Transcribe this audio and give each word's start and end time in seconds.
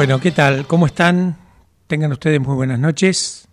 Bueno, 0.00 0.18
¿qué 0.18 0.30
tal? 0.30 0.66
¿Cómo 0.66 0.86
están? 0.86 1.36
Tengan 1.86 2.10
ustedes 2.10 2.40
muy 2.40 2.54
buenas 2.54 2.78
noches. 2.78 3.46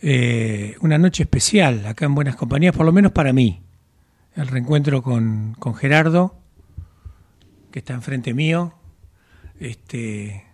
Eh, 0.00 0.76
una 0.82 0.98
noche 0.98 1.24
especial 1.24 1.84
acá 1.84 2.04
en 2.04 2.14
Buenas 2.14 2.36
Compañías, 2.36 2.76
por 2.76 2.86
lo 2.86 2.92
menos 2.92 3.10
para 3.10 3.32
mí. 3.32 3.60
El 4.36 4.46
reencuentro 4.46 5.02
con, 5.02 5.56
con 5.58 5.74
Gerardo, 5.74 6.36
que 7.72 7.80
está 7.80 7.92
enfrente 7.92 8.34
mío. 8.34 8.74
Este, 9.58 10.44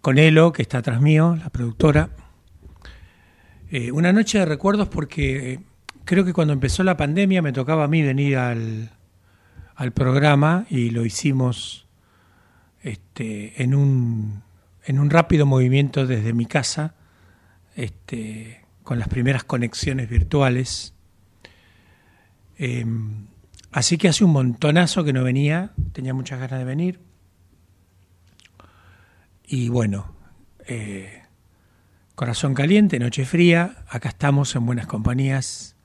con 0.00 0.18
Elo, 0.18 0.52
que 0.52 0.62
está 0.62 0.78
atrás 0.78 1.00
mío, 1.00 1.36
la 1.36 1.50
productora. 1.50 2.10
Eh, 3.70 3.92
una 3.92 4.12
noche 4.12 4.40
de 4.40 4.44
recuerdos 4.44 4.88
porque 4.88 5.60
creo 6.04 6.24
que 6.24 6.32
cuando 6.32 6.52
empezó 6.52 6.82
la 6.82 6.96
pandemia 6.96 7.42
me 7.42 7.52
tocaba 7.52 7.84
a 7.84 7.88
mí 7.88 8.02
venir 8.02 8.38
al, 8.38 8.90
al 9.76 9.92
programa 9.92 10.66
y 10.68 10.90
lo 10.90 11.06
hicimos 11.06 11.86
este, 12.82 13.62
en, 13.62 13.74
un, 13.74 14.42
en 14.84 14.98
un 14.98 15.10
rápido 15.10 15.46
movimiento 15.46 16.06
desde 16.06 16.32
mi 16.32 16.46
casa, 16.46 16.94
este, 17.76 18.64
con 18.82 18.98
las 18.98 19.08
primeras 19.08 19.44
conexiones 19.44 20.08
virtuales. 20.08 20.94
Em, 22.56 23.26
así 23.70 23.98
que 23.98 24.08
hace 24.08 24.24
un 24.24 24.32
montonazo 24.32 25.04
que 25.04 25.12
no 25.12 25.22
venía, 25.22 25.72
tenía 25.92 26.14
muchas 26.14 26.40
ganas 26.40 26.58
de 26.58 26.64
venir. 26.64 27.00
Y 29.46 29.68
bueno, 29.68 30.14
eh, 30.66 31.22
corazón 32.14 32.54
caliente, 32.54 32.98
noche 32.98 33.24
fría, 33.24 33.84
acá 33.88 34.10
estamos 34.10 34.54
en 34.54 34.64
Buenas 34.66 34.86
Compañías, 34.86 35.76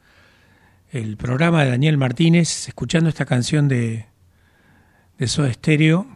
el 0.91 1.17
programa 1.17 1.63
de 1.63 1.71
Daniel 1.71 1.97
Martínez, 1.97 2.67
escuchando 2.67 3.09
esta 3.09 3.25
canción 3.25 3.67
de, 3.67 4.05
de 5.17 5.27
Soda 5.27 5.51
Stereo 5.51 6.07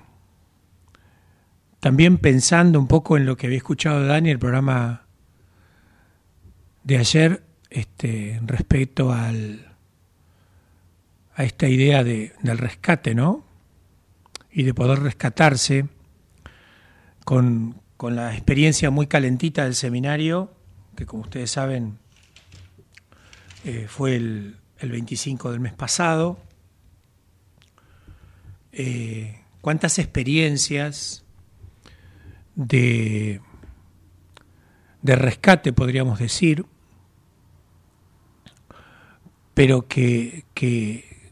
también 1.80 2.18
pensando 2.18 2.80
un 2.80 2.88
poco 2.88 3.18
en 3.18 3.26
lo 3.26 3.38
que 3.38 3.48
había 3.48 3.58
escuchado 3.58 4.06
Dani, 4.06 4.30
el 4.30 4.40
programa 4.40 5.06
de 6.84 6.98
ayer, 6.98 7.44
este, 7.70 8.40
respecto 8.46 9.14
al, 9.14 9.76
a 11.36 11.44
esta 11.44 11.68
idea 11.68 12.04
de, 12.04 12.34
del 12.42 12.58
rescate, 12.58 13.16
¿no? 13.16 13.46
Y 14.52 14.64
de 14.64 14.74
poder 14.74 15.00
rescatarse 15.00 15.88
con, 17.24 17.82
la 18.02 18.34
experiencia 18.34 18.90
muy 18.90 19.08
calentita 19.08 19.66
del 19.66 19.76
seminario, 19.76 20.52
que 20.96 21.06
como 21.06 21.24
ustedes 21.24 21.52
saben 21.52 21.98
eh, 23.66 23.86
fue 23.88 24.16
el, 24.16 24.56
el, 24.80 24.92
25 24.92 25.52
del 25.52 25.60
mes 25.60 25.74
pasado. 25.74 26.40
Eh, 28.72 29.42
¿Cuántas 29.62 30.00
experiencias 30.00 31.24
de, 32.60 33.40
de 35.02 35.16
rescate, 35.16 35.72
podríamos 35.72 36.20
decir, 36.20 36.66
pero 39.54 39.88
que, 39.88 40.44
que, 40.54 41.32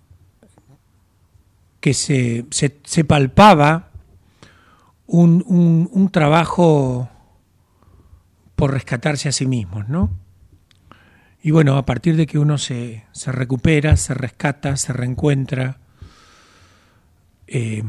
que 1.81 1.93
se, 1.93 2.45
se, 2.49 3.03
palpaba 3.03 3.89
un, 5.05 5.43
un, 5.91 6.09
trabajo 6.09 7.09
por 8.55 8.71
rescatarse 8.71 9.27
a 9.27 9.33
sí 9.33 9.45
mismos, 9.45 9.89
¿no? 9.89 10.09
Y 11.43 11.51
bueno, 11.51 11.75
a 11.75 11.85
partir 11.85 12.15
de 12.15 12.25
que 12.25 12.39
uno 12.39 12.57
se, 12.57 13.05
se 13.11 13.33
recupera, 13.33 13.97
se 13.97 14.13
rescata, 14.13 14.77
se 14.77 14.93
reencuentra, 14.93 15.77
eh, 17.47 17.83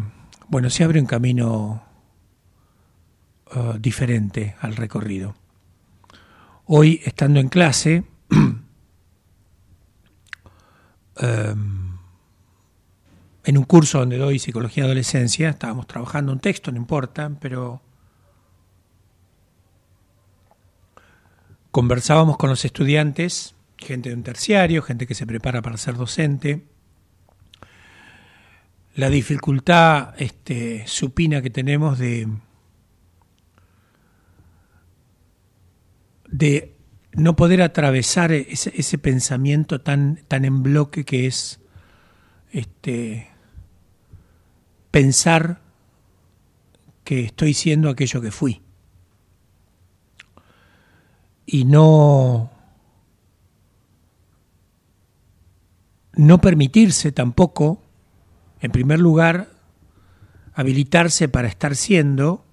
bueno, 0.48 0.70
se 0.70 0.82
abre 0.82 0.98
un 0.98 1.06
camino 1.06 1.87
Uh, 3.54 3.78
diferente 3.78 4.56
al 4.60 4.76
recorrido. 4.76 5.34
Hoy, 6.66 7.00
estando 7.06 7.40
en 7.40 7.48
clase, 7.48 8.04
um, 8.30 8.58
en 13.44 13.56
un 13.56 13.64
curso 13.64 14.00
donde 14.00 14.18
doy 14.18 14.38
psicología 14.38 14.82
de 14.82 14.88
adolescencia, 14.88 15.48
estábamos 15.48 15.86
trabajando 15.86 16.30
un 16.30 16.40
texto, 16.40 16.70
no 16.70 16.76
importa, 16.76 17.30
pero 17.40 17.80
conversábamos 21.70 22.36
con 22.36 22.50
los 22.50 22.66
estudiantes, 22.66 23.54
gente 23.78 24.10
de 24.10 24.14
un 24.14 24.24
terciario, 24.24 24.82
gente 24.82 25.06
que 25.06 25.14
se 25.14 25.26
prepara 25.26 25.62
para 25.62 25.78
ser 25.78 25.94
docente, 25.94 26.66
la 28.94 29.08
dificultad 29.08 30.12
este, 30.18 30.86
supina 30.86 31.40
que 31.40 31.48
tenemos 31.48 31.98
de 31.98 32.28
de 36.30 36.76
no 37.12 37.36
poder 37.36 37.62
atravesar 37.62 38.32
ese, 38.32 38.98
pensamiento 38.98 39.80
tan, 39.80 40.20
tan 40.28 40.44
en 40.44 40.62
bloque 40.62 41.04
que 41.04 41.26
es 41.26 41.60
este, 42.52 43.28
pensar 44.90 45.60
que 47.04 47.24
estoy 47.24 47.54
siendo 47.54 47.88
aquello 47.88 48.20
que 48.20 48.30
fui. 48.30 48.62
Y 51.46 51.64
no, 51.64 52.50
no 56.12 56.40
permitirse 56.40 57.10
tampoco, 57.10 57.82
en 58.60 58.70
primer 58.70 59.00
lugar, 59.00 59.48
habilitarse 60.52 61.28
para 61.28 61.48
estar 61.48 61.74
siendo 61.74 62.44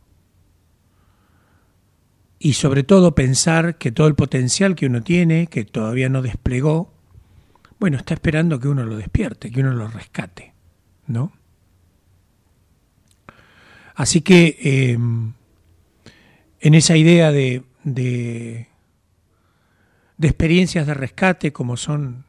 y 2.40 2.54
sobre 2.54 2.84
todo 2.84 3.16
pensar 3.16 3.78
que 3.78 3.92
todo 3.92 4.08
el 4.08 4.16
potencial 4.16 4.76
que 4.76 4.88
uno 4.88 5.02
tiene, 5.02 5.48
que 5.48 5.66
todavía 5.66 6.10
no 6.10 6.22
desplegó, 6.22 6.94
bueno, 7.80 7.98
está 7.98 8.14
esperando 8.14 8.60
que 8.60 8.68
uno 8.68 8.86
lo 8.86 8.98
despierte, 8.98 9.52
que 9.52 9.62
uno 9.62 9.74
lo 9.74 9.88
rescate, 9.88 10.54
¿no? 11.08 11.34
Así 13.96 14.22
que 14.22 14.58
em, 14.62 15.34
en 16.60 16.74
esa 16.74 16.98
idea 16.98 17.32
de, 17.32 17.64
de, 17.84 18.68
experiencias 20.22 20.86
de 20.86 20.94
rescate, 20.94 21.54
como 21.54 21.78
son 21.78 22.26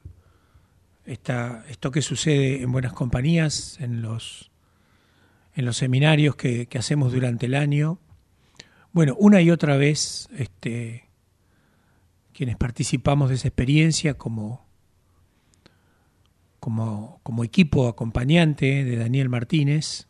esta, 1.04 1.64
esto 1.68 1.90
que 1.90 2.02
sucede 2.02 2.62
en 2.62 2.70
buenas 2.70 2.92
compañías, 2.92 3.78
en 3.80 4.02
los, 4.02 4.52
en 5.54 5.64
los 5.64 5.76
seminarios 5.76 6.36
que 6.36 6.68
hacemos 6.78 7.12
durante 7.12 7.46
el 7.46 7.54
año, 7.54 7.98
bueno, 8.96 9.14
una 9.18 9.42
y 9.42 9.50
otra 9.50 9.76
vez, 9.76 10.26
este, 10.38 11.10
quienes 12.32 12.56
participamos 12.56 13.28
de 13.28 13.34
esa 13.34 13.46
experiencia 13.46 14.14
como, 14.14 14.66
como, 16.58 17.44
equipo 17.44 17.88
acompañante 17.88 18.84
de 18.84 18.96
Daniel 18.96 19.28
Martínez, 19.28 20.08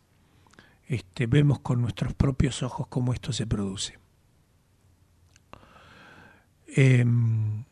este, 0.87 1.27
vemos 1.27 1.59
con 1.59 1.81
nuestros 1.81 2.13
propios 2.13 2.63
ojos 2.63 2.87
cómo 2.87 3.11
esto 3.11 3.33
se 3.33 3.45
produce. 3.45 3.99
Em, 6.67 7.65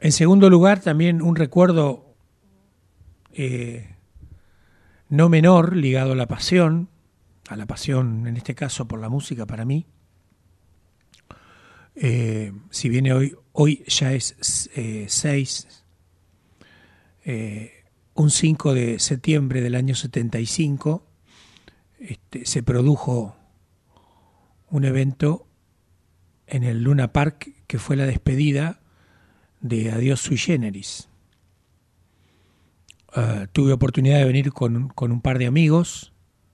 en 0.00 0.12
segundo 0.12 0.50
lugar, 0.50 0.80
también 0.80 1.22
un 1.22 1.34
recuerdo 1.34 2.14
eh, 3.32 3.96
no 5.08 5.30
menor 5.30 5.74
ligado 5.74 6.12
a 6.12 6.16
la 6.16 6.26
pasión, 6.26 6.90
a 7.48 7.56
la 7.56 7.64
pasión 7.64 8.26
en 8.26 8.36
este 8.36 8.54
caso 8.54 8.86
por 8.86 9.00
la 9.00 9.08
música 9.08 9.46
para 9.46 9.64
mí, 9.64 9.86
eh, 12.00 12.52
si 12.70 12.88
viene 12.88 13.12
hoy, 13.12 13.34
hoy 13.50 13.82
ya 13.88 14.12
es 14.12 14.36
6, 14.40 15.66
eh, 17.24 17.24
eh, 17.24 17.72
un 18.14 18.30
5 18.30 18.72
de 18.72 19.00
septiembre 19.00 19.60
del 19.60 19.74
año 19.74 19.96
75, 19.96 21.04
este, 21.98 22.46
se 22.46 22.62
produjo 22.62 23.36
un 24.70 24.84
evento 24.84 25.48
en 26.46 26.62
el 26.62 26.84
Luna 26.84 27.12
Park 27.12 27.52
que 27.66 27.80
fue 27.80 27.96
la 27.96 28.06
despedida 28.06 28.80
de 29.60 29.90
Adiós 29.90 30.20
Sui 30.20 30.36
Generis. 30.36 31.08
Tuve 33.50 33.72
oportunidad 33.72 34.18
de 34.18 34.24
venir 34.26 34.52
con, 34.52 34.90
con, 34.90 35.10
un 35.10 35.20
par 35.20 35.38
de 35.38 35.46
amigos, 35.46 36.12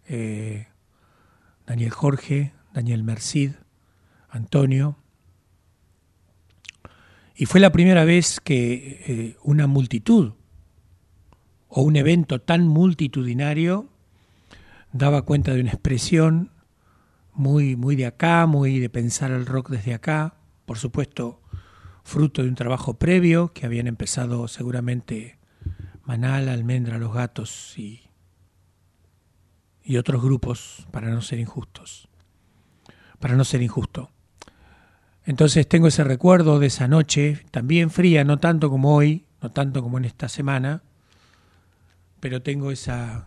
Daniel 0.09 1.91
Jorge, 1.91 2.55
Daniel 2.73 3.03
Mercid, 3.03 3.53
Antonio, 4.31 4.97
y 7.35 7.47
fue 7.47 7.61
la 7.61 7.73
primera 7.73 8.05
vez 8.05 8.41
que 8.41 9.03
eh, 9.07 9.37
una 9.43 9.67
multitud 9.67 10.33
o 11.69 11.83
un 11.83 11.97
evento 11.97 12.41
tan 12.41 12.69
multitudinario 12.69 13.89
daba 14.93 15.23
cuenta 15.23 15.53
de 15.53 15.61
una 15.61 15.71
expresión 15.71 16.53
muy, 17.33 17.75
muy 17.75 17.97
de 17.97 18.07
acá, 18.07 18.47
muy 18.47 18.79
de 18.79 18.89
pensar 18.89 19.33
el 19.33 19.47
rock 19.47 19.71
desde 19.71 19.95
acá, 19.95 20.37
por 20.67 20.79
supuesto 20.79 21.41
fruto 22.05 22.43
de 22.43 22.49
un 22.49 22.55
trabajo 22.55 22.95
previo 22.95 23.53
que 23.53 23.67
habían 23.67 23.87
empezado 23.87 24.47
seguramente 24.47 25.39
Manal, 26.05 26.51
Almendra, 26.51 26.99
Los 26.99 27.15
Gatos 27.15 27.77
y, 27.79 28.03
y 29.83 29.97
otros 29.97 30.23
grupos, 30.23 30.87
para 30.93 31.09
no 31.09 31.23
ser 31.23 31.41
injustos. 31.41 32.09
para 33.19 33.37
no 33.37 33.45
ser 33.45 33.63
injusto. 33.63 34.11
Entonces 35.27 35.67
tengo 35.67 35.89
ese 35.89 36.05
recuerdo 36.05 36.59
de 36.59 36.67
esa 36.67 36.87
noche, 36.87 37.45
también 37.51 37.91
fría, 37.91 38.25
no 38.25 38.39
tanto 38.39 38.69
como 38.69 38.95
hoy, 38.95 39.25
no 39.41 39.51
tanto 39.51 39.83
como 39.83 39.97
en 39.97 40.05
esta 40.05 40.29
semana, 40.29 40.83
pero 42.21 42.43
tengo 42.43 42.71
esa, 42.71 43.27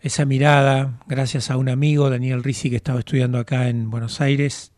esa 0.00 0.24
mirada, 0.24 1.00
gracias 1.08 1.50
a 1.50 1.56
un 1.56 1.68
amigo, 1.68 2.10
Daniel 2.10 2.44
Risi, 2.44 2.70
que 2.70 2.76
estaba 2.76 3.00
estudiando 3.00 3.38
acá 3.38 3.68
en 3.68 3.90
Buenos 3.90 4.20
Aires. 4.20 4.72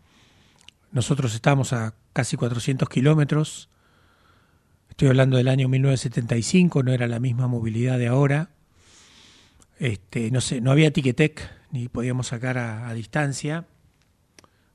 Nosotros 0.90 1.34
estábamos 1.34 1.74
a 1.74 1.94
casi 2.14 2.38
400 2.38 2.88
kilómetros. 2.88 3.68
Estoy 4.88 5.08
hablando 5.08 5.36
del 5.36 5.48
año 5.48 5.68
1975, 5.68 6.82
no 6.82 6.92
era 6.92 7.06
la 7.08 7.20
misma 7.20 7.46
movilidad 7.46 7.98
de 7.98 8.08
ahora. 8.08 8.50
Este, 9.78 10.30
no 10.30 10.40
sé, 10.40 10.62
no 10.62 10.70
había 10.70 10.92
Tiquetec, 10.92 11.50
ni 11.72 11.88
podíamos 11.88 12.28
sacar 12.28 12.56
a 12.56 12.92
distancia, 12.94 13.66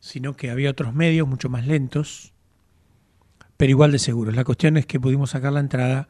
sino 0.03 0.35
que 0.35 0.51
había 0.51 0.69
otros 0.69 0.93
medios 0.93 1.25
mucho 1.25 1.47
más 1.47 1.65
lentos, 1.65 2.33
pero 3.55 3.69
igual 3.69 3.93
de 3.93 3.99
seguros. 3.99 4.35
La 4.35 4.43
cuestión 4.43 4.75
es 4.75 4.85
que 4.85 4.99
pudimos 4.99 5.29
sacar 5.29 5.53
la 5.53 5.61
entrada 5.61 6.09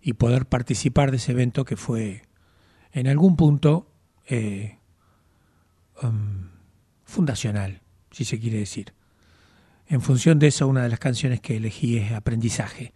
y 0.00 0.14
poder 0.14 0.46
participar 0.46 1.10
de 1.10 1.18
ese 1.18 1.32
evento 1.32 1.66
que 1.66 1.76
fue 1.76 2.22
en 2.92 3.08
algún 3.08 3.36
punto 3.36 3.92
eh, 4.26 4.78
um, 6.02 6.48
fundacional, 7.04 7.82
si 8.10 8.24
se 8.24 8.40
quiere 8.40 8.56
decir. 8.56 8.94
En 9.86 10.00
función 10.00 10.38
de 10.38 10.46
eso, 10.46 10.66
una 10.66 10.84
de 10.84 10.88
las 10.88 10.98
canciones 10.98 11.42
que 11.42 11.58
elegí 11.58 11.98
es 11.98 12.12
Aprendizaje, 12.12 12.94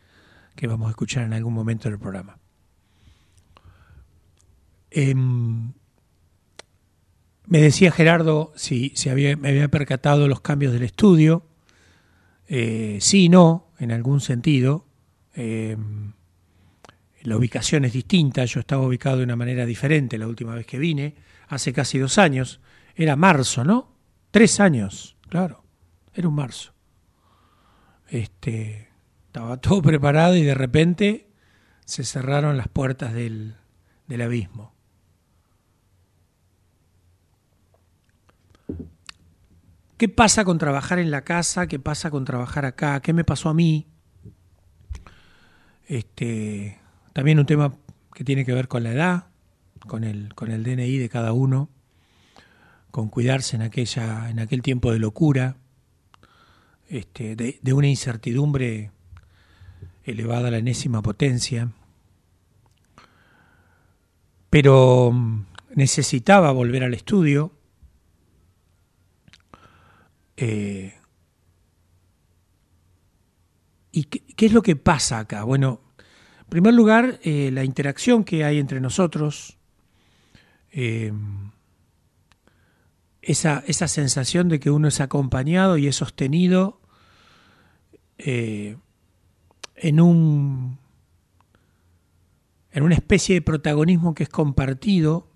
que 0.56 0.66
vamos 0.66 0.86
a 0.86 0.92
escuchar 0.92 1.24
en 1.24 1.34
algún 1.34 1.52
momento 1.52 1.90
del 1.90 1.98
programa. 1.98 2.38
Em, 4.90 5.74
me 7.50 7.60
decía 7.60 7.90
Gerardo 7.90 8.52
si, 8.54 8.94
había, 9.10 9.36
me 9.36 9.48
había 9.48 9.66
percatado 9.68 10.28
los 10.28 10.40
cambios 10.40 10.72
del 10.72 10.84
estudio. 10.84 11.44
Eh, 12.46 12.98
sí 13.00 13.28
no, 13.28 13.72
en 13.80 13.90
algún 13.90 14.20
sentido. 14.20 14.86
Em, 15.34 16.12
la 17.22 17.36
ubicación 17.36 17.84
es 17.84 17.92
distinta, 17.92 18.44
yo 18.44 18.60
estaba 18.60 18.86
ubicado 18.86 19.18
de 19.18 19.24
una 19.24 19.34
manera 19.34 19.66
diferente 19.66 20.16
la 20.16 20.28
última 20.28 20.54
vez 20.54 20.64
que 20.64 20.78
vine, 20.78 21.16
hace 21.48 21.72
casi 21.72 21.98
dos 21.98 22.18
años. 22.18 22.60
Era 22.94 23.16
marzo, 23.16 23.64
¿no? 23.64 23.96
Tres 24.30 24.60
años, 24.60 25.16
claro. 25.28 25.64
Era 26.14 26.28
un 26.28 26.36
marzo. 26.36 26.72
Este, 28.08 28.90
estaba 29.26 29.56
todo 29.56 29.82
preparado 29.82 30.36
y 30.36 30.42
de 30.42 30.54
repente 30.54 31.26
se 31.84 32.04
cerraron 32.04 32.56
las 32.56 32.68
puertas 32.68 33.12
del, 33.12 33.56
del 34.06 34.22
abismo. 34.22 34.72
¿Qué 40.00 40.08
pasa 40.08 40.46
con 40.46 40.56
trabajar 40.56 40.98
en 40.98 41.10
la 41.10 41.24
casa? 41.24 41.66
¿Qué 41.66 41.78
pasa 41.78 42.10
con 42.10 42.24
trabajar 42.24 42.64
acá? 42.64 43.00
¿Qué 43.00 43.12
me 43.12 43.22
pasó 43.22 43.50
a 43.50 43.54
mí? 43.54 43.86
Este, 45.86 46.78
también 47.12 47.38
un 47.38 47.44
tema 47.44 47.74
que 48.14 48.24
tiene 48.24 48.46
que 48.46 48.54
ver 48.54 48.66
con 48.66 48.82
la 48.82 48.92
edad, 48.92 49.26
con 49.86 50.04
el, 50.04 50.34
con 50.34 50.50
el 50.52 50.64
DNI 50.64 50.96
de 50.96 51.10
cada 51.10 51.34
uno, 51.34 51.68
con 52.90 53.10
cuidarse 53.10 53.56
en, 53.56 53.60
aquella, 53.60 54.30
en 54.30 54.40
aquel 54.40 54.62
tiempo 54.62 54.90
de 54.90 55.00
locura, 55.00 55.58
este, 56.88 57.36
de, 57.36 57.58
de 57.60 57.72
una 57.74 57.88
incertidumbre 57.88 58.92
elevada 60.04 60.48
a 60.48 60.50
la 60.50 60.56
enésima 60.56 61.02
potencia. 61.02 61.72
Pero 64.48 65.10
mm, 65.12 65.44
necesitaba 65.74 66.52
volver 66.52 66.84
al 66.84 66.94
estudio. 66.94 67.52
Eh, 70.42 70.94
¿Y 73.92 74.04
qué, 74.04 74.46
es 74.46 74.52
lo 74.54 74.62
que 74.62 74.74
pasa 74.74 75.18
acá? 75.18 75.44
Bueno, 75.44 75.82
en 76.40 76.46
primer 76.48 76.72
lugar, 76.72 77.20
eh, 77.22 77.50
la 77.52 77.62
interacción 77.62 78.24
que 78.24 78.42
hay 78.44 78.58
entre 78.58 78.80
nosotros, 78.80 79.58
eh, 80.72 81.12
esa, 83.20 83.62
esa, 83.66 83.86
sensación 83.86 84.48
de 84.48 84.60
que 84.60 84.70
uno 84.70 84.88
es 84.88 85.00
acompañado 85.00 85.76
y 85.76 85.88
es 85.88 85.96
sostenido 85.96 86.80
en, 88.16 88.80
un, 90.00 90.78
en 92.70 92.82
una 92.82 92.94
especie 92.94 93.34
de 93.34 93.42
protagonismo 93.42 94.14
que 94.14 94.22
es 94.22 94.30
compartido, 94.30 95.29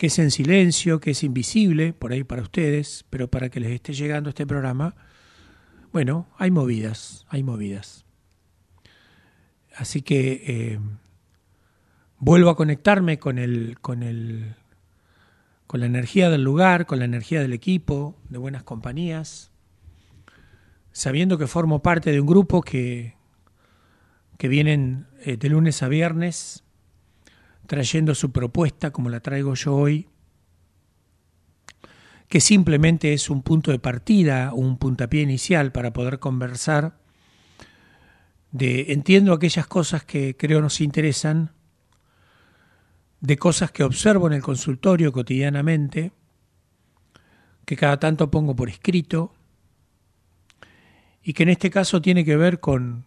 que 0.00 0.06
es 0.06 0.18
en 0.18 0.30
silencio, 0.30 0.98
que 0.98 1.10
es 1.10 1.22
invisible, 1.22 1.92
por 1.92 2.12
ahí 2.12 2.24
para 2.24 2.40
ustedes, 2.40 3.04
pero 3.10 3.28
para 3.28 3.50
que 3.50 3.60
les 3.60 3.72
esté 3.72 3.92
llegando 3.92 4.30
este 4.30 4.46
programa, 4.46 4.94
bueno, 5.92 6.26
hay 6.38 6.50
movidas, 6.50 7.26
hay 7.28 7.42
movidas. 7.42 8.06
Así 9.76 10.00
que 10.00 10.42
eh, 10.46 10.80
vuelvo 12.16 12.48
a 12.48 12.56
conectarme 12.56 13.18
con 13.18 13.36
el, 13.36 13.78
con 13.82 14.02
el, 14.02 14.54
con 15.66 15.80
la 15.80 15.86
energía 15.86 16.30
del 16.30 16.44
lugar, 16.44 16.86
con 16.86 16.98
la 16.98 17.04
energía 17.04 17.42
del 17.42 17.52
equipo, 17.52 18.16
de 18.30 18.38
buenas 18.38 18.62
compañías, 18.62 19.52
sabiendo 20.92 21.36
que 21.36 21.46
formo 21.46 21.82
parte 21.82 22.10
de 22.10 22.22
un 22.22 22.26
grupo 22.26 22.62
que, 22.62 23.16
que 24.38 24.48
vienen 24.48 25.08
eh, 25.26 25.36
de 25.36 25.50
lunes 25.50 25.82
a 25.82 25.88
viernes 25.88 26.64
trayendo 27.70 28.16
su 28.16 28.32
propuesta 28.32 28.90
como 28.90 29.10
la 29.10 29.20
traigo 29.20 29.54
yo 29.54 29.76
hoy, 29.76 30.08
que 32.26 32.40
simplemente 32.40 33.12
es 33.12 33.30
un 33.30 33.42
punto 33.42 33.70
de 33.70 33.78
partida, 33.78 34.52
un 34.52 34.76
puntapié 34.76 35.22
inicial 35.22 35.70
para 35.70 35.92
poder 35.92 36.18
conversar 36.18 36.98
de 38.50 38.90
entiendo 38.92 39.32
aquellas 39.32 39.68
cosas 39.68 40.02
que 40.04 40.36
creo 40.36 40.60
nos 40.60 40.80
interesan, 40.80 41.52
de 43.20 43.36
cosas 43.36 43.70
que 43.70 43.84
observo 43.84 44.26
en 44.26 44.32
el 44.32 44.42
consultorio 44.42 45.12
cotidianamente, 45.12 46.10
que 47.64 47.76
cada 47.76 48.00
tanto 48.00 48.32
pongo 48.32 48.56
por 48.56 48.68
escrito, 48.68 49.32
y 51.22 51.34
que 51.34 51.44
en 51.44 51.50
este 51.50 51.70
caso 51.70 52.02
tiene 52.02 52.24
que 52.24 52.36
ver 52.36 52.58
con, 52.58 53.04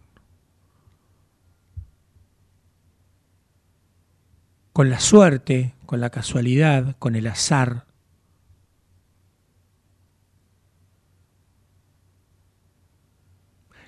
con 4.74 4.90
la 4.90 4.98
suerte, 4.98 5.72
con 5.86 6.00
la 6.00 6.10
casualidad, 6.10 6.96
con 6.98 7.14
el 7.14 7.28
azar, 7.28 7.86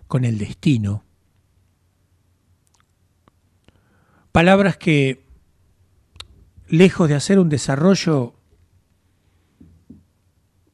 con 0.06 0.24
el 0.24 0.38
destino. 0.38 1.02
Palabras 4.30 4.76
que, 4.76 5.24
lejos 6.68 7.08
de 7.08 7.16
hacer 7.16 7.40
un 7.40 7.48
desarrollo 7.48 8.36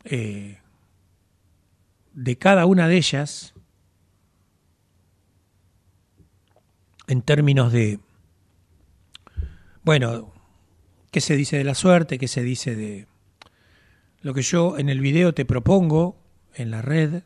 eh, 0.04 0.61
de 2.12 2.37
cada 2.37 2.66
una 2.66 2.87
de 2.87 2.99
ellas, 2.99 3.54
en 7.07 7.23
términos 7.23 7.73
de, 7.73 7.99
bueno, 9.84 10.32
qué 11.10 11.20
se 11.20 11.36
dice 11.36 11.58
de 11.58 11.64
la 11.64 11.74
suerte, 11.74 12.18
qué 12.18 12.28
se 12.28 12.42
dice 12.42 12.74
de 12.74 13.06
lo 14.20 14.34
que 14.34 14.42
yo 14.42 14.78
en 14.78 14.88
el 14.88 15.00
video 15.00 15.34
te 15.34 15.44
propongo 15.44 16.16
en 16.54 16.70
la 16.70 16.82
red, 16.82 17.22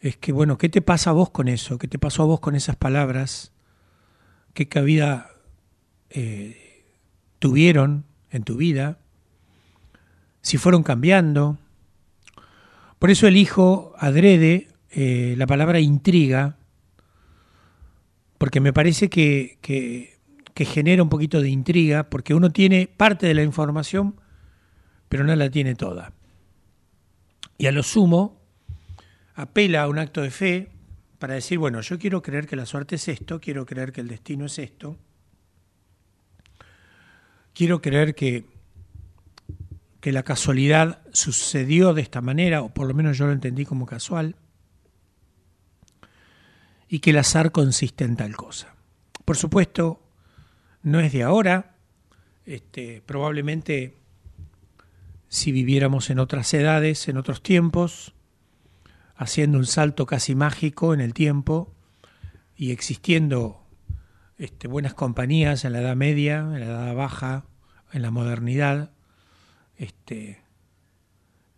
es 0.00 0.16
que, 0.16 0.32
bueno, 0.32 0.56
¿qué 0.56 0.68
te 0.68 0.80
pasa 0.80 1.10
a 1.10 1.12
vos 1.12 1.30
con 1.30 1.48
eso? 1.48 1.76
¿Qué 1.76 1.88
te 1.88 1.98
pasó 1.98 2.22
a 2.22 2.26
vos 2.26 2.40
con 2.40 2.54
esas 2.54 2.76
palabras? 2.76 3.52
¿Qué 4.54 4.66
cabida 4.66 5.30
eh, 6.08 6.84
tuvieron 7.38 8.04
en 8.30 8.44
tu 8.44 8.56
vida, 8.56 8.98
si 10.42 10.58
fueron 10.58 10.82
cambiando. 10.82 11.58
Por 12.98 13.10
eso 13.10 13.26
elijo 13.26 13.94
adrede 13.98 14.68
eh, 14.90 15.34
la 15.36 15.46
palabra 15.46 15.80
intriga, 15.80 16.56
porque 18.38 18.60
me 18.60 18.72
parece 18.72 19.08
que, 19.10 19.58
que, 19.60 20.19
que 20.54 20.64
genera 20.64 21.02
un 21.02 21.08
poquito 21.08 21.40
de 21.40 21.48
intriga, 21.48 22.10
porque 22.10 22.34
uno 22.34 22.50
tiene 22.50 22.88
parte 22.88 23.26
de 23.26 23.34
la 23.34 23.42
información, 23.42 24.20
pero 25.08 25.24
no 25.24 25.34
la 25.34 25.50
tiene 25.50 25.74
toda. 25.74 26.12
Y 27.58 27.66
a 27.66 27.72
lo 27.72 27.82
sumo, 27.82 28.40
apela 29.34 29.82
a 29.82 29.88
un 29.88 29.98
acto 29.98 30.22
de 30.22 30.30
fe 30.30 30.70
para 31.18 31.34
decir, 31.34 31.58
bueno, 31.58 31.80
yo 31.80 31.98
quiero 31.98 32.22
creer 32.22 32.46
que 32.46 32.56
la 32.56 32.66
suerte 32.66 32.96
es 32.96 33.08
esto, 33.08 33.40
quiero 33.40 33.66
creer 33.66 33.92
que 33.92 34.00
el 34.00 34.08
destino 34.08 34.46
es 34.46 34.58
esto, 34.58 34.96
quiero 37.52 37.82
creer 37.82 38.14
que, 38.14 38.46
que 40.00 40.12
la 40.12 40.22
casualidad 40.22 41.02
sucedió 41.12 41.92
de 41.92 42.02
esta 42.02 42.22
manera, 42.22 42.62
o 42.62 42.72
por 42.72 42.88
lo 42.88 42.94
menos 42.94 43.18
yo 43.18 43.26
lo 43.26 43.32
entendí 43.32 43.66
como 43.66 43.84
casual, 43.84 44.36
y 46.88 47.00
que 47.00 47.10
el 47.10 47.18
azar 47.18 47.52
consiste 47.52 48.04
en 48.04 48.16
tal 48.16 48.34
cosa. 48.36 48.74
Por 49.24 49.36
supuesto, 49.36 50.00
no 50.82 51.00
es 51.00 51.12
de 51.12 51.22
ahora, 51.22 51.76
este, 52.46 53.02
probablemente 53.04 53.96
si 55.28 55.52
viviéramos 55.52 56.10
en 56.10 56.18
otras 56.18 56.52
edades, 56.54 57.08
en 57.08 57.16
otros 57.16 57.42
tiempos, 57.42 58.14
haciendo 59.14 59.58
un 59.58 59.66
salto 59.66 60.06
casi 60.06 60.34
mágico 60.34 60.94
en 60.94 61.00
el 61.00 61.14
tiempo 61.14 61.72
y 62.56 62.72
existiendo 62.72 63.62
este, 64.38 64.66
buenas 64.66 64.94
compañías 64.94 65.64
en 65.64 65.72
la 65.74 65.80
Edad 65.80 65.96
Media, 65.96 66.38
en 66.38 66.60
la 66.60 66.66
Edad 66.66 66.94
Baja, 66.94 67.44
en 67.92 68.02
la 68.02 68.10
modernidad, 68.10 68.90
este, 69.76 70.42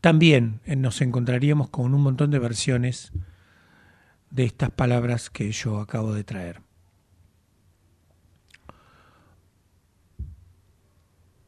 también 0.00 0.60
nos 0.66 1.00
encontraríamos 1.00 1.70
con 1.70 1.94
un 1.94 2.02
montón 2.02 2.30
de 2.30 2.38
versiones 2.38 3.12
de 4.30 4.44
estas 4.44 4.70
palabras 4.70 5.30
que 5.30 5.52
yo 5.52 5.78
acabo 5.78 6.12
de 6.12 6.24
traer. 6.24 6.60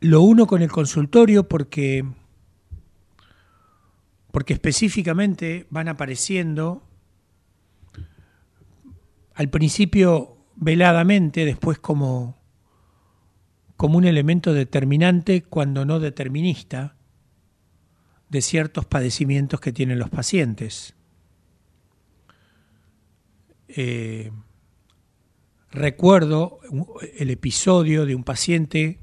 Lo 0.04 0.20
uno 0.20 0.46
con 0.46 0.61
el 0.61 0.70
consultorio 0.70 1.49
porque, 1.49 2.04
porque 4.32 4.52
específicamente 4.52 5.66
van 5.70 5.88
apareciendo 5.88 6.87
al 9.32 9.49
principio 9.49 10.37
veladamente, 10.56 11.46
después 11.46 11.78
como, 11.78 12.37
como 13.78 13.96
un 13.96 14.04
elemento 14.04 14.52
determinante, 14.52 15.42
cuando 15.42 15.87
no 15.87 15.99
determinista, 16.00 16.96
de 18.28 18.42
ciertos 18.42 18.84
padecimientos 18.84 19.58
que 19.58 19.73
tienen 19.73 19.99
los 19.99 20.11
pacientes. 20.11 20.94
Eh, 23.68 24.30
recuerdo 25.70 26.58
el 27.16 27.30
episodio 27.30 28.04
de 28.04 28.14
un 28.14 28.23
paciente 28.23 29.00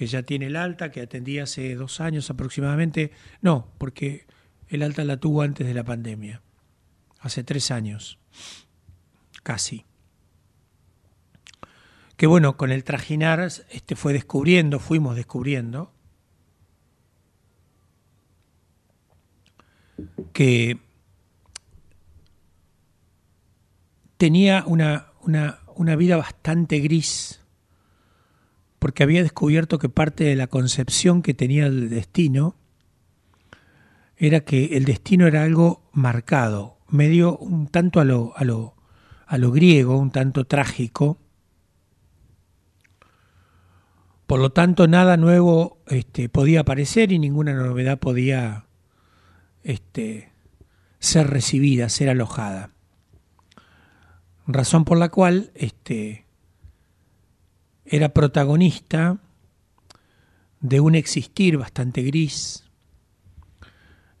que 0.00 0.06
ya 0.06 0.22
tiene 0.22 0.46
el 0.46 0.56
alta, 0.56 0.90
que 0.90 1.02
atendía 1.02 1.42
hace 1.42 1.74
dos 1.74 2.00
años 2.00 2.30
aproximadamente, 2.30 3.12
no, 3.42 3.70
porque 3.76 4.24
el 4.68 4.82
alta 4.82 5.04
la 5.04 5.18
tuvo 5.18 5.42
antes 5.42 5.66
de 5.66 5.74
la 5.74 5.84
pandemia, 5.84 6.40
hace 7.18 7.44
tres 7.44 7.70
años, 7.70 8.18
casi. 9.42 9.84
Que 12.16 12.26
bueno, 12.26 12.56
con 12.56 12.72
el 12.72 12.82
trajinar 12.82 13.40
este 13.40 13.94
fue 13.94 14.14
descubriendo, 14.14 14.78
fuimos 14.78 15.16
descubriendo, 15.16 15.92
que 20.32 20.78
tenía 24.16 24.64
una, 24.66 25.12
una, 25.20 25.58
una 25.74 25.94
vida 25.94 26.16
bastante 26.16 26.78
gris 26.78 27.39
porque 28.80 29.02
había 29.02 29.22
descubierto 29.22 29.78
que 29.78 29.90
parte 29.90 30.24
de 30.24 30.34
la 30.34 30.48
concepción 30.48 31.22
que 31.22 31.34
tenía 31.34 31.64
del 31.64 31.90
destino 31.90 32.56
era 34.16 34.40
que 34.40 34.76
el 34.76 34.86
destino 34.86 35.26
era 35.26 35.44
algo 35.44 35.82
marcado, 35.92 36.78
medio 36.88 37.36
un 37.36 37.68
tanto 37.68 38.00
a 38.00 38.04
lo, 38.04 38.32
a 38.36 38.44
lo, 38.44 38.74
a 39.26 39.38
lo 39.38 39.52
griego, 39.52 39.98
un 39.98 40.10
tanto 40.10 40.46
trágico. 40.46 41.18
Por 44.26 44.40
lo 44.40 44.50
tanto, 44.50 44.88
nada 44.88 45.16
nuevo 45.18 45.82
este, 45.86 46.30
podía 46.30 46.60
aparecer 46.60 47.12
y 47.12 47.18
ninguna 47.18 47.52
novedad 47.52 47.98
podía 47.98 48.64
este, 49.62 50.32
ser 51.00 51.28
recibida, 51.28 51.90
ser 51.90 52.08
alojada. 52.08 52.70
Razón 54.46 54.86
por 54.86 54.96
la 54.96 55.10
cual 55.10 55.50
este, 55.54 56.24
era 57.90 58.10
protagonista 58.10 59.18
de 60.60 60.80
un 60.80 60.94
existir 60.94 61.58
bastante 61.58 62.02
gris. 62.02 62.64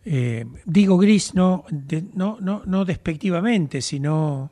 Eh, 0.04 0.44
digo 0.64 0.98
gris 0.98 1.34
no, 1.34 1.64
no, 2.14 2.38
no, 2.40 2.62
no, 2.66 2.84
despectivamente, 2.84 3.80
sino 3.80 4.50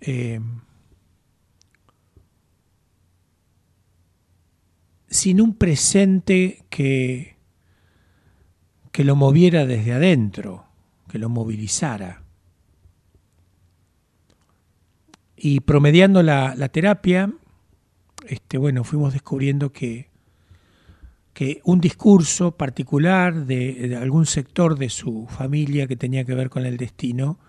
eh, 0.00 0.40
sin 5.08 5.40
un 5.40 5.54
presente 5.56 6.64
que, 6.70 7.36
que 8.92 9.02
lo 9.02 9.16
moviera 9.16 9.66
desde 9.66 9.94
adentro, 9.94 10.66
que 11.08 11.18
lo 11.18 11.28
movilizara. 11.28 12.21
Y 15.44 15.58
promediando 15.58 16.22
la, 16.22 16.68
terapia, 16.68 17.32
este, 18.28 18.58
bueno, 18.58 18.84
fuimos 18.84 19.12
descubriendo 19.12 19.72
que, 19.72 20.08
que 21.34 21.60
un 21.64 21.80
discurso 21.80 22.56
particular 22.56 23.44
de, 23.44 23.98
algún 24.00 24.26
sector 24.26 24.78
de 24.78 24.88
su 24.88 25.26
familia 25.26 25.88
que 25.88 25.96
tenía 25.96 26.24
que 26.24 26.36
ver 26.36 26.48
con 26.48 26.64
el 26.64 26.76
destino 26.76 27.40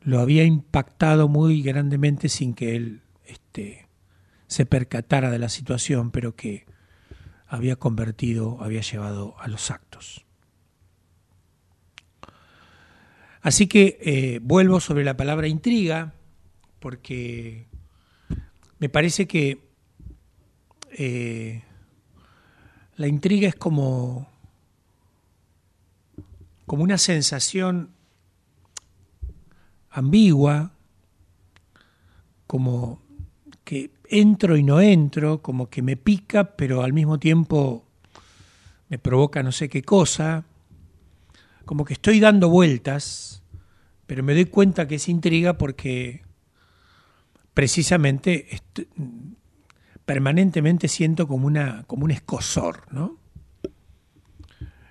lo 0.00 0.20
había 0.20 0.44
impactado 0.44 1.28
muy 1.28 1.60
grandemente 1.60 2.30
sin 2.30 2.54
que 2.54 2.76
él 2.76 3.02
este, 3.26 3.88
se 4.46 4.64
percatara 4.64 5.30
de 5.30 5.38
la 5.38 5.50
situación, 5.50 6.12
pero 6.12 6.34
que 6.34 6.64
había 7.46 7.76
convertido, 7.76 8.56
había 8.62 8.80
llevado 8.80 9.34
a 9.38 9.48
los 9.48 9.70
actos. 9.70 10.24
Así 13.42 13.66
que 13.66 13.98
eh, 14.00 14.40
vuelvo 14.42 14.80
sobre 14.80 15.04
la 15.04 15.18
palabra 15.18 15.46
intriga, 15.46 16.14
porque 16.82 17.68
me 18.80 18.88
parece 18.88 19.28
que 19.28 19.62
eh, 20.90 21.62
la 22.96 23.06
intriga 23.06 23.48
es 23.48 23.54
como, 23.54 24.28
como 26.66 26.82
una 26.82 26.98
sensación 26.98 27.90
ambigua, 29.90 30.72
como 32.48 33.00
que 33.62 33.92
entro 34.08 34.56
y 34.56 34.64
no 34.64 34.80
entro, 34.80 35.40
como 35.40 35.70
que 35.70 35.82
me 35.82 35.96
pica, 35.96 36.56
pero 36.56 36.82
al 36.82 36.92
mismo 36.92 37.20
tiempo 37.20 37.84
me 38.88 38.98
provoca 38.98 39.44
no 39.44 39.52
sé 39.52 39.68
qué 39.68 39.82
cosa, 39.82 40.44
como 41.64 41.84
que 41.84 41.92
estoy 41.92 42.18
dando 42.18 42.48
vueltas, 42.48 43.44
pero 44.08 44.24
me 44.24 44.34
doy 44.34 44.46
cuenta 44.46 44.88
que 44.88 44.96
es 44.96 45.08
intriga 45.08 45.56
porque 45.56 46.21
precisamente 47.54 48.46
permanentemente 50.04 50.88
siento 50.88 51.28
como, 51.28 51.46
una, 51.46 51.84
como 51.86 52.04
un 52.04 52.10
escosor, 52.10 52.92
¿no? 52.92 53.18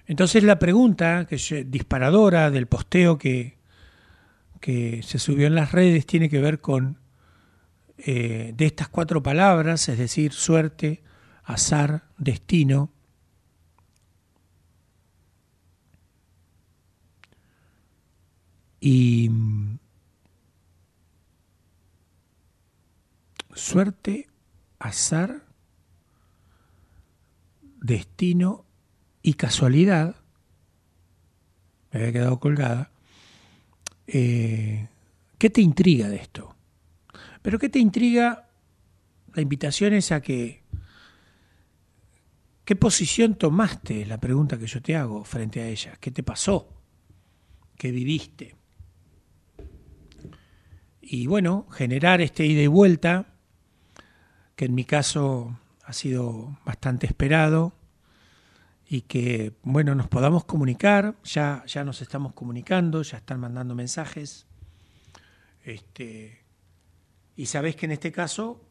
Entonces 0.08 0.44
la 0.44 0.60
pregunta 0.60 1.26
que 1.26 1.36
es 1.36 1.54
disparadora 1.68 2.52
del 2.52 2.68
posteo 2.68 3.18
que, 3.18 3.58
que 4.60 5.02
se 5.04 5.20
subió 5.20 5.48
en 5.48 5.56
las 5.56 5.72
redes 5.72 6.06
tiene 6.06 6.30
que 6.30 6.42
ver 6.42 6.60
con 6.60 6.98
eh, 7.98 8.54
de 8.56 8.66
estas 8.66 8.90
cuatro 8.90 9.22
palabras, 9.22 9.88
es 9.88 9.98
decir, 9.98 10.34
suerte, 10.34 11.04
azar, 11.44 12.06
destino. 12.18 12.92
Y 18.80 19.30
suerte, 23.54 24.28
azar, 24.80 25.46
destino 27.82 28.66
y 29.22 29.34
casualidad, 29.34 30.16
me 31.92 32.00
había 32.00 32.14
quedado 32.14 32.40
colgada, 32.40 32.92
eh, 34.08 34.88
¿qué 35.38 35.50
te 35.50 35.62
intriga 35.62 36.08
de 36.10 36.18
esto? 36.18 36.56
Pero 37.42 37.60
¿qué 37.60 37.70
te 37.70 37.80
intriga? 37.80 38.50
La 39.34 39.42
invitación 39.42 39.94
es 39.94 40.12
a 40.12 40.22
que, 40.22 40.64
¿qué 42.66 42.76
posición 42.76 43.36
tomaste? 43.36 44.06
La 44.06 44.20
pregunta 44.20 44.58
que 44.58 44.68
yo 44.68 44.82
te 44.82 44.96
hago 44.96 45.24
frente 45.24 45.62
a 45.62 45.68
ella. 45.68 45.98
¿Qué 46.00 46.12
te 46.12 46.24
pasó? 46.24 46.70
¿Qué 47.78 47.92
viviste? 47.92 48.56
Y 51.02 51.28
bueno, 51.28 51.68
generar 51.72 52.22
este 52.22 52.46
ida 52.46 52.62
y 52.62 52.68
vuelta 52.68 53.31
que 54.62 54.66
en 54.66 54.76
mi 54.76 54.86
caso 54.86 55.58
ha 55.86 55.92
sido 55.92 56.56
bastante 56.64 57.08
esperado 57.08 57.74
y 58.88 59.02
que, 59.02 59.54
bueno, 59.64 59.96
nos 59.96 60.08
podamos 60.08 60.46
comunicar, 60.46 61.16
ya, 61.24 61.64
ya 61.66 61.84
nos 61.84 62.04
estamos 62.04 62.34
comunicando, 62.34 63.02
ya 63.02 63.18
están 63.18 63.40
mandando 63.40 63.74
mensajes. 63.74 64.46
Este, 65.64 66.44
y 67.36 67.48
sabés 67.48 67.76
que 67.76 67.88
en 67.88 67.94
este 67.94 68.12
caso 68.12 68.62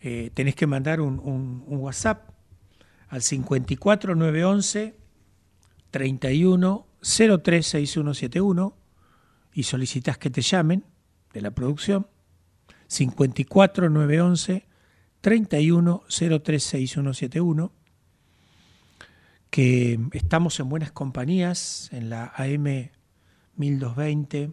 eh, 0.00 0.30
tenés 0.32 0.54
que 0.54 0.66
mandar 0.66 1.02
un, 1.02 1.18
un, 1.18 1.64
un 1.66 1.78
WhatsApp 1.80 2.30
al 3.10 3.20
54911 3.20 4.96
31 5.90 6.86
036171 7.02 8.74
y 9.52 9.64
solicitas 9.64 10.16
que 10.16 10.30
te 10.30 10.40
llamen 10.40 10.82
de 11.34 11.42
la 11.42 11.50
producción 11.50 12.06
54 12.92 13.88
911 13.88 14.66
31 15.20 16.02
036171 16.08 17.72
que 19.52 20.00
estamos 20.12 20.58
en 20.60 20.68
buenas 20.70 20.92
compañías 20.92 21.90
en 21.92 22.08
la 22.08 22.32
AM 22.36 22.90
1220, 23.56 24.50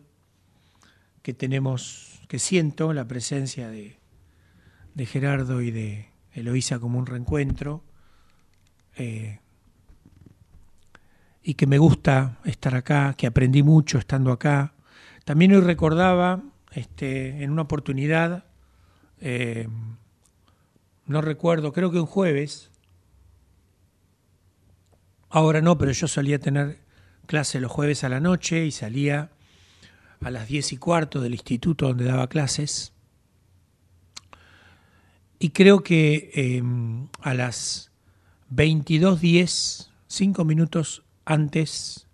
que 1.21 1.33
tenemos, 1.33 2.19
que 2.27 2.37
siento 2.37 2.91
la 2.91 3.07
presencia 3.07 3.69
de, 3.69 3.97
de 4.95 5.05
Gerardo 5.05 5.61
y 5.61 5.71
de 5.71 6.09
Eloísa 6.33 6.79
como 6.79 6.99
un 6.99 7.05
reencuentro, 7.05 7.81
eh, 8.97 9.39
y 11.43 11.53
que 11.53 11.65
me 11.65 11.77
gusta 11.77 12.37
estar 12.43 12.75
acá, 12.75 13.13
que 13.17 13.25
aprendí 13.25 13.63
mucho 13.63 13.99
estando 13.99 14.33
acá. 14.33 14.73
También 15.23 15.53
hoy 15.53 15.61
recordaba 15.61 16.43
este, 16.71 17.43
en 17.43 17.51
una 17.51 17.63
oportunidad, 17.63 18.45
eh, 19.21 19.67
no 21.05 21.21
recuerdo, 21.21 21.73
creo 21.73 21.91
que 21.91 21.99
un 21.99 22.05
jueves, 22.05 22.71
ahora 25.29 25.61
no, 25.61 25.77
pero 25.77 25.91
yo 25.91 26.07
solía 26.07 26.39
tener 26.39 26.79
clase 27.25 27.59
los 27.59 27.71
jueves 27.71 28.03
a 28.03 28.09
la 28.09 28.19
noche 28.19 28.65
y 28.65 28.71
salía 28.71 29.31
a 30.21 30.31
las 30.31 30.47
diez 30.47 30.73
y 30.73 30.77
cuarto 30.77 31.21
del 31.21 31.33
instituto 31.33 31.87
donde 31.87 32.05
daba 32.05 32.27
clases. 32.27 32.93
Y 35.39 35.51
creo 35.51 35.83
que 35.83 36.31
em, 36.33 37.07
a 37.21 37.33
las 37.33 37.91
22.10, 38.53 39.89
cinco 40.07 40.43
minutos 40.43 41.03
antes 41.23 42.07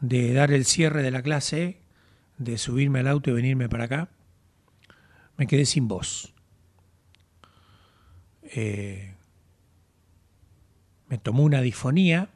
de 0.00 0.32
dar 0.32 0.52
el 0.52 0.64
cierre 0.64 1.02
de 1.02 1.10
la 1.10 1.22
clase, 1.22 1.79
de 2.40 2.56
subirme 2.56 3.00
al 3.00 3.06
auto 3.06 3.30
y 3.30 3.34
venirme 3.34 3.68
para 3.68 3.84
acá, 3.84 4.08
me 5.36 5.46
quedé 5.46 5.66
sin 5.66 5.88
voz. 5.88 6.32
Eh, 8.42 9.14
me 11.06 11.18
tomó 11.18 11.44
una 11.44 11.60
difonía 11.60 12.30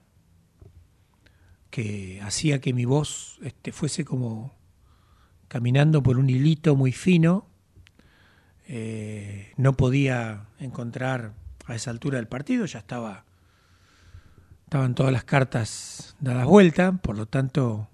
que 1.70 2.20
hacía 2.22 2.60
que 2.60 2.74
mi 2.74 2.84
voz 2.84 3.38
este, 3.42 3.72
fuese 3.72 4.04
como 4.04 4.54
caminando 5.48 6.02
por 6.02 6.18
un 6.18 6.28
hilito 6.28 6.76
muy 6.76 6.92
fino. 6.92 7.46
Eh, 8.68 9.52
no 9.56 9.72
podía 9.74 10.48
encontrar 10.58 11.32
a 11.66 11.74
esa 11.74 11.90
altura 11.90 12.18
del 12.18 12.28
partido, 12.28 12.66
ya 12.66 12.80
estaba 12.80 13.24
estaban 14.64 14.94
todas 14.94 15.12
las 15.12 15.24
cartas 15.24 16.14
dadas 16.20 16.46
vuelta, 16.46 16.92
por 16.92 17.16
lo 17.16 17.26
tanto 17.26 17.88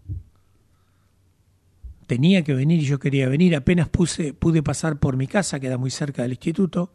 tenía 2.10 2.42
que 2.42 2.54
venir 2.54 2.80
y 2.80 2.86
yo 2.86 2.98
quería 2.98 3.28
venir. 3.28 3.54
Apenas 3.54 3.88
puse, 3.88 4.34
pude 4.34 4.64
pasar 4.64 4.98
por 4.98 5.16
mi 5.16 5.28
casa, 5.28 5.60
queda 5.60 5.78
muy 5.78 5.92
cerca 5.92 6.22
del 6.22 6.32
instituto, 6.32 6.92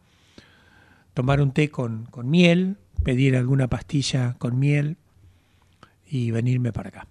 tomar 1.14 1.40
un 1.40 1.52
té 1.52 1.70
con, 1.70 2.04
con 2.10 2.28
miel, 2.28 2.76
pedir 3.02 3.34
alguna 3.34 3.66
pastilla 3.66 4.34
con 4.38 4.58
miel 4.58 4.98
y 6.06 6.32
venirme 6.32 6.70
para 6.70 6.90
acá. 6.90 7.08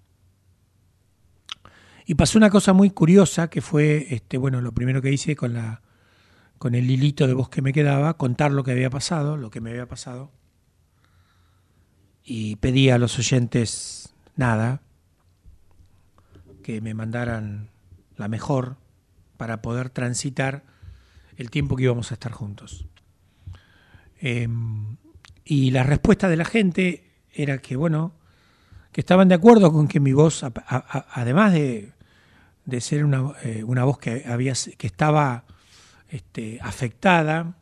Y 2.05 2.13
pasó 2.13 2.37
una 2.37 2.51
cosa 2.51 2.73
muy 2.73 2.91
curiosa 2.91 3.49
que 3.49 3.61
fue, 3.61 4.05
este, 4.11 4.37
bueno, 4.37 4.61
lo 4.61 4.71
primero 4.71 5.01
que 5.01 5.11
hice 5.11 5.35
con 5.35 5.55
la 5.55 5.81
con 6.59 6.75
el 6.75 6.89
hilito 6.89 7.25
de 7.25 7.33
voz 7.33 7.49
que 7.49 7.63
me 7.63 7.73
quedaba, 7.73 8.17
contar 8.17 8.51
lo 8.51 8.63
que 8.63 8.71
había 8.71 8.91
pasado, 8.91 9.35
lo 9.35 9.49
que 9.49 9.61
me 9.61 9.71
había 9.71 9.87
pasado. 9.87 10.31
Y 12.23 12.57
pedí 12.57 12.91
a 12.91 12.99
los 12.99 13.17
oyentes 13.17 14.13
nada, 14.35 14.81
que 16.63 16.81
me 16.81 16.93
mandaran 16.93 17.74
la 18.17 18.27
mejor 18.27 18.77
para 19.37 19.61
poder 19.61 19.89
transitar 19.89 20.63
el 21.37 21.49
tiempo 21.49 21.75
que 21.75 21.83
íbamos 21.83 22.11
a 22.11 22.15
estar 22.15 22.31
juntos. 22.31 22.85
Em, 24.19 24.97
y 25.43 25.71
la 25.71 25.83
respuesta 25.83 26.29
de 26.29 26.37
la 26.37 26.45
gente 26.45 27.11
era 27.33 27.57
que, 27.59 27.75
bueno, 27.75 28.13
que 28.91 29.01
estaban 29.01 29.27
de 29.27 29.35
acuerdo 29.35 29.71
con 29.71 29.87
que 29.87 29.99
mi 29.99 30.13
voz, 30.13 30.43
además 31.13 31.53
de, 31.53 31.91
de 32.65 32.81
ser 32.81 33.03
una, 33.03 33.33
eh, 33.43 33.63
una, 33.63 33.83
voz 33.83 33.99
que, 33.99 34.23
había, 34.25 34.53
que 34.77 34.87
estaba 34.87 35.43
este, 36.09 36.59
afectada, 36.61 37.55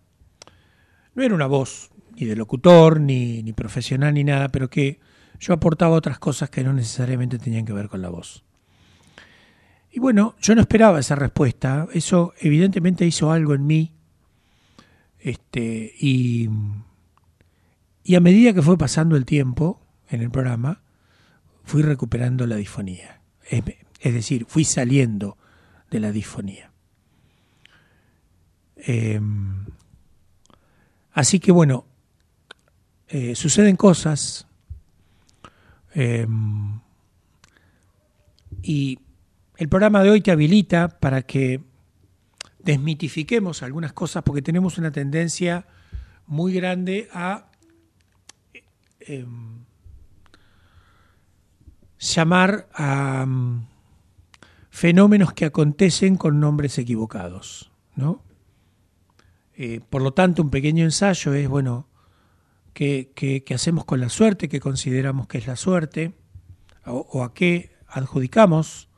no 1.16 1.24
era 1.24 1.34
una 1.34 1.48
voz 1.48 1.90
ni 2.16 2.26
de 2.26 2.36
locutor, 2.36 3.00
ni, 3.00 3.42
ni 3.42 3.54
profesional, 3.54 4.14
ni 4.14 4.24
nada, 4.24 4.50
pero 4.50 4.70
que 4.70 5.00
yo 5.40 5.54
aportaba 5.54 5.96
otras 5.96 6.20
cosas 6.20 6.50
que 6.50 6.64
no 6.64 6.72
necesariamente 6.72 7.40
tenían 7.40 7.66
que 7.66 7.74
ver 7.74 7.90
con 7.90 8.02
la 8.02 8.10
voz. 8.10 8.44
Y 9.96 10.00
bueno, 10.00 10.36
yo 10.42 10.56
no 10.56 10.62
esperaba 10.62 11.00
esa 11.00 11.16
respuesta. 11.16 11.88
Eso 11.94 12.34
evidentemente 12.40 13.06
hizo 13.06 13.32
algo 13.32 13.54
en 13.54 13.68
mí. 13.68 13.94
Este, 15.20 15.94
y, 16.00 16.50
y 18.04 18.16
a 18.16 18.20
medida 18.20 18.54
que 18.54 18.64
fue 18.64 18.76
pasando 18.76 19.16
el 19.16 19.24
tiempo 19.24 19.80
en 20.10 20.24
el 20.24 20.32
programa, 20.32 20.82
fui 21.64 21.84
recuperando 21.84 22.48
la 22.48 22.56
disfonía. 22.56 23.22
Es, 23.48 23.64
decir, 24.02 24.48
fui 24.48 24.66
saliendo 24.66 25.38
de 25.92 26.00
la 26.00 26.12
disfonía. 26.12 26.72
Eh, 28.78 29.22
así 31.12 31.40
que 31.40 31.52
bueno, 31.52 31.86
eh, 33.10 33.36
suceden 33.36 33.76
cosas. 33.76 34.48
Eh, 35.94 36.26
y 38.64 38.98
el 39.58 39.70
programa 39.70 40.04
de 40.04 40.10
hoy 40.10 40.22
te 40.22 40.32
habilita 40.32 40.88
para 41.00 41.22
que 41.22 41.62
desmitifiquemos 42.60 43.62
algunas 43.62 43.94
cosas 43.94 44.24
porque 44.24 44.42
tenemos 44.42 44.78
una 44.78 44.92
tendencia 44.92 45.68
muy 46.26 46.54
grande 46.54 47.10
a 47.14 47.52
eh, 49.02 49.26
llamar 52.00 52.68
a 52.74 53.24
um, 53.28 53.66
fenómenos 54.70 55.34
que 55.34 55.46
acontecen 55.46 56.16
con 56.16 56.40
nombres 56.40 56.78
equivocados, 56.78 57.72
¿no? 57.96 58.24
Eh, 59.56 59.82
por 59.88 60.02
lo 60.02 60.14
tanto, 60.14 60.42
un 60.42 60.50
pequeño 60.50 60.84
ensayo 60.84 61.34
es, 61.34 61.48
bueno, 61.48 61.88
¿qué, 62.74 63.44
hacemos 63.54 63.86
con 63.86 64.00
la 64.00 64.10
suerte? 64.10 64.50
¿Qué 64.50 64.60
consideramos 64.60 65.28
que 65.28 65.38
es 65.38 65.46
la 65.46 65.56
suerte? 65.56 66.14
¿O, 66.86 67.08
o 67.12 67.24
a 67.24 67.34
qué 67.34 67.76
adjudicamos 67.88 68.90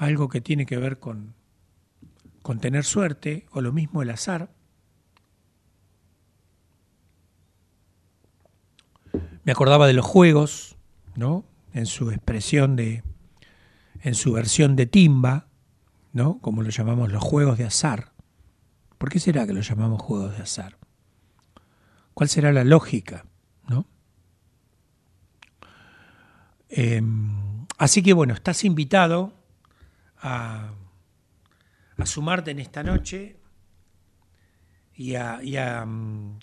algo 0.00 0.30
que 0.30 0.40
tiene 0.40 0.64
que 0.64 0.78
ver 0.78 0.98
con, 0.98 1.34
con 2.40 2.58
tener 2.58 2.84
suerte, 2.84 3.46
o 3.52 3.60
lo 3.60 3.70
mismo 3.70 4.00
el 4.00 4.08
azar. 4.08 4.50
Me 9.44 9.52
acordaba 9.52 9.86
de 9.86 9.92
los 9.92 10.06
juegos, 10.06 10.78
¿no? 11.16 11.44
En 11.74 11.84
su 11.84 12.10
expresión 12.10 12.76
de, 12.76 13.04
en 14.00 14.14
su 14.14 14.32
versión 14.32 14.74
de 14.74 14.86
timba, 14.86 15.48
¿no? 16.14 16.38
Como 16.38 16.62
lo 16.62 16.70
llamamos 16.70 17.12
los 17.12 17.22
juegos 17.22 17.58
de 17.58 17.66
azar. 17.66 18.12
¿Por 18.96 19.10
qué 19.10 19.20
será 19.20 19.46
que 19.46 19.52
lo 19.52 19.60
llamamos 19.60 20.00
juegos 20.00 20.34
de 20.34 20.42
azar? 20.42 20.78
¿Cuál 22.14 22.30
será 22.30 22.52
la 22.52 22.64
lógica, 22.64 23.26
no? 23.68 23.84
Eh, 26.70 27.02
así 27.76 28.02
que 28.02 28.14
bueno, 28.14 28.32
estás 28.32 28.64
invitado 28.64 29.39
a, 30.20 30.74
sumarte 32.04 32.50
en 32.50 32.58
esta 32.58 32.82
noche 32.82 33.36
y 34.94 35.14
a, 35.14 35.84
um, 35.84 36.38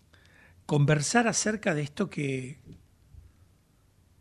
conversar 0.65 1.27
acerca 1.27 1.73
de 1.73 1.81
esto 1.81 2.09
que, 2.09 2.59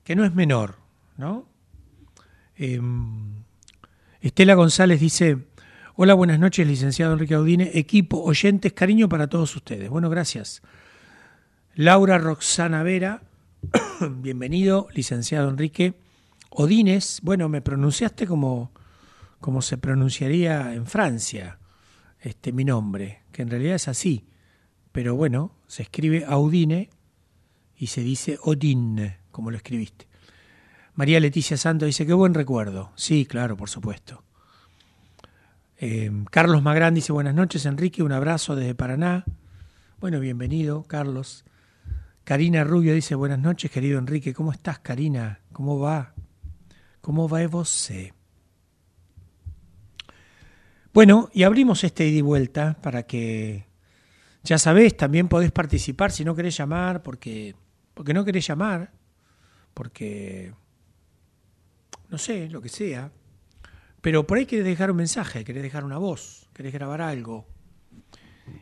que 0.04 0.16
no 0.16 0.24
es 0.24 0.34
menor, 0.34 0.76
¿no? 1.16 1.48
Eh, 2.56 2.80
Estela 4.20 4.54
González 4.54 5.00
dice, 5.00 5.38
hola, 5.94 6.14
buenas 6.14 6.38
noches, 6.38 6.66
licenciado 6.66 7.12
Enrique 7.12 7.34
Audine, 7.34 7.70
equipo, 7.74 8.22
oyentes, 8.22 8.72
cariño 8.72 9.08
para 9.08 9.28
todos 9.28 9.54
ustedes. 9.54 9.90
Bueno, 9.90 10.08
gracias. 10.10 10.62
Laura 11.74 12.18
Roxana 12.18 12.82
Vera, 12.82 13.22
bienvenido, 14.00 14.88
licenciado 14.94 15.48
Enrique. 15.48 15.94
Odines, 16.50 17.20
bueno, 17.22 17.48
me 17.48 17.60
pronunciaste 17.60 18.26
como 18.26 18.72
como 19.40 19.62
se 19.62 19.78
pronunciaría 19.78 20.74
en 20.74 20.86
Francia 20.86 21.58
este 22.20 22.52
mi 22.52 22.64
nombre, 22.64 23.22
que 23.32 23.42
en 23.42 23.50
realidad 23.50 23.76
es 23.76 23.88
así, 23.88 24.26
pero 24.92 25.14
bueno, 25.14 25.52
se 25.66 25.82
escribe 25.82 26.24
Audine 26.26 26.90
y 27.76 27.88
se 27.88 28.00
dice 28.00 28.38
Odin, 28.42 29.14
como 29.30 29.50
lo 29.50 29.56
escribiste. 29.56 30.08
María 30.94 31.20
Leticia 31.20 31.58
Santo 31.58 31.84
dice, 31.84 32.06
qué 32.06 32.14
buen 32.14 32.32
recuerdo. 32.32 32.90
Sí, 32.94 33.26
claro, 33.26 33.56
por 33.56 33.68
supuesto. 33.68 34.24
Eh, 35.76 36.10
Carlos 36.30 36.62
Magrán 36.62 36.94
dice, 36.94 37.12
buenas 37.12 37.34
noches 37.34 37.66
Enrique, 37.66 38.02
un 38.02 38.12
abrazo 38.12 38.56
desde 38.56 38.74
Paraná. 38.74 39.24
Bueno, 40.00 40.20
bienvenido, 40.20 40.84
Carlos. 40.84 41.44
Karina 42.24 42.64
Rubio 42.64 42.94
dice, 42.94 43.14
buenas 43.14 43.38
noches, 43.38 43.70
querido 43.70 43.98
Enrique. 43.98 44.32
¿Cómo 44.32 44.52
estás, 44.52 44.78
Karina? 44.78 45.40
¿Cómo 45.52 45.78
va? 45.78 46.14
¿Cómo 47.00 47.28
va 47.28 47.46
vos? 47.46 47.90
Bueno, 50.96 51.28
y 51.34 51.42
abrimos 51.42 51.84
este 51.84 52.06
ida 52.06 52.16
y 52.16 52.22
vuelta 52.22 52.78
para 52.80 53.02
que, 53.02 53.66
ya 54.42 54.56
sabés, 54.56 54.96
también 54.96 55.28
podés 55.28 55.52
participar 55.52 56.10
si 56.10 56.24
no 56.24 56.34
querés 56.34 56.56
llamar, 56.56 57.02
porque, 57.02 57.54
porque 57.92 58.14
no 58.14 58.24
querés 58.24 58.46
llamar, 58.46 58.92
porque, 59.74 60.54
no 62.08 62.16
sé, 62.16 62.48
lo 62.48 62.62
que 62.62 62.70
sea, 62.70 63.12
pero 64.00 64.26
por 64.26 64.38
ahí 64.38 64.46
querés 64.46 64.64
dejar 64.64 64.90
un 64.90 64.96
mensaje, 64.96 65.44
querés 65.44 65.62
dejar 65.62 65.84
una 65.84 65.98
voz, 65.98 66.48
querés 66.54 66.72
grabar 66.72 67.02
algo 67.02 67.46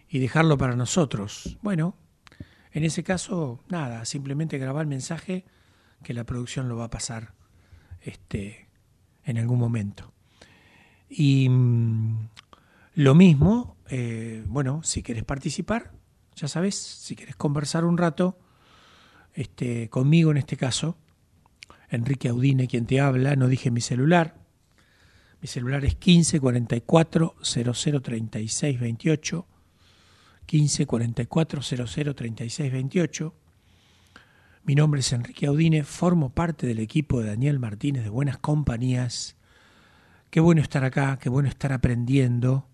y 0.09 0.19
dejarlo 0.19 0.59
para 0.59 0.75
nosotros. 0.75 1.57
Bueno, 1.63 1.97
en 2.73 2.83
ese 2.83 3.05
caso, 3.05 3.61
nada, 3.69 4.05
simplemente 4.07 4.59
grabar 4.59 4.83
el 4.83 4.89
mensaje 4.89 5.45
que 6.03 6.15
la 6.15 6.25
producción 6.25 6.69
lo 6.69 6.75
va 6.79 6.87
a 6.87 6.91
pasar 6.91 7.33
este, 8.01 8.71
en 9.23 9.39
algún 9.39 9.61
momento. 9.61 10.14
Y 11.17 11.49
mm, 11.49 12.29
lo 12.97 13.15
mismo, 13.15 13.77
eh, 13.89 14.43
bueno, 14.49 14.83
si 14.83 15.05
quieres 15.05 15.23
participar, 15.23 15.93
ya 16.35 16.49
sabes, 16.49 16.75
si 16.75 17.15
quieres 17.15 17.37
conversar 17.37 17.85
un 17.85 17.97
rato 17.97 18.37
este, 19.33 19.89
conmigo 19.91 20.33
en 20.33 20.39
este 20.39 20.57
caso, 20.57 20.97
Enrique 21.89 22.29
Audine 22.29 22.67
quien 22.67 22.87
te 22.87 23.01
habla, 23.01 23.37
no 23.37 23.47
dije 23.47 23.71
mi 23.71 23.81
celular, 23.81 24.35
mi 25.41 25.47
celular 25.47 25.85
es 25.85 25.95
15 25.95 26.41
44 26.41 27.37
00 27.41 28.03
36 28.03 28.81
28, 28.81 29.47
15 30.47 30.87
44 30.87 31.63
00 31.63 32.15
36 32.15 32.73
28. 32.73 33.35
Mi 34.65 34.75
nombre 34.75 34.99
es 34.99 35.13
Enrique 35.13 35.47
Audine, 35.47 35.85
formo 35.85 36.31
parte 36.31 36.67
del 36.67 36.81
equipo 36.81 37.21
de 37.21 37.29
Daniel 37.29 37.61
Martínez 37.61 38.03
de 38.03 38.09
Buenas 38.09 38.39
Compañías. 38.39 39.37
Qué 40.35 40.41
bueno 40.41 40.63
estar 40.63 40.85
acá, 40.85 41.17
qué 41.21 41.29
bueno 41.29 41.49
estar 41.49 41.73
aprendiendo. 41.73 42.67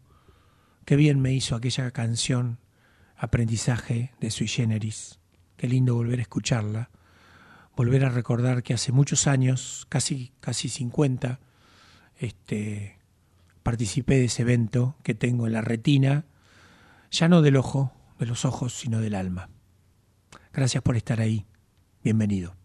Qué 0.87 0.97
bien 0.97 1.21
me 1.21 1.35
hizo 1.35 1.55
aquella 1.55 1.91
canción 1.91 2.59
Aprendizaje 3.19 4.15
de 4.19 4.31
Sui 4.31 4.49
Generis. 4.49 5.19
Qué 5.59 5.69
lindo 5.69 5.95
volver 5.95 6.21
a 6.21 6.23
escucharla, 6.23 6.89
volver 7.77 8.07
a 8.07 8.09
recordar 8.09 8.63
que 8.63 8.73
hace 8.73 8.93
muchos 8.93 9.27
años, 9.27 9.87
casi 9.91 10.33
casi 10.41 10.71
50, 10.71 11.39
este 12.17 12.99
participé 13.63 14.15
de 14.15 14.25
ese 14.25 14.41
evento 14.41 14.97
que 15.03 15.13
tengo 15.13 15.47
en 15.47 15.53
la 15.53 15.61
retina, 15.61 16.25
ya 17.11 17.29
no 17.29 17.43
del 17.43 17.57
ojo, 17.57 17.93
de 18.19 18.25
los 18.25 18.47
ojos, 18.47 18.73
sino 18.73 19.03
del 19.03 19.15
alma. 19.15 19.51
Gracias 20.55 20.83
por 20.83 20.97
estar 20.97 21.21
ahí. 21.21 21.45
Bienvenido. 22.03 22.60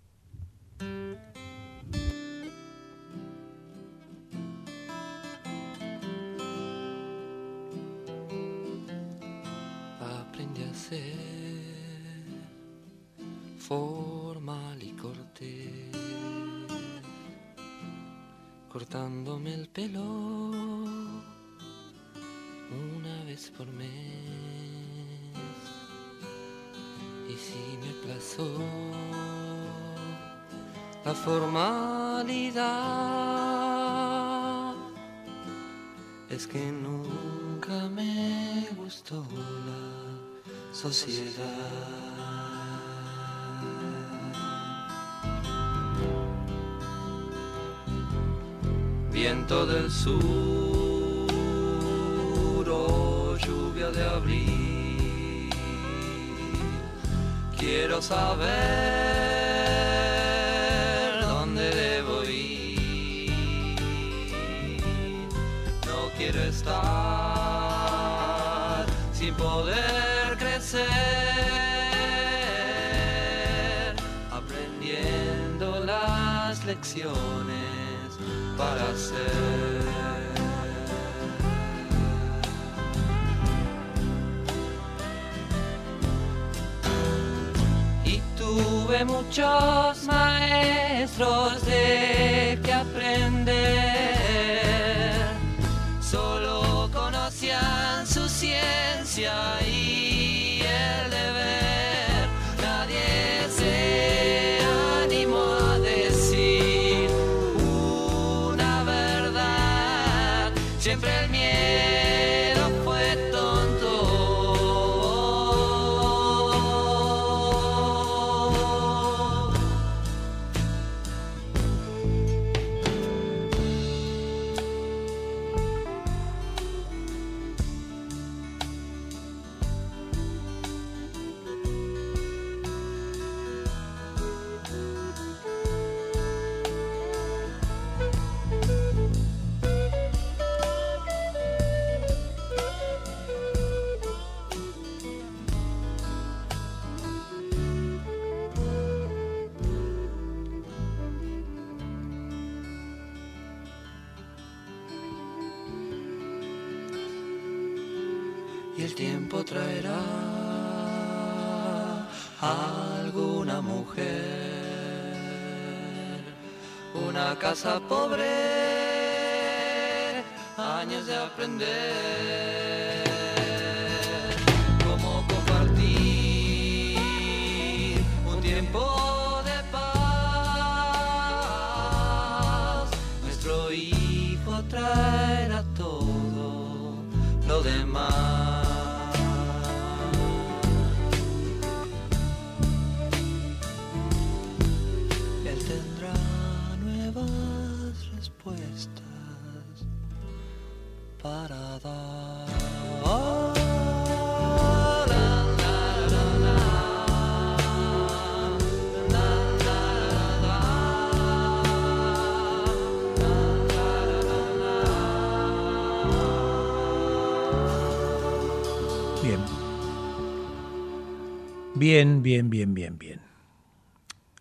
Bien, 221.88 222.24
bien, 222.24 222.50
bien, 222.50 222.74
bien, 222.74 222.98
bien. 222.98 223.21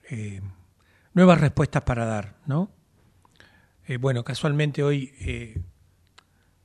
Eh, 0.09 0.41
nuevas 1.13 1.43
respuestas 1.43 1.83
para 1.83 2.07
dar, 2.07 2.39
¿no? 2.47 2.71
Eh, 3.87 3.99
bueno, 3.99 4.25
casualmente 4.25 4.83
hoy, 4.83 5.13
eh, 5.21 5.61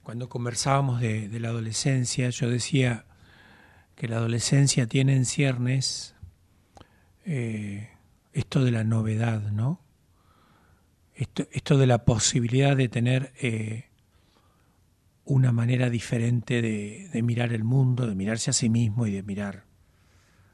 cuando 0.03 0.29
conversábamos 0.29 1.01
de, 1.01 1.37
la 1.37 1.49
adolescencia, 1.49 2.29
yo 2.29 2.49
decía 2.49 3.03
que 3.97 4.07
la 4.07 4.15
adolescencia 4.15 4.87
tiene 4.87 5.17
en 5.17 5.25
ciernes 5.25 6.15
esto 7.25 8.63
de 8.63 8.71
la 8.71 8.85
novedad, 8.85 9.51
¿no? 9.51 9.81
Esto, 11.13 11.45
esto 11.51 11.77
de 11.77 11.87
la 11.87 12.05
posibilidad 12.05 12.77
de 12.77 12.87
tener 12.87 13.33
una 15.25 15.51
manera 15.51 15.89
diferente 15.89 16.61
de 16.61 17.21
mirar 17.21 17.51
el 17.51 17.65
mundo, 17.65 18.07
de 18.07 18.15
mirarse 18.15 18.51
a 18.51 18.53
sí 18.53 18.69
mismo 18.69 19.07
y 19.07 19.11
de 19.11 19.23
mirar 19.23 19.68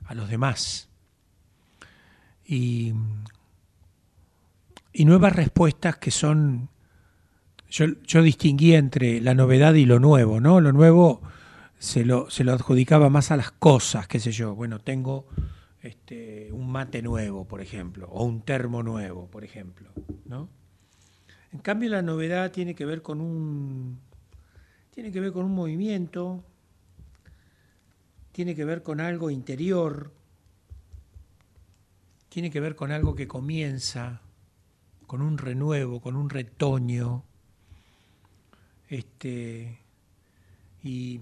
a 0.05 0.13
los 0.13 0.29
demás. 0.29 0.89
Y 2.45 2.93
y 4.95 5.03
nuevas 5.03 5.35
respuestas 5.35 5.97
que 5.97 6.09
son, 6.09 6.69
yo, 7.69 7.85
yo 8.07 8.21
distinguía 8.21 8.77
entre 8.77 9.19
la 9.19 9.33
novedad 9.33 9.73
y 9.73 9.85
lo 9.85 9.99
nuevo, 9.99 10.39
¿no? 10.39 10.61
Lo 10.61 10.71
nuevo 10.71 11.21
se 11.77 12.05
lo, 12.05 12.29
se 12.29 12.45
lo 12.45 12.53
adjudicaba 12.53 13.09
más 13.09 13.29
a 13.29 13.35
las 13.35 13.51
cosas, 13.51 14.07
qué 14.07 14.21
sé 14.21 14.31
yo, 14.31 14.55
bueno, 14.55 14.79
tengo 14.79 15.27
este, 15.81 16.49
un 16.53 16.71
mate 16.71 17.01
nuevo, 17.01 17.45
por 17.45 17.59
ejemplo, 17.59 18.07
o 18.09 18.23
un 18.23 18.41
termo 18.41 18.83
nuevo, 18.83 19.27
por 19.27 19.43
ejemplo, 19.43 19.89
¿no? 20.23 20.47
En 21.51 21.59
cambio 21.59 21.89
la 21.89 22.01
novedad 22.01 22.51
tiene 22.51 22.73
que 22.73 22.85
ver 22.85 23.01
con 23.01 23.19
un 23.19 23.99
tiene 24.91 25.11
que 25.11 25.19
ver 25.19 25.33
con 25.33 25.43
un 25.43 25.53
movimiento, 25.53 26.41
tiene 28.35 28.53
que 28.53 28.65
ver 28.65 28.83
con 28.83 28.99
algo 28.99 29.29
interior, 29.29 30.11
tiene 32.27 32.51
que 32.51 32.59
ver 32.59 32.75
con 32.75 32.91
algo 32.91 33.15
que 33.15 33.29
comienza, 33.29 34.19
con 35.07 35.21
un 35.21 35.37
renuevo, 35.37 36.01
con 36.01 36.17
un 36.17 36.29
retoño. 36.29 37.23
Este, 38.89 39.79
y 40.83 41.21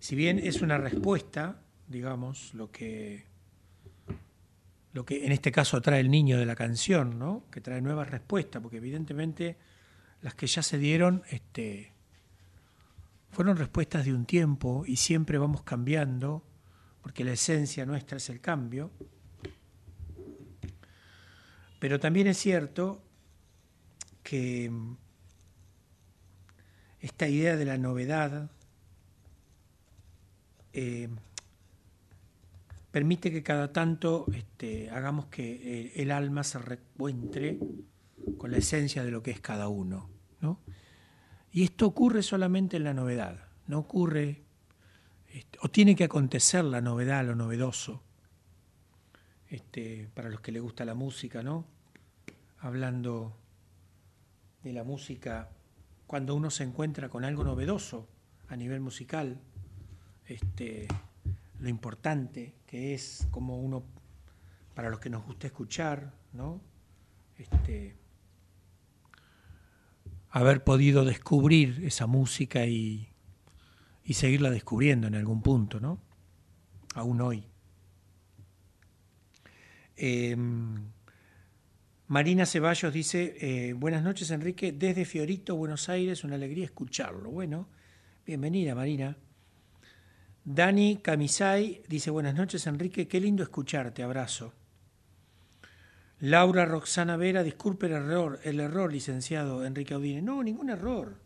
si 0.00 0.16
bien 0.16 0.40
es 0.40 0.60
una 0.60 0.76
respuesta, 0.76 1.60
digamos, 1.86 2.52
lo 2.52 2.72
que, 2.72 3.26
lo 4.92 5.06
que 5.06 5.24
en 5.24 5.30
este 5.30 5.52
caso 5.52 5.80
trae 5.80 6.00
el 6.00 6.10
niño 6.10 6.36
de 6.36 6.46
la 6.46 6.56
canción, 6.56 7.16
¿no? 7.16 7.44
que 7.48 7.60
trae 7.60 7.80
nuevas 7.80 8.10
respuestas, 8.10 8.60
porque 8.60 8.78
evidentemente 8.78 9.56
las 10.20 10.34
que 10.34 10.48
ya 10.48 10.64
se 10.64 10.78
dieron 10.78 11.22
este, 11.30 11.92
fueron 13.36 13.58
respuestas 13.58 14.06
de 14.06 14.14
un 14.14 14.24
tiempo 14.24 14.84
y 14.86 14.96
siempre 14.96 15.36
vamos 15.36 15.60
cambiando, 15.60 16.42
porque 17.02 17.22
la 17.22 17.32
esencia 17.32 17.84
nuestra 17.84 18.16
es 18.16 18.30
el 18.30 18.40
cambio. 18.40 18.90
Pero 21.78 22.00
también 22.00 22.28
es 22.28 22.38
cierto 22.38 23.02
que 24.22 24.72
esta 26.98 27.28
idea 27.28 27.56
de 27.56 27.66
la 27.66 27.76
novedad 27.76 28.50
eh, 30.72 31.10
permite 32.90 33.30
que 33.30 33.42
cada 33.42 33.70
tanto 33.70 34.24
este, 34.34 34.88
hagamos 34.88 35.26
que 35.26 35.92
el, 35.94 36.10
alma 36.10 36.42
se 36.42 36.58
reencuentre 36.58 37.58
con 38.38 38.50
la 38.50 38.56
esencia 38.56 39.04
de 39.04 39.10
lo 39.10 39.22
que 39.22 39.32
es 39.32 39.40
cada 39.40 39.68
uno. 39.68 40.15
Y 41.56 41.62
esto 41.62 41.86
ocurre 41.86 42.22
solamente 42.22 42.76
en 42.76 42.84
la 42.84 42.92
novedad, 42.92 43.48
no 43.66 43.78
ocurre, 43.78 44.42
este, 45.32 45.58
o 45.62 45.70
tiene 45.70 45.96
que 45.96 46.04
acontecer 46.04 46.62
la 46.62 46.82
novedad, 46.82 47.24
lo 47.24 47.34
novedoso, 47.34 48.02
este, 49.48 50.10
para 50.12 50.28
los 50.28 50.42
que 50.42 50.52
les 50.52 50.60
gusta 50.60 50.84
la 50.84 50.92
música, 50.92 51.42
¿no? 51.42 51.64
Hablando 52.58 53.38
de 54.64 54.74
la 54.74 54.84
música, 54.84 55.48
cuando 56.06 56.34
uno 56.34 56.50
se 56.50 56.62
encuentra 56.62 57.08
con 57.08 57.24
algo 57.24 57.42
novedoso 57.42 58.06
a 58.48 58.56
nivel 58.56 58.80
musical, 58.80 59.40
este, 60.26 60.86
lo 61.58 61.70
importante 61.70 62.52
que 62.66 62.92
es 62.92 63.28
como 63.30 63.58
uno, 63.58 63.82
para 64.74 64.90
los 64.90 65.00
que 65.00 65.08
nos 65.08 65.24
gusta 65.24 65.46
escuchar, 65.46 66.12
¿no? 66.34 66.60
Este, 67.38 67.96
haber 70.36 70.62
podido 70.64 71.06
descubrir 71.06 71.82
esa 71.86 72.06
música 72.06 72.66
y, 72.66 73.08
y 74.04 74.12
seguirla 74.12 74.50
descubriendo 74.50 75.06
en 75.06 75.14
algún 75.14 75.40
punto, 75.40 75.80
¿no? 75.80 75.98
Aún 76.94 77.22
hoy. 77.22 77.42
Em, 79.96 80.90
Marina 82.08 82.44
Ceballos 82.44 82.92
dice, 82.92 83.34
eh, 83.40 83.72
buenas 83.72 84.02
noches 84.02 84.30
Enrique, 84.30 84.72
desde 84.72 85.06
Fiorito, 85.06 85.56
Buenos 85.56 85.88
Aires, 85.88 86.22
una 86.22 86.34
alegría 86.34 86.66
escucharlo. 86.66 87.30
Bueno, 87.30 87.70
bienvenida 88.26 88.74
Marina. 88.74 89.16
Dani 90.44 90.98
Camisay 90.98 91.82
dice, 91.88 92.10
buenas 92.10 92.34
noches 92.34 92.66
Enrique, 92.66 93.08
qué 93.08 93.20
lindo 93.20 93.42
escucharte, 93.42 94.02
abrazo. 94.02 94.52
Laura 96.20 96.64
Roxana 96.64 97.16
Vera, 97.16 97.42
disculpe 97.42 97.86
el 97.86 97.92
error, 97.92 98.40
el 98.44 98.60
error, 98.60 98.92
licenciado 98.92 99.64
Enrique 99.64 99.94
Audine. 99.94 100.22
No, 100.22 100.42
ningún 100.42 100.70
error. 100.70 101.20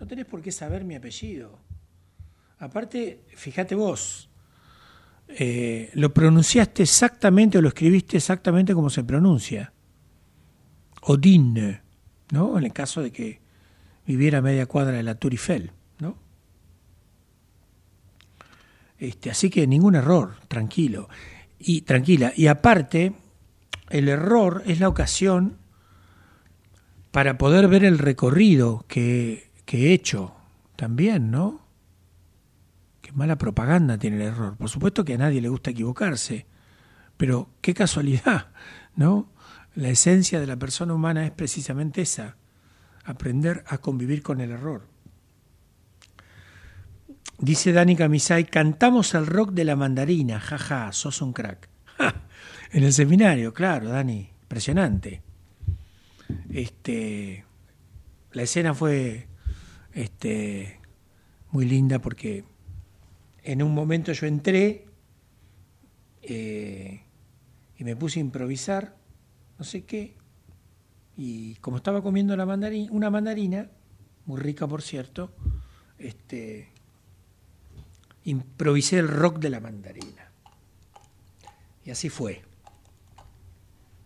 No 0.00 0.06
tenés 0.06 0.24
por 0.24 0.40
qué 0.40 0.50
saber 0.50 0.84
mi 0.84 0.94
apellido. 0.94 1.58
Aparte, 2.58 3.24
fíjate 3.34 3.74
vos, 3.74 4.30
eh, 5.28 5.90
lo 5.94 6.12
pronunciaste 6.12 6.82
exactamente 6.82 7.58
o 7.58 7.62
lo 7.62 7.68
escribiste 7.68 8.16
exactamente 8.16 8.74
como 8.74 8.88
se 8.88 9.04
pronuncia. 9.04 9.72
Odin, 11.02 11.80
¿no? 12.30 12.58
En 12.58 12.64
el 12.64 12.72
caso 12.72 13.02
de 13.02 13.12
que 13.12 13.40
viviera 14.06 14.38
a 14.38 14.42
media 14.42 14.66
cuadra 14.66 14.96
de 14.96 15.02
la 15.02 15.16
Tour 15.16 15.32
Eiffel, 15.32 15.70
¿no? 15.98 16.18
Este, 18.98 19.30
así 19.30 19.50
que 19.50 19.66
ningún 19.66 19.96
error, 19.96 20.36
tranquilo. 20.48 21.08
Y 21.58 21.82
tranquila. 21.82 22.32
Y 22.34 22.46
aparte, 22.46 23.14
el 23.90 24.08
error 24.08 24.62
es 24.66 24.80
la 24.80 24.88
ocasión 24.88 25.58
para 27.10 27.38
poder 27.38 27.68
ver 27.68 27.84
el 27.84 27.98
recorrido 27.98 28.84
que, 28.88 29.50
que 29.64 29.88
he 29.88 29.92
hecho 29.92 30.34
también, 30.76 31.30
¿no? 31.30 31.64
mala 33.14 33.36
propaganda 33.36 33.96
tiene 33.96 34.16
el 34.16 34.22
error. 34.22 34.56
Por 34.56 34.68
supuesto 34.68 35.04
que 35.04 35.14
a 35.14 35.18
nadie 35.18 35.40
le 35.40 35.48
gusta 35.48 35.70
equivocarse, 35.70 36.46
pero 37.16 37.48
qué 37.60 37.72
casualidad, 37.72 38.48
¿no? 38.96 39.32
La 39.74 39.88
esencia 39.88 40.40
de 40.40 40.46
la 40.46 40.56
persona 40.56 40.94
humana 40.94 41.24
es 41.24 41.30
precisamente 41.30 42.02
esa, 42.02 42.36
aprender 43.04 43.64
a 43.66 43.78
convivir 43.78 44.22
con 44.22 44.40
el 44.40 44.50
error. 44.50 44.88
Dice 47.38 47.72
Dani 47.72 47.96
Camisay, 47.96 48.44
cantamos 48.44 49.14
el 49.14 49.26
rock 49.26 49.50
de 49.50 49.64
la 49.64 49.76
mandarina, 49.76 50.38
jaja, 50.38 50.92
sos 50.92 51.20
un 51.22 51.32
crack. 51.32 51.68
En 52.72 52.82
el 52.84 52.92
seminario, 52.92 53.52
claro, 53.52 53.88
Dani, 53.88 54.30
impresionante. 54.42 55.22
Este, 56.50 57.44
la 58.32 58.42
escena 58.42 58.74
fue 58.74 59.28
este, 59.92 60.80
muy 61.50 61.66
linda 61.66 61.98
porque 62.00 62.44
en 63.42 63.62
un 63.62 63.74
momento 63.74 64.12
yo 64.12 64.26
entré 64.26 64.86
eh, 66.22 67.02
y 67.76 67.84
me 67.84 67.96
puse 67.96 68.18
a 68.18 68.22
improvisar, 68.22 68.96
no 69.58 69.64
sé 69.64 69.84
qué, 69.84 70.16
y 71.16 71.54
como 71.56 71.76
estaba 71.76 72.02
comiendo 72.02 72.36
la 72.36 72.46
mandarina, 72.46 72.90
una 72.92 73.10
mandarina, 73.10 73.70
muy 74.26 74.40
rica 74.40 74.66
por 74.66 74.82
cierto, 74.82 75.32
este, 75.98 76.68
improvisé 78.24 78.98
el 78.98 79.08
rock 79.08 79.38
de 79.38 79.50
la 79.50 79.60
mandarina. 79.60 80.23
Y 81.84 81.90
así 81.90 82.08
fue. 82.08 82.42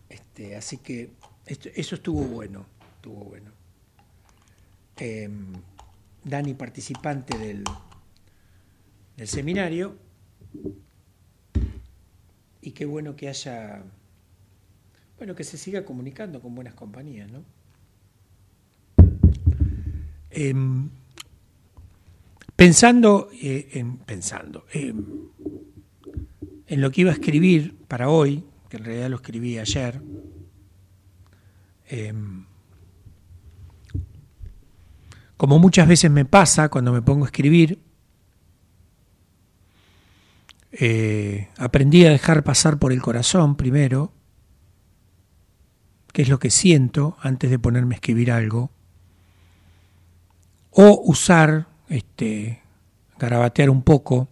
Este, 0.09 0.55
así 0.55 0.77
que 0.77 1.11
eso 1.45 1.95
estuvo 1.95 2.21
bueno, 2.21 2.65
estuvo 2.95 3.23
bueno. 3.23 3.51
Em, 4.97 5.53
Dani, 6.23 6.53
participante 6.53 7.37
del, 7.37 7.63
el 9.17 9.27
seminario 9.27 9.95
y 12.61 12.71
qué 12.71 12.85
bueno 12.85 13.15
que 13.15 13.29
haya, 13.29 13.83
bueno, 15.17 15.35
que 15.35 15.43
se 15.43 15.57
siga 15.57 15.85
comunicando 15.85 16.41
con 16.41 16.55
buenas 16.55 16.73
compañías, 16.73 17.31
¿no? 17.31 17.43
Em, 20.31 20.89
pensando, 22.55 23.29
eh, 23.41 23.69
en, 23.73 23.97
pensando 23.97 24.65
em, 24.73 25.29
en 26.69 26.81
lo 26.81 26.91
que 26.91 27.01
iba 27.01 27.11
a 27.11 27.13
escribir 27.13 27.75
para 27.87 28.09
hoy, 28.09 28.45
que 28.69 28.77
en 28.77 28.85
realidad 28.85 29.09
lo 29.09 29.17
escribí 29.17 29.57
ayer, 29.57 30.01
em, 31.87 32.45
como 35.35 35.59
muchas 35.59 35.87
veces 35.87 36.11
me 36.11 36.25
pasa 36.25 36.69
cuando 36.69 36.93
me 36.93 37.01
pongo 37.01 37.25
a 37.25 37.27
escribir, 37.27 37.79
Eh, 40.71 41.49
aprendí 41.57 42.05
a 42.05 42.11
dejar 42.11 42.43
pasar 42.43 42.77
por 42.77 42.93
el 42.93 43.01
corazón 43.01 43.55
primero, 43.55 44.13
qué 46.13 46.21
es 46.21 46.29
lo 46.29 46.37
que 46.37 46.51
siento 46.51 47.17
antes 47.21 47.49
de 47.49 47.57
ponerme 47.57 47.95
a 47.95 47.97
escribir 47.97 48.31
algo, 48.31 48.71
o 50.69 51.01
usar, 51.05 51.67
este, 51.87 52.61
garabatear 53.17 53.71
un 53.71 53.81
poco 53.81 54.29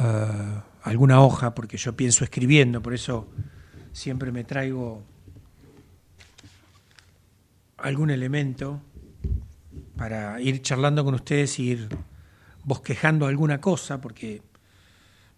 uh, 0.00 0.60
alguna 0.82 1.20
hoja, 1.20 1.54
porque 1.54 1.76
yo 1.76 1.94
pienso 1.96 2.24
escribiendo, 2.24 2.82
por 2.82 2.94
eso 2.94 3.28
siempre 3.92 4.32
me 4.32 4.44
traigo 4.44 5.02
algún 7.76 8.10
elemento 8.10 8.80
para 9.96 10.40
ir 10.40 10.62
charlando 10.62 11.04
con 11.04 11.14
ustedes 11.14 11.58
y 11.58 11.70
ir 11.70 11.88
bosquejando 12.64 13.26
alguna 13.26 13.60
cosa, 13.60 14.00
porque 14.00 14.42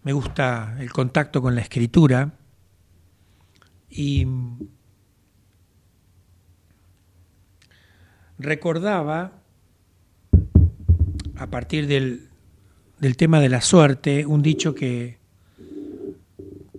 me 0.03 0.13
gusta 0.13 0.75
el 0.79 0.91
contacto 0.91 1.41
con 1.41 1.55
la 1.55 1.61
escritura. 1.61 2.33
Y 3.89 4.27
recordaba, 8.37 9.31
a 11.37 11.47
partir 11.47 11.87
del, 11.87 12.29
del 12.99 13.17
tema 13.17 13.39
de 13.39 13.49
la 13.49 13.61
suerte, 13.61 14.25
un 14.25 14.41
dicho 14.41 14.73
que, 14.73 15.17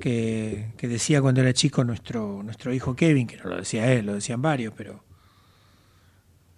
que, 0.01 0.73
decía 0.81 1.21
cuando 1.21 1.41
era 1.41 1.53
chico 1.53 1.85
nuestro, 1.85 2.43
nuestro 2.43 2.73
hijo 2.73 2.95
Kevin, 2.95 3.27
que 3.27 3.37
no 3.37 3.45
lo 3.51 3.57
decía 3.57 3.93
él, 3.93 4.07
lo 4.07 4.15
decían 4.15 4.41
varios, 4.41 4.73
pero 4.77 5.03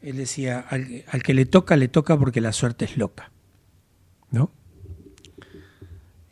él 0.02 0.16
decía, 0.16 0.60
al, 0.68 1.04
al 1.08 1.22
que 1.22 1.34
le 1.34 1.46
toca, 1.46 1.76
le 1.76 1.88
toca 1.88 2.16
porque 2.18 2.40
la 2.40 2.52
suerte 2.52 2.84
es 2.84 2.96
loca. 2.96 3.30
¿No? 4.30 4.50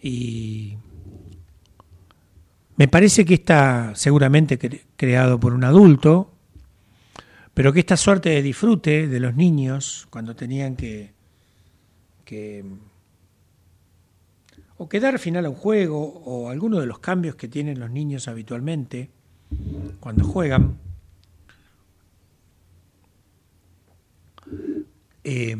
Y 0.01 0.77
me 2.77 2.89
parece 2.89 3.25
que 3.25 3.35
está 3.35 3.95
seguramente 3.95 4.59
creado 4.97 5.41
por 5.41 5.55
un 5.55 5.65
adulto, 5.65 6.31
pero 7.55 7.73
que 7.73 7.81
esta 7.81 7.97
suerte 7.97 8.29
de 8.29 8.43
disfrute 8.43 9.09
de 9.09 9.19
los 9.19 9.35
niños 9.35 10.07
cuando 10.11 10.37
tenían 10.37 10.77
que, 10.77 11.15
que 12.27 12.63
o 14.79 14.89
que 14.89 15.01
dar 15.01 15.19
final 15.19 15.47
a 15.47 15.51
un 15.51 15.57
juego 15.57 16.01
o 16.25 16.51
alguno 16.51 16.81
de 16.81 16.87
los 16.87 16.99
cambios 16.99 17.37
que 17.37 17.49
tienen 17.49 17.81
los 17.81 17.91
niños 17.91 18.29
habitualmente 18.29 19.11
cuando 20.01 20.25
juegan, 20.25 20.79
eh, 25.25 25.57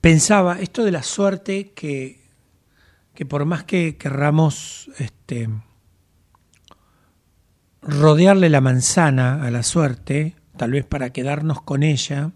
pensaba 0.00 0.60
esto 0.60 0.84
de 0.84 0.92
la 0.92 1.02
suerte 1.02 1.72
que, 1.72 2.20
que 3.14 3.26
por 3.26 3.44
más 3.44 3.64
que 3.64 3.96
querramos 3.96 4.90
este, 4.98 5.48
rodearle 7.82 8.48
la 8.48 8.60
manzana 8.60 9.44
a 9.44 9.50
la 9.50 9.62
suerte, 9.62 10.36
tal 10.56 10.72
vez 10.72 10.84
para 10.84 11.10
quedarnos 11.10 11.62
con 11.62 11.82
ella 11.82 12.32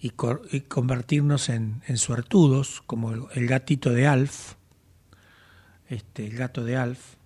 y, 0.00 0.10
co 0.10 0.40
y 0.50 0.62
convertirnos 0.62 1.48
en, 1.48 1.82
en, 1.86 1.98
suertudos, 1.98 2.82
como 2.86 3.12
el, 3.12 3.46
gatito 3.46 3.90
de 3.90 4.06
Alf, 4.06 4.54
este, 5.88 6.26
el 6.26 6.36
gato 6.36 6.64
de 6.64 6.76
Alf, 6.76 7.16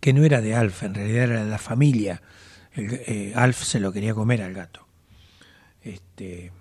que 0.00 0.12
no 0.12 0.24
era 0.24 0.40
de 0.40 0.54
Alf, 0.54 0.82
en 0.82 0.94
realidad 0.94 1.24
era 1.24 1.44
de 1.44 1.50
la 1.50 1.58
familia. 1.58 2.22
Eh, 2.76 3.32
Alf 3.34 3.62
se 3.62 3.80
lo 3.80 3.92
quería 3.92 4.14
comer 4.14 4.42
al 4.42 4.52
gato. 4.52 4.86
Este, 5.82 6.52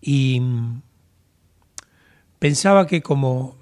y 0.00 0.40
pensaba 2.38 2.86
que 2.86 3.02
como 3.02 3.56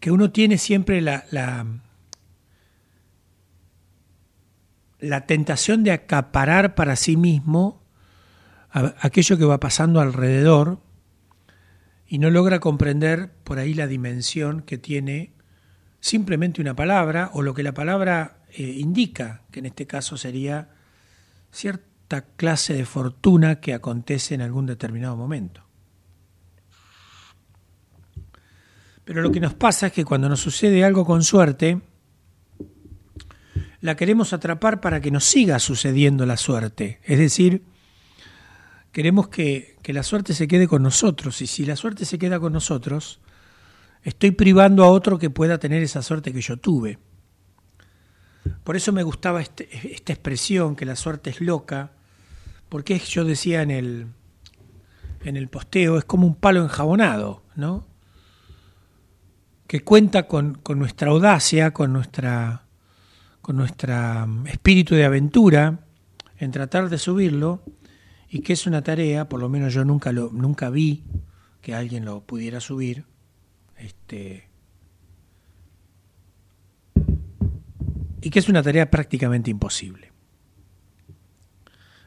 que 0.00 0.10
uno 0.10 0.30
tiene 0.30 0.58
siempre 0.58 1.00
la, 1.00 1.66
la 5.00 5.26
tentación 5.26 5.84
de 5.84 5.92
acaparar 5.92 6.74
para 6.74 6.96
sí 6.96 7.16
mismo 7.16 7.82
aquello 8.70 9.38
que 9.38 9.44
va 9.44 9.60
pasando 9.60 10.00
alrededor 10.00 10.80
y 12.06 12.18
no 12.18 12.30
logra 12.30 12.58
comprender 12.58 13.32
por 13.44 13.58
ahí 13.58 13.74
la 13.74 13.86
dimensión 13.86 14.62
que 14.62 14.78
tiene 14.78 15.32
simplemente 16.00 16.60
una 16.60 16.74
palabra 16.74 17.30
o 17.32 17.42
lo 17.42 17.54
que 17.54 17.62
la 17.62 17.72
palabra 17.72 18.38
eh, 18.50 18.62
indica, 18.62 19.42
que 19.50 19.60
en 19.60 19.66
este 19.66 19.86
caso 19.86 20.16
sería 20.16 20.70
cierta 21.50 22.22
clase 22.36 22.74
de 22.74 22.84
fortuna 22.84 23.60
que 23.60 23.74
acontece 23.74 24.34
en 24.34 24.42
algún 24.42 24.66
determinado 24.66 25.16
momento. 25.16 25.64
Pero 29.04 29.22
lo 29.22 29.32
que 29.32 29.40
nos 29.40 29.54
pasa 29.54 29.86
es 29.86 29.92
que 29.92 30.04
cuando 30.04 30.28
nos 30.28 30.40
sucede 30.40 30.84
algo 30.84 31.04
con 31.04 31.22
suerte, 31.22 31.80
la 33.80 33.96
queremos 33.96 34.32
atrapar 34.32 34.80
para 34.80 35.00
que 35.00 35.10
nos 35.10 35.24
siga 35.24 35.58
sucediendo 35.58 36.26
la 36.26 36.36
suerte. 36.36 37.00
Es 37.04 37.18
decir, 37.18 37.62
queremos 38.92 39.28
que, 39.28 39.76
que, 39.82 39.92
la 39.92 40.02
suerte 40.02 40.34
se 40.34 40.48
quede 40.48 40.66
con 40.66 40.82
nosotros. 40.82 41.40
Y 41.42 41.46
si 41.46 41.64
la 41.64 41.76
suerte 41.76 42.04
se 42.04 42.18
queda 42.18 42.40
con 42.40 42.52
nosotros, 42.52 43.20
estoy 44.02 44.32
privando 44.32 44.84
a 44.84 44.90
otro 44.90 45.18
que 45.18 45.30
pueda 45.30 45.58
tener 45.58 45.82
esa 45.82 46.02
suerte 46.02 46.32
que 46.32 46.40
yo 46.40 46.56
tuve. 46.56 46.98
Por 48.64 48.76
eso 48.76 48.92
me 48.92 49.02
gustaba 49.02 49.40
este, 49.40 49.68
esta 49.94 50.12
expresión, 50.12 50.74
que 50.74 50.84
la 50.84 50.96
suerte 50.96 51.30
es 51.30 51.40
loca, 51.40 51.92
porque 52.68 52.98
yo 52.98 53.24
decía 53.24 53.62
en 53.62 53.70
el, 53.70 54.06
en 55.24 55.36
el 55.36 55.48
posteo, 55.48 55.98
es 55.98 56.04
como 56.04 56.26
un 56.26 56.34
palo 56.34 56.62
enjabonado, 56.62 57.44
¿no? 57.54 57.86
Que 59.66 59.80
cuenta 59.80 60.26
con, 60.26 60.54
con 60.54 60.78
nuestra 60.78 61.10
audacia, 61.10 61.72
con 61.72 61.92
nuestra 61.92 62.67
con 63.48 63.56
nuestro 63.56 64.26
mm, 64.26 64.46
espíritu 64.48 64.94
de 64.94 65.06
aventura 65.06 65.80
en 66.36 66.50
tratar 66.50 66.90
de 66.90 66.98
subirlo 66.98 67.62
y 68.28 68.42
que 68.42 68.52
es 68.52 68.66
una 68.66 68.82
tarea, 68.82 69.26
por 69.30 69.40
lo 69.40 69.48
menos 69.48 69.72
yo 69.72 69.86
nunca 69.86 70.12
lo 70.12 70.30
nunca 70.30 70.68
vi 70.68 71.02
que 71.62 71.74
alguien 71.74 72.04
lo 72.04 72.20
pudiera 72.26 72.60
subir, 72.60 73.06
este 73.78 74.50
y 78.20 78.28
que 78.28 78.38
es 78.38 78.50
una 78.50 78.62
tarea 78.62 78.90
prácticamente 78.90 79.50
imposible. 79.50 80.12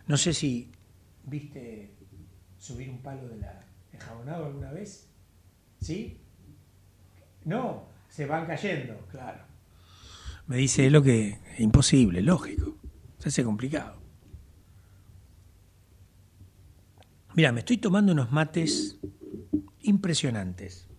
No 0.05 0.17
sé 0.17 0.35
si 0.35 0.69
viste 1.23 1.95
subir 2.59 2.87
un 2.87 3.01
palo 3.01 3.27
de 3.27 3.37
la 3.37 3.65
enjabonado 3.91 4.45
alguna 4.45 4.71
vez. 4.71 5.09
¿Sí? 5.79 6.19
No, 7.45 7.87
se 8.09 8.27
van 8.27 8.45
cayendo, 8.45 9.07
claro. 9.09 9.51
Me 10.52 10.58
dice 10.58 10.89
lo 10.89 11.02
que 11.02 11.39
es 11.54 11.62
imposible, 11.62 12.22
lógico. 12.22 12.76
Se 13.20 13.30
hace 13.30 13.41
complicado. 13.41 13.95
Mira, 17.36 17.54
me 17.54 17.62
estoy 17.62 17.78
tomando 17.78 18.12
unos 18.12 18.34
mates 18.34 18.99
impresionantes. 19.80 20.89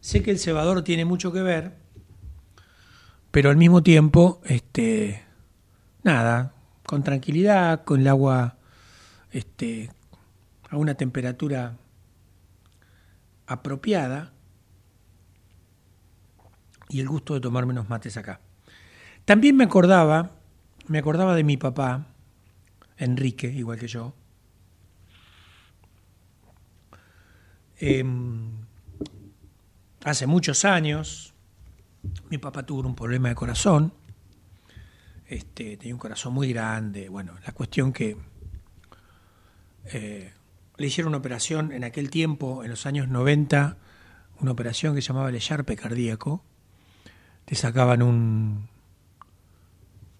Sé 0.00 0.22
que 0.22 0.32
el 0.32 0.38
cebador 0.38 0.84
tiene 0.84 1.06
mucho 1.06 1.32
que 1.32 1.40
ver, 1.40 1.78
pero 3.30 3.48
al 3.48 3.56
mismo 3.56 3.82
tiempo, 3.82 4.42
este, 4.44 5.24
nada, 6.02 6.52
con 6.84 7.02
tranquilidad, 7.02 7.84
con 7.84 8.02
el 8.02 8.08
agua 8.08 8.58
este, 9.30 9.90
a 10.68 10.76
una 10.76 10.92
temperatura 10.92 11.78
apropiada 13.46 14.34
y 16.90 17.00
el 17.00 17.08
gusto 17.08 17.34
de 17.34 17.40
tomarme 17.40 17.72
unos 17.72 17.88
mates 17.88 18.16
acá. 18.16 18.40
También 19.24 19.56
me 19.56 19.64
acordaba, 19.64 20.32
me 20.88 20.98
acordaba 20.98 21.34
de 21.34 21.44
mi 21.44 21.56
papá, 21.56 22.06
Enrique, 22.98 23.46
igual 23.46 23.78
que 23.78 23.88
yo. 23.88 24.12
Eh, 27.78 28.04
hace 30.04 30.26
muchos 30.26 30.64
años, 30.64 31.32
mi 32.28 32.38
papá 32.38 32.64
tuvo 32.64 32.86
un 32.86 32.94
problema 32.94 33.28
de 33.28 33.34
corazón, 33.34 33.92
este, 35.26 35.76
tenía 35.76 35.94
un 35.94 36.00
corazón 36.00 36.34
muy 36.34 36.52
grande, 36.52 37.08
bueno, 37.08 37.34
la 37.46 37.52
cuestión 37.52 37.92
que 37.92 38.16
eh, 39.92 40.32
le 40.76 40.86
hicieron 40.86 41.10
una 41.10 41.18
operación 41.18 41.72
en 41.72 41.84
aquel 41.84 42.10
tiempo, 42.10 42.64
en 42.64 42.70
los 42.70 42.84
años 42.84 43.08
90, 43.08 43.76
una 44.40 44.50
operación 44.50 44.94
que 44.94 45.02
se 45.02 45.08
llamaba 45.08 45.28
el 45.28 45.36
echarpe 45.36 45.76
cardíaco, 45.76 46.42
te 47.50 47.56
sacaban 47.56 48.00
un 48.00 48.68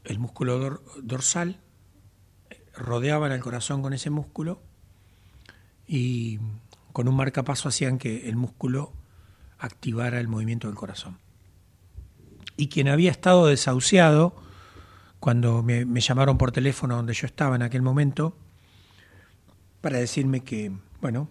el 0.02 0.18
músculo 0.18 0.58
dor, 0.58 0.84
dorsal, 1.00 1.60
rodeaban 2.74 3.30
el 3.30 3.38
corazón 3.38 3.82
con 3.82 3.92
ese 3.92 4.10
músculo 4.10 4.60
y 5.86 6.40
con 6.92 7.06
un 7.06 7.14
marcapaso 7.14 7.68
hacían 7.68 7.98
que 7.98 8.28
el 8.28 8.34
músculo 8.34 8.92
activara 9.60 10.18
el 10.18 10.26
movimiento 10.26 10.66
del 10.66 10.74
corazón. 10.74 11.18
Y 12.56 12.66
quien 12.66 12.88
había 12.88 13.12
estado 13.12 13.46
desahuciado, 13.46 14.34
cuando 15.20 15.62
me, 15.62 15.84
llamaron 16.00 16.36
por 16.36 16.50
teléfono 16.50 16.96
donde 16.96 17.14
yo 17.14 17.26
estaba 17.26 17.54
en 17.54 17.62
aquel 17.62 17.82
momento, 17.82 18.36
para 19.80 19.98
decirme 19.98 20.40
que, 20.40 20.72
bueno, 21.00 21.28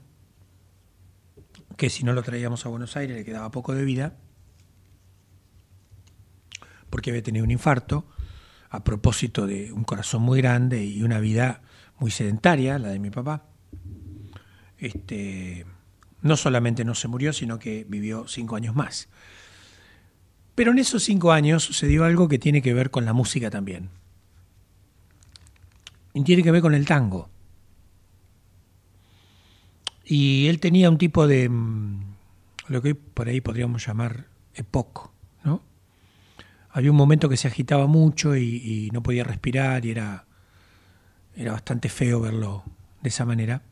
que 1.75 1.89
si 1.89 2.05
no 2.05 2.13
lo 2.13 2.23
traíamos 2.23 2.65
a 2.65 2.69
Buenos 2.69 2.95
Aires 2.95 3.17
le 3.17 3.25
quedaba 3.25 3.51
poco 3.51 3.75
de 3.75 3.83
vida, 3.83 4.15
porque 6.89 7.11
había 7.11 7.23
tenido 7.23 7.45
un 7.45 7.51
infarto, 7.51 8.05
a 8.69 8.83
propósito 8.83 9.47
de 9.47 9.71
un 9.71 9.83
corazón 9.83 10.21
muy 10.21 10.41
grande 10.41 10.85
y 10.85 11.01
una 11.01 11.19
vida 11.19 11.61
muy 11.97 12.11
sedentaria, 12.11 12.79
la 12.79 12.89
de 12.89 12.99
mi 12.99 13.09
papá. 13.09 13.45
Este, 14.77 15.65
no 16.21 16.37
solamente 16.37 16.85
no 16.85 16.95
se 16.95 17.07
murió, 17.07 17.33
sino 17.33 17.59
que 17.59 17.85
vivió 17.87 18.27
cinco 18.27 18.55
años 18.55 18.75
más. 18.75 19.09
Pero 20.55 20.71
en 20.71 20.79
esos 20.79 21.03
cinco 21.03 21.31
años 21.31 21.63
sucedió 21.63 22.03
algo 22.03 22.27
que 22.27 22.39
tiene 22.39 22.61
que 22.61 22.73
ver 22.73 22.91
con 22.91 23.05
la 23.05 23.13
música 23.13 23.49
también. 23.49 23.89
Y 26.13 26.23
tiene 26.23 26.43
que 26.43 26.51
ver 26.51 26.61
con 26.61 26.73
el 26.73 26.85
tango. 26.85 27.29
Y 30.03 30.47
él 30.47 30.59
tenía 30.59 30.89
un 30.89 30.97
tipo 30.97 31.27
de, 31.27 31.47
mm, 31.47 32.01
lo 32.67 32.81
que 32.81 32.95
por 32.95 33.27
ahí 33.27 33.41
podríamos 33.41 33.85
llamar 33.85 34.25
epoco, 34.53 35.13
¿no? 35.13 35.18
Había 36.71 36.91
un 36.91 36.97
momento 36.97 37.29
que 37.29 37.37
se 37.37 37.47
agitaba 37.47 37.87
mucho 37.87 38.35
y, 38.35 38.89
no 38.93 39.01
podía 39.01 39.23
respirar 39.23 39.85
y 39.85 39.91
era, 39.91 40.25
era 41.35 41.51
bastante 41.51 41.89
feo 41.89 42.21
verlo 42.21 42.63
de 43.01 43.09
esa 43.09 43.25
manera. 43.25 43.63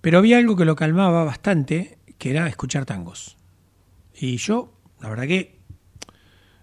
Pero 0.00 0.18
había 0.18 0.38
algo 0.38 0.56
que 0.56 0.64
lo 0.64 0.76
calmaba 0.76 1.24
bastante, 1.24 1.98
que 2.18 2.30
era 2.30 2.46
escuchar 2.48 2.84
tangos. 2.84 3.36
Y 4.14 4.36
yo, 4.36 4.72
la 5.00 5.08
verdad 5.08 5.24
que 5.24 5.58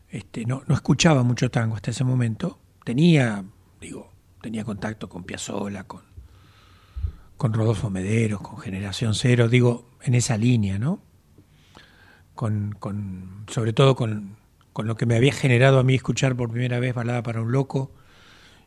este, 0.09 0.45
no, 0.45 0.63
no 0.67 0.75
escuchaba 0.75 1.23
mucho 1.23 1.49
tango 1.49 1.75
hasta 1.75 1.91
ese 1.91 2.03
momento. 2.03 2.59
Tenía, 2.83 3.43
digo, 3.81 4.11
tenía 4.41 4.63
contacto 4.63 5.09
con 5.09 5.23
Piazzolla, 5.23 5.85
con, 5.85 6.03
con 7.37 7.53
Rodolfo 7.53 7.89
Mederos, 7.89 8.41
con 8.41 8.59
Generación 8.59 9.15
Cero, 9.15 9.49
digo, 9.49 9.89
en 10.01 10.15
esa 10.15 10.37
línea, 10.37 10.77
¿no? 10.77 11.01
Con, 12.35 12.75
con, 12.79 13.45
sobre 13.47 13.73
todo 13.73 13.95
con, 13.95 14.37
con 14.73 14.87
lo 14.87 14.95
que 14.95 15.05
me 15.05 15.15
había 15.15 15.31
generado 15.31 15.79
a 15.79 15.83
mí 15.83 15.95
escuchar 15.95 16.35
por 16.35 16.49
primera 16.49 16.79
vez 16.79 16.93
Balada 16.93 17.23
para 17.23 17.41
un 17.41 17.51
Loco, 17.51 17.91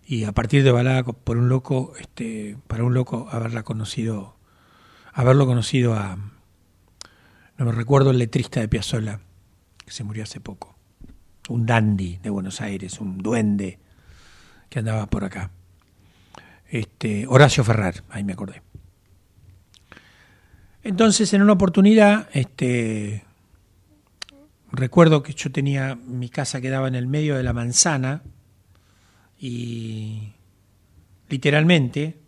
y 0.06 0.24
a 0.24 0.32
partir 0.32 0.62
de 0.62 0.70
Balada 0.70 1.02
por 1.02 1.36
un 1.36 1.48
Loco, 1.48 1.92
este, 1.98 2.56
para 2.68 2.84
un 2.84 2.94
Loco, 2.94 3.28
haberla 3.30 3.64
conocido, 3.64 4.36
haberlo 5.12 5.46
conocido 5.46 5.94
a, 5.94 6.16
no 7.58 7.64
me 7.64 7.72
recuerdo 7.72 8.12
el 8.12 8.18
letrista 8.18 8.60
de 8.60 8.68
Piazzolla, 8.68 9.20
que 9.84 9.90
se 9.90 10.04
murió 10.04 10.22
hace 10.22 10.40
poco, 10.40 10.76
un 11.48 11.66
dandy 11.66 12.18
de 12.22 12.30
Buenos 12.30 12.60
Aires, 12.60 13.00
un 13.00 13.18
duende 13.18 13.80
que 14.68 14.78
andaba 14.78 15.06
por 15.06 15.24
acá. 15.24 15.50
Este, 16.68 17.26
Horacio 17.26 17.64
Ferrar, 17.64 18.04
ahí 18.10 18.24
me 18.24 18.32
acordé. 18.32 18.62
Entonces, 20.82 21.32
en 21.34 21.42
una 21.42 21.54
oportunidad, 21.54 22.28
este, 22.32 23.25
recuerdo 24.72 25.22
que 25.22 25.32
yo 25.32 25.50
tenía 25.52 25.94
mi 25.94 26.28
casa 26.28 26.60
quedaba 26.60 26.88
en 26.88 26.94
el 26.94 27.06
medio 27.06 27.36
de 27.36 27.42
la 27.42 27.52
manzana 27.52 28.22
y 29.38 30.32
literalmente 31.28 32.20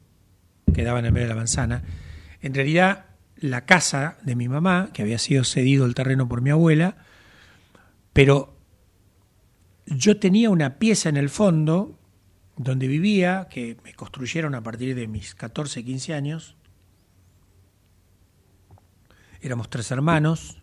quedaba 0.74 0.98
en 0.98 1.06
el 1.06 1.12
medio 1.12 1.26
de 1.26 1.34
la 1.34 1.38
manzana. 1.38 1.82
En 2.40 2.54
realidad, 2.54 3.06
la 3.36 3.64
casa 3.64 4.18
de 4.22 4.36
mi 4.36 4.48
mamá, 4.48 4.90
que 4.92 5.02
había 5.02 5.18
sido 5.18 5.44
cedido 5.44 5.86
el 5.86 5.94
terreno 5.94 6.28
por 6.28 6.40
mi 6.40 6.50
abuela, 6.50 6.96
pero 8.12 8.56
yo 9.86 10.18
tenía 10.18 10.50
una 10.50 10.78
pieza 10.78 11.08
en 11.08 11.16
el 11.16 11.28
fondo 11.28 11.98
donde 12.56 12.88
vivía, 12.88 13.46
que 13.50 13.76
me 13.84 13.94
construyeron 13.94 14.54
a 14.54 14.62
partir 14.62 14.94
de 14.94 15.06
mis 15.06 15.34
14, 15.34 15.84
15 15.84 16.14
años. 16.14 16.56
Éramos 19.40 19.70
tres 19.70 19.90
hermanos. 19.92 20.57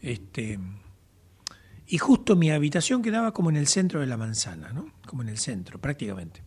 Este, 0.00 0.58
y 1.86 1.98
justo 1.98 2.36
mi 2.36 2.50
habitación 2.50 3.02
quedaba 3.02 3.32
como 3.32 3.50
en 3.50 3.56
el 3.56 3.66
centro 3.66 4.00
de 4.00 4.06
la 4.06 4.16
manzana, 4.16 4.72
¿no? 4.72 4.92
Como 5.06 5.22
en 5.22 5.30
el 5.30 5.38
centro, 5.38 5.80
prácticamente. 5.80 6.42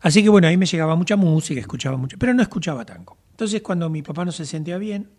Así 0.00 0.22
que 0.22 0.28
bueno, 0.28 0.46
ahí 0.46 0.56
me 0.56 0.66
llegaba 0.66 0.96
mucha 0.96 1.16
música, 1.16 1.60
escuchaba 1.60 1.96
mucho, 1.96 2.18
pero 2.18 2.34
no 2.34 2.42
escuchaba 2.42 2.84
tango. 2.84 3.16
Entonces 3.30 3.62
cuando 3.62 3.88
mi 3.88 4.02
papá 4.02 4.24
no 4.24 4.32
se 4.32 4.44
sentía 4.44 4.78
bien, 4.78 5.10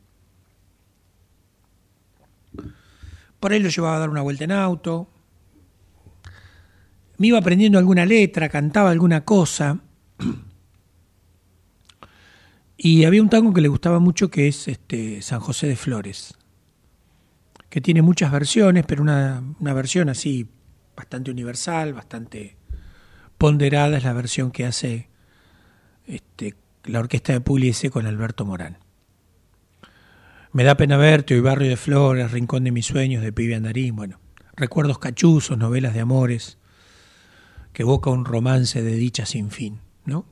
por 3.40 3.52
ahí 3.52 3.60
lo 3.60 3.70
llevaba 3.70 3.98
a 3.98 4.00
dar 4.00 4.10
una 4.10 4.22
vuelta 4.22 4.44
en 4.44 4.52
auto, 4.52 5.10
me 7.18 7.28
iba 7.28 7.40
aprendiendo 7.40 7.78
alguna 7.78 8.06
letra, 8.06 8.50
cantaba 8.50 8.92
alguna 8.92 9.26
cosa. 9.26 9.80
Y 12.78 13.06
había 13.06 13.22
un 13.22 13.30
tango 13.30 13.54
que 13.54 13.62
le 13.62 13.68
gustaba 13.68 14.00
mucho 14.00 14.30
que 14.30 14.48
es 14.48 14.68
este 14.68 15.22
San 15.22 15.40
José 15.40 15.68
de 15.68 15.76
Flores, 15.76 16.36
que 17.70 17.82
tiene 17.82 18.02
muchas 18.02 18.32
versiones, 18.32 18.86
pero 18.86 19.02
una, 19.02 19.44
una 19.60 19.74
versión 19.74 20.10
así 20.10 20.50
bastante 20.96 21.32
universal, 21.32 21.94
bastante 21.94 22.58
ponderada 23.38 23.98
es 23.98 24.04
la 24.04 24.14
versión 24.14 24.52
que 24.52 24.66
hace 24.66 25.10
este, 26.06 26.56
la 26.84 27.00
orquesta 27.00 27.34
de 27.34 27.42
Pugliese 27.42 27.90
con 27.90 28.06
Alberto 28.06 28.46
Morán. 28.46 28.78
Me 30.52 30.64
da 30.64 30.78
pena 30.78 30.98
verte, 30.98 31.34
hoy 31.34 31.42
Barrio 31.42 31.70
de 31.70 31.78
Flores, 31.78 32.32
Rincón 32.32 32.64
de 32.64 32.72
mis 32.72 32.86
sueños, 32.86 33.22
de 33.22 33.34
Pibe 33.34 33.56
Andarín, 33.56 33.96
bueno, 33.96 34.20
recuerdos 34.56 35.00
cachuzos, 35.00 35.58
novelas 35.58 35.94
de 35.94 36.00
amores, 36.00 36.58
que 37.74 37.84
evoca 37.84 38.10
un 38.10 38.24
romance 38.24 38.82
de 38.82 38.96
dicha 38.96 39.26
sin 39.26 39.52
fin, 39.52 39.82
¿no? 40.06 40.26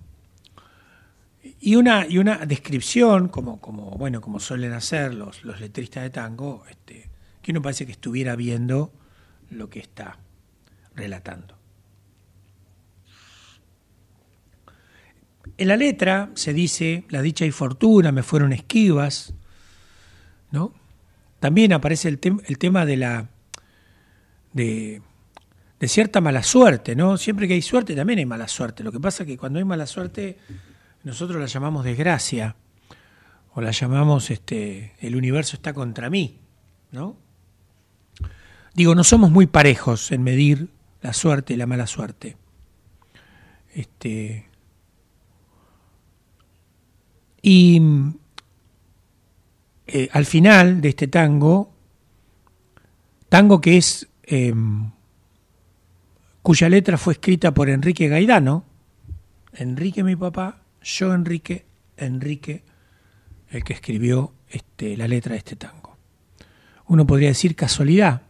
Y 1.65 1.77
una, 1.77 2.05
y 2.05 2.17
una 2.17 2.45
descripción, 2.45 3.29
como, 3.29 3.61
como, 3.61 3.91
bueno, 3.91 4.19
como 4.19 4.41
suelen 4.41 4.73
hacer 4.73 5.13
los, 5.13 5.45
los 5.45 5.61
letristas 5.61 6.03
de 6.03 6.09
tango, 6.09 6.65
este, 6.69 7.09
que 7.41 7.51
uno 7.51 7.61
parece 7.61 7.85
que 7.85 7.93
estuviera 7.93 8.35
viendo 8.35 8.91
lo 9.49 9.69
que 9.69 9.79
está 9.79 10.19
relatando. 10.93 11.57
En 15.55 15.69
la 15.69 15.77
letra 15.77 16.31
se 16.33 16.51
dice, 16.51 17.05
la 17.07 17.21
dicha 17.21 17.45
y 17.45 17.51
fortuna 17.51 18.11
me 18.11 18.23
fueron 18.23 18.51
esquivas, 18.51 19.33
¿no? 20.51 20.73
También 21.39 21.71
aparece 21.71 22.09
el, 22.09 22.19
el 22.45 22.57
tema 22.57 22.85
de 22.85 22.97
la 22.97 23.29
de 24.51 25.01
de 25.79 25.89
cierta 25.89 26.21
mala 26.21 26.43
suerte, 26.43 26.95
¿no? 26.95 27.17
Siempre 27.17 27.45
que 27.45 27.55
hay 27.55 27.61
suerte 27.61 27.93
también 27.93 28.19
hay 28.19 28.25
mala 28.25 28.47
suerte. 28.47 28.85
Lo 28.85 28.91
que 28.93 29.01
pasa 29.01 29.23
es 29.23 29.27
que 29.27 29.37
cuando 29.37 29.59
hay 29.59 29.65
mala 29.65 29.85
suerte 29.85 30.37
nosotros 31.03 31.39
la 31.39 31.47
llamamos 31.47 31.83
desgracia 31.83 32.55
o 33.53 33.61
la 33.61 33.71
llamamos 33.71 34.31
este 34.31 34.93
el 34.99 35.15
universo 35.15 35.55
está 35.55 35.73
contra 35.73 36.09
mí, 36.09 36.39
¿no? 36.91 37.17
Digo, 38.73 38.95
no 38.95 39.03
somos 39.03 39.29
muy 39.29 39.45
parejos 39.45 40.11
en 40.11 40.23
medir 40.23 40.69
la 41.01 41.13
suerte 41.13 41.53
y 41.53 41.57
la 41.57 41.67
mala 41.67 41.85
suerte. 41.85 42.37
Este 43.73 44.49
y 47.41 47.81
eh, 49.85 50.09
al 50.13 50.25
final 50.25 50.81
de 50.81 50.89
este 50.89 51.07
tango, 51.07 51.73
tango 53.29 53.59
que 53.59 53.77
es 53.77 54.07
eh, 54.23 54.53
cuya 56.41 56.69
letra 56.69 56.97
fue 56.97 57.13
escrita 57.13 57.53
por 57.53 57.69
Enrique 57.69 58.07
Gaidano, 58.07 58.63
Enrique 59.53 60.03
mi 60.03 60.15
papá, 60.15 60.62
yo 60.83 61.13
Enrique, 61.13 61.65
Enrique 61.97 62.63
el 63.49 63.63
que 63.63 63.73
escribió 63.73 64.33
este, 64.49 64.97
la 64.97 65.07
letra 65.07 65.33
de 65.33 65.37
este 65.37 65.55
tango. 65.55 65.95
Uno 66.87 67.05
podría 67.05 67.29
decir 67.29 67.55
casualidad. 67.55 68.23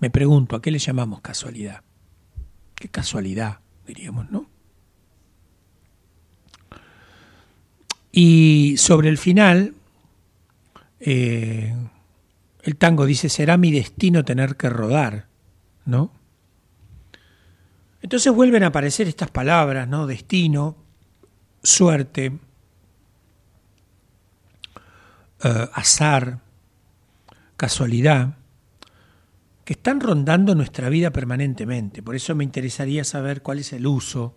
Me 0.00 0.10
pregunto, 0.10 0.56
¿a 0.56 0.62
qué 0.62 0.70
le 0.70 0.78
llamamos 0.78 1.20
casualidad? 1.20 1.82
¿Qué 2.74 2.88
casualidad, 2.88 3.60
diríamos, 3.86 4.30
no? 4.30 4.48
Y 8.10 8.76
sobre 8.76 9.08
el 9.08 9.18
final, 9.18 9.74
eh, 11.00 11.74
el 12.62 12.76
tango 12.76 13.06
dice, 13.06 13.28
será 13.28 13.56
mi 13.56 13.70
destino 13.70 14.24
tener 14.24 14.56
que 14.56 14.68
rodar, 14.68 15.28
¿no? 15.84 16.12
Entonces 18.00 18.32
vuelven 18.32 18.62
a 18.62 18.68
aparecer 18.68 19.08
estas 19.08 19.30
palabras, 19.30 19.88
¿no? 19.88 20.06
Destino, 20.06 20.76
suerte, 21.62 22.38
eh, 25.42 25.68
azar, 25.72 26.40
casualidad, 27.56 28.36
que 29.64 29.74
están 29.74 30.00
rondando 30.00 30.54
nuestra 30.54 30.88
vida 30.88 31.10
permanentemente. 31.10 32.02
Por 32.02 32.16
eso 32.16 32.34
me 32.34 32.44
interesaría 32.44 33.04
saber 33.04 33.42
cuál 33.42 33.58
es 33.58 33.72
el 33.72 33.86
uso 33.86 34.34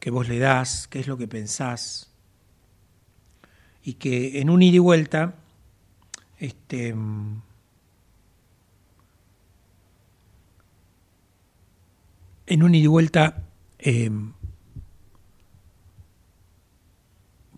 que 0.00 0.10
vos 0.10 0.28
le 0.28 0.38
das, 0.38 0.88
qué 0.88 1.00
es 1.00 1.06
lo 1.06 1.16
que 1.16 1.28
pensás, 1.28 2.10
y 3.82 3.94
que 3.94 4.40
en 4.40 4.50
un 4.50 4.62
ida 4.62 4.76
y 4.76 4.80
vuelta, 4.80 5.34
este, 6.38 6.94
en 12.46 12.62
un 12.62 12.74
ida 12.74 12.84
y 12.84 12.86
vuelta 12.86 13.44
eh, 13.78 14.10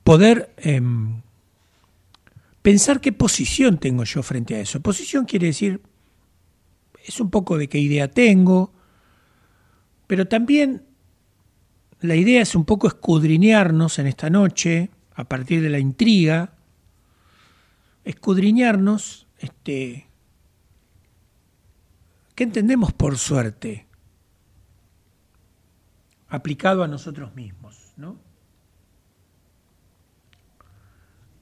poder 0.05 0.55
em, 0.59 1.23
pensar 2.63 3.01
qué 3.01 3.13
posición 3.13 3.79
tengo 3.79 4.05
yo 4.05 4.23
frente 4.23 4.55
a 4.55 4.61
eso. 4.61 4.81
Posición 4.81 5.25
quiere 5.25 5.49
decir, 5.49 5.81
es 7.05 7.21
un 7.21 7.31
poco 7.31 7.59
de 7.59 7.69
qué 7.69 7.79
idea 7.79 8.11
tengo, 8.11 8.73
pero 10.07 10.29
también 10.29 10.85
la 12.01 12.15
idea 12.15 12.43
es 12.43 12.55
un 12.55 12.65
poco 12.65 12.89
escudriñarnos 12.89 13.99
en 13.99 14.07
esta 14.07 14.31
noche, 14.31 14.91
a 15.15 15.25
partir 15.25 15.63
de 15.63 15.71
la 15.71 15.79
intriga, 15.79 16.53
escudriñarnos, 18.05 19.27
este, 19.39 20.07
¿qué 22.35 22.45
entendemos 22.45 22.93
por 22.93 23.19
suerte? 23.19 23.86
Aplicado 26.29 26.83
a 26.83 26.89
nosotros 26.89 27.35
mismos, 27.35 27.93
¿no? 27.97 28.19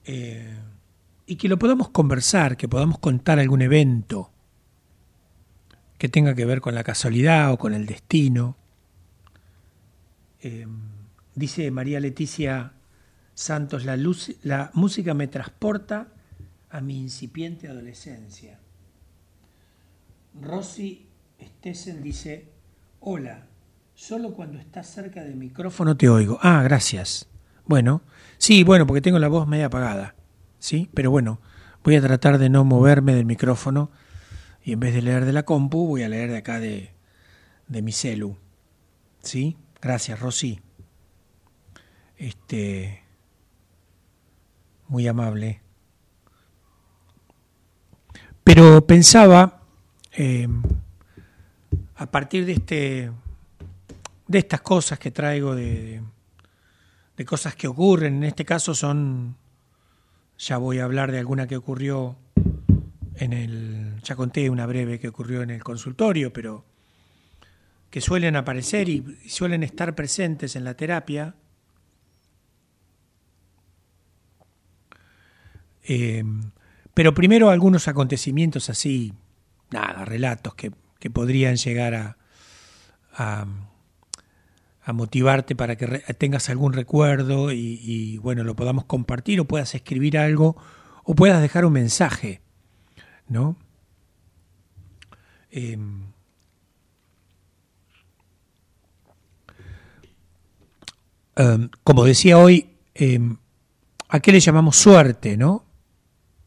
Eh, 0.05 0.55
y 1.26 1.37
que 1.37 1.49
lo 1.49 1.59
podamos 1.59 1.89
conversar, 1.89 2.57
que 2.57 2.68
podamos 2.68 2.99
contar 2.99 3.39
algún 3.39 3.62
evento 3.62 4.30
que 5.99 6.09
tenga 6.09 6.35
que 6.35 6.45
ver 6.45 6.61
con 6.61 6.74
la 6.74 6.85
casualidad 6.85 7.53
o 7.53 7.59
con 7.59 7.72
el 7.72 7.87
destino. 7.87 8.57
Eh, 10.43 10.66
dice 11.35 11.70
María 11.70 12.01
Leticia 12.01 12.74
Santos, 13.35 13.85
la, 13.85 14.70
música 14.74 15.14
me 15.14 15.26
transporta 15.26 16.09
a 16.70 16.80
mi 16.80 17.01
incipiente 17.01 17.68
adolescencia. 17.68 18.61
Rosy 20.41 21.09
Stessen 21.41 22.03
dice, 22.03 22.49
hola, 23.01 23.47
solo 23.95 24.34
cuando 24.34 24.59
estás 24.59 24.88
cerca 24.88 25.22
del 25.22 25.36
micrófono 25.36 25.97
te 25.97 26.09
oigo. 26.09 26.38
Ah, 26.42 26.62
gracias. 26.62 27.28
Bueno, 27.66 28.03
sí, 28.38 28.64
bueno, 28.64 28.86
porque 28.86 29.01
tengo 29.01 29.18
la 29.18 29.28
voz 29.28 29.47
media 29.47 29.66
apagada. 29.66 30.14
¿Sí? 30.59 30.90
Pero 30.95 31.11
bueno, 31.11 31.40
voy 31.82 31.97
a 31.97 32.01
tratar 32.01 32.38
de 32.38 32.49
no 32.49 32.64
moverme 32.64 33.14
del 33.14 33.26
micrófono 33.26 33.90
y 34.62 34.72
en 34.72 34.80
vez 34.80 34.95
de 34.95 35.03
leer 35.03 35.24
de 35.26 35.32
la 35.32 35.45
compu, 35.45 35.86
voy 35.86 36.03
a 36.03 36.09
leer 36.09 36.30
de 36.30 36.38
acá 36.38 36.59
de, 36.59 36.90
de 37.68 37.82
mi 37.82 37.92
celu. 37.92 38.36
¿Sí? 39.22 39.57
Gracias, 39.80 40.20
Rosy. 40.20 40.61
Este. 42.16 43.03
Muy 44.88 45.07
amable. 45.07 45.61
Pero 48.45 48.86
pensaba, 48.86 49.62
eh, 50.12 50.49
a 51.97 52.07
partir 52.11 52.47
de 52.47 52.53
este. 52.53 53.12
De 54.35 54.41
estas 54.41 54.62
cosas 54.62 54.99
que 54.99 55.12
traigo 55.12 55.55
de, 55.55 56.03
de 57.16 57.24
cosas 57.24 57.55
que 57.55 57.68
ocurren, 57.68 58.16
en 58.16 58.24
este 58.24 58.45
caso 58.45 58.74
son. 58.74 59.37
Ya 60.39 60.59
voy 60.59 60.80
a 60.80 60.85
hablar 60.85 61.12
de 61.12 61.20
alguna 61.20 61.47
que 61.47 61.57
ocurrió 61.57 62.16
en 63.14 63.32
el, 63.32 64.01
ya 64.03 64.16
conté 64.16 64.51
una 64.51 64.66
breve 64.66 64.99
que 64.99 65.07
ocurrió 65.07 65.43
en 65.43 65.51
el 65.51 65.62
consultorio, 65.62 66.32
pero 66.32 66.64
que 67.91 68.01
suelen 68.01 68.35
aparecer 68.35 68.89
y 68.89 69.05
suelen 69.28 69.62
estar 69.62 69.95
presentes 69.95 70.57
en 70.57 70.64
la 70.64 70.74
terapia. 70.74 71.37
Eh, 75.85 76.24
pero 76.93 77.14
primero 77.14 77.51
algunos 77.51 77.87
acontecimientos 77.87 78.68
así, 78.68 79.14
nada, 79.70 80.05
relatos 80.05 80.57
que, 80.57 80.72
que 80.99 81.11
podrían 81.11 81.55
llegar 81.55 81.95
a, 83.12 83.47
a, 84.85 84.93
motivarte 84.93 85.57
para 85.57 85.76
que 85.76 85.87
tengas 86.18 86.49
algún 86.51 86.72
recuerdo 86.72 87.53
y, 87.53 88.18
bueno, 88.18 88.45
lo 88.45 88.55
podamos 88.55 88.85
compartir 88.85 89.41
o 89.41 89.47
puedas 89.47 89.74
escribir 89.74 90.18
algo 90.18 90.57
o 91.05 91.14
puedas 91.14 91.41
dejar 91.41 91.64
un 91.64 91.72
mensaje 91.72 92.45
¿no? 93.28 93.57
Eh, 95.51 95.76
um, 101.37 101.68
como 101.82 102.05
decía 102.05 102.39
hoy, 102.39 102.70
eh, 102.95 103.20
¿a 104.09 104.20
qué 104.20 104.32
le 104.32 104.41
llamamos 104.41 104.76
suerte, 104.76 105.37
no? 105.37 105.64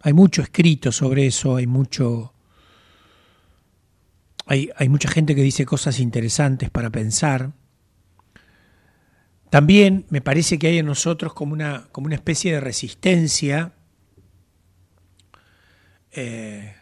Hay 0.02 0.14
mucho 0.14 0.42
escrito 0.42 0.92
sobre 0.92 1.28
eso, 1.28 1.56
hay 1.56 1.68
mucho... 1.68 2.34
Hay, 4.50 4.70
hay 4.78 4.88
mucha 4.88 5.10
gente 5.10 5.36
que 5.36 5.42
dice 5.42 5.66
cosas 5.66 6.00
interesantes 6.00 6.70
para 6.70 6.90
pensar. 6.90 7.52
También 9.50 10.06
me 10.10 10.22
parece 10.22 10.60
que 10.60 10.68
hay 10.68 10.78
en 10.80 10.86
nosotros 10.86 11.34
como 11.34 11.54
una, 11.54 11.88
como 11.92 12.08
una 12.08 12.16
especie 12.16 12.52
de 12.54 12.60
resistencia 12.60 13.74
eh, 16.12 16.76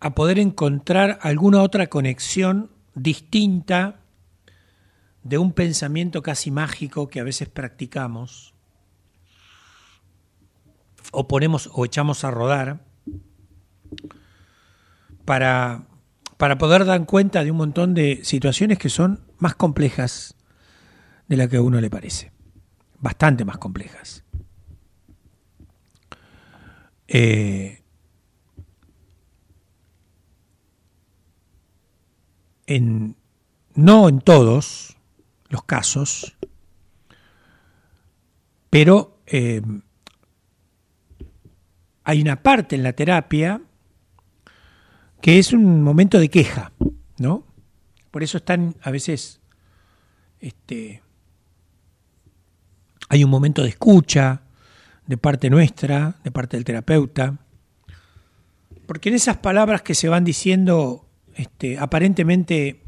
a 0.00 0.14
poder 0.14 0.38
encontrar 0.38 1.18
alguna 1.22 1.62
otra 1.62 1.88
conexión 1.88 2.70
distinta 2.94 4.00
de 5.24 5.38
un 5.38 5.52
pensamiento 5.52 6.22
casi 6.22 6.50
mágico 6.50 7.08
que 7.08 7.20
a 7.20 7.24
veces 7.24 7.48
practicamos 7.48 8.54
o 11.10 11.26
ponemos 11.26 11.68
o 11.72 11.84
echamos 11.84 12.24
a 12.24 12.30
rodar 12.30 12.84
para, 15.24 15.86
para 16.36 16.58
poder 16.58 16.84
dar 16.84 17.04
cuenta 17.06 17.44
de 17.44 17.50
un 17.50 17.56
montón 17.56 17.94
de 17.94 18.20
situaciones 18.22 18.78
que 18.78 18.88
son 18.88 19.20
más 19.38 19.54
complejas 19.54 20.34
de 21.28 21.36
la 21.36 21.48
que 21.48 21.56
a 21.56 21.62
uno 21.62 21.80
le 21.80 21.90
parece, 21.90 22.32
bastante 23.00 23.44
más 23.44 23.58
complejas. 23.58 24.24
Eh, 27.08 27.82
en, 32.66 33.16
no 33.74 34.08
en 34.08 34.20
todos 34.20 34.96
los 35.48 35.62
casos, 35.64 36.36
pero 38.70 39.20
eh, 39.26 39.62
hay 42.04 42.20
una 42.20 42.42
parte 42.42 42.76
en 42.76 42.82
la 42.82 42.92
terapia 42.92 43.62
que 45.20 45.38
es 45.38 45.52
un 45.52 45.82
momento 45.82 46.18
de 46.18 46.28
queja, 46.28 46.72
¿no? 47.18 47.44
Por 48.10 48.22
eso 48.22 48.38
están 48.38 48.76
a 48.82 48.90
veces, 48.90 49.40
este, 50.40 51.02
hay 53.08 53.24
un 53.24 53.30
momento 53.30 53.62
de 53.62 53.70
escucha, 53.70 54.42
de 55.06 55.16
parte 55.16 55.50
nuestra, 55.50 56.16
de 56.24 56.30
parte 56.30 56.56
del 56.56 56.64
terapeuta, 56.64 57.38
porque 58.86 59.08
en 59.08 59.16
esas 59.16 59.36
palabras 59.38 59.82
que 59.82 59.94
se 59.94 60.08
van 60.08 60.24
diciendo 60.24 61.08
este, 61.34 61.78
aparentemente 61.78 62.82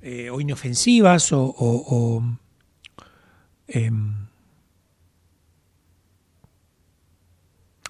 eh, 0.00 0.30
o 0.30 0.40
inofensivas 0.40 1.32
o, 1.32 1.42
o, 1.42 2.38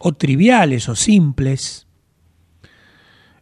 o 0.00 0.12
triviales 0.14 0.88
o 0.88 0.96
simples, 0.96 1.85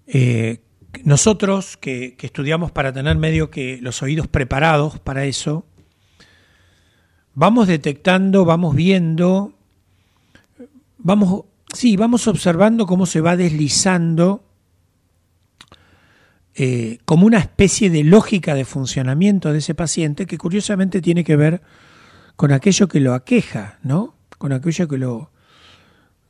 eh, 0.06 0.60
nosotros 1.04 1.76
que, 1.76 2.16
estudiamos 2.20 2.70
para 2.70 2.92
tener 2.92 3.16
medio 3.16 3.50
que 3.50 3.78
los 3.80 4.02
oídos 4.02 4.28
preparados 4.28 4.98
para 5.00 5.24
eso, 5.24 5.66
vamos 7.34 7.66
detectando, 7.66 8.44
vamos 8.44 8.74
viendo 8.74 9.54
vamos, 10.98 11.44
sí, 11.72 11.96
vamos 11.96 12.26
observando 12.26 12.86
cómo 12.86 13.06
se 13.06 13.20
va 13.20 13.36
deslizando 13.36 14.44
eh, 16.56 16.98
como 17.04 17.26
una 17.26 17.38
especie 17.38 17.90
de 17.90 18.02
lógica 18.04 18.54
de 18.54 18.64
funcionamiento 18.64 19.52
de 19.52 19.58
ese 19.58 19.74
paciente 19.74 20.26
que 20.26 20.38
curiosamente 20.38 21.00
tiene 21.00 21.22
que 21.22 21.36
ver 21.36 21.62
con 22.36 22.52
aquello 22.52 22.88
que 22.88 23.00
lo 23.00 23.14
aqueja, 23.14 23.78
¿no? 23.82 24.16
Con 24.38 24.52
aquello 24.52 24.88
que 24.88 24.98
lo 24.98 25.30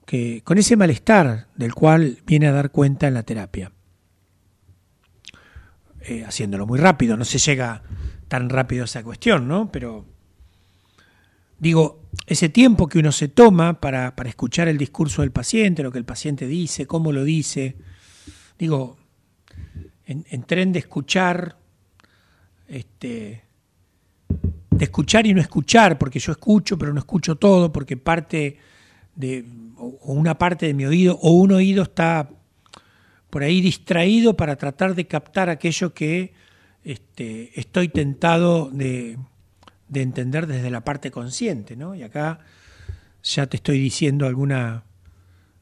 que 0.04 0.42
con 0.44 0.58
ese 0.58 0.76
malestar 0.76 1.48
del 1.56 1.74
cual 1.74 2.18
viene 2.26 2.48
a 2.48 2.52
dar 2.52 2.70
cuenta 2.70 3.08
en 3.08 3.14
la 3.14 3.22
terapia. 3.22 3.72
Eh, 6.02 6.24
haciéndolo 6.24 6.66
muy 6.66 6.78
rápido, 6.78 7.16
no 7.16 7.24
se 7.24 7.38
llega 7.38 7.82
tan 8.28 8.50
rápido 8.50 8.82
a 8.82 8.84
esa 8.84 9.02
cuestión, 9.02 9.48
¿no? 9.48 9.72
Pero 9.72 10.04
digo, 11.58 12.02
ese 12.26 12.50
tiempo 12.50 12.86
que 12.88 12.98
uno 12.98 13.10
se 13.10 13.28
toma 13.28 13.80
para, 13.80 14.14
para, 14.14 14.28
escuchar 14.28 14.68
el 14.68 14.76
discurso 14.76 15.22
del 15.22 15.32
paciente, 15.32 15.82
lo 15.82 15.90
que 15.90 15.98
el 15.98 16.04
paciente 16.04 16.46
dice, 16.46 16.86
cómo 16.86 17.10
lo 17.10 17.24
dice, 17.24 17.76
digo, 18.58 18.98
en, 20.04 20.26
en 20.28 20.42
tren 20.42 20.72
de 20.72 20.80
escuchar, 20.80 21.56
este, 22.68 23.44
de 24.70 24.84
escuchar 24.84 25.26
y 25.26 25.32
no 25.32 25.40
escuchar, 25.40 25.96
porque 25.96 26.18
yo 26.18 26.32
escucho 26.32 26.76
pero 26.76 26.92
no 26.92 26.98
escucho 26.98 27.36
todo, 27.36 27.72
porque 27.72 27.96
parte 27.96 28.58
de, 29.14 29.44
o 29.76 30.12
una 30.12 30.38
parte 30.38 30.66
de 30.66 30.74
mi 30.74 30.86
oído, 30.86 31.18
o 31.22 31.32
un 31.32 31.52
oído 31.52 31.82
está 31.82 32.30
por 33.30 33.42
ahí 33.42 33.60
distraído 33.60 34.36
para 34.36 34.56
tratar 34.56 34.94
de 34.94 35.06
captar 35.06 35.50
aquello 35.50 35.92
que 35.92 36.34
este, 36.84 37.58
estoy 37.58 37.88
tentado 37.88 38.70
de, 38.70 39.18
de 39.88 40.02
entender 40.02 40.46
desde 40.46 40.70
la 40.70 40.84
parte 40.84 41.10
consciente, 41.10 41.76
¿no? 41.76 41.94
Y 41.94 42.02
acá 42.02 42.40
ya 43.22 43.46
te 43.46 43.56
estoy 43.56 43.78
diciendo 43.78 44.26
alguna 44.26 44.84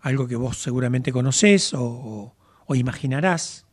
algo 0.01 0.27
que 0.27 0.37
vos 0.37 0.59
seguramente 0.59 1.13
conocés 1.13 1.73
o, 1.75 2.35
imaginarás. 2.75 3.67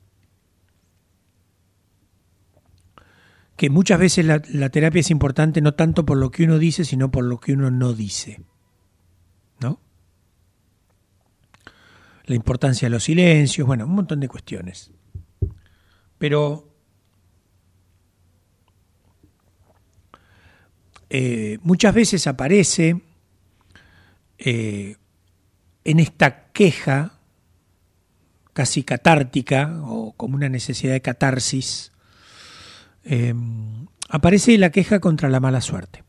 Que 3.55 3.69
muchas 3.69 3.97
veces 3.99 4.25
la 4.25 4.69
terapia 4.69 4.99
es 4.99 5.09
importante 5.09 5.61
no 5.61 5.73
tanto 5.73 6.05
por 6.05 6.17
lo 6.17 6.31
que 6.31 6.43
uno 6.43 6.59
dice, 6.59 6.83
sino 6.85 7.11
por 7.11 7.23
lo 7.23 7.39
que 7.39 7.53
uno 7.53 7.71
no 7.71 7.93
dice. 7.93 8.41
¿No? 9.61 9.79
La 12.29 12.35
importancia 12.35 12.85
de 12.85 12.91
los 12.91 13.05
silencios, 13.05 13.65
bueno, 13.65 13.85
un 13.85 13.95
montón 13.95 14.19
de 14.19 14.27
cuestiones. 14.27 14.91
Pero 16.19 16.71
eh, 21.09 21.57
muchas 21.63 21.91
veces 21.95 22.27
aparece 22.27 23.01
eh, 24.37 24.95
en 25.83 25.99
esta 25.99 26.51
queja 26.51 27.13
casi 28.53 28.83
catártica 28.83 29.81
o 29.85 30.11
como 30.11 30.35
una 30.35 30.49
necesidad 30.49 30.93
de 30.93 31.01
catarsis, 31.01 31.93
eh, 33.05 33.33
aparece 34.07 34.55
la 34.59 34.69
queja 34.69 34.99
contra 34.99 35.29
la 35.29 35.39
mala 35.39 35.61
suerte, 35.61 36.03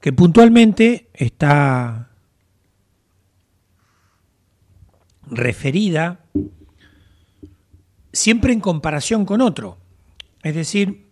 que 0.00 0.14
puntualmente 0.14 1.10
está 1.12 2.15
referida 5.26 6.24
siempre 8.12 8.52
en 8.52 8.60
comparación 8.60 9.24
con 9.24 9.40
otro. 9.40 9.78
Es 10.42 10.54
decir, 10.54 11.10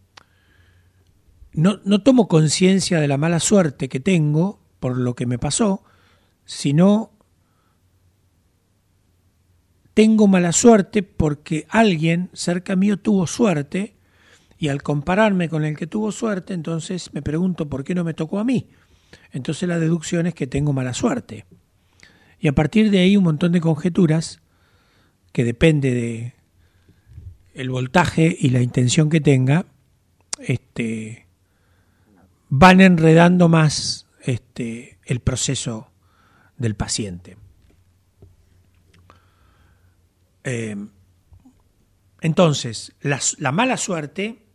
no, 1.52 1.80
no 1.84 2.02
tomo 2.02 2.28
conciencia 2.28 3.00
de 3.00 3.08
la 3.08 3.18
mala 3.18 3.40
suerte 3.40 3.88
que 3.88 4.00
tengo 4.00 4.60
por 4.80 4.96
lo 4.96 5.14
que 5.14 5.26
me 5.26 5.38
pasó, 5.38 5.84
sino 6.44 7.12
tengo 9.94 10.26
mala 10.26 10.52
suerte 10.52 11.02
porque 11.02 11.66
alguien 11.68 12.30
cerca 12.32 12.74
mío 12.74 12.98
tuvo 12.98 13.26
suerte 13.26 13.94
y 14.58 14.68
al 14.68 14.82
compararme 14.82 15.48
con 15.48 15.64
el 15.64 15.76
que 15.76 15.86
tuvo 15.86 16.10
suerte, 16.10 16.54
entonces 16.54 17.12
me 17.12 17.22
pregunto 17.22 17.68
por 17.68 17.84
qué 17.84 17.94
no 17.94 18.02
me 18.02 18.14
tocó 18.14 18.38
a 18.38 18.44
mí. 18.44 18.70
Entonces 19.32 19.68
la 19.68 19.78
deducción 19.78 20.26
es 20.26 20.34
que 20.34 20.46
tengo 20.46 20.72
mala 20.72 20.94
suerte. 20.94 21.46
Y 22.39 22.49
a 22.49 22.55
partir 22.55 22.91
de 22.91 23.01
ahí 23.01 23.16
un 23.16 23.24
montón 23.24 23.53
de 23.53 23.61
conjeturas 23.61 24.41
que 25.32 25.45
depende 25.45 25.93
de 25.93 26.35
el 27.55 27.70
voltaje 27.70 28.37
y 28.39 28.51
la 28.51 28.61
intención 28.61 29.09
que 29.09 29.20
tenga, 29.20 29.66
este, 30.39 31.26
van 32.49 32.80
enredando 32.80 33.49
más 33.49 34.07
este, 34.22 34.99
el 35.05 35.20
proceso 35.20 35.91
del 36.57 36.74
paciente. 36.74 37.37
Eh, 40.43 40.76
entonces, 42.20 42.95
la, 43.01 43.20
la, 43.39 43.53
mala 43.53 43.76
suerte 43.76 44.47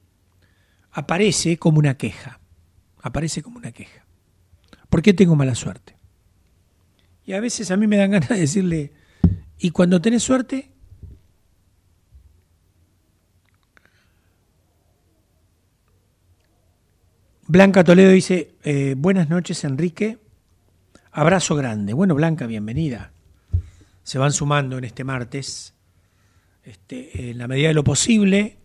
aparece 0.92 1.58
como 1.58 1.80
una 1.80 1.98
queja. 1.98 2.40
Aparece 3.02 3.42
como 3.42 3.58
una 3.58 3.72
queja. 3.72 4.06
¿Por 4.90 5.02
qué 5.02 5.14
tengo 5.14 5.36
mala 5.36 5.56
suerte? 5.56 5.99
Y 7.30 7.34
a 7.34 7.40
veces 7.40 7.70
a 7.70 7.78
mí 7.78 7.86
me 7.86 7.98
dan 7.98 8.10
ganas 8.10 8.30
de 8.30 8.40
decirle, 8.40 8.92
¿y 9.60 9.70
cuando 9.70 10.02
tenés 10.02 10.24
suerte? 10.24 10.72
Blanca 17.46 17.84
Toledo 17.84 18.10
dice, 18.10 18.56
eh, 18.64 18.96
buenas 18.98 19.30
noches 19.30 19.64
Enrique, 19.64 20.18
abrazo 21.12 21.56
grande. 21.56 21.94
Bueno, 21.94 22.16
Blanca, 22.16 22.48
bienvenida. 22.48 23.12
Se 24.02 24.18
van 24.18 24.32
sumando 24.32 24.80
en 24.80 24.86
este 24.86 25.04
martes, 25.04 25.76
este, 26.64 27.30
en 27.30 27.38
la 27.38 27.48
medida 27.48 27.68
de 27.68 27.76
lo 27.76 27.84
posible, 27.84 28.58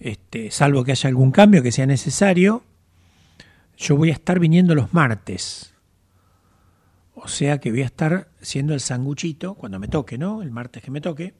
este, 0.00 0.50
salvo 0.50 0.82
que 0.82 0.90
haya 0.90 1.08
algún 1.08 1.30
cambio 1.30 1.62
que 1.62 1.70
sea 1.70 1.86
necesario, 1.86 2.64
yo 3.78 3.96
voy 3.96 4.10
a 4.10 4.14
estar 4.14 4.40
viniendo 4.40 4.74
los 4.74 4.92
martes. 4.92 5.75
O 7.16 7.28
sea 7.28 7.58
que 7.58 7.70
voy 7.70 7.82
a 7.82 7.86
estar 7.86 8.28
siendo 8.40 8.74
el 8.74 8.80
sanguchito, 8.80 9.54
cuando 9.54 9.80
me 9.80 9.88
toque, 9.88 10.18
¿no? 10.18 10.42
El 10.42 10.52
martes 10.52 10.82
que 10.82 10.90
me 10.90 11.00
toque, 11.00 11.34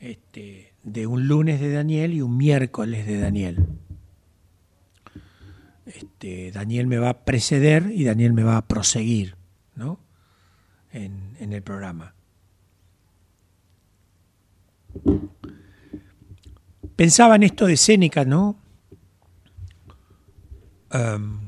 este, 0.00 0.72
de 0.82 1.06
un 1.06 1.28
lunes 1.28 1.60
de 1.60 1.70
Daniel 1.72 2.14
y 2.14 2.22
un 2.22 2.36
miércoles 2.36 3.06
de 3.06 3.18
Daniel 3.18 3.66
este, 5.94 6.52
Daniel 6.52 6.86
me 6.86 6.98
va 6.98 7.10
a 7.10 7.24
preceder 7.24 7.90
y 7.92 8.04
Daniel 8.04 8.32
me 8.32 8.42
va 8.42 8.58
a 8.58 8.66
proseguir 8.66 9.36
¿no? 9.74 9.98
en, 10.92 11.52
el 11.52 11.62
programa. 11.62 12.14
Pensaba 16.96 17.36
en 17.36 17.44
esto 17.44 17.66
de 17.66 17.76
Séneca, 17.76 18.24
¿no? 18.24 18.58
Um, 20.92 21.47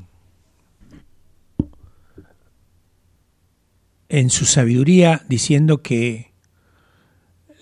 en 4.13 4.29
su 4.29 4.43
sabiduría 4.43 5.23
diciendo 5.29 5.81
que 5.81 6.33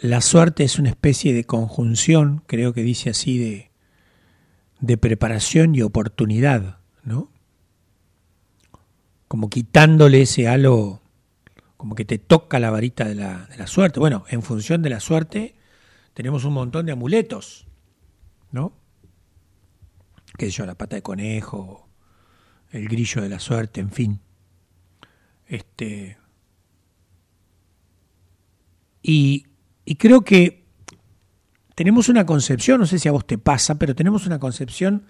la 0.02 0.20
suerte 0.20 0.64
es 0.64 0.80
una 0.80 0.90
especie 0.90 1.32
de 1.32 1.44
conjunción, 1.44 2.42
creo 2.48 2.74
que 2.74 2.82
dice 2.82 3.12
así, 3.12 3.38
de, 3.38 3.70
de 4.80 4.98
preparación 4.98 5.76
y 5.76 5.84
oportunidad, 5.84 6.80
¿no? 7.04 7.30
Como 9.28 9.52
quitándole 9.52 10.24
ese 10.24 10.48
halo, 10.48 11.04
como 11.78 11.94
que 11.94 12.04
te 12.04 12.18
toca 12.18 12.58
la 12.58 12.72
varita 12.72 13.06
de 13.06 13.14
la, 13.14 13.46
de 13.46 13.58
la 13.58 13.68
suerte. 13.68 14.00
Bueno, 14.00 14.26
en 14.30 14.42
función 14.42 14.82
de 14.82 14.90
la 14.90 15.00
suerte 15.00 15.54
tenemos 16.16 16.46
un 16.46 16.54
montón 16.54 16.88
de 16.88 16.94
amuletos, 16.94 17.68
¿no? 18.52 18.74
Sé 20.40 20.50
yo, 20.50 20.66
la 20.66 20.74
pata 20.74 20.96
de 20.96 21.04
conejo, 21.04 21.88
el 22.72 22.90
grillo 22.90 23.22
de 23.22 23.30
la 23.30 23.40
suerte, 23.40 23.82
en 23.82 23.92
fin. 23.92 24.20
Este. 25.46 26.19
Y, 29.02 29.46
creo 29.98 30.22
que 30.22 30.66
tenemos 31.76 32.10
una 32.10 32.26
concepción, 32.26 32.80
no 32.80 32.86
sé 32.86 33.00
si 33.00 33.08
a 33.08 33.12
vos 33.12 33.26
te 33.26 33.38
pasa, 33.38 33.80
pero 33.80 33.96
tenemos 33.96 34.26
una 34.26 34.40
concepción 34.40 35.06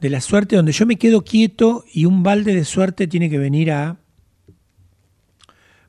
de 0.00 0.10
la 0.10 0.20
suerte 0.20 0.56
donde 0.56 0.72
yo 0.72 0.86
me 0.86 0.96
quedo 0.96 1.24
quieto 1.24 1.84
y 1.92 2.04
un 2.04 2.22
balde 2.22 2.54
de 2.54 2.64
suerte 2.64 3.06
tiene 3.06 3.30
que 3.30 3.38
venir 3.38 3.72
a 3.72 3.98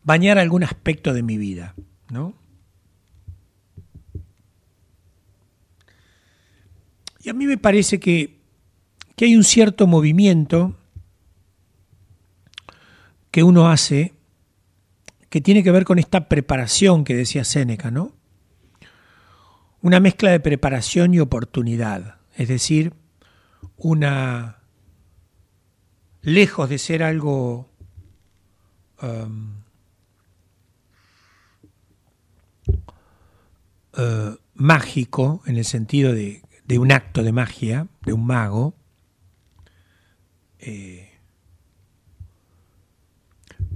bañar 0.03 0.37
algún 0.37 0.63
aspecto 0.63 1.13
de 1.13 1.23
mi 1.23 1.37
vida, 1.37 1.75
¿no? 2.09 2.33
Y 7.23 7.29
a 7.29 7.33
mí 7.33 7.45
me 7.45 7.57
parece 7.57 7.99
que, 7.99 8.39
que 9.15 9.25
hay 9.25 9.35
un 9.35 9.43
cierto 9.43 9.85
movimiento 9.85 10.75
que 13.29 13.43
uno 13.43 13.69
hace 13.69 14.13
que 15.31 15.41
tiene 15.41 15.63
que 15.63 15.71
ver 15.71 15.85
con 15.85 15.97
esta 15.97 16.29
preparación 16.29 17.03
que 17.03 17.15
decía 17.15 17.43
Séneca, 17.43 17.89
¿no? 17.89 18.13
una 19.81 19.99
mezcla 19.99 20.31
de 20.31 20.39
preparación 20.39 21.13
y 21.13 21.19
oportunidad, 21.19 22.17
es 22.35 22.47
decir, 22.47 22.93
una 23.77 24.57
lejos 26.21 26.69
de 26.69 26.77
ser 26.77 27.01
algo 27.01 27.67
um, 29.01 29.63
uh, 33.97 34.35
mágico 34.53 35.41
en 35.47 35.57
el 35.57 35.65
sentido 35.65 36.13
de, 36.13 36.43
de, 36.65 36.77
un 36.77 36.91
acto 36.91 37.23
de 37.23 37.31
magia, 37.31 37.87
de 38.05 38.13
un 38.13 38.27
mago, 38.27 38.75
eh, 40.59 41.00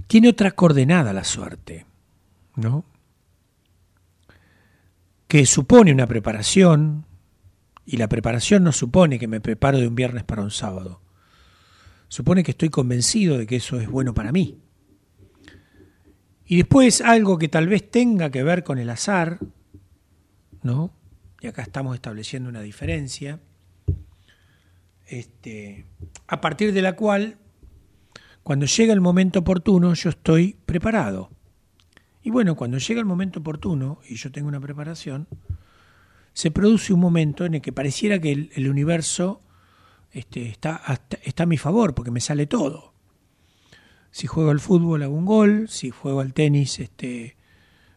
tiene 0.06 0.28
otra 0.28 0.52
coordenada 0.52 1.12
la 1.12 1.24
suerte, 1.24 1.86
¿no? 2.54 2.84
que 5.28 5.46
supone 5.46 5.92
una 5.92 6.06
preparación, 6.06 7.04
y 7.84 7.96
la 7.96 8.08
preparación 8.08 8.64
no 8.64 8.72
supone 8.72 9.18
que 9.18 9.28
me 9.28 9.40
preparo 9.40 9.78
de 9.78 9.88
un 9.88 9.94
viernes 9.94 10.24
para 10.24 10.42
un 10.42 10.50
sábado. 10.50 11.00
Supone 12.08 12.42
que 12.42 12.52
estoy 12.52 12.68
convencido 12.68 13.38
de 13.38 13.46
que 13.46 13.56
eso 13.56 13.78
es 13.80 13.88
bueno 13.88 14.14
para 14.14 14.32
mí. 14.32 14.58
Y 16.46 16.56
después 16.56 17.00
algo 17.00 17.38
que 17.38 17.48
tal 17.48 17.68
vez 17.68 17.90
tenga 17.90 18.30
que 18.30 18.42
ver 18.42 18.62
con 18.62 18.78
el 18.78 18.90
azar, 18.90 19.38
¿no? 20.62 20.92
Y 21.40 21.48
acá 21.48 21.62
estamos 21.62 21.94
estableciendo 21.94 22.48
una 22.48 22.60
diferencia, 22.60 23.40
este, 25.06 25.86
a 26.26 26.40
partir 26.40 26.72
de 26.72 26.82
la 26.82 26.94
cual, 26.94 27.38
cuando 28.46 28.66
llega 28.66 28.92
el 28.92 29.00
momento 29.00 29.40
oportuno, 29.40 29.92
yo 29.94 30.08
estoy 30.08 30.56
preparado. 30.66 31.30
Y 32.22 32.30
bueno, 32.30 32.54
cuando 32.54 32.78
llega 32.78 33.00
el 33.00 33.04
momento 33.04 33.40
oportuno 33.40 33.98
y 34.08 34.14
yo 34.14 34.30
tengo 34.30 34.46
una 34.46 34.60
preparación, 34.60 35.26
se 36.32 36.52
produce 36.52 36.92
un 36.92 37.00
momento 37.00 37.44
en 37.44 37.54
el 37.54 37.60
que 37.60 37.72
pareciera 37.72 38.20
que 38.20 38.48
el, 38.54 38.70
universo 38.70 39.40
este, 40.12 40.46
está 40.50 41.42
a 41.42 41.46
mi 41.46 41.56
favor, 41.56 41.96
porque 41.96 42.12
me 42.12 42.20
sale 42.20 42.46
todo. 42.46 42.92
Si 44.12 44.28
juego 44.28 44.52
al 44.52 44.60
fútbol 44.60 45.02
hago 45.02 45.16
un 45.16 45.26
gol, 45.26 45.68
si 45.68 45.90
juego 45.90 46.20
al 46.20 46.32
tenis 46.32 46.78
este, 46.78 47.34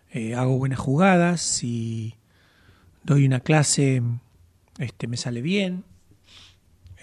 eh, 0.10 0.34
hago 0.34 0.58
buenas 0.58 0.80
jugadas, 0.80 1.41
si 1.41 2.16
doy 3.04 3.24
una 3.28 3.41
clase 3.41 4.02
este, 4.80 5.06
me 5.06 5.18
sale 5.18 5.43
bien, 5.43 5.84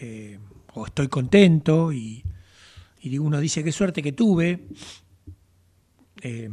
eh, 0.00 0.40
o 0.74 0.86
estoy 0.86 1.06
contento 1.06 1.92
y, 1.92 2.24
y 3.06 3.18
uno 3.18 3.40
dice 3.40 3.62
qué 3.62 3.70
suerte 3.70 4.02
que 4.02 4.12
tuve. 4.12 4.66
Eh, 6.22 6.50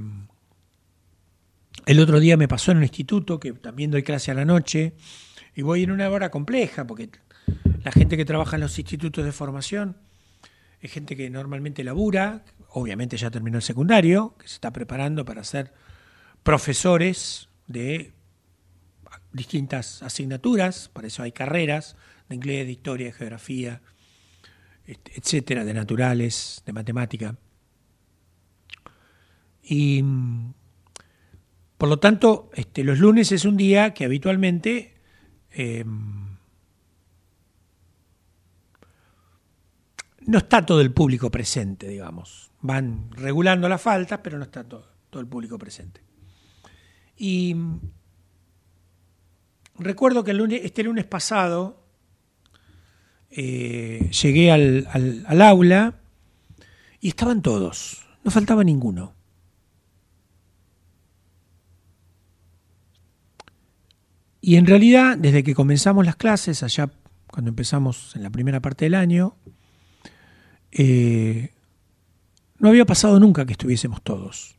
el 1.85 1.99
otro 1.99 2.19
día 2.19 2.37
me 2.37 2.47
pasó 2.47 2.71
en 2.71 2.77
un 2.77 2.83
instituto 2.83 3.39
que 3.39 3.53
también 3.53 3.89
doy 3.89 4.03
clase 4.03 4.29
a 4.29 4.35
la 4.35 4.45
noche 4.45 4.93
y 5.55 5.63
voy 5.63 5.83
en 5.83 5.91
una 5.91 6.09
hora 6.09 6.29
compleja 6.29 6.85
porque 6.85 7.09
la 7.83 7.91
gente 7.91 8.17
que 8.17 8.25
trabaja 8.25 8.55
en 8.55 8.61
los 8.61 8.77
institutos 8.77 9.25
de 9.25 9.31
formación 9.31 9.97
es 10.79 10.91
gente 10.91 11.15
que 11.15 11.29
normalmente 11.29 11.83
labura, 11.83 12.45
obviamente 12.69 13.17
ya 13.17 13.31
terminó 13.31 13.57
el 13.57 13.63
secundario, 13.63 14.35
que 14.37 14.47
se 14.47 14.55
está 14.55 14.71
preparando 14.71 15.25
para 15.25 15.43
ser 15.43 15.73
profesores 16.43 17.49
de 17.67 18.13
distintas 19.31 20.03
asignaturas, 20.03 20.89
para 20.93 21.07
eso 21.07 21.23
hay 21.23 21.31
carreras 21.31 21.95
de 22.29 22.35
inglés, 22.35 22.65
de 22.67 22.73
historia, 22.73 23.07
de 23.07 23.13
geografía, 23.13 23.81
etcétera, 24.85 25.63
de 25.63 25.73
naturales, 25.73 26.61
de 26.65 26.73
matemática. 26.73 27.35
Y 29.61 30.03
mm, 30.03 30.53
por 31.77 31.89
lo 31.89 31.99
tanto, 31.99 32.49
este, 32.53 32.83
los 32.83 32.99
lunes 32.99 33.31
es 33.31 33.45
un 33.45 33.57
día 33.57 33.93
que 33.93 34.05
habitualmente 34.05 34.95
eh, 35.51 35.85
no 40.25 40.37
está 40.37 40.65
todo 40.65 40.81
el 40.81 40.91
público 40.91 41.29
presente, 41.31 41.87
digamos. 41.87 42.51
Van 42.61 43.11
regulando 43.11 43.67
las 43.67 43.81
faltas, 43.81 44.19
pero 44.23 44.37
no 44.37 44.45
está 44.45 44.63
todo, 44.63 44.87
todo 45.09 45.21
el 45.21 45.27
público 45.27 45.57
presente. 45.57 46.01
Y 47.17 47.53
mm, 47.55 47.79
recuerdo 49.79 50.23
que 50.23 50.31
el 50.31 50.37
lunes, 50.37 50.61
este 50.63 50.83
lunes 50.83 51.05
pasado 51.05 51.82
eh, 53.35 54.09
llegué 54.21 54.51
al, 54.51 54.87
al- 54.91 55.25
al 55.27 55.41
aula 55.41 55.95
y 56.99 57.07
estaban 57.09 57.41
todos, 57.41 58.05
no 58.23 58.31
faltaba 58.31 58.63
ninguno. 58.63 59.13
Y 64.41 64.57
en 64.57 64.65
realidad, 64.65 65.17
desde 65.17 65.43
que 65.43 65.55
comenzamos 65.55 66.05
las 66.05 66.15
clases, 66.17 66.63
allá 66.63 66.89
cuando 67.27 67.49
empezamos 67.49 68.15
en 68.15 68.23
la 68.23 68.29
primera 68.29 68.59
parte 68.61 68.85
del 68.85 68.95
año, 68.95 69.35
eh, 70.71 71.51
no 72.59 72.69
había 72.69 72.85
pasado 72.85 73.19
nunca 73.19 73.45
que 73.45 73.53
estuviésemos 73.53 74.01
todos. 74.01 74.55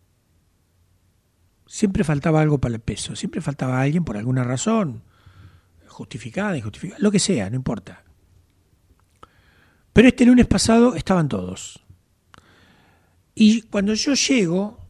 Siempre 1.67 2.03
faltaba 2.05 2.41
algo 2.41 2.59
para 2.59 2.75
el 2.75 2.81
peso, 2.81 3.15
siempre 3.15 3.41
faltaba 3.41 3.81
alguien 3.81 4.05
por 4.05 4.17
alguna 4.17 4.43
razón, 4.45 5.03
justificada, 5.89 6.57
injustificada, 6.57 6.99
lo 7.01 7.11
que 7.11 7.19
sea, 7.19 7.51
no 7.51 7.57
importa. 7.57 8.04
Pero 9.95 10.09
este 10.09 10.27
lunes 10.27 10.47
pasado 10.49 10.97
estaban 10.97 11.29
todos. 11.29 11.81
Y 13.35 13.63
cuando 13.63 13.95
yo 13.95 14.15
llego, 14.15 14.81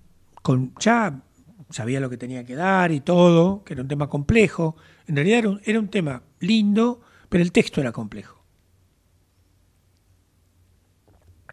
con, 0.43 0.75
ya 0.81 1.23
sabía 1.69 2.01
lo 2.01 2.09
que 2.09 2.17
tenía 2.17 2.45
que 2.45 2.55
dar 2.55 2.91
y 2.91 3.01
todo, 3.01 3.63
que 3.65 3.75
era 3.75 3.83
un 3.83 3.89
tema 3.89 4.09
complejo, 4.09 4.77
en 5.07 5.17
realidad 5.17 5.39
era 5.41 5.49
un, 5.51 5.61
era 5.65 5.79
un 5.79 5.89
tema 5.89 6.23
lindo, 6.41 7.03
pero 7.29 7.45
el 7.45 7.53
texto 7.53 7.83
era 7.83 7.93
complejo. 7.93 8.43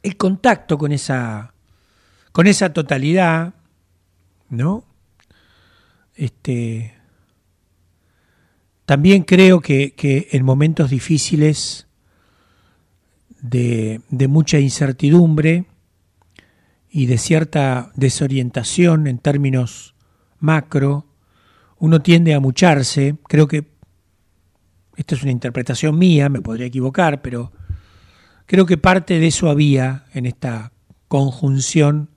El 0.02 0.16
contacto 0.16 0.78
con 0.78 0.94
esa, 0.94 1.54
con 2.32 2.48
esa 2.48 2.72
totalidad, 2.72 3.54
¿no? 4.50 4.86
Este, 6.16 6.96
también 8.86 9.24
creo 9.24 9.60
que, 9.60 9.94
que 9.94 10.30
en 10.32 10.46
momentos 10.46 10.90
difíciles 10.90 11.88
de, 13.42 14.02
de 14.10 14.28
mucha 14.28 14.60
incertidumbre 14.60 15.66
y 16.90 17.06
de 17.06 17.18
cierta 17.18 17.92
desorientación 17.96 19.08
en 19.08 19.18
términos 19.18 19.96
macro, 20.40 21.06
uno 21.80 22.02
tiende 22.02 22.34
a 22.34 22.40
mucharse. 22.40 23.16
Creo 23.28 23.48
que 23.48 23.72
esta 24.98 25.16
es 25.16 25.24
una 25.24 25.32
interpretación 25.32 25.98
mía, 25.98 26.30
me 26.30 26.42
podría 26.42 26.68
equivocar, 26.68 27.22
pero 27.22 27.52
creo 28.46 28.66
que 28.66 28.78
parte 28.78 29.20
de 29.20 29.28
eso 29.28 29.50
había 29.50 30.06
en 30.14 30.26
esta 30.26 30.74
conjunción 31.08 32.10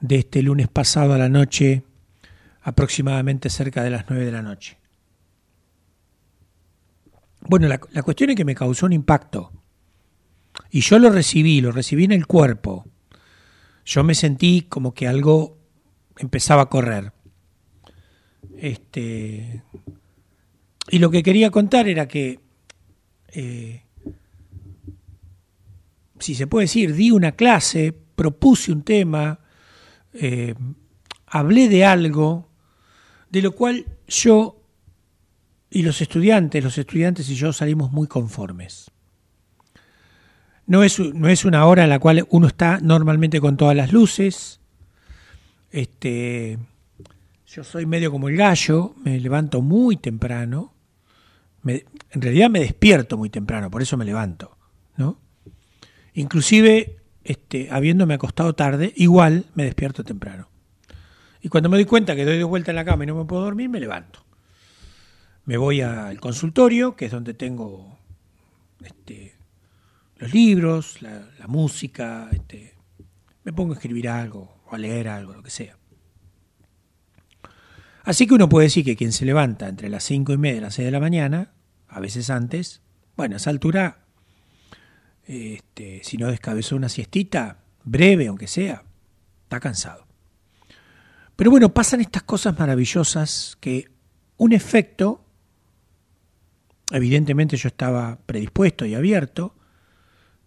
de 0.00 0.16
este 0.16 0.42
lunes 0.42 0.68
pasado 0.68 1.14
a 1.14 1.18
la 1.18 1.28
noche, 1.28 1.84
aproximadamente 2.60 3.48
cerca 3.48 3.82
de 3.82 3.90
las 3.90 4.04
nueve 4.08 4.24
de 4.24 4.32
la 4.32 4.42
noche. 4.42 4.76
Bueno, 7.40 7.68
la, 7.68 7.80
la 7.92 8.02
cuestión 8.02 8.30
es 8.30 8.36
que 8.36 8.44
me 8.44 8.54
causó 8.54 8.86
un 8.86 8.92
impacto. 8.92 9.52
Y 10.70 10.80
yo 10.80 10.98
lo 10.98 11.10
recibí, 11.10 11.60
lo 11.60 11.72
recibí 11.72 12.04
en 12.04 12.12
el 12.12 12.26
cuerpo. 12.26 12.86
Yo 13.84 14.02
me 14.04 14.14
sentí 14.14 14.62
como 14.62 14.94
que 14.94 15.06
algo 15.06 15.58
empezaba 16.18 16.62
a 16.62 16.68
correr. 16.68 17.12
Este, 18.56 19.62
y 20.90 20.98
lo 20.98 21.10
que 21.10 21.22
quería 21.22 21.50
contar 21.50 21.88
era 21.88 22.08
que, 22.08 22.40
eh, 23.28 23.82
si 26.18 26.34
se 26.34 26.46
puede 26.46 26.64
decir, 26.64 26.94
di 26.94 27.10
una 27.10 27.32
clase, 27.32 27.92
propuse 27.92 28.72
un 28.72 28.82
tema, 28.82 29.40
eh, 30.14 30.54
hablé 31.26 31.68
de 31.68 31.84
algo, 31.84 32.48
de 33.30 33.42
lo 33.42 33.52
cual 33.52 33.86
yo 34.08 34.62
y 35.70 35.82
los 35.82 36.00
estudiantes, 36.00 36.64
los 36.64 36.78
estudiantes 36.78 37.28
y 37.28 37.34
yo 37.34 37.52
salimos 37.52 37.92
muy 37.92 38.06
conformes. 38.06 38.90
No 40.66 40.82
es, 40.82 40.98
no 40.98 41.28
es 41.28 41.44
una 41.44 41.64
hora 41.66 41.84
en 41.84 41.90
la 41.90 41.98
cual 41.98 42.26
uno 42.30 42.48
está 42.48 42.80
normalmente 42.80 43.40
con 43.40 43.56
todas 43.56 43.76
las 43.76 43.92
luces. 43.92 44.60
Este, 45.70 46.58
yo 47.46 47.62
soy 47.62 47.86
medio 47.86 48.10
como 48.10 48.28
el 48.28 48.36
gallo, 48.36 48.94
me 49.04 49.20
levanto 49.20 49.62
muy 49.62 49.96
temprano. 49.96 50.74
En 51.64 52.20
realidad 52.20 52.50
me 52.50 52.60
despierto 52.60 53.16
muy 53.16 53.30
temprano, 53.30 53.70
por 53.70 53.82
eso 53.82 53.96
me 53.96 54.04
levanto, 54.04 54.56
¿no? 54.96 55.18
Inclusive, 56.14 56.96
este, 57.22 57.68
habiéndome 57.70 58.14
acostado 58.14 58.54
tarde, 58.54 58.92
igual 58.96 59.46
me 59.54 59.64
despierto 59.64 60.02
temprano. 60.02 60.48
Y 61.42 61.48
cuando 61.48 61.68
me 61.68 61.76
doy 61.76 61.84
cuenta 61.84 62.16
que 62.16 62.24
doy 62.24 62.38
de 62.38 62.44
vuelta 62.44 62.72
en 62.72 62.76
la 62.76 62.84
cama 62.84 63.04
y 63.04 63.06
no 63.06 63.14
me 63.14 63.24
puedo 63.24 63.42
dormir, 63.42 63.68
me 63.68 63.78
levanto. 63.78 64.24
Me 65.44 65.56
voy 65.56 65.80
al 65.80 66.18
consultorio, 66.20 66.96
que 66.96 67.06
es 67.06 67.12
donde 67.12 67.34
tengo 67.34 67.98
este, 68.84 69.35
los 70.18 70.32
libros, 70.32 71.02
la, 71.02 71.46
música, 71.46 72.28
este, 72.32 72.74
me 73.44 73.52
pongo 73.52 73.72
a 73.72 73.76
escribir 73.76 74.08
algo, 74.08 74.62
o 74.66 74.74
a 74.74 74.78
leer 74.78 75.08
algo, 75.08 75.34
lo 75.34 75.42
que 75.42 75.50
sea. 75.50 75.76
Así 78.02 78.26
que 78.26 78.34
uno 78.34 78.48
puede 78.48 78.66
decir 78.66 78.84
que 78.84 78.96
quien 78.96 79.12
se 79.12 79.24
levanta 79.24 79.68
entre 79.68 79.88
las 79.88 80.04
cinco 80.04 80.32
y 80.32 80.38
media 80.38 80.58
y 80.58 80.60
las 80.60 80.74
seis 80.74 80.86
de 80.86 80.92
la 80.92 81.00
mañana, 81.00 81.52
a 81.88 82.00
veces 82.00 82.30
antes, 82.30 82.80
bueno, 83.16 83.34
a 83.34 83.38
esa 83.38 83.50
altura, 83.50 84.04
este, 85.24 86.00
si 86.04 86.16
no 86.16 86.28
descabezó 86.28 86.76
una 86.76 86.88
siestita, 86.88 87.58
breve 87.84 88.28
aunque 88.28 88.46
sea, 88.46 88.84
está 89.42 89.60
cansado. 89.60 90.06
Pero 91.34 91.50
bueno, 91.50 91.74
pasan 91.74 92.00
estas 92.00 92.22
cosas 92.22 92.58
maravillosas 92.58 93.58
que 93.60 93.90
un 94.38 94.52
efecto, 94.52 95.24
evidentemente 96.90 97.56
yo 97.56 97.68
estaba 97.68 98.18
predispuesto 98.24 98.86
y 98.86 98.94
abierto, 98.94 99.54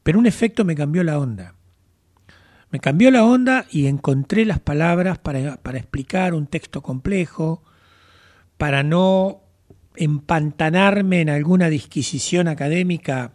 pero 0.09 0.17
un 0.17 0.25
efecto 0.25 0.65
me 0.65 0.73
cambió 0.73 1.03
la 1.03 1.19
onda. 1.19 1.53
Me 2.71 2.79
cambió 2.79 3.11
la 3.11 3.23
onda 3.25 3.67
y 3.69 3.85
encontré 3.85 4.43
las 4.43 4.59
palabras 4.59 5.19
para, 5.19 5.59
explicar 5.77 6.33
un 6.33 6.47
texto 6.47 6.81
complejo, 6.81 7.61
para 8.57 8.81
no 8.81 9.43
empantanarme 9.95 11.21
en 11.21 11.29
alguna 11.29 11.69
disquisición 11.69 12.47
académica 12.47 13.33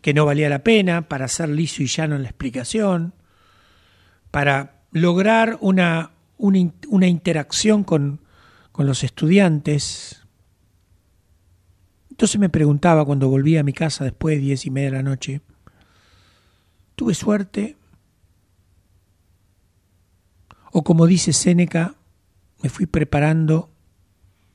que 0.00 0.14
no 0.14 0.26
valía 0.26 0.48
la 0.48 0.62
pena, 0.62 1.08
para 1.08 1.26
ser 1.26 1.48
liso 1.48 1.82
y 1.82 1.88
llano 1.88 2.14
en 2.14 2.22
la 2.22 2.28
explicación, 2.28 3.12
para 4.30 4.84
lograr 4.92 5.58
una, 5.60 6.12
una, 6.38 6.58
in- 6.58 6.74
una 6.86 7.08
interacción 7.08 7.82
con 7.82 8.20
los 8.76 9.02
estudiantes. 9.02 10.21
Entonces 12.12 12.38
me 12.38 12.50
preguntaba 12.50 13.06
cuando 13.06 13.30
volví 13.30 13.56
a 13.56 13.62
mi 13.62 13.72
casa 13.72 14.04
después 14.04 14.36
de 14.36 14.42
diez 14.42 14.66
y 14.66 14.70
media 14.70 14.90
de 14.90 14.96
la 14.98 15.02
noche, 15.02 15.40
¿tuve 16.94 17.14
suerte? 17.14 17.78
O 20.72 20.84
como 20.84 21.06
dice 21.06 21.32
Séneca, 21.32 21.94
me 22.62 22.68
fui 22.68 22.84
preparando 22.84 23.70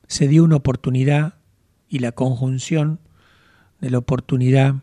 se 0.08 0.28
dio 0.28 0.43
una 0.43 0.58
oportunidad 0.58 1.39
y 1.89 1.97
la 1.97 2.12
conjunción 2.12 2.99
de 3.82 3.89
la 3.89 3.97
oportunidad 3.97 4.76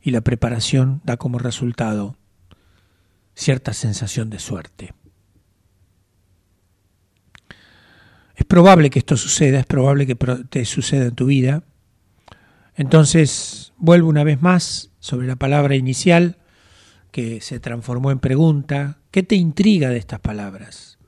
y 0.00 0.12
la 0.12 0.20
preparación 0.20 1.00
da 1.02 1.16
como 1.16 1.40
resultado 1.40 2.16
cierta 3.34 3.72
sensación 3.72 4.30
de 4.30 4.38
suerte. 4.38 4.94
Es 8.38 8.44
probable 8.44 8.88
que 8.88 9.00
esto 9.00 9.16
suceda, 9.16 9.58
es 9.58 9.66
probable 9.66 10.06
que 10.06 10.14
te 10.14 10.64
suceda 10.64 11.06
en 11.06 11.14
tu 11.16 11.26
vida. 11.26 11.64
Entonces, 12.76 13.72
vuelvo 13.78 14.08
una 14.08 14.22
vez 14.22 14.40
más 14.40 14.92
sobre 15.00 15.26
la 15.26 15.34
palabra 15.34 15.74
inicial 15.74 16.38
que 17.10 17.40
se 17.40 17.58
transformó 17.58 18.12
en 18.12 18.20
pregunta. 18.20 18.98
¿Qué 19.10 19.24
te 19.24 19.34
intriga 19.34 19.90
de 19.90 19.96
estas 19.96 20.20
palabras? 20.20 20.98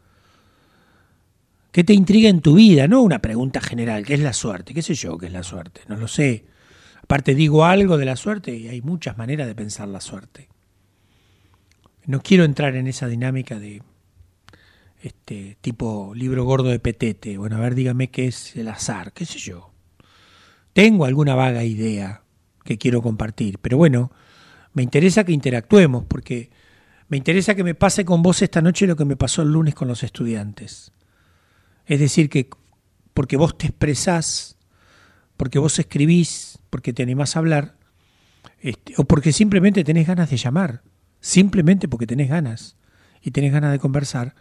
¿Qué 1.70 1.84
te 1.84 1.92
intriga 1.92 2.28
en 2.28 2.40
tu 2.40 2.56
vida? 2.56 2.88
No 2.88 3.00
una 3.00 3.20
pregunta 3.20 3.60
general, 3.60 4.04
¿qué 4.04 4.14
es 4.14 4.20
la 4.20 4.32
suerte? 4.32 4.74
¿Qué 4.74 4.82
sé 4.82 4.94
yo 4.94 5.16
qué 5.16 5.26
es 5.26 5.32
la 5.32 5.44
suerte? 5.44 5.82
No 5.86 5.96
lo 5.96 6.08
sé. 6.08 6.46
Aparte 7.00 7.36
digo 7.36 7.64
algo 7.64 7.96
de 7.96 8.06
la 8.06 8.16
suerte 8.16 8.56
y 8.56 8.66
hay 8.66 8.82
muchas 8.82 9.16
maneras 9.16 9.46
de 9.46 9.54
pensar 9.54 9.86
la 9.86 10.00
suerte. 10.00 10.48
No 12.06 12.22
quiero 12.22 12.42
entrar 12.42 12.74
en 12.74 12.88
esa 12.88 13.06
dinámica 13.06 13.60
de 13.60 13.84
este 15.00 15.56
tipo 15.60 16.12
libro 16.14 16.44
gordo 16.44 16.68
de 16.68 16.78
petete. 16.78 17.38
Bueno, 17.38 17.56
a 17.56 17.60
ver, 17.60 17.74
dígame 17.74 18.10
qué 18.10 18.26
es 18.26 18.56
el 18.56 18.68
azar, 18.68 19.12
qué 19.12 19.24
sé 19.24 19.38
yo. 19.38 19.70
Tengo 20.72 21.04
alguna 21.04 21.34
vaga 21.34 21.64
idea 21.64 22.22
que 22.64 22.78
quiero 22.78 23.02
compartir, 23.02 23.58
pero 23.58 23.76
bueno, 23.76 24.12
me 24.72 24.82
interesa 24.82 25.24
que 25.24 25.32
interactuemos 25.32 26.04
porque 26.04 26.50
me 27.08 27.16
interesa 27.16 27.54
que 27.54 27.64
me 27.64 27.74
pase 27.74 28.04
con 28.04 28.22
vos 28.22 28.40
esta 28.42 28.62
noche 28.62 28.86
lo 28.86 28.96
que 28.96 29.04
me 29.04 29.16
pasó 29.16 29.42
el 29.42 29.52
lunes 29.52 29.74
con 29.74 29.88
los 29.88 30.02
estudiantes. 30.02 30.92
Es 31.86 31.98
decir, 31.98 32.28
que 32.28 32.48
porque 33.14 33.36
vos 33.36 33.58
te 33.58 33.66
expresás, 33.66 34.56
porque 35.36 35.58
vos 35.58 35.78
escribís, 35.78 36.58
porque 36.70 36.92
te 36.92 37.02
animás 37.02 37.34
a 37.34 37.40
hablar, 37.40 37.76
este, 38.60 38.94
o 38.96 39.04
porque 39.04 39.32
simplemente 39.32 39.82
tenés 39.82 40.06
ganas 40.06 40.30
de 40.30 40.36
llamar, 40.36 40.82
simplemente 41.20 41.88
porque 41.88 42.06
tenés 42.06 42.28
ganas 42.28 42.76
y 43.20 43.32
tenés 43.32 43.52
ganas 43.52 43.72
de 43.72 43.78
conversar, 43.78 44.34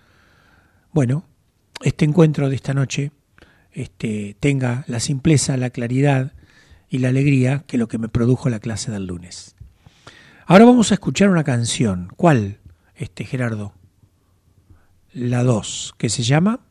bueno, 0.91 1.25
este 1.83 2.05
encuentro 2.05 2.49
de 2.49 2.55
esta 2.55 2.73
noche 2.73 3.11
este, 3.71 4.35
tenga 4.39 4.83
la 4.87 4.99
simpleza, 4.99 5.57
la 5.57 5.69
claridad 5.69 6.33
y 6.89 6.99
la 6.99 7.09
alegría 7.09 7.63
que 7.67 7.77
lo 7.77 7.87
que 7.87 7.97
me 7.97 8.09
produjo 8.09 8.49
la 8.49 8.59
clase 8.59 8.91
del 8.91 9.05
lunes. 9.05 9.55
Ahora 10.45 10.65
vamos 10.65 10.91
a 10.91 10.95
escuchar 10.95 11.29
una 11.29 11.43
canción. 11.43 12.11
¿Cuál, 12.15 12.57
este 12.95 13.23
Gerardo? 13.23 13.73
La 15.13 15.43
2, 15.43 15.95
que 15.97 16.09
se 16.09 16.23
llama... 16.23 16.61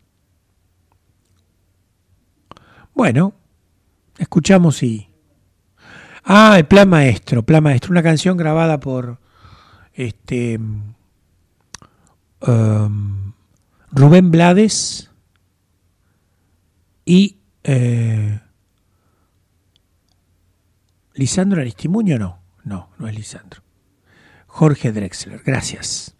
Bueno, 2.94 3.34
escuchamos 4.18 4.82
y... 4.82 5.08
Ah, 6.24 6.56
el 6.58 6.66
Plan 6.66 6.88
Maestro, 6.88 7.44
Plan 7.44 7.62
Maestro, 7.62 7.92
una 7.92 8.02
canción 8.02 8.36
grabada 8.36 8.80
por 8.80 9.20
este 9.94 10.58
um, 12.40 13.27
Rubén 13.90 14.30
Blades 14.30 15.10
y 17.04 17.38
eh, 17.64 18.40
Lisandro 21.14 21.60
Aristimuño, 21.60 22.18
no, 22.18 22.42
no, 22.64 22.90
no 22.98 23.08
es 23.08 23.14
Lisandro. 23.14 23.62
Jorge 24.46 24.92
Drexler, 24.92 25.42
gracias. 25.44 26.17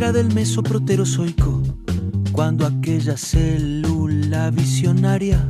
Era 0.00 0.12
del 0.12 0.32
mesoproterozoico, 0.32 1.62
cuando 2.32 2.66
aquella 2.66 3.18
célula 3.18 4.50
visionaria, 4.50 5.46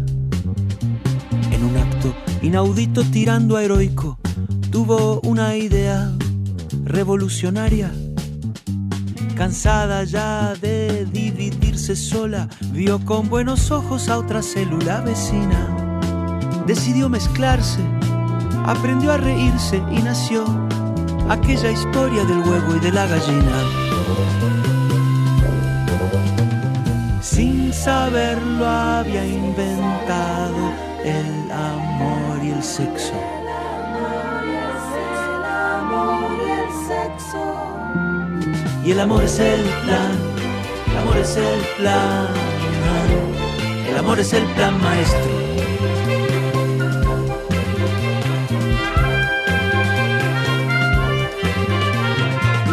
en 1.53 1.63
un 1.63 1.77
acto 1.77 2.13
inaudito 2.43 3.05
tirando 3.05 3.57
a 3.57 3.63
heroico, 3.63 4.19
tuvo 4.73 5.21
una 5.21 5.57
idea 5.57 6.13
revolucionaria. 6.83 7.93
Cansada 9.37 10.03
ya 10.03 10.55
de 10.61 11.07
dividirse 11.07 11.95
sola, 11.95 12.49
vio 12.73 12.99
con 13.05 13.29
buenos 13.29 13.71
ojos 13.71 14.09
a 14.09 14.19
otra 14.19 14.43
célula 14.43 15.01
vecina. 15.01 16.03
Decidió 16.67 17.09
mezclarse, 17.09 17.83
aprendió 18.65 19.13
a 19.13 19.17
reírse 19.17 19.81
y 19.93 20.03
nació 20.03 20.45
aquella 21.29 21.71
historia 21.71 22.25
del 22.25 22.41
huevo 22.41 22.75
y 22.75 22.81
de 22.81 22.91
la 22.91 23.07
gallina. 23.07 23.80
Sin 27.21 27.73
saberlo 27.73 28.67
había 28.67 29.25
inventado 29.25 30.73
el 31.05 31.51
amor 31.51 32.45
y 32.45 32.51
el 32.51 32.63
sexo. 32.63 33.15
Y 38.85 38.93
el 38.93 39.01
amor 39.01 39.23
es 39.23 39.39
el 39.39 39.61
plan, 39.85 40.13
el 40.91 40.99
amor 40.99 41.17
es 41.19 41.37
el 41.37 41.61
plan, 41.77 42.27
el 43.89 43.97
amor 43.99 44.19
es 44.19 44.33
el 44.33 44.45
plan 44.55 44.83
maestro. 44.83 45.41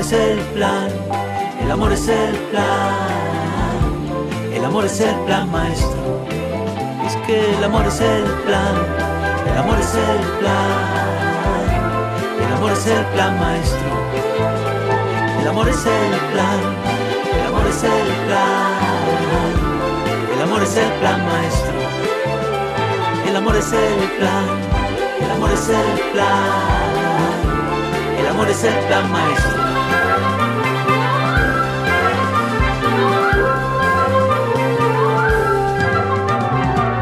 es 0.00 0.12
el 0.12 0.38
plan, 0.54 0.88
el 1.62 1.70
amor 1.70 1.92
es 1.92 2.08
el 2.08 2.34
plan, 2.50 2.96
el 4.52 4.64
amor 4.64 4.84
es 4.84 5.00
el 5.00 5.14
plan 5.26 5.50
maestro. 5.50 6.24
Es 7.06 7.16
que 7.26 7.54
el 7.54 7.64
amor 7.64 7.86
es 7.86 8.00
el 8.00 8.24
plan, 8.46 8.74
el 9.50 9.58
amor 9.58 9.78
es 9.78 9.94
el 9.94 10.20
plan, 10.40 10.70
el 12.46 12.52
amor 12.54 12.72
es 12.72 12.86
el 12.86 13.04
plan 13.14 13.38
maestro. 13.38 13.90
El 15.40 15.48
amor 15.48 15.68
es 15.68 15.86
el 15.86 16.18
plan, 16.32 16.60
el 17.32 17.46
amor 17.46 17.66
es 17.68 17.84
el 17.84 18.08
plan, 18.26 18.72
el 20.34 20.42
amor 20.42 20.62
es 20.62 20.76
el 20.76 20.92
plan 21.00 21.26
maestro. 21.26 21.72
El 23.28 23.36
amor 23.36 23.56
es 23.56 23.72
el 23.72 24.10
plan, 24.18 24.69
el 25.22 25.30
amor 25.30 25.50
es 25.52 25.68
el 25.68 26.12
plan, 26.12 27.40
el 28.18 28.26
amor 28.26 28.48
es 28.48 28.64
el 28.64 28.84
plan 28.86 29.12
maestro. 29.12 29.60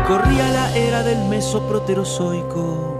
Corría 0.06 0.48
la 0.48 0.76
era 0.76 1.02
del 1.02 1.28
mesoproterozoico. 1.28 2.98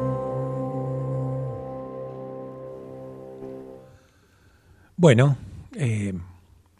Bueno, 4.97 5.37
eh, 5.75 6.13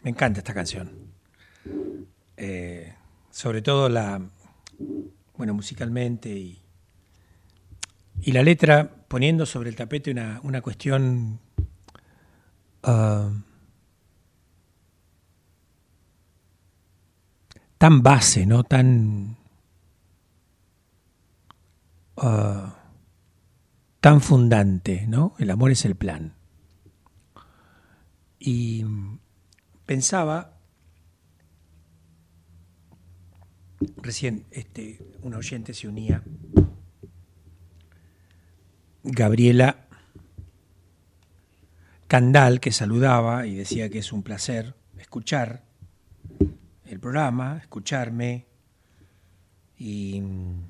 me 0.03 0.09
encanta 0.09 0.39
esta 0.39 0.53
canción. 0.53 0.91
Eh, 2.35 2.93
sobre 3.31 3.61
todo 3.61 3.89
la, 3.89 4.21
bueno, 5.37 5.53
musicalmente 5.53 6.29
y, 6.29 6.61
y 8.21 8.31
la 8.31 8.43
letra 8.43 8.89
poniendo 9.07 9.45
sobre 9.45 9.69
el 9.69 9.75
tapete 9.75 10.11
una, 10.11 10.39
una 10.43 10.61
cuestión 10.61 11.39
ah, 12.83 13.31
tan 17.77 18.03
base, 18.03 18.45
¿no? 18.45 18.63
Tan 18.63 19.37
ah, 22.17 22.75
tan 23.99 24.21
fundante, 24.21 25.05
¿no? 25.07 25.35
El 25.39 25.51
amor 25.51 25.71
es 25.71 25.85
el 25.85 25.95
plan. 25.95 26.33
Y 28.39 28.85
pensaba, 29.85 30.57
recién 33.97 34.45
este, 34.51 34.99
un 35.21 35.33
oyente 35.33 35.73
se 35.73 35.87
unía, 35.87 36.23
Gabriela 39.11 39.87
Candal, 42.07 42.59
que 42.59 42.71
saludaba 42.71 43.45
y 43.45 43.55
decía 43.55 43.89
que 43.89 43.99
es 43.99 44.11
un 44.11 44.23
placer 44.23 44.75
escuchar 44.97 45.63
el 46.85 46.99
programa, 46.99 47.57
escucharme 47.61 48.45
y 49.77 50.19
un 50.19 50.65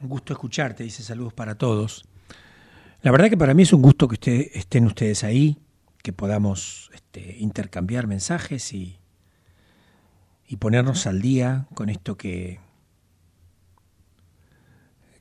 gusto 0.00 0.32
escucharte, 0.32 0.82
dice 0.82 1.02
saludos 1.02 1.32
para 1.32 1.54
todos. 1.54 2.04
La 3.02 3.12
verdad 3.12 3.30
que 3.30 3.36
para 3.36 3.54
mí 3.54 3.62
es 3.62 3.72
un 3.72 3.82
gusto 3.82 4.08
que 4.08 4.14
usted, 4.14 4.50
estén 4.54 4.84
ustedes 4.86 5.22
ahí, 5.22 5.58
que 6.02 6.12
podamos 6.12 6.90
este, 6.92 7.36
intercambiar 7.38 8.06
mensajes 8.06 8.72
y, 8.72 8.98
y 10.48 10.56
ponernos 10.56 11.06
al 11.06 11.20
día 11.20 11.68
con 11.74 11.88
esto 11.88 12.16
que, 12.16 12.58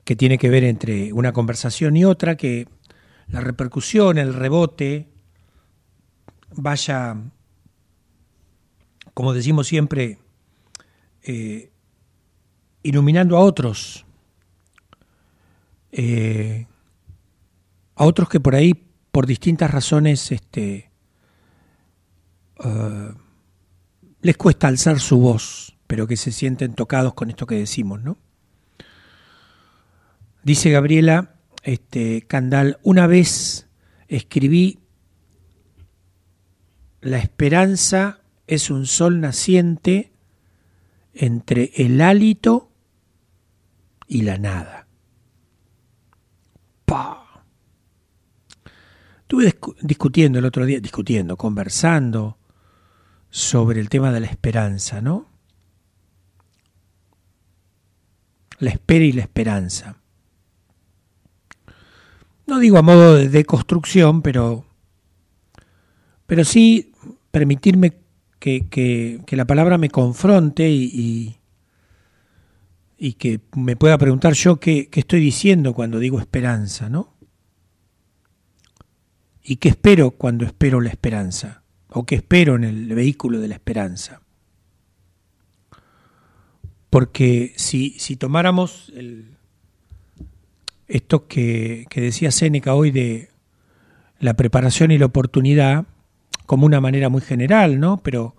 que 0.06 0.16
tiene 0.16 0.38
que 0.38 0.49
ver 0.49 0.64
entre 0.64 1.12
una 1.12 1.34
conversación 1.34 1.97
y 1.97 2.06
otra, 2.06 2.38
que 2.38 2.68
la 3.28 3.41
repercusión, 3.41 4.20
el 4.20 4.34
rebote, 4.34 5.10
vaya, 6.56 7.18
como 9.16 9.34
decimos 9.34 9.68
siempre, 9.68 10.20
eh, 11.24 11.72
iluminando 12.84 13.36
a 13.36 13.39
otros, 13.39 14.06
eh, 15.91 16.68
a 17.95 18.06
otros 18.06 18.30
que 18.30 18.39
por 18.39 18.53
ahí 18.53 18.74
por 19.12 19.26
distintas 19.26 19.72
razones 19.72 20.32
este, 20.32 20.91
uh, 22.60 23.18
les 24.22 24.38
cuesta 24.38 24.68
alzar 24.68 24.99
su 24.99 25.18
voz, 25.18 25.78
pero 25.88 26.06
que 26.06 26.18
se 26.18 26.32
sienten 26.32 26.76
tocados 26.76 27.14
con 27.14 27.30
esto 27.30 27.47
que 27.47 27.56
decimos, 27.56 28.03
¿no? 28.03 28.18
Dice 30.45 30.69
Gabriela 30.69 31.33
este, 31.63 32.21
Candal, 32.27 32.77
una 32.83 33.07
vez 33.07 33.67
escribí, 34.07 34.77
la 37.01 37.17
esperanza 37.17 38.21
es 38.45 38.69
un 38.69 38.85
sol 38.85 39.21
naciente 39.21 40.13
entre 41.15 41.71
el 41.77 41.99
hálito 41.99 42.71
y 44.07 44.21
la 44.21 44.37
nada. 44.37 44.87
¡Pah! 46.85 47.43
Estuve 49.21 49.57
discutiendo 49.81 50.37
el 50.37 50.45
otro 50.45 50.67
día, 50.67 50.79
discutiendo, 50.79 51.37
conversando 51.37 52.37
sobre 53.31 53.81
el 53.81 53.89
tema 53.89 54.11
de 54.11 54.19
la 54.19 54.27
esperanza, 54.27 55.01
¿no? 55.01 55.27
La 58.59 58.69
espera 58.69 59.05
y 59.05 59.11
la 59.11 59.23
esperanza. 59.23 60.05
No 62.47 62.59
digo 62.59 62.77
a 62.77 62.81
modo 62.81 63.15
de 63.15 63.29
deconstrucción, 63.29 64.21
pero, 64.21 64.65
pero 66.27 66.43
sí 66.43 66.91
permitirme 67.31 67.97
que, 68.39 68.67
que, 68.69 69.35
la 69.35 69.45
palabra 69.45 69.77
me 69.77 69.89
confronte 69.89 70.69
y, 70.69 70.83
y, 70.83 71.37
y, 72.97 73.13
que 73.13 73.41
me 73.55 73.75
pueda 73.75 73.97
preguntar 73.97 74.33
yo 74.33 74.59
qué, 74.59 74.89
qué 74.89 74.99
estoy 74.99 75.19
diciendo 75.19 75.73
cuando 75.73 75.97
digo 75.97 76.19
esperanza, 76.19 76.89
¿no? 76.89 77.15
¿Y 79.41 79.57
qué 79.57 79.69
espero 79.69 80.11
cuando 80.11 80.45
espero 80.45 80.81
la 80.81 80.89
esperanza? 80.89 81.63
¿O 81.89 82.05
qué 82.05 82.15
espero 82.15 82.55
en 82.55 82.63
el 82.63 82.93
vehículo 82.93 83.39
de 83.39 83.47
la 83.47 83.55
esperanza? 83.55 84.22
Porque 86.89 87.53
si, 87.55 87.91
si 87.99 88.15
tomáramos 88.15 88.91
el, 88.95 89.35
esto 90.88 91.28
que, 91.28 91.86
que 91.90 92.02
decía 92.02 92.32
Séneca 92.32 92.74
hoy 92.74 92.91
de 92.91 93.30
la 94.20 94.36
preparación 94.36 94.91
y 94.91 94.98
la 94.98 95.07
oportunidad, 95.07 95.86
como 96.45 96.66
una 96.66 96.82
manera 96.82 97.10
muy 97.10 97.22
general, 97.22 97.80
¿no? 97.80 97.98
Pero, 97.98 98.36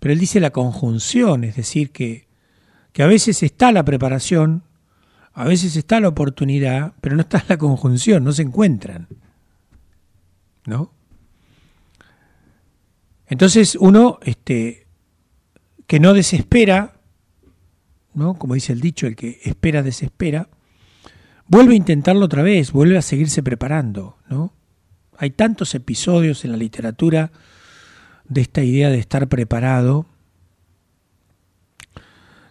pero 0.00 0.12
él 0.12 0.18
dice 0.18 0.40
la 0.40 0.50
conjunción, 0.50 1.44
es 1.44 1.56
decir, 1.56 1.90
que, 1.90 2.26
que 2.92 3.02
a 3.02 3.06
veces 3.06 3.42
está 3.42 3.72
la 3.72 3.84
preparación, 3.84 4.62
a 5.34 5.44
veces 5.44 5.76
está 5.76 6.00
la 6.00 6.08
oportunidad, 6.08 6.94
pero 7.00 7.16
no 7.16 7.22
está 7.22 7.44
la 7.48 7.58
conjunción, 7.58 8.24
no 8.24 8.32
se 8.32 8.42
encuentran. 8.42 9.08
¿no? 10.68 10.92
Entonces 13.26 13.76
uno, 13.80 14.18
este, 14.22 14.86
que 15.86 15.98
no 15.98 16.12
desespera, 16.12 17.00
¿no? 18.14 18.34
Como 18.34 18.54
dice 18.54 18.72
el 18.72 18.80
dicho, 18.80 19.06
el 19.06 19.16
que 19.16 19.40
espera 19.44 19.82
desespera, 19.82 20.48
vuelve 21.48 21.74
a 21.74 21.76
intentarlo 21.76 22.26
otra 22.26 22.42
vez, 22.42 22.72
vuelve 22.72 22.98
a 22.98 23.02
seguirse 23.02 23.42
preparando, 23.42 24.16
¿no? 24.28 24.52
Hay 25.16 25.30
tantos 25.30 25.74
episodios 25.74 26.44
en 26.44 26.52
la 26.52 26.56
literatura 26.56 27.32
de 28.28 28.42
esta 28.42 28.62
idea 28.62 28.90
de 28.90 28.98
estar 28.98 29.26
preparado, 29.28 30.06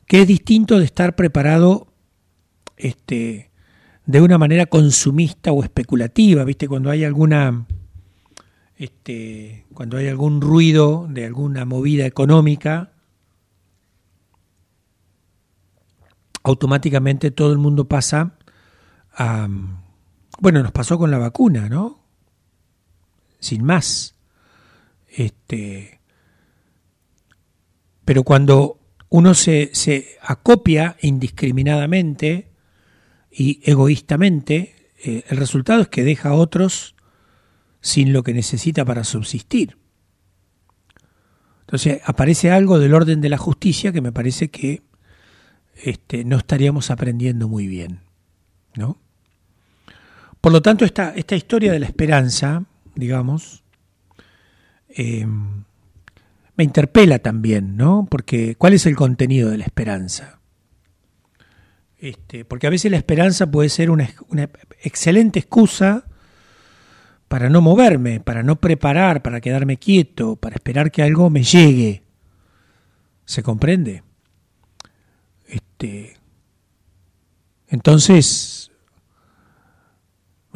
que 0.06 0.22
es 0.22 0.28
distinto 0.28 0.80
de 0.80 0.86
estar 0.86 1.16
preparado 1.16 1.88
este, 2.76 3.52
de 4.06 4.22
una 4.22 4.38
manera 4.38 4.66
consumista 4.66 5.52
o 5.52 5.64
especulativa, 5.64 6.44
¿viste? 6.44 6.68
Cuando 6.68 6.90
hay 6.90 7.04
alguna 7.04 7.66
este, 8.78 9.66
cuando 9.74 9.98
hay 9.98 10.08
algún 10.08 10.42
ruido 10.42 11.08
de 11.10 11.26
alguna 11.26 11.66
movida 11.66 12.06
económica, 12.06 12.92
automáticamente 16.44 17.32
todo 17.32 17.52
el 17.52 17.58
mundo 17.58 17.88
pasa 17.88 18.37
Bueno, 20.40 20.62
nos 20.62 20.72
pasó 20.72 20.98
con 20.98 21.12
la 21.12 21.18
vacuna, 21.18 21.70
¿no? 21.70 22.04
Sin 23.40 23.64
más. 23.64 24.16
Este, 25.08 26.00
pero 28.06 28.24
cuando 28.24 28.80
uno 29.10 29.34
se, 29.34 29.72
se 29.74 30.18
acopia 30.22 30.98
indiscriminadamente 31.02 32.52
y 33.32 33.62
egoístamente, 33.64 34.92
eh, 35.04 35.24
el 35.30 35.38
resultado 35.38 35.82
es 35.82 35.88
que 35.88 36.04
deja 36.04 36.30
a 36.30 36.34
otros 36.34 36.96
sin 37.82 38.14
lo 38.14 38.24
que 38.24 38.34
necesita 38.34 38.86
para 38.86 39.04
subsistir. 39.04 39.78
Entonces 41.62 42.02
aparece 42.06 42.52
algo 42.52 42.80
del 42.80 42.94
orden 42.94 43.22
de 43.22 43.30
la 43.30 43.38
justicia 43.38 43.92
que 43.92 44.02
me 44.02 44.12
parece 44.12 44.50
que 44.50 44.84
este, 45.84 46.24
no 46.24 46.38
estaríamos 46.38 46.92
aprendiendo 46.92 47.48
muy 47.48 47.68
bien. 47.68 48.02
¿no? 48.78 48.98
Por 50.48 50.54
lo 50.54 50.62
tanto, 50.62 50.86
esta, 50.86 51.14
esta 51.14 51.36
historia 51.36 51.74
de 51.74 51.80
la 51.80 51.88
esperanza, 51.88 52.64
digamos, 52.96 53.66
eh, 54.88 55.26
me 55.26 56.64
interpela 56.64 57.20
también, 57.20 57.76
¿no? 57.76 58.08
Porque 58.10 58.56
¿cuál 58.56 58.72
es 58.72 58.86
el 58.86 58.96
contenido 58.96 59.50
de 59.50 59.58
la 59.58 59.66
esperanza? 59.66 60.40
Este, 61.98 62.46
porque 62.46 62.66
a 62.66 62.70
veces 62.70 62.90
la 62.90 62.96
esperanza 62.96 63.52
puede 63.52 63.68
ser 63.68 63.92
una, 63.92 64.10
una 64.30 64.50
excelente 64.84 65.40
excusa 65.40 66.06
para 67.28 67.50
no 67.50 67.60
moverme, 67.60 68.22
para 68.22 68.42
no 68.42 68.56
preparar, 68.56 69.24
para 69.24 69.42
quedarme 69.42 69.76
quieto, 69.76 70.38
para 70.38 70.56
esperar 70.56 70.92
que 70.92 71.04
algo 71.04 71.30
me 71.30 71.44
llegue. 71.44 72.04
¿Se 73.26 73.44
comprende? 73.44 74.02
Este, 75.50 76.16
entonces, 77.68 78.67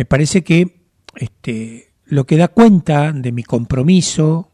me 0.02 0.06
parece 0.06 0.44
que 0.44 0.88
este, 1.14 1.94
lo 2.06 2.26
que 2.26 2.36
da 2.36 2.48
cuenta 2.48 3.12
de 3.12 3.32
mi 3.32 3.44
compromiso 3.44 4.52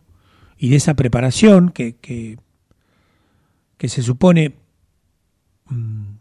y 0.58 0.68
de 0.68 0.76
esa 0.76 0.94
preparación 0.94 1.70
que, 1.70 1.96
que, 1.96 2.38
se 3.88 4.02
supone 4.02 4.58
mmm, 5.70 6.16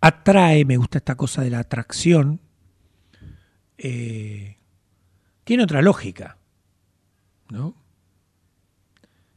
atrae, 0.00 0.64
me 0.64 0.78
gusta 0.78 0.96
esta 0.96 1.14
cosa 1.14 1.42
de 1.42 1.50
la 1.50 1.58
atracción, 1.58 2.40
eh, 3.76 4.56
tiene 5.44 5.64
otra 5.64 5.82
lógica, 5.82 6.38
¿no? 7.50 7.76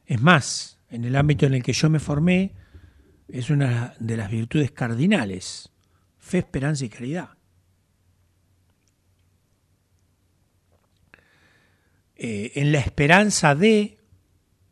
Es 0.06 0.22
más, 0.22 0.80
en 0.90 1.04
el 1.04 1.18
ámbito 1.18 1.46
en 1.48 1.56
el 1.56 1.64
que 1.64 1.74
yo 1.74 1.90
me 1.90 2.00
formé, 2.00 2.54
es 3.28 3.50
una 3.50 3.94
de 4.00 4.16
las 4.16 4.32
virtudes 4.32 4.72
cardinales, 4.72 5.70
fe, 6.18 6.38
esperanza 6.38 6.86
y 6.86 6.90
caridad. 6.90 7.35
Eh, 12.16 12.54
en 12.56 12.72
la 12.72 12.80
esperanza 12.80 13.56
de, 13.56 13.98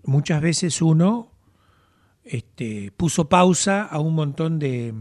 muchas 0.04 0.42
veces 0.42 0.82
uno 0.82 1.32
este, 2.24 2.92
puso 2.96 3.28
pausa 3.28 3.84
a 3.84 4.00
un 4.00 4.16
montón 4.16 4.60
de, 4.60 4.94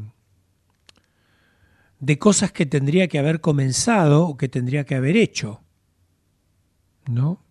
de 2.00 2.18
cosas 2.18 2.50
que 2.50 2.66
tendría 2.66 3.06
que 3.06 3.20
haber 3.20 3.40
comenzado 3.40 4.26
o 4.26 4.36
que 4.36 4.48
tendría 4.48 4.84
que 4.84 4.96
haber 4.96 5.16
hecho. 5.16 5.62
¿No? 7.06 7.44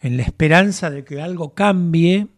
En 0.00 0.18
la 0.18 0.22
esperanza 0.22 0.90
de 0.90 1.02
que 1.04 1.22
algo 1.22 1.54
cambie, 1.54 2.28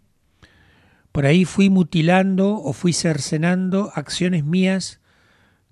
por 1.10 1.26
ahí 1.26 1.44
fui 1.44 1.68
mutilando 1.68 2.54
o 2.54 2.72
fui 2.72 2.92
cercenando 2.92 3.90
acciones 3.94 4.44
mías 4.44 5.00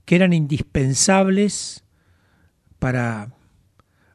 que 0.04 0.16
eran 0.16 0.32
indispensables 0.32 1.84
para, 2.80 3.32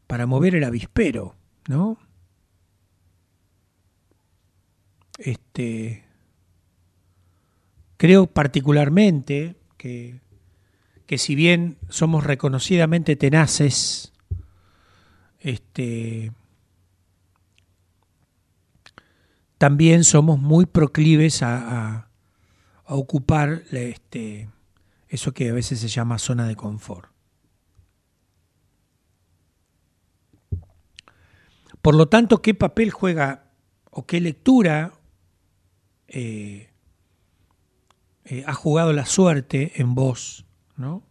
para 0.10 0.26
mover 0.26 0.56
el 0.56 0.64
avispero, 0.64 1.36
¿no? 1.68 1.99
Este, 5.19 6.03
creo 7.95 8.26
particularmente 8.26 9.56
que, 9.77 10.19
que 11.06 11.19
si 11.19 11.36
bien 11.36 11.77
somos 11.90 12.23
reconocidamente 12.23 13.18
tenaces, 13.18 14.11
este, 15.41 16.31
también 19.60 20.03
somos 20.03 20.40
muy 20.40 20.65
proclives 20.65 21.44
a, 21.44 22.10
a, 22.84 22.95
ocupar 22.95 23.61
este, 23.69 24.49
eso 25.07 25.34
que 25.36 25.52
a 25.52 25.53
veces 25.53 25.80
se 25.80 25.88
llama 25.88 26.18
zona 26.18 26.48
de 26.48 26.56
confort. 26.56 27.11
Por 31.82 31.96
lo 31.96 32.08
tanto, 32.08 32.42
¿qué 32.42 32.54
papel 32.54 32.92
juega 32.92 33.52
o 33.92 34.06
qué 34.06 34.20
lectura 34.20 34.94
eh, 36.08 36.70
eh, 38.26 38.44
ha 38.46 38.54
jugado 38.54 38.94
la 38.94 39.06
suerte 39.06 39.82
en 39.82 39.96
vos, 39.96 40.46
¿no? 40.76 41.04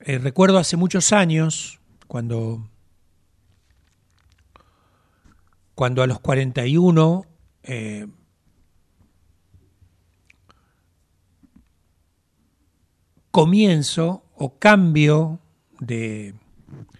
Eh, 0.00 0.18
recuerdo 0.18 0.58
hace 0.58 0.76
muchos 0.76 1.12
años, 1.12 1.80
cuando, 2.08 2.68
cuando 5.74 6.02
a 6.02 6.06
los 6.06 6.20
41 6.20 7.24
eh, 7.62 8.06
comienzo 13.30 14.23
o 14.44 14.58
cambio 14.58 15.40
de, 15.80 16.34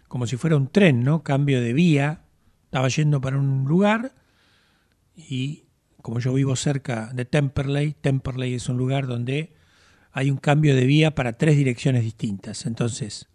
como 0.08 0.26
si 0.26 0.38
fuera 0.38 0.56
un 0.56 0.68
tren, 0.68 1.04
¿no? 1.04 1.22
Cambio 1.22 1.60
de 1.60 1.74
vía, 1.74 2.22
estaba 2.64 2.88
yendo 2.88 3.20
para 3.20 3.36
un 3.36 3.66
lugar 3.66 4.14
y 5.14 5.64
como 6.00 6.20
yo 6.20 6.32
vivo 6.32 6.56
cerca 6.56 7.10
de 7.12 7.26
Temperley, 7.26 7.92
Temperley 8.00 8.54
es 8.54 8.70
un 8.70 8.78
lugar 8.78 9.06
donde 9.06 9.54
hay 10.10 10.30
un 10.30 10.38
cambio 10.38 10.74
de 10.74 10.86
vía 10.86 11.14
para 11.14 11.34
tres 11.34 11.58
direcciones 11.58 12.02
distintas. 12.02 12.64
Entonces, 12.64 13.28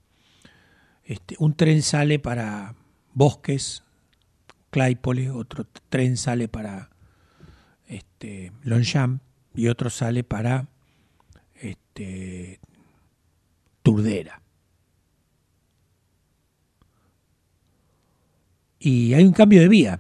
este, 1.03 1.35
un 1.37 1.53
tren 1.53 1.83
sale 1.83 2.17
para 2.17 2.73
Bosques, 3.13 3.83
Claypole, 4.71 5.29
otro 5.29 5.67
tren 5.89 6.17
sale 6.17 6.47
para 6.47 6.89
este, 7.85 8.53
Longchamp 8.63 9.21
y 9.53 9.67
otro 9.67 9.91
sale 9.91 10.23
para 10.23 10.67
este, 11.61 12.59
Turdera. 13.83 14.41
Y 18.79 19.13
hay 19.13 19.25
un 19.25 19.33
cambio 19.33 19.61
de 19.61 19.67
vía 19.67 19.99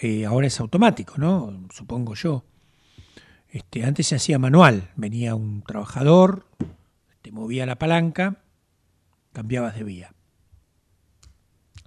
eh, 0.00 0.24
ahora 0.24 0.46
es 0.46 0.58
automático, 0.60 1.14
¿no? 1.18 1.66
Supongo 1.70 2.14
yo. 2.14 2.44
Este, 3.50 3.84
antes 3.84 4.06
se 4.06 4.16
hacía 4.16 4.38
manual, 4.38 4.90
venía 4.96 5.34
un 5.34 5.62
trabajador, 5.62 6.46
te 7.20 7.32
movía 7.32 7.66
la 7.66 7.78
palanca, 7.78 8.42
cambiabas 9.32 9.74
de 9.74 9.84
vía. 9.84 10.14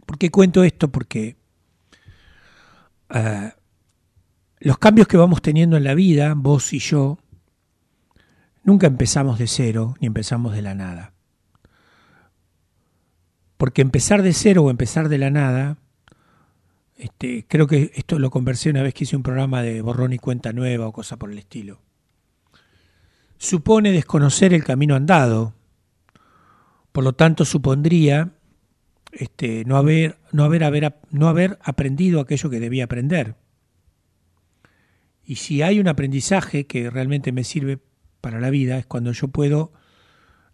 ¿Por 0.06 0.20
qué 0.20 0.30
cuento 0.30 0.64
esto? 0.64 0.91
Porque 0.91 1.38
uh, 3.10 3.49
los 4.60 4.78
cambios 4.78 5.07
que 5.07 5.18
vamos 5.18 5.41
teniendo 5.41 5.76
en 5.78 5.86
la 5.86 5.95
vida, 5.95 6.36
vos 6.36 6.72
y 6.74 6.80
yo, 6.80 7.18
nunca 8.64 8.86
empezamos 8.86 9.40
de 9.40 9.48
cero 9.48 9.95
ni 10.02 10.07
empezamos 10.07 10.53
de 10.53 10.61
la 10.61 10.76
nada. 10.76 11.12
Porque 13.58 13.82
empezar 13.82 14.22
de 14.22 14.34
cero 14.34 14.64
o 14.64 14.70
empezar 14.70 15.10
de 15.10 15.18
la 15.18 15.30
nada 15.30 15.78
este, 17.04 17.46
creo 17.48 17.68
que 17.68 17.92
esto 17.96 18.20
lo 18.20 18.30
conversé 18.30 18.70
una 18.70 18.82
vez 18.84 18.94
que 18.94 19.04
hice 19.04 19.18
un 19.18 19.24
programa 19.24 19.62
de 19.62 19.82
borrón 19.82 20.14
y 20.14 20.20
cuenta 20.20 20.54
nueva 20.54 20.88
o 20.88 20.94
cosa 20.94 21.18
por 21.18 21.32
el 21.32 21.38
estilo. 21.38 21.82
Supone 23.38 23.92
desconocer 23.92 24.54
el 24.54 24.64
camino 24.64 24.96
andado, 24.96 25.54
por 26.94 27.04
lo 27.04 27.14
tanto 27.14 27.44
supondría 27.44 28.32
este, 29.12 29.66
no, 29.66 29.76
haber, 29.76 30.18
no, 30.32 30.46
haber, 30.46 30.96
no 31.12 31.28
haber 31.28 31.60
aprendido 31.62 32.22
aquello 32.22 32.50
que 32.50 32.62
debía 32.62 32.86
aprender. 32.86 33.36
Y 35.26 35.36
si 35.36 35.62
hay 35.62 35.80
un 35.80 35.90
aprendizaje 35.90 36.68
que 36.68 36.90
realmente 36.90 37.32
me 37.32 37.44
sirve 37.44 37.80
para 38.22 38.40
la 38.40 38.50
vida 38.50 38.78
es 38.78 38.86
cuando 38.86 39.12
yo 39.12 39.28
puedo 39.28 39.74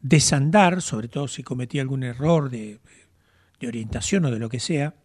desandar, 0.02 0.82
sobre 0.82 1.08
todo 1.08 1.28
si 1.28 1.44
cometí 1.44 1.80
algún 1.80 2.04
error 2.04 2.50
de, 2.50 2.80
de 3.60 3.68
orientación 3.68 4.26
o 4.26 4.32
de 4.32 4.40
lo 4.40 4.50
que 4.50 4.60
sea, 4.60 4.96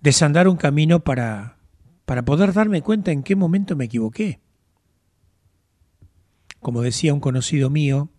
desandar 0.00 0.48
un 0.48 0.56
camino 0.56 1.00
para, 1.00 1.58
para 2.04 2.24
poder 2.24 2.52
darme 2.52 2.82
cuenta 2.82 3.12
en 3.12 3.22
qué 3.22 3.36
momento 3.36 3.76
me 3.76 3.86
equivoqué. 3.86 4.40
Como 6.60 6.82
decía 6.82 7.14
un 7.14 7.20
conocido 7.20 7.70
mío, 7.70 8.10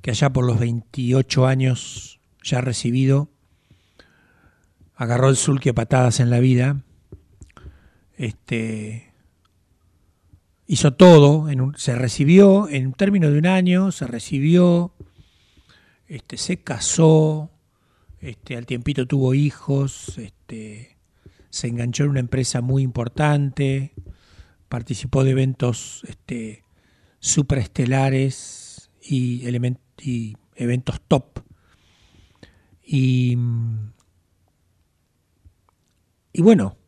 que 0.00 0.10
allá 0.10 0.32
por 0.32 0.44
los 0.44 0.58
28 0.58 1.46
años 1.46 2.20
ya 2.42 2.60
recibido, 2.60 3.30
agarró 4.96 5.28
el 5.28 5.36
sulky 5.36 5.68
a 5.68 5.74
patadas 5.74 6.20
en 6.20 6.30
la 6.30 6.40
vida, 6.40 6.82
este, 8.16 9.11
hizo 10.72 10.94
todo, 10.94 11.48
se 11.76 11.94
recibió 11.94 12.66
en 12.66 12.86
un 12.86 12.92
término 12.94 13.30
de 13.30 13.38
un 13.38 13.44
año, 13.46 13.92
se 13.92 14.06
recibió, 14.06 14.94
este, 16.06 16.38
se 16.38 16.62
casó, 16.62 17.50
este, 18.20 18.56
al 18.56 18.64
tiempito 18.64 19.06
tuvo 19.06 19.34
hijos, 19.34 20.16
este, 20.16 20.96
se 21.50 21.68
enganchó 21.68 22.04
en 22.04 22.10
una 22.10 22.20
empresa 22.20 22.62
muy 22.62 22.82
importante, 22.82 23.92
participó 24.70 25.24
de 25.24 25.32
eventos 25.32 26.04
este, 26.08 26.64
supraestelares 27.18 28.88
y, 29.02 29.42
eventos 30.56 31.02
top. 31.06 31.40
Y 32.82 33.36
bueno, 36.38 36.78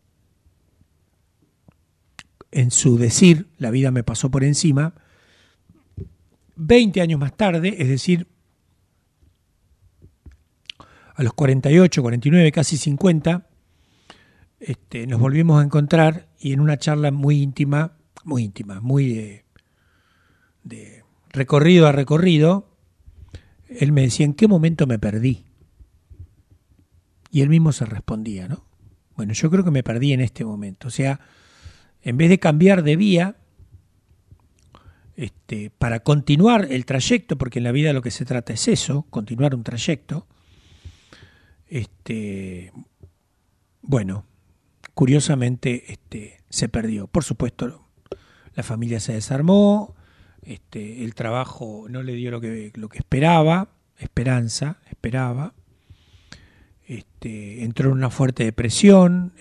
en 2.55 2.71
su 2.71 2.97
decir, 2.97 3.49
la 3.59 3.71
vida 3.71 3.91
me 3.91 4.05
pasó 4.05 4.31
por 4.31 4.45
encima, 4.45 4.95
20 6.55 7.01
años 7.01 7.19
más 7.19 7.37
tarde, 7.37 7.75
es 7.79 7.89
decir, 7.89 8.29
a 11.17 11.23
los 11.25 11.35
48, 11.35 12.01
49, 12.01 12.53
casi 12.53 12.77
50, 12.77 13.49
este, 14.61 15.07
nos 15.09 15.21
volvimos 15.21 15.61
a 15.61 15.65
encontrar 15.65 16.29
y 16.39 16.53
en 16.53 16.61
una 16.61 16.79
charla 16.79 17.11
muy 17.11 17.43
íntima, 17.43 17.97
muy 18.23 18.45
íntima, 18.45 18.81
muy 18.81 19.13
de, 19.13 19.45
de 20.63 21.03
recorrido 21.31 21.89
a 21.89 21.93
recorrido, 21.93 22.69
él 23.69 23.91
me 23.91 24.03
decía, 24.03 24.27
¿en 24.27 24.35
qué 24.35 24.47
momento 24.47 24.87
me 24.87 25.01
perdí? 25.01 25.45
Y 27.33 27.41
él 27.41 27.49
mismo 27.49 27.73
se 27.73 27.85
respondía, 27.85 28.47
¿no? 28.47 28.65
Bueno, 29.17 29.33
yo 29.33 29.51
creo 29.51 29.65
que 29.65 29.73
me 29.73 29.83
perdí 29.83 30.13
en 30.13 30.21
este 30.21 30.45
momento. 30.45 30.87
O 30.87 30.91
sea, 30.93 31.21
en 32.05 32.19
vez 32.19 32.29
de 32.29 32.39
cambiar 32.39 32.83
de 32.83 32.97
vía, 32.97 33.37
este, 35.17 35.71
para 35.71 36.01
continuar 36.01 36.69
el 36.71 36.85
trayecto, 36.85 37.39
porque 37.39 37.61
en 37.61 37.65
la 37.65 37.73
vida 37.73 37.93
lo 37.93 38.03
que 38.03 38.11
se 38.11 38.25
trata 38.25 38.53
es 38.53 38.69
eso, 38.69 39.07
continuar 39.11 39.55
un 39.55 39.65
trayecto, 39.65 40.27
este, 41.67 42.73
bueno, 43.81 44.27
curiosamente 44.93 45.93
este, 45.93 46.43
se 46.51 46.69
perdió. 46.69 47.07
Por 47.07 47.25
supuesto, 47.25 47.89
la 48.55 48.63
familia 48.63 49.01
se 49.01 49.15
desarmó, 49.15 49.97
este, 50.43 51.05
el 51.05 51.15
trabajo 51.15 51.87
no 51.89 52.03
le 52.03 52.13
dio 52.15 52.31
lo 52.31 52.41
que, 52.41 52.71
lo 52.75 52.91
que 52.91 52.99
esperaba, 52.99 53.71
esperanza, 53.99 54.79
esperaba. 54.91 55.55
Entró 56.87 57.89
en 57.89 57.97
una 57.97 58.11
fuerte 58.11 58.45
depresión, 58.45 59.33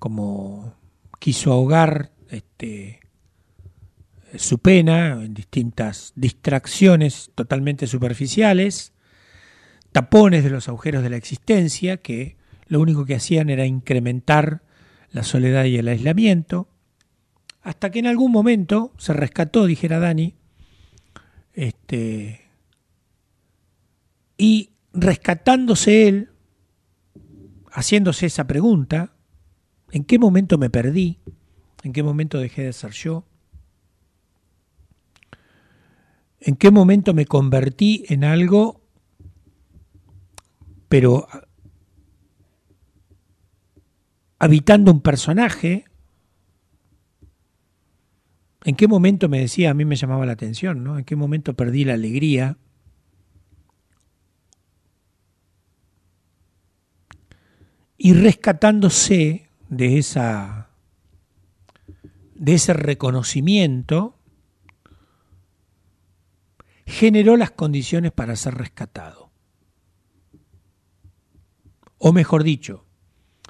como 0.00 0.74
quiso 1.18 1.52
ahogar 1.52 2.12
este, 2.30 3.00
su 4.36 4.58
pena 4.58 5.24
en 5.24 5.34
distintas 5.34 6.12
distracciones 6.14 7.30
totalmente 7.34 7.86
superficiales, 7.86 8.92
tapones 9.92 10.44
de 10.44 10.50
los 10.50 10.68
agujeros 10.68 11.02
de 11.02 11.10
la 11.10 11.16
existencia 11.16 11.96
que 11.98 12.36
lo 12.66 12.80
único 12.80 13.04
que 13.04 13.14
hacían 13.14 13.48
era 13.50 13.66
incrementar 13.66 14.62
la 15.10 15.22
soledad 15.22 15.64
y 15.64 15.78
el 15.78 15.88
aislamiento, 15.88 16.68
hasta 17.62 17.90
que 17.90 17.98
en 17.98 18.06
algún 18.06 18.30
momento 18.30 18.92
se 18.98 19.12
rescató, 19.14 19.66
dijera 19.66 19.98
Dani, 19.98 20.34
este, 21.54 22.42
y 24.36 24.70
rescatándose 24.92 26.08
él, 26.08 26.30
haciéndose 27.72 28.26
esa 28.26 28.46
pregunta, 28.46 29.12
¿en 29.90 30.04
qué 30.04 30.18
momento 30.18 30.58
me 30.58 30.70
perdí? 30.70 31.18
¿En 31.82 31.92
qué 31.92 32.02
momento 32.02 32.38
dejé 32.38 32.64
de 32.64 32.72
ser 32.72 32.92
yo? 32.92 33.24
¿En 36.40 36.56
qué 36.56 36.70
momento 36.70 37.14
me 37.14 37.26
convertí 37.26 38.04
en 38.08 38.24
algo, 38.24 38.80
pero 40.88 41.26
habitando 44.38 44.92
un 44.92 45.00
personaje? 45.00 45.84
¿En 48.64 48.76
qué 48.76 48.86
momento 48.86 49.28
me 49.28 49.40
decía, 49.40 49.70
a 49.70 49.74
mí 49.74 49.84
me 49.84 49.96
llamaba 49.96 50.26
la 50.26 50.32
atención, 50.32 50.84
¿no? 50.84 50.98
¿En 50.98 51.04
qué 51.04 51.16
momento 51.16 51.54
perdí 51.54 51.84
la 51.84 51.94
alegría? 51.94 52.58
Y 57.96 58.12
rescatándose 58.12 59.47
de 59.68 59.98
esa 59.98 60.70
de 62.34 62.54
ese 62.54 62.72
reconocimiento 62.72 64.16
generó 66.86 67.36
las 67.36 67.50
condiciones 67.50 68.12
para 68.12 68.36
ser 68.36 68.54
rescatado. 68.54 69.30
O 71.98 72.12
mejor 72.12 72.44
dicho, 72.44 72.86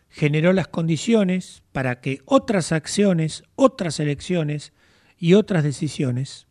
generó 0.08 0.52
las 0.52 0.68
condiciones 0.68 1.62
para 1.72 2.00
que 2.00 2.22
otras 2.24 2.72
acciones, 2.72 3.44
otras 3.54 4.00
elecciones 4.00 4.72
y 5.18 5.34
otras 5.34 5.62
decisiones 5.62 6.46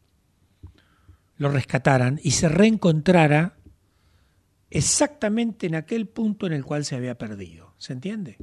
lo 1.38 1.50
rescataran 1.50 2.20
y 2.24 2.32
se 2.32 2.50
reencontrara 2.50 3.58
exactamente 4.70 5.68
en 5.68 5.76
aquel 5.76 6.08
punto 6.08 6.46
en 6.46 6.54
el 6.54 6.64
cual 6.64 6.86
se 6.86 6.96
había 6.96 7.18
perdido. 7.18 7.74
¿Se 7.78 7.94
entiende? 7.94 8.38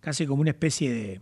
Casi 0.00 0.26
como 0.26 0.40
una 0.40 0.50
especie 0.50 0.92
de, 0.92 1.20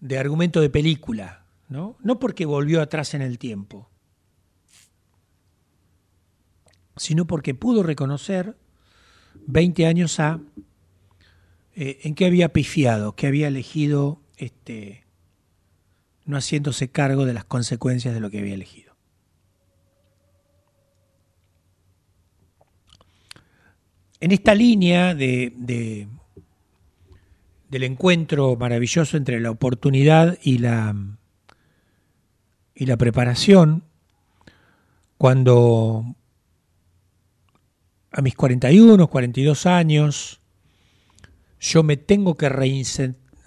de 0.00 0.18
argumento 0.18 0.60
de 0.60 0.70
película 0.70 1.44
¿no? 1.68 1.96
No 2.02 2.18
porque 2.18 2.46
volvió 2.46 2.80
atrás 2.80 3.14
en 3.14 3.22
el 3.22 3.38
tiempo, 3.38 3.88
sino 6.96 7.26
porque 7.26 7.54
pudo 7.54 7.82
reconocer 7.82 8.56
20 9.46 9.86
años 9.86 10.20
a 10.20 10.40
eh, 11.74 12.00
en 12.04 12.14
qué 12.14 12.26
había 12.26 12.52
pifiado, 12.52 13.16
que 13.16 13.26
había 13.26 13.48
elegido 13.48 14.20
este, 14.36 15.04
no 16.24 16.36
haciéndose 16.36 16.88
cargo 16.90 17.24
de 17.24 17.34
las 17.34 17.44
consecuencias 17.44 18.14
de 18.14 18.20
lo 18.20 18.30
que 18.30 18.38
había 18.38 18.54
elegido. 18.54 18.83
En 24.24 24.32
esta 24.32 24.54
línea 24.54 25.14
de, 25.14 25.52
de, 25.54 26.08
del 27.68 27.82
encuentro 27.82 28.56
maravilloso 28.56 29.18
entre 29.18 29.38
la 29.38 29.50
oportunidad 29.50 30.38
y 30.42 30.56
la, 30.56 30.96
y 32.74 32.86
la 32.86 32.96
preparación, 32.96 33.84
cuando 35.18 36.16
a 38.12 38.22
mis 38.22 38.34
41, 38.34 39.08
42 39.08 39.66
años, 39.66 40.40
yo 41.60 41.82
me 41.82 41.98
tengo 41.98 42.34
que 42.34 42.48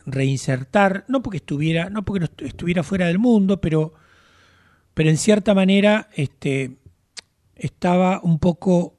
reinsertar, 0.06 1.06
no 1.08 1.24
porque 1.24 1.38
estuviera, 1.38 1.90
no 1.90 2.06
porque 2.06 2.30
estuviera 2.46 2.84
fuera 2.84 3.08
del 3.08 3.18
mundo, 3.18 3.60
pero, 3.60 3.96
pero 4.94 5.10
en 5.10 5.18
cierta 5.18 5.56
manera 5.56 6.08
este, 6.14 6.78
estaba 7.56 8.22
un 8.22 8.38
poco 8.38 8.97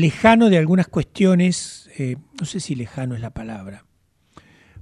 lejano 0.00 0.48
de 0.50 0.58
algunas 0.58 0.88
cuestiones, 0.88 1.90
eh, 1.98 2.16
no 2.38 2.46
sé 2.46 2.60
si 2.60 2.74
lejano 2.74 3.14
es 3.14 3.20
la 3.20 3.30
palabra, 3.30 3.84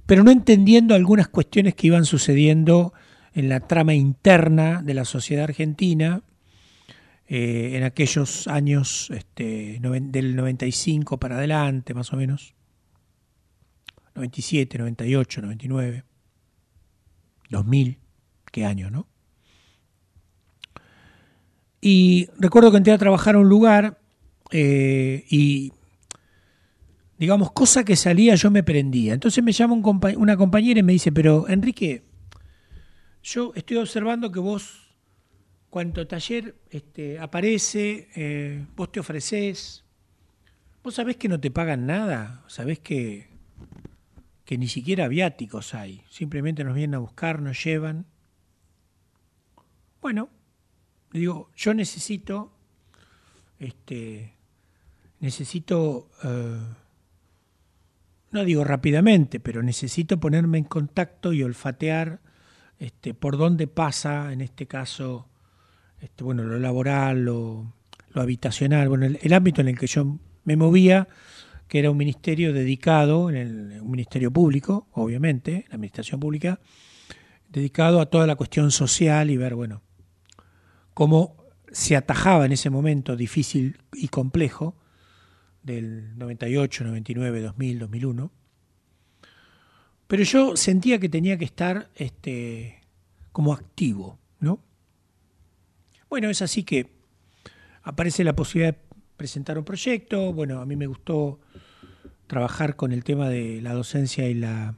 pero 0.05 0.23
no 0.23 0.31
entendiendo 0.31 0.95
algunas 0.95 1.27
cuestiones 1.27 1.75
que 1.75 1.87
iban 1.87 2.05
sucediendo 2.05 2.93
en 3.33 3.49
la 3.49 3.59
trama 3.59 3.93
interna 3.93 4.81
de 4.81 4.93
la 4.93 5.05
sociedad 5.05 5.43
argentina 5.43 6.23
eh, 7.27 7.73
en 7.75 7.83
aquellos 7.83 8.47
años 8.47 9.09
este, 9.11 9.79
del 9.81 10.35
95 10.35 11.19
para 11.19 11.35
adelante, 11.35 11.93
más 11.93 12.13
o 12.13 12.17
menos. 12.17 12.55
97, 14.15 14.77
98, 14.79 15.41
99, 15.41 16.03
2000, 17.49 17.99
qué 18.51 18.65
año, 18.65 18.89
¿no? 18.89 19.07
Y 21.81 22.29
recuerdo 22.39 22.71
que 22.71 22.77
entré 22.77 22.93
a 22.93 22.97
trabajar 22.97 23.35
a 23.35 23.39
un 23.39 23.49
lugar 23.49 23.99
eh, 24.51 25.25
y, 25.29 25.73
digamos, 27.17 27.51
cosa 27.51 27.83
que 27.83 27.95
salía 27.95 28.35
yo 28.35 28.51
me 28.51 28.63
prendía. 28.63 29.13
Entonces 29.13 29.43
me 29.43 29.51
llama 29.51 29.75
una 29.75 30.37
compañera 30.37 30.79
y 30.79 30.83
me 30.83 30.93
dice, 30.93 31.11
pero 31.11 31.47
Enrique, 31.47 32.03
yo 33.23 33.51
estoy 33.55 33.77
observando 33.77 34.31
que 34.31 34.39
vos, 34.39 34.95
cuando 35.69 36.07
taller 36.07 36.55
este, 36.69 37.19
aparece, 37.19 38.07
eh, 38.15 38.65
vos 38.75 38.91
te 38.91 38.99
ofreces, 38.99 39.83
vos 40.83 40.95
sabés 40.95 41.17
que 41.17 41.27
no 41.27 41.39
te 41.39 41.51
pagan 41.51 41.85
nada, 41.85 42.45
sabés 42.47 42.79
que, 42.79 43.27
que 44.45 44.57
ni 44.57 44.69
siquiera 44.69 45.09
viáticos 45.09 45.73
hay, 45.73 46.03
simplemente 46.09 46.63
nos 46.63 46.75
vienen 46.75 46.95
a 46.95 46.99
buscar, 46.99 47.41
nos 47.41 47.61
llevan. 47.61 48.05
Bueno, 49.99 50.29
digo, 51.11 51.51
yo 51.55 51.73
necesito, 51.73 52.53
este, 53.59 54.36
necesito, 55.19 56.09
eh, 56.23 56.59
no 58.31 58.43
digo 58.43 58.63
rápidamente, 58.63 59.39
pero 59.39 59.63
necesito 59.63 60.19
ponerme 60.19 60.57
en 60.57 60.65
contacto 60.65 61.33
y 61.33 61.43
olfatear 61.43 62.19
este, 62.79 63.13
por 63.13 63.37
dónde 63.37 63.67
pasa, 63.67 64.31
en 64.31 64.41
este 64.41 64.67
caso, 64.67 65.27
este, 66.01 66.23
bueno, 66.23 66.43
lo 66.43 66.59
laboral, 66.59 67.25
lo, 67.25 67.73
habitacional, 68.13 68.89
bueno, 68.89 69.05
el, 69.05 69.33
ámbito 69.33 69.61
en 69.61 69.67
el 69.67 69.77
que 69.77 69.85
yo 69.85 70.17
me 70.43 70.55
movía, 70.55 71.07
que 71.67 71.77
era 71.77 71.91
un 71.91 71.97
ministerio 71.97 72.51
dedicado, 72.51 73.29
en 73.29 73.35
el, 73.35 73.81
un 73.81 73.91
ministerio 73.91 74.31
público, 74.31 74.87
obviamente, 74.93 75.65
la 75.69 75.75
administración 75.75 76.19
pública, 76.19 76.59
dedicado 77.49 78.01
a 78.01 78.07
toda 78.07 78.25
la 78.25 78.35
cuestión 78.35 78.71
social 78.71 79.29
y 79.29 79.37
ver, 79.37 79.53
bueno, 79.53 79.83
cómo 80.95 81.35
se 81.71 81.95
atajaba 81.95 82.45
en 82.45 82.53
ese 82.53 82.71
momento 82.71 83.15
difícil 83.15 83.77
y 83.93 84.07
complejo 84.07 84.75
del 85.67 86.17
98, 86.17 86.85
99, 86.85 87.41
2000, 87.41 87.79
2001, 87.79 88.31
pero 90.07 90.23
yo 90.23 90.55
sentía 90.55 90.99
que 90.99 91.09
tenía 91.09 91.37
que 91.37 91.45
estar 91.45 91.89
este, 91.95 92.81
como 93.31 93.53
activo, 93.53 94.17
¿no? 94.39 94.59
Bueno, 96.09 96.29
es 96.29 96.41
así 96.41 96.63
que 96.63 96.89
aparece 97.83 98.23
la 98.23 98.35
posibilidad 98.35 98.73
de 98.73 98.79
presentar 99.17 99.57
un 99.57 99.65
proyecto. 99.65 100.31
Bueno, 100.31 100.61
a 100.61 100.65
mí 100.65 100.77
me 100.77 100.87
gustó 100.87 101.39
trabajar 102.27 102.77
con 102.77 102.93
el 102.93 103.03
tema 103.03 103.29
de 103.29 103.61
la 103.61 103.73
docencia 103.73 104.29
y 104.29 104.33
la 104.33 104.75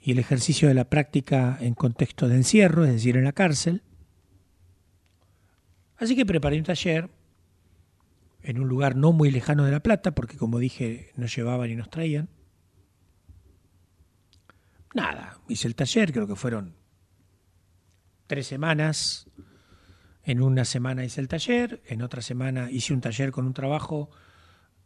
y 0.00 0.12
el 0.12 0.18
ejercicio 0.20 0.68
de 0.68 0.74
la 0.74 0.88
práctica 0.88 1.58
en 1.60 1.74
contexto 1.74 2.28
de 2.28 2.36
encierro, 2.36 2.84
es 2.84 2.92
decir, 2.92 3.16
en 3.16 3.24
la 3.24 3.32
cárcel. 3.32 3.82
Así 5.96 6.14
que 6.14 6.24
preparé 6.24 6.58
un 6.58 6.64
taller 6.64 7.08
en 8.46 8.60
un 8.60 8.68
lugar 8.68 8.94
no 8.94 9.12
muy 9.12 9.32
lejano 9.32 9.64
de 9.64 9.72
La 9.72 9.80
Plata, 9.80 10.14
porque 10.14 10.36
como 10.36 10.60
dije, 10.60 11.10
nos 11.16 11.34
llevaban 11.34 11.68
y 11.68 11.74
nos 11.74 11.90
traían. 11.90 12.28
Nada, 14.94 15.40
hice 15.48 15.66
el 15.66 15.74
taller, 15.74 16.12
creo 16.12 16.28
que 16.28 16.36
fueron 16.36 16.76
tres 18.28 18.46
semanas. 18.46 19.28
En 20.22 20.40
una 20.40 20.64
semana 20.64 21.04
hice 21.04 21.20
el 21.20 21.26
taller, 21.26 21.82
en 21.86 22.02
otra 22.02 22.22
semana 22.22 22.70
hice 22.70 22.94
un 22.94 23.00
taller 23.00 23.32
con 23.32 23.46
un 23.46 23.52
trabajo 23.52 24.10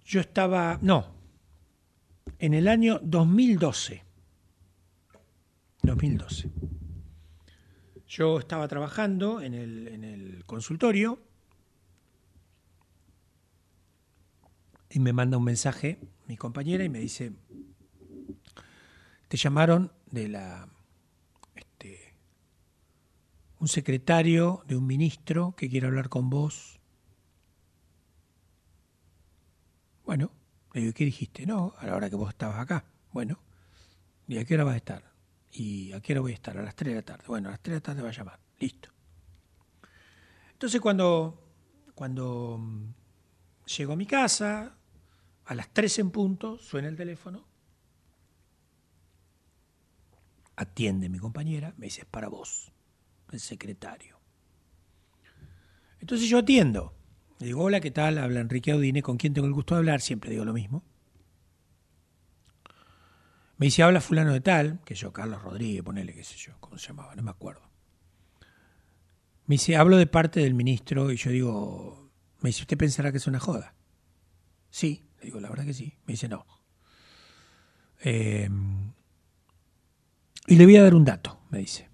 yo 0.06 0.20
estaba, 0.20 0.78
no, 0.80 1.12
en 2.38 2.54
el 2.54 2.68
año 2.68 3.00
2012, 3.02 4.03
2012. 5.84 6.50
Yo 8.08 8.38
estaba 8.38 8.68
trabajando 8.68 9.40
en 9.40 9.54
el, 9.54 10.42
consultorio 10.46 11.18
y 14.90 15.00
me 15.00 15.12
manda 15.12 15.38
un 15.38 15.44
mensaje 15.44 15.98
mi 16.26 16.36
compañera 16.36 16.84
y 16.84 16.88
me 16.88 17.00
dice, 17.00 17.32
te 19.28 19.36
llamaron 19.36 19.92
de 20.10 20.28
la 20.28 20.68
este, 21.54 22.14
un 23.58 23.68
secretario 23.68 24.62
de 24.66 24.76
un 24.76 24.86
ministro 24.86 25.54
que 25.56 25.68
quiere 25.68 25.86
hablar 25.86 26.08
con 26.08 26.30
vos. 26.30 26.78
Bueno, 30.04 30.30
le 30.72 30.82
digo, 30.82 30.92
¿qué 30.92 31.04
dijiste? 31.04 31.46
No, 31.46 31.74
a 31.78 31.86
la 31.86 31.96
hora 31.96 32.10
que 32.10 32.16
vos 32.16 32.28
estabas 32.28 32.58
acá. 32.58 32.84
Bueno, 33.12 33.38
¿y 34.28 34.38
a 34.38 34.44
qué 34.44 34.54
hora 34.54 34.64
vas 34.64 34.74
a 34.74 34.78
estar? 34.78 35.13
¿Y 35.56 35.92
a 35.92 36.00
qué 36.00 36.12
hora 36.12 36.20
voy 36.20 36.32
a 36.32 36.34
estar? 36.34 36.58
A 36.58 36.62
las 36.62 36.74
3 36.74 36.92
de 36.92 36.96
la 36.96 37.04
tarde. 37.04 37.24
Bueno, 37.28 37.48
a 37.48 37.52
las 37.52 37.60
3 37.60 37.74
de 37.74 37.76
la 37.76 37.82
tarde 37.82 38.02
va 38.02 38.08
a 38.08 38.12
llamar. 38.12 38.40
Listo. 38.58 38.90
Entonces 40.52 40.80
cuando, 40.80 41.40
cuando 41.94 42.58
mm, 42.58 42.92
llego 43.76 43.92
a 43.92 43.96
mi 43.96 44.04
casa, 44.04 44.76
a 45.44 45.54
las 45.54 45.72
3 45.72 46.00
en 46.00 46.10
punto, 46.10 46.58
suena 46.58 46.88
el 46.88 46.96
teléfono, 46.96 47.46
atiende 50.56 51.08
mi 51.08 51.18
compañera, 51.18 51.72
me 51.76 51.86
dice, 51.86 52.00
es 52.00 52.06
para 52.06 52.28
vos, 52.28 52.72
el 53.30 53.38
secretario. 53.38 54.18
Entonces 56.00 56.28
yo 56.28 56.38
atiendo. 56.38 56.94
Le 57.38 57.46
digo, 57.46 57.62
hola, 57.62 57.80
¿qué 57.80 57.92
tal? 57.92 58.18
Habla 58.18 58.40
Enrique 58.40 58.72
Audine, 58.72 59.02
¿con 59.02 59.18
quién 59.18 59.34
tengo 59.34 59.46
el 59.46 59.54
gusto 59.54 59.74
de 59.74 59.78
hablar? 59.78 60.00
Siempre 60.00 60.30
digo 60.30 60.44
lo 60.44 60.52
mismo. 60.52 60.82
Me 63.56 63.66
dice, 63.66 63.82
habla 63.82 64.00
fulano 64.00 64.32
de 64.32 64.40
tal, 64.40 64.80
que 64.84 64.94
yo, 64.94 65.12
Carlos 65.12 65.42
Rodríguez, 65.42 65.82
ponele, 65.82 66.14
qué 66.14 66.24
sé 66.24 66.36
yo, 66.36 66.54
cómo 66.60 66.76
se 66.76 66.88
llamaba, 66.88 67.14
no 67.14 67.22
me 67.22 67.30
acuerdo. 67.30 67.62
Me 69.46 69.54
dice, 69.54 69.76
hablo 69.76 69.96
de 69.96 70.06
parte 70.06 70.40
del 70.40 70.54
ministro 70.54 71.12
y 71.12 71.16
yo 71.16 71.30
digo, 71.30 72.10
me 72.40 72.48
dice, 72.48 72.62
¿usted 72.62 72.76
pensará 72.76 73.10
que 73.12 73.18
es 73.18 73.26
una 73.26 73.38
joda? 73.38 73.74
Sí, 74.70 75.06
le 75.18 75.26
digo, 75.26 75.40
la 75.40 75.50
verdad 75.50 75.64
que 75.64 75.74
sí. 75.74 75.94
Me 76.06 76.14
dice, 76.14 76.28
no. 76.28 76.46
Eh, 78.02 78.48
y 80.46 80.56
le 80.56 80.64
voy 80.64 80.76
a 80.76 80.82
dar 80.82 80.94
un 80.94 81.04
dato, 81.04 81.40
me 81.50 81.58
dice. 81.58 81.88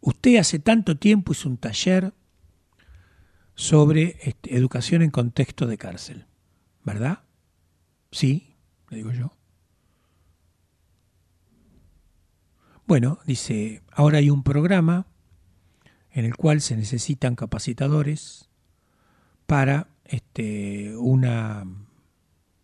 Usted 0.00 0.36
hace 0.36 0.58
tanto 0.58 0.96
tiempo 0.96 1.32
hizo 1.32 1.48
un 1.48 1.58
taller 1.58 2.14
sobre 3.54 4.18
este, 4.22 4.56
educación 4.56 5.02
en 5.02 5.10
contexto 5.10 5.66
de 5.66 5.78
cárcel, 5.78 6.26
¿verdad? 6.84 7.24
Sí, 8.10 8.56
le 8.90 8.98
digo 8.98 9.12
yo. 9.12 9.36
Bueno, 12.92 13.20
dice, 13.24 13.80
ahora 13.90 14.18
hay 14.18 14.28
un 14.28 14.42
programa 14.42 15.06
en 16.10 16.26
el 16.26 16.36
cual 16.36 16.60
se 16.60 16.76
necesitan 16.76 17.36
capacitadores 17.36 18.50
para 19.46 19.88
este, 20.04 20.94
una 20.98 21.64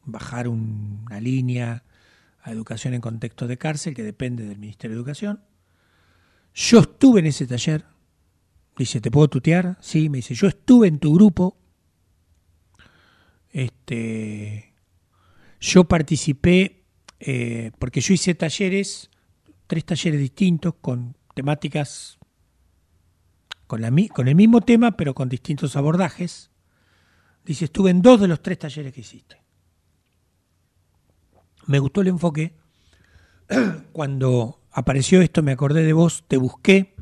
bajar 0.04 0.48
una 0.48 1.18
línea 1.18 1.82
a 2.42 2.52
educación 2.52 2.92
en 2.92 3.00
contexto 3.00 3.46
de 3.46 3.56
cárcel 3.56 3.94
que 3.94 4.02
depende 4.02 4.44
del 4.44 4.58
Ministerio 4.58 4.96
de 4.96 5.00
Educación. 5.00 5.42
Yo 6.52 6.80
estuve 6.80 7.20
en 7.20 7.26
ese 7.26 7.46
taller. 7.46 7.86
Dice, 8.76 9.00
¿te 9.00 9.10
puedo 9.10 9.28
tutear? 9.28 9.78
Sí, 9.80 10.10
me 10.10 10.18
dice, 10.18 10.34
yo 10.34 10.46
estuve 10.46 10.88
en 10.88 10.98
tu 10.98 11.14
grupo. 11.14 11.56
Este, 13.48 14.74
yo 15.58 15.84
participé, 15.84 16.84
eh, 17.18 17.72
porque 17.78 18.02
yo 18.02 18.12
hice 18.12 18.34
talleres 18.34 19.08
tres 19.68 19.84
talleres 19.84 20.18
distintos 20.18 20.74
con 20.80 21.16
temáticas 21.34 22.18
con, 23.68 23.80
la, 23.82 23.92
con 24.12 24.26
el 24.26 24.34
mismo 24.34 24.62
tema, 24.62 24.96
pero 24.96 25.14
con 25.14 25.28
distintos 25.28 25.76
abordajes. 25.76 26.50
Dice, 27.44 27.66
estuve 27.66 27.90
en 27.90 28.02
dos 28.02 28.20
de 28.20 28.26
los 28.26 28.42
tres 28.42 28.58
talleres 28.58 28.92
que 28.92 29.02
hiciste. 29.02 29.40
Me 31.66 31.78
gustó 31.78 32.00
el 32.00 32.08
enfoque. 32.08 32.56
Cuando 33.92 34.62
apareció 34.72 35.20
esto, 35.20 35.42
me 35.42 35.52
acordé 35.52 35.84
de 35.84 35.92
vos, 35.92 36.24
te 36.26 36.38
busqué, 36.38 36.96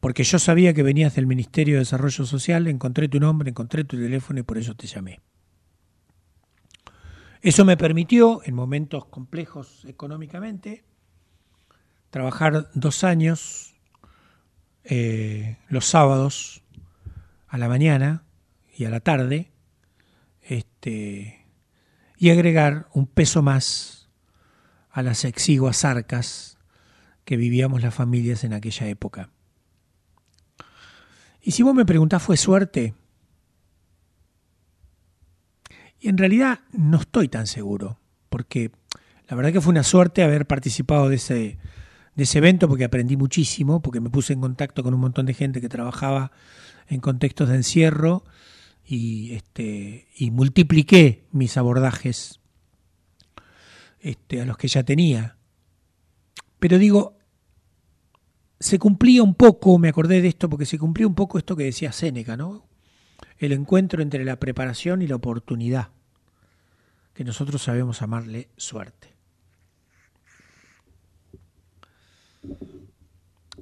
porque 0.00 0.24
yo 0.24 0.38
sabía 0.38 0.74
que 0.74 0.82
venías 0.82 1.14
del 1.14 1.26
Ministerio 1.26 1.74
de 1.76 1.80
Desarrollo 1.80 2.26
Social, 2.26 2.66
encontré 2.66 3.08
tu 3.08 3.20
nombre, 3.20 3.50
encontré 3.50 3.84
tu 3.84 3.96
teléfono 3.96 4.40
y 4.40 4.42
por 4.42 4.58
eso 4.58 4.74
te 4.74 4.86
llamé. 4.86 5.20
Eso 7.40 7.64
me 7.64 7.76
permitió, 7.76 8.40
en 8.44 8.54
momentos 8.54 9.04
complejos 9.06 9.84
económicamente, 9.86 10.84
trabajar 12.14 12.70
dos 12.74 13.02
años 13.02 13.74
eh, 14.84 15.58
los 15.66 15.84
sábados 15.84 16.62
a 17.48 17.58
la 17.58 17.66
mañana 17.66 18.22
y 18.72 18.84
a 18.84 18.90
la 18.90 19.00
tarde 19.00 19.50
este, 20.40 21.44
y 22.16 22.30
agregar 22.30 22.86
un 22.92 23.08
peso 23.08 23.42
más 23.42 24.08
a 24.90 25.02
las 25.02 25.24
exiguas 25.24 25.84
arcas 25.84 26.56
que 27.24 27.36
vivíamos 27.36 27.82
las 27.82 27.92
familias 27.92 28.44
en 28.44 28.52
aquella 28.52 28.86
época. 28.86 29.30
Y 31.42 31.50
si 31.50 31.64
vos 31.64 31.74
me 31.74 31.84
preguntás, 31.84 32.22
¿fue 32.22 32.36
suerte? 32.36 32.94
Y 35.98 36.10
en 36.10 36.16
realidad 36.16 36.60
no 36.70 36.98
estoy 36.98 37.26
tan 37.26 37.48
seguro, 37.48 37.98
porque 38.28 38.70
la 39.26 39.34
verdad 39.34 39.52
que 39.52 39.60
fue 39.60 39.72
una 39.72 39.82
suerte 39.82 40.22
haber 40.22 40.46
participado 40.46 41.08
de 41.08 41.16
ese, 41.16 41.58
de 42.14 42.22
ese 42.22 42.38
evento 42.38 42.68
porque 42.68 42.84
aprendí 42.84 43.16
muchísimo, 43.16 43.80
porque 43.80 44.00
me 44.00 44.10
puse 44.10 44.32
en 44.32 44.40
contacto 44.40 44.82
con 44.82 44.94
un 44.94 45.00
montón 45.00 45.26
de 45.26 45.34
gente 45.34 45.60
que 45.60 45.68
trabajaba 45.68 46.32
en 46.88 47.00
contextos 47.00 47.48
de 47.48 47.56
encierro 47.56 48.24
y, 48.84 49.32
este, 49.32 50.08
y 50.16 50.30
multipliqué 50.30 51.24
mis 51.32 51.56
abordajes 51.56 52.40
este, 54.00 54.42
a 54.42 54.44
los 54.44 54.56
que 54.56 54.68
ya 54.68 54.82
tenía. 54.82 55.36
Pero 56.58 56.78
digo, 56.78 57.16
se 58.60 58.78
cumplía 58.78 59.22
un 59.22 59.34
poco, 59.34 59.78
me 59.78 59.88
acordé 59.88 60.22
de 60.22 60.28
esto, 60.28 60.48
porque 60.48 60.66
se 60.66 60.78
cumplía 60.78 61.06
un 61.06 61.14
poco 61.14 61.38
esto 61.38 61.56
que 61.56 61.64
decía 61.64 61.92
Séneca, 61.92 62.36
¿no? 62.36 62.66
El 63.38 63.52
encuentro 63.52 64.02
entre 64.02 64.24
la 64.24 64.38
preparación 64.38 65.02
y 65.02 65.06
la 65.06 65.16
oportunidad, 65.16 65.88
que 67.12 67.24
nosotros 67.24 67.62
sabemos 67.62 68.00
llamarle 68.00 68.48
suerte. 68.56 69.13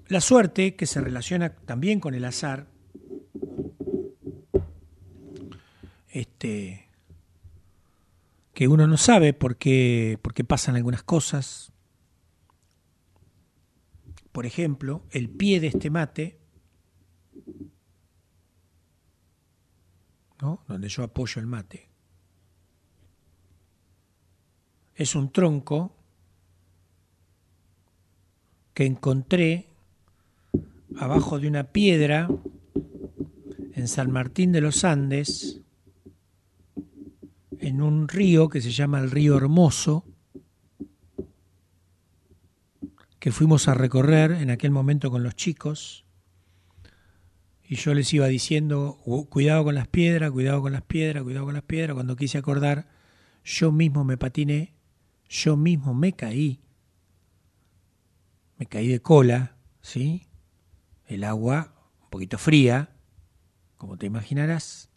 La 0.08 0.20
suerte, 0.20 0.76
que 0.76 0.86
se 0.86 1.00
relaciona 1.00 1.54
también 1.54 2.00
con 2.00 2.14
el 2.14 2.24
azar, 2.24 2.66
este, 6.08 6.88
que 8.54 8.68
uno 8.68 8.86
no 8.86 8.96
sabe 8.96 9.32
por 9.32 9.56
qué, 9.56 10.18
por 10.22 10.34
qué 10.34 10.44
pasan 10.44 10.76
algunas 10.76 11.02
cosas. 11.02 11.72
Por 14.30 14.46
ejemplo, 14.46 15.06
el 15.10 15.30
pie 15.30 15.60
de 15.60 15.68
este 15.68 15.90
mate, 15.90 16.38
¿no? 20.40 20.64
donde 20.68 20.88
yo 20.88 21.02
apoyo 21.02 21.40
el 21.40 21.46
mate, 21.46 21.88
es 24.94 25.14
un 25.14 25.32
tronco 25.32 25.96
que 28.74 28.86
encontré 28.86 29.66
abajo 30.98 31.38
de 31.38 31.48
una 31.48 31.64
piedra 31.64 32.28
en 33.74 33.88
San 33.88 34.10
Martín 34.10 34.52
de 34.52 34.60
los 34.60 34.84
Andes, 34.84 35.60
en 37.58 37.80
un 37.80 38.08
río 38.08 38.48
que 38.48 38.60
se 38.60 38.70
llama 38.70 39.00
el 39.00 39.10
río 39.10 39.36
Hermoso, 39.36 40.04
que 43.18 43.30
fuimos 43.30 43.68
a 43.68 43.74
recorrer 43.74 44.32
en 44.32 44.50
aquel 44.50 44.72
momento 44.72 45.10
con 45.10 45.22
los 45.22 45.36
chicos, 45.36 46.04
y 47.68 47.76
yo 47.76 47.94
les 47.94 48.12
iba 48.12 48.26
diciendo, 48.26 48.98
cuidado 49.30 49.64
con 49.64 49.74
las 49.74 49.88
piedras, 49.88 50.30
cuidado 50.30 50.60
con 50.60 50.72
las 50.72 50.82
piedras, 50.82 51.22
cuidado 51.22 51.46
con 51.46 51.54
las 51.54 51.62
piedras, 51.62 51.94
cuando 51.94 52.16
quise 52.16 52.36
acordar, 52.36 52.88
yo 53.44 53.72
mismo 53.72 54.04
me 54.04 54.18
patiné, 54.18 54.74
yo 55.28 55.56
mismo 55.56 55.94
me 55.94 56.12
caí, 56.12 56.60
me 58.62 58.66
caí 58.66 58.86
de 58.86 59.02
cola, 59.02 59.56
¿sí? 59.80 60.28
El 61.06 61.24
agua 61.24 61.74
un 62.00 62.10
poquito 62.10 62.38
fría, 62.38 62.90
como 63.76 63.96
te 63.96 64.06
imaginarás, 64.06 64.88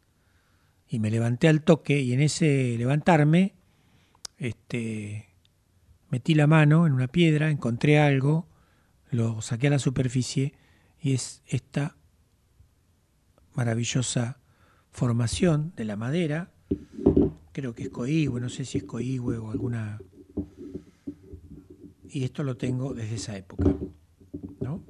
y 0.88 1.00
me 1.00 1.10
levanté 1.10 1.48
al 1.48 1.64
toque 1.64 2.00
y 2.00 2.14
en 2.14 2.22
ese 2.22 2.76
levantarme, 2.78 3.56
este, 4.38 5.30
metí 6.12 6.36
la 6.36 6.46
mano 6.46 6.86
en 6.86 6.94
una 6.94 7.08
piedra, 7.08 7.50
encontré 7.50 7.98
algo, 7.98 8.48
lo 9.10 9.42
saqué 9.42 9.66
a 9.66 9.72
la 9.72 9.80
superficie 9.80 10.54
y 11.02 11.14
es 11.14 11.42
esta 11.48 11.98
maravillosa 13.56 14.38
formación 14.92 15.74
de 15.76 15.86
la 15.86 15.96
madera, 15.96 16.52
creo 17.52 17.74
que 17.74 17.86
es 17.86 17.90
coihue, 17.90 18.40
no 18.40 18.50
sé 18.50 18.64
si 18.64 18.78
es 18.78 18.84
coihue 18.84 19.40
o 19.40 19.50
alguna... 19.50 19.98
Y 22.16 22.24
esto 22.24 22.44
lo 22.44 22.56
tengo 22.56 22.94
desde 22.94 23.16
esa 23.16 23.36
época, 23.36 23.76
¿no? 24.62 24.86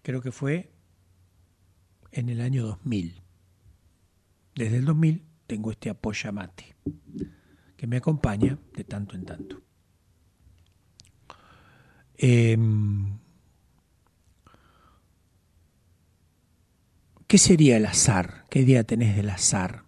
Creo 0.00 0.22
que 0.22 0.32
fue 0.32 0.72
en 2.10 2.30
el 2.30 2.40
año 2.40 2.64
2000. 2.64 3.20
Desde 4.54 4.78
el 4.78 4.86
2000 4.86 5.22
tengo 5.46 5.70
este 5.70 5.90
apoyamate 5.90 6.74
que 7.76 7.86
me 7.86 7.98
acompaña 7.98 8.58
de 8.72 8.84
tanto 8.84 9.14
en 9.14 9.26
tanto. 9.26 9.60
Em, 12.16 13.18
¿Qué 17.26 17.36
sería 17.36 17.76
el 17.76 17.84
azar? 17.84 18.46
¿Qué 18.48 18.60
idea 18.60 18.84
tenés 18.84 19.14
del 19.14 19.28
azar? 19.28 19.84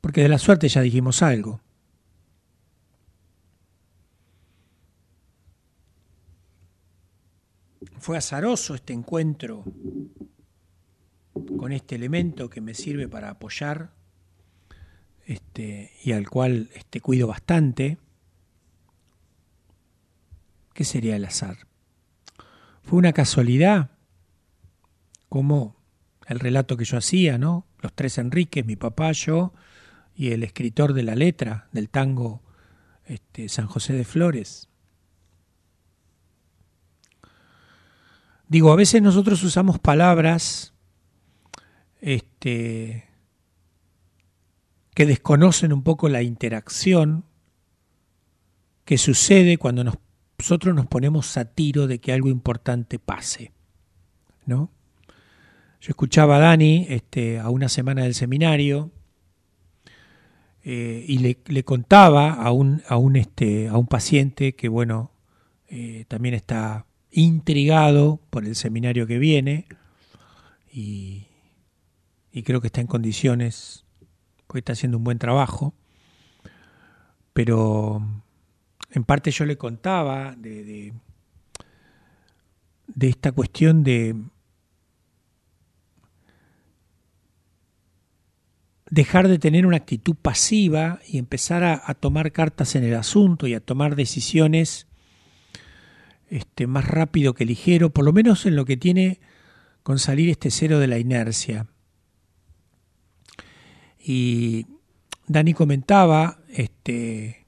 Porque 0.00 0.22
de 0.22 0.28
la 0.28 0.38
suerte 0.38 0.68
ya 0.68 0.80
dijimos 0.80 1.22
algo. 1.22 1.60
Fue 8.00 8.16
azaroso 8.16 8.74
este 8.74 8.94
encuentro 8.94 9.62
con 11.58 11.72
este 11.72 11.96
elemento 11.96 12.48
que 12.48 12.62
me 12.62 12.72
sirve 12.72 13.08
para 13.08 13.28
apoyar 13.28 13.92
este, 15.26 15.92
y 16.02 16.12
al 16.12 16.28
cual 16.30 16.70
este, 16.74 17.02
cuido 17.02 17.26
bastante. 17.26 17.98
¿Qué 20.72 20.84
sería 20.84 21.16
el 21.16 21.26
azar? 21.26 21.68
Fue 22.82 22.98
una 22.98 23.12
casualidad, 23.12 23.90
como 25.28 25.76
el 26.26 26.40
relato 26.40 26.78
que 26.78 26.86
yo 26.86 26.96
hacía, 26.96 27.36
¿no? 27.36 27.66
Los 27.80 27.92
tres 27.92 28.16
Enriques, 28.16 28.64
mi 28.64 28.76
papá, 28.76 29.12
yo 29.12 29.52
y 30.14 30.32
el 30.32 30.42
escritor 30.42 30.94
de 30.94 31.02
la 31.02 31.14
letra 31.14 31.68
del 31.72 31.90
tango 31.90 32.42
este, 33.04 33.50
San 33.50 33.66
José 33.66 33.92
de 33.92 34.04
Flores. 34.04 34.69
Digo, 38.50 38.72
a 38.72 38.76
veces 38.76 39.00
nosotros 39.00 39.44
usamos 39.44 39.78
palabras 39.78 40.74
este, 42.00 43.04
que 44.92 45.06
desconocen 45.06 45.72
un 45.72 45.84
poco 45.84 46.08
la 46.08 46.22
interacción 46.22 47.24
que 48.84 48.98
sucede 48.98 49.56
cuando 49.56 49.84
nosotros 49.84 50.74
nos 50.74 50.88
ponemos 50.88 51.36
a 51.36 51.44
tiro 51.44 51.86
de 51.86 52.00
que 52.00 52.12
algo 52.12 52.28
importante 52.28 52.98
pase. 52.98 53.52
¿no? 54.46 54.72
Yo 55.80 55.90
escuchaba 55.90 56.38
a 56.38 56.40
Dani 56.40 56.86
este, 56.88 57.38
a 57.38 57.50
una 57.50 57.68
semana 57.68 58.02
del 58.02 58.14
seminario 58.14 58.90
eh, 60.64 61.04
y 61.06 61.18
le, 61.18 61.62
contaba 61.62 62.32
a 62.32 62.50
un, 62.50 62.82
a, 62.88 62.96
un, 62.96 63.14
este, 63.14 63.68
a 63.68 63.76
un 63.76 63.86
paciente 63.86 64.56
que, 64.56 64.68
bueno, 64.68 65.12
eh, 65.68 66.04
también 66.08 66.34
está 66.34 66.86
intrigado 67.10 68.20
por 68.30 68.44
el 68.44 68.54
seminario 68.54 69.06
que 69.06 69.18
viene 69.18 69.66
y, 70.72 71.26
creo 72.44 72.60
que 72.60 72.68
está 72.68 72.80
en 72.80 72.86
condiciones, 72.86 73.84
porque 74.46 74.60
está 74.60 74.72
haciendo 74.72 74.98
un 74.98 75.04
buen 75.04 75.18
trabajo, 75.18 75.74
pero 77.32 78.02
en 78.90 79.04
parte 79.04 79.30
yo 79.30 79.44
le 79.44 79.56
contaba 79.56 80.34
de, 80.36 80.92
de, 82.86 83.08
esta 83.08 83.32
cuestión 83.32 83.82
de 83.82 84.16
dejar 88.90 89.28
de 89.28 89.38
tener 89.38 89.66
una 89.66 89.76
actitud 89.76 90.16
pasiva 90.16 91.00
y 91.06 91.18
empezar 91.18 91.62
a, 91.62 91.82
a, 91.84 91.94
tomar 91.94 92.32
cartas 92.32 92.74
en 92.74 92.84
el 92.84 92.94
asunto 92.94 93.46
y 93.46 93.54
a 93.54 93.60
tomar 93.60 93.96
decisiones 93.96 94.88
este, 96.30 96.68
más 96.68 96.86
rápido 96.86 97.34
que 97.34 97.44
ligero, 97.44 97.90
por 97.90 98.04
lo 98.04 98.12
menos 98.12 98.46
en 98.46 98.54
lo 98.54 98.64
que 98.64 98.76
tiene 98.76 99.20
con 99.82 99.98
salir 99.98 100.30
este 100.30 100.50
cero 100.50 100.78
de 100.78 100.86
la 100.86 100.98
inercia. 100.98 101.66
Y 103.98 104.66
Dani 105.26 105.52
comentaba, 105.52 106.38
este, 106.48 107.46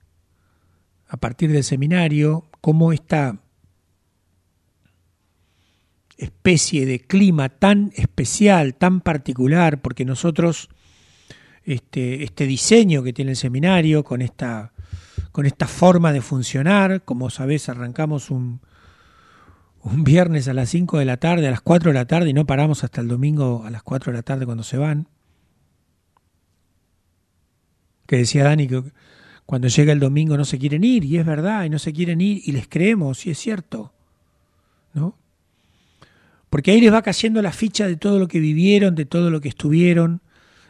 a 1.06 1.16
partir 1.16 1.52
del 1.52 1.64
seminario, 1.64 2.48
cómo 2.60 2.92
esta 2.92 3.38
especie 6.16 6.84
de 6.84 7.00
clima 7.00 7.48
tan 7.48 7.92
especial, 7.94 8.74
tan 8.74 9.00
particular, 9.00 9.80
porque 9.80 10.04
nosotros, 10.04 10.68
este, 11.64 12.24
este 12.24 12.46
diseño 12.46 13.02
que 13.02 13.12
tiene 13.12 13.32
el 13.32 13.36
seminario, 13.36 14.02
con 14.02 14.22
esta, 14.22 14.72
con 15.30 15.46
esta 15.46 15.68
forma 15.68 16.12
de 16.12 16.20
funcionar, 16.20 17.04
como 17.04 17.30
sabés, 17.30 17.68
arrancamos 17.68 18.30
un, 18.30 18.60
un 19.82 20.04
viernes 20.04 20.48
a 20.48 20.54
las 20.54 20.70
5 20.70 20.98
de 20.98 21.04
la 21.04 21.16
tarde, 21.16 21.48
a 21.48 21.50
las 21.50 21.60
4 21.60 21.90
de 21.90 21.94
la 21.94 22.06
tarde, 22.06 22.30
y 22.30 22.32
no 22.32 22.46
paramos 22.46 22.84
hasta 22.84 23.00
el 23.00 23.08
domingo 23.08 23.64
a 23.64 23.70
las 23.70 23.82
4 23.82 24.12
de 24.12 24.18
la 24.18 24.22
tarde 24.22 24.46
cuando 24.46 24.62
se 24.62 24.78
van. 24.78 25.08
Que 28.06 28.16
decía 28.16 28.44
Dani 28.44 28.68
que 28.68 28.82
cuando 29.44 29.68
llega 29.68 29.92
el 29.92 30.00
domingo 30.00 30.36
no 30.36 30.44
se 30.44 30.58
quieren 30.58 30.84
ir, 30.84 31.04
y 31.04 31.18
es 31.18 31.26
verdad, 31.26 31.64
y 31.64 31.70
no 31.70 31.78
se 31.78 31.92
quieren 31.92 32.20
ir, 32.20 32.42
y 32.44 32.52
les 32.52 32.68
creemos, 32.68 33.26
y 33.26 33.30
es 33.30 33.38
cierto. 33.38 33.92
¿No? 34.94 35.16
Porque 36.48 36.70
ahí 36.70 36.80
les 36.80 36.92
va 36.92 37.02
cayendo 37.02 37.42
la 37.42 37.52
ficha 37.52 37.86
de 37.86 37.96
todo 37.96 38.18
lo 38.18 38.28
que 38.28 38.38
vivieron, 38.38 38.94
de 38.94 39.06
todo 39.06 39.30
lo 39.30 39.40
que 39.40 39.48
estuvieron. 39.48 40.20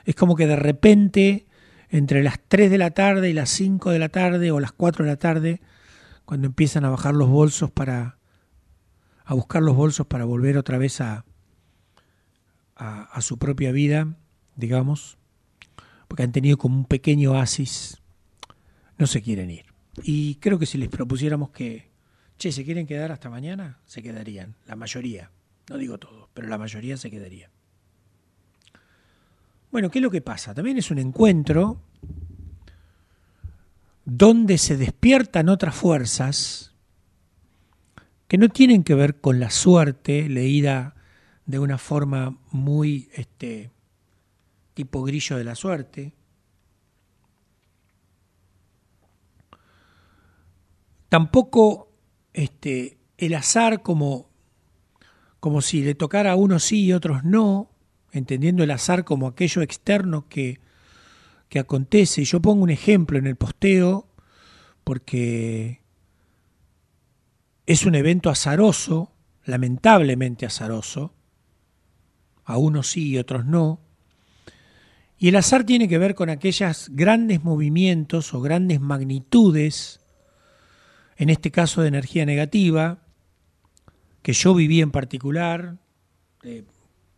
Es 0.04 0.14
como 0.14 0.36
que 0.36 0.46
de 0.46 0.56
repente, 0.56 1.46
entre 1.90 2.22
las 2.22 2.40
3 2.48 2.70
de 2.70 2.78
la 2.78 2.92
tarde 2.92 3.28
y 3.28 3.32
las 3.34 3.50
5 3.50 3.90
de 3.90 3.98
la 3.98 4.08
tarde, 4.08 4.52
o 4.52 4.60
las 4.60 4.72
4 4.72 5.04
de 5.04 5.10
la 5.10 5.16
tarde, 5.16 5.60
cuando 6.24 6.46
empiezan 6.46 6.84
a 6.84 6.90
bajar 6.90 7.14
los 7.14 7.28
bolsos 7.28 7.70
para 7.70 8.16
a 9.24 9.34
buscar 9.34 9.62
los 9.62 9.76
bolsos 9.76 10.06
para 10.06 10.24
volver 10.24 10.56
otra 10.58 10.78
vez 10.78 11.00
a, 11.00 11.24
a, 12.76 13.20
su 13.20 13.38
propia 13.38 13.72
vida, 13.72 14.16
digamos, 14.56 15.18
porque 16.08 16.24
han 16.24 16.32
tenido 16.32 16.58
como 16.58 16.76
un 16.76 16.84
pequeño 16.84 17.32
oasis, 17.32 18.02
no 18.98 19.06
se 19.06 19.22
quieren 19.22 19.50
ir. 19.50 19.66
Y 20.02 20.36
creo 20.36 20.58
que 20.58 20.66
si 20.66 20.78
les 20.78 20.88
propusiéramos 20.88 21.50
que, 21.50 21.90
che, 22.38 22.50
¿se 22.50 22.64
quieren 22.64 22.86
quedar 22.86 23.12
hasta 23.12 23.30
mañana? 23.30 23.78
Se 23.86 24.02
quedarían, 24.02 24.56
la 24.66 24.76
mayoría, 24.76 25.30
no 25.68 25.76
digo 25.76 25.98
todos, 25.98 26.28
pero 26.34 26.48
la 26.48 26.58
mayoría 26.58 26.96
se 26.96 27.10
quedaría. 27.10 27.50
Bueno, 29.70 29.90
¿qué 29.90 30.00
es 30.00 30.02
lo 30.02 30.10
que 30.10 30.20
pasa? 30.20 30.54
También 30.54 30.76
es 30.76 30.90
un 30.90 30.98
encuentro 30.98 31.80
donde 34.04 34.58
se 34.58 34.76
despiertan 34.76 35.48
otras 35.48 35.74
fuerzas 35.74 36.71
que 38.32 38.38
no 38.38 38.48
tienen 38.48 38.82
que 38.82 38.94
ver 38.94 39.20
con 39.20 39.40
la 39.40 39.50
suerte 39.50 40.26
leída 40.26 40.94
de 41.44 41.58
una 41.58 41.76
forma 41.76 42.38
muy 42.50 43.10
este, 43.12 43.70
tipo 44.72 45.02
grillo 45.02 45.36
de 45.36 45.44
la 45.44 45.54
suerte. 45.54 46.14
Tampoco 51.10 51.92
este, 52.32 52.96
el 53.18 53.34
azar 53.34 53.82
como, 53.82 54.30
como 55.38 55.60
si 55.60 55.82
le 55.82 55.94
tocara 55.94 56.32
a 56.32 56.36
unos 56.36 56.64
sí 56.64 56.86
y 56.86 56.94
otros 56.94 57.24
no, 57.24 57.70
entendiendo 58.12 58.62
el 58.62 58.70
azar 58.70 59.04
como 59.04 59.26
aquello 59.26 59.60
externo 59.60 60.26
que, 60.30 60.58
que 61.50 61.58
acontece. 61.58 62.22
Y 62.22 62.24
yo 62.24 62.40
pongo 62.40 62.62
un 62.62 62.70
ejemplo 62.70 63.18
en 63.18 63.26
el 63.26 63.36
posteo 63.36 64.08
porque 64.84 65.81
es 67.66 67.86
un 67.86 67.94
evento 67.94 68.30
azaroso, 68.30 69.12
lamentablemente 69.44 70.46
azaroso, 70.46 71.14
a 72.44 72.58
unos 72.58 72.90
sí 72.90 73.10
y 73.10 73.18
otros 73.18 73.46
no. 73.46 73.80
Y 75.18 75.28
el 75.28 75.36
azar 75.36 75.64
tiene 75.64 75.88
que 75.88 75.98
ver 75.98 76.14
con 76.14 76.30
aquellos 76.30 76.88
grandes 76.90 77.44
movimientos 77.44 78.34
o 78.34 78.40
grandes 78.40 78.80
magnitudes, 78.80 80.00
en 81.16 81.30
este 81.30 81.50
caso 81.50 81.82
de 81.82 81.88
energía 81.88 82.26
negativa, 82.26 82.98
que 84.22 84.32
yo 84.32 84.54
viví 84.54 84.80
en 84.80 84.90
particular, 84.90 85.78
eh, 86.42 86.64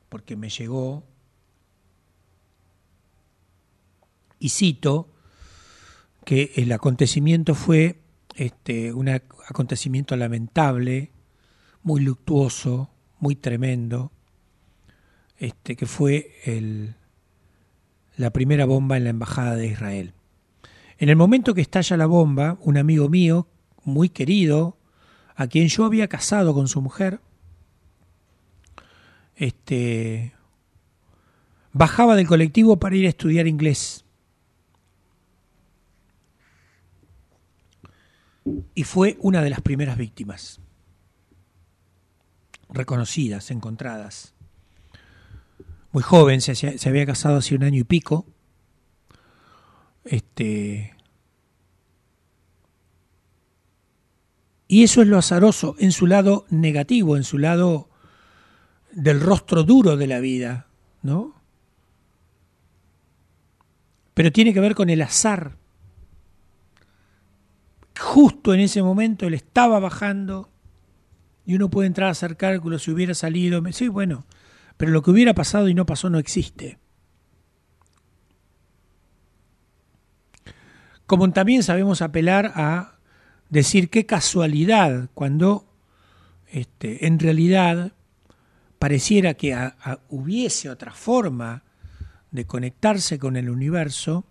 porque 0.09 0.37
me 0.37 0.51
llegó, 0.51 1.05
y 4.39 4.51
cito 4.51 5.09
que 6.27 6.53
el 6.57 6.71
acontecimiento 6.73 7.55
fue 7.55 8.03
este, 8.35 8.93
un 8.93 9.09
acontecimiento 9.49 10.17
lamentable, 10.17 11.13
muy 11.83 12.01
luctuoso, 12.03 12.91
muy 13.19 13.37
tremendo, 13.37 14.13
este, 15.39 15.77
que 15.77 15.87
fue 15.87 16.33
el, 16.45 16.95
la 18.17 18.31
primera 18.31 18.65
bomba 18.65 18.97
en 18.97 19.05
la 19.05 19.11
Embajada 19.11 19.57
de 19.57 19.67
Israel. 19.67 20.15
En 20.99 21.09
el 21.09 21.17
momento 21.17 21.55
que 21.55 21.61
estalla 21.61 21.97
la 21.97 22.07
bomba, 22.07 22.59
un 22.61 22.77
amigo 22.77 23.09
mío, 23.09 23.49
muy 23.85 24.09
querido, 24.09 24.79
a 25.35 25.47
quien 25.47 25.69
yo 25.69 25.85
había 25.85 26.09
casado 26.09 26.55
con 26.55 26.69
su 26.69 26.81
mujer, 26.81 27.21
este, 29.37 30.33
bajaba 31.73 32.15
del 32.17 32.27
colectivo 32.27 32.79
para 32.79 32.97
ir 32.97 33.07
a 33.07 33.11
estudiar 33.11 33.47
inglés. 33.47 34.04
Y 38.75 38.85
fue 38.85 39.17
una 39.21 39.43
de 39.43 39.51
las 39.51 39.61
primeras 39.61 39.97
víctimas, 39.97 40.61
reconocidas, 42.69 43.51
encontradas. 43.51 44.35
Muy 45.93 46.03
joven, 46.03 46.41
se, 46.41 46.89
había 46.89 47.07
casado 47.07 47.39
hace 47.39 47.55
un 47.55 47.63
año 47.63 47.81
y 47.81 47.85
pico. 47.85 48.27
Este, 50.05 50.95
Y 54.75 54.83
eso 54.83 55.03
es 55.03 55.09
lo 55.09 55.19
azaroso 55.19 55.77
en 55.79 55.93
su 55.93 56.07
lado 56.07 56.47
negativo, 56.51 57.17
en 57.17 57.25
su 57.25 57.39
lado 57.39 57.89
del 58.93 59.21
rostro 59.21 59.63
duro 59.63 59.97
de 59.97 60.07
la 60.07 60.21
vida, 60.21 60.67
¿no? 61.03 61.35
Pero 64.15 64.33
tiene 64.33 64.55
que 64.55 64.61
ver 64.61 64.75
con 64.75 64.91
el 64.91 65.03
azar. 65.03 65.57
Justo 67.99 68.55
en 68.55 68.61
ese 68.61 68.83
momento 68.83 69.27
él 69.27 69.35
estaba 69.35 69.79
bajando 69.79 70.51
y 71.47 71.55
uno 71.55 71.71
puede 71.71 71.87
entrar 71.87 72.09
a 72.09 72.13
hacer 72.13 72.37
cálculos 72.37 72.83
si 72.85 72.91
hubiera 72.91 73.15
salido. 73.15 73.63
Sí, 73.73 73.89
bueno, 73.89 74.27
pero 74.77 74.91
lo 74.91 75.03
que 75.03 75.11
hubiera 75.11 75.35
pasado 75.35 75.69
y 75.69 75.75
no 75.75 75.87
pasó 75.87 76.11
no 76.11 76.19
existe. 76.19 76.79
Como 81.07 81.31
también 81.33 81.63
sabemos 81.63 82.03
apelar 82.03 82.53
a 82.55 82.97
decir 83.51 83.91
qué 83.91 84.07
casualidad 84.07 85.11
cuando 85.15 85.67
este, 86.49 87.07
en 87.07 87.19
realidad 87.19 87.93
pareciera 88.79 89.35
que 89.35 89.57
hubiese 90.09 90.71
otra 90.71 90.93
forma 90.93 91.63
de 92.31 92.47
conectarse 92.47 93.19
con 93.19 93.37
el 93.37 93.51
universo 93.51 94.27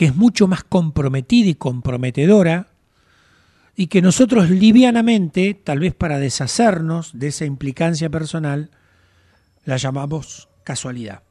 que 0.00 0.06
es 0.06 0.16
mucho 0.16 0.48
más 0.48 0.64
comprometida 0.64 1.50
y 1.50 1.56
comprometedora 1.56 2.68
y 3.76 3.88
que 3.88 4.00
nosotros 4.00 4.48
livianamente, 4.48 5.52
tal 5.52 5.80
vez 5.80 5.92
para 5.92 6.18
deshacernos 6.18 7.18
de 7.18 7.28
esa 7.28 7.44
implicancia 7.44 8.08
personal, 8.08 8.70
la 9.66 9.76
llamamos 9.76 10.48
casualidad. 10.64 11.22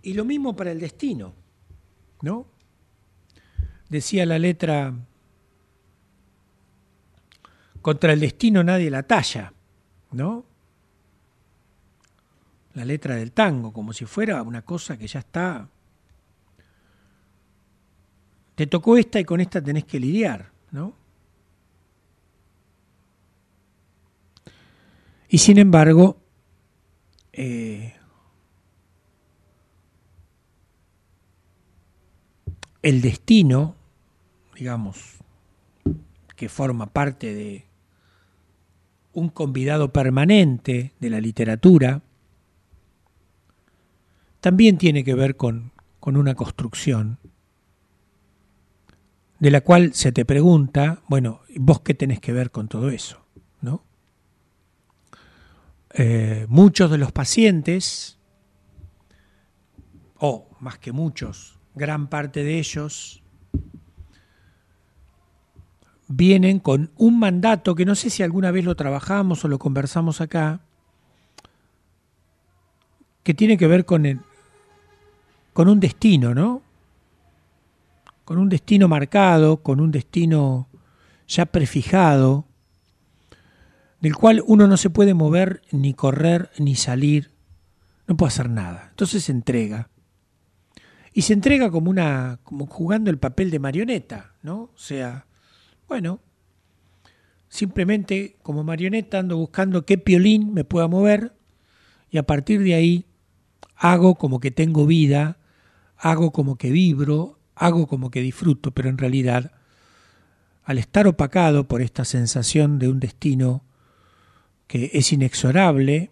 Y 0.00 0.14
lo 0.14 0.24
mismo 0.24 0.56
para 0.56 0.72
el 0.72 0.80
destino, 0.80 1.34
¿no? 2.22 2.46
Decía 3.90 4.24
la 4.24 4.38
letra, 4.38 4.94
contra 7.82 8.14
el 8.14 8.20
destino 8.20 8.64
nadie 8.64 8.90
la 8.90 9.02
talla, 9.02 9.52
¿no? 10.12 10.46
La 12.74 12.84
letra 12.84 13.16
del 13.16 13.32
tango, 13.32 13.72
como 13.72 13.92
si 13.92 14.04
fuera 14.04 14.42
una 14.42 14.62
cosa 14.62 14.98
que 14.98 15.06
ya 15.06 15.20
está. 15.20 15.68
Te 18.54 18.66
tocó 18.66 18.96
esta 18.96 19.18
y 19.18 19.24
con 19.24 19.40
esta 19.40 19.62
tenés 19.62 19.84
que 19.84 19.98
lidiar, 19.98 20.50
¿no? 20.70 20.94
Y 25.28 25.38
sin 25.38 25.58
embargo, 25.58 26.16
eh, 27.32 27.94
el 32.82 33.00
destino, 33.00 33.74
digamos, 34.54 35.16
que 36.36 36.48
forma 36.48 36.86
parte 36.86 37.34
de 37.34 37.64
un 39.12 39.28
convidado 39.28 39.92
permanente 39.92 40.92
de 41.00 41.10
la 41.10 41.20
literatura, 41.20 42.02
también 44.44 44.76
tiene 44.76 45.04
que 45.04 45.14
ver 45.14 45.38
con, 45.38 45.72
con 46.00 46.18
una 46.18 46.34
construcción 46.34 47.18
de 49.38 49.50
la 49.50 49.62
cual 49.62 49.94
se 49.94 50.12
te 50.12 50.26
pregunta, 50.26 51.00
bueno, 51.08 51.40
¿vos 51.56 51.80
qué 51.80 51.94
tenés 51.94 52.20
que 52.20 52.34
ver 52.34 52.50
con 52.50 52.68
todo 52.68 52.90
eso? 52.90 53.24
¿No? 53.62 53.82
Eh, 55.94 56.44
muchos 56.50 56.90
de 56.90 56.98
los 56.98 57.10
pacientes, 57.10 58.18
o 60.18 60.50
más 60.60 60.78
que 60.78 60.92
muchos, 60.92 61.58
gran 61.74 62.08
parte 62.08 62.44
de 62.44 62.58
ellos 62.58 63.22
vienen 66.06 66.58
con 66.58 66.90
un 66.98 67.18
mandato 67.18 67.74
que 67.74 67.86
no 67.86 67.94
sé 67.94 68.10
si 68.10 68.22
alguna 68.22 68.50
vez 68.50 68.66
lo 68.66 68.76
trabajamos 68.76 69.42
o 69.42 69.48
lo 69.48 69.58
conversamos 69.58 70.20
acá, 70.20 70.60
que 73.22 73.32
tiene 73.32 73.56
que 73.56 73.66
ver 73.66 73.86
con, 73.86 74.04
el, 74.04 74.20
con 75.54 75.68
un 75.68 75.80
destino, 75.80 76.34
¿no? 76.34 76.60
Con 78.26 78.36
un 78.38 78.50
destino 78.50 78.88
marcado, 78.88 79.62
con 79.62 79.80
un 79.80 79.90
destino 79.90 80.68
ya 81.26 81.46
prefijado, 81.46 82.46
del 84.00 84.16
cual 84.16 84.42
uno 84.46 84.66
no 84.66 84.76
se 84.76 84.90
puede 84.90 85.14
mover, 85.14 85.62
ni 85.70 85.94
correr, 85.94 86.50
ni 86.58 86.74
salir, 86.74 87.30
no 88.06 88.16
puede 88.16 88.28
hacer 88.28 88.50
nada. 88.50 88.88
Entonces 88.90 89.24
se 89.24 89.32
entrega 89.32 89.88
y 91.14 91.22
se 91.22 91.32
entrega 91.32 91.70
como 91.70 91.88
una 91.88 92.40
como 92.42 92.66
jugando 92.66 93.10
el 93.10 93.18
papel 93.18 93.50
de 93.50 93.60
marioneta, 93.60 94.34
¿no? 94.42 94.62
O 94.62 94.76
sea, 94.76 95.26
bueno, 95.86 96.20
simplemente 97.48 98.36
como 98.42 98.64
marioneta 98.64 99.20
ando 99.20 99.36
buscando 99.36 99.86
qué 99.86 99.98
piolín 99.98 100.52
me 100.52 100.64
pueda 100.64 100.88
mover 100.88 101.32
y 102.10 102.18
a 102.18 102.24
partir 102.24 102.62
de 102.62 102.74
ahí 102.74 103.06
hago 103.76 104.16
como 104.16 104.40
que 104.40 104.50
tengo 104.50 104.86
vida, 104.86 105.38
hago 105.96 106.32
como 106.32 106.56
que 106.56 106.70
vibro, 106.70 107.38
hago 107.54 107.86
como 107.86 108.10
que 108.10 108.20
disfruto, 108.20 108.72
pero 108.72 108.88
en 108.88 108.98
realidad 108.98 109.52
al 110.64 110.78
estar 110.78 111.06
opacado 111.06 111.68
por 111.68 111.82
esta 111.82 112.04
sensación 112.04 112.78
de 112.78 112.88
un 112.88 112.98
destino 112.98 113.64
que 114.66 114.90
es 114.94 115.12
inexorable, 115.12 116.10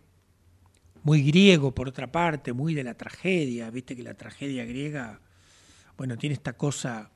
muy 1.02 1.22
griego 1.22 1.74
por 1.74 1.88
otra 1.88 2.12
parte, 2.12 2.52
muy 2.52 2.74
de 2.74 2.84
la 2.84 2.94
tragedia, 2.94 3.70
viste 3.70 3.96
que 3.96 4.02
la 4.02 4.14
tragedia 4.14 4.64
griega, 4.64 5.20
bueno, 5.96 6.16
tiene 6.18 6.34
esta 6.34 6.52
cosa 6.52 7.10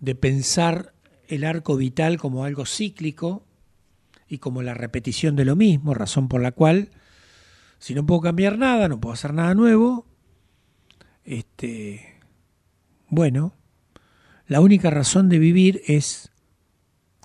de 0.00 0.14
pensar 0.14 0.92
el 1.28 1.44
arco 1.44 1.76
vital 1.76 2.18
como 2.18 2.44
algo 2.44 2.66
cíclico 2.66 3.46
y 4.28 4.38
como 4.38 4.62
la 4.62 4.74
repetición 4.74 5.36
de 5.36 5.44
lo 5.44 5.56
mismo, 5.56 5.94
razón 5.94 6.28
por 6.28 6.42
la 6.42 6.52
cual 6.52 6.90
si 7.78 7.94
no 7.94 8.04
puedo 8.04 8.20
cambiar 8.20 8.58
nada, 8.58 8.88
no 8.88 9.00
puedo 9.00 9.14
hacer 9.14 9.32
nada 9.32 9.54
nuevo, 9.54 10.06
este 11.24 12.12
bueno, 13.12 13.52
la 14.46 14.62
única 14.62 14.88
razón 14.88 15.28
de 15.28 15.38
vivir 15.38 15.82
es 15.86 16.32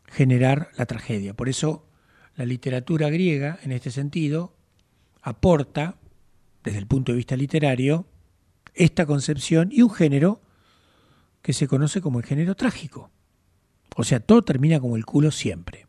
generar 0.09 0.69
la 0.77 0.85
tragedia. 0.85 1.33
Por 1.33 1.47
eso 1.47 1.87
la 2.35 2.45
literatura 2.45 3.09
griega, 3.09 3.57
en 3.63 3.71
este 3.71 3.89
sentido, 3.89 4.53
aporta, 5.21 5.95
desde 6.61 6.79
el 6.79 6.87
punto 6.87 7.13
de 7.13 7.15
vista 7.15 7.37
literario, 7.37 8.05
esta 8.73 9.05
concepción 9.05 9.69
y 9.71 9.81
un 9.81 9.89
género 9.89 10.41
que 11.41 11.53
se 11.53 11.69
conoce 11.69 12.01
como 12.01 12.19
el 12.19 12.25
género 12.25 12.55
trágico. 12.55 13.09
O 13.95 14.03
sea, 14.03 14.19
todo 14.19 14.43
termina 14.43 14.81
como 14.81 14.97
el 14.97 15.05
culo 15.05 15.31
siempre. 15.31 15.87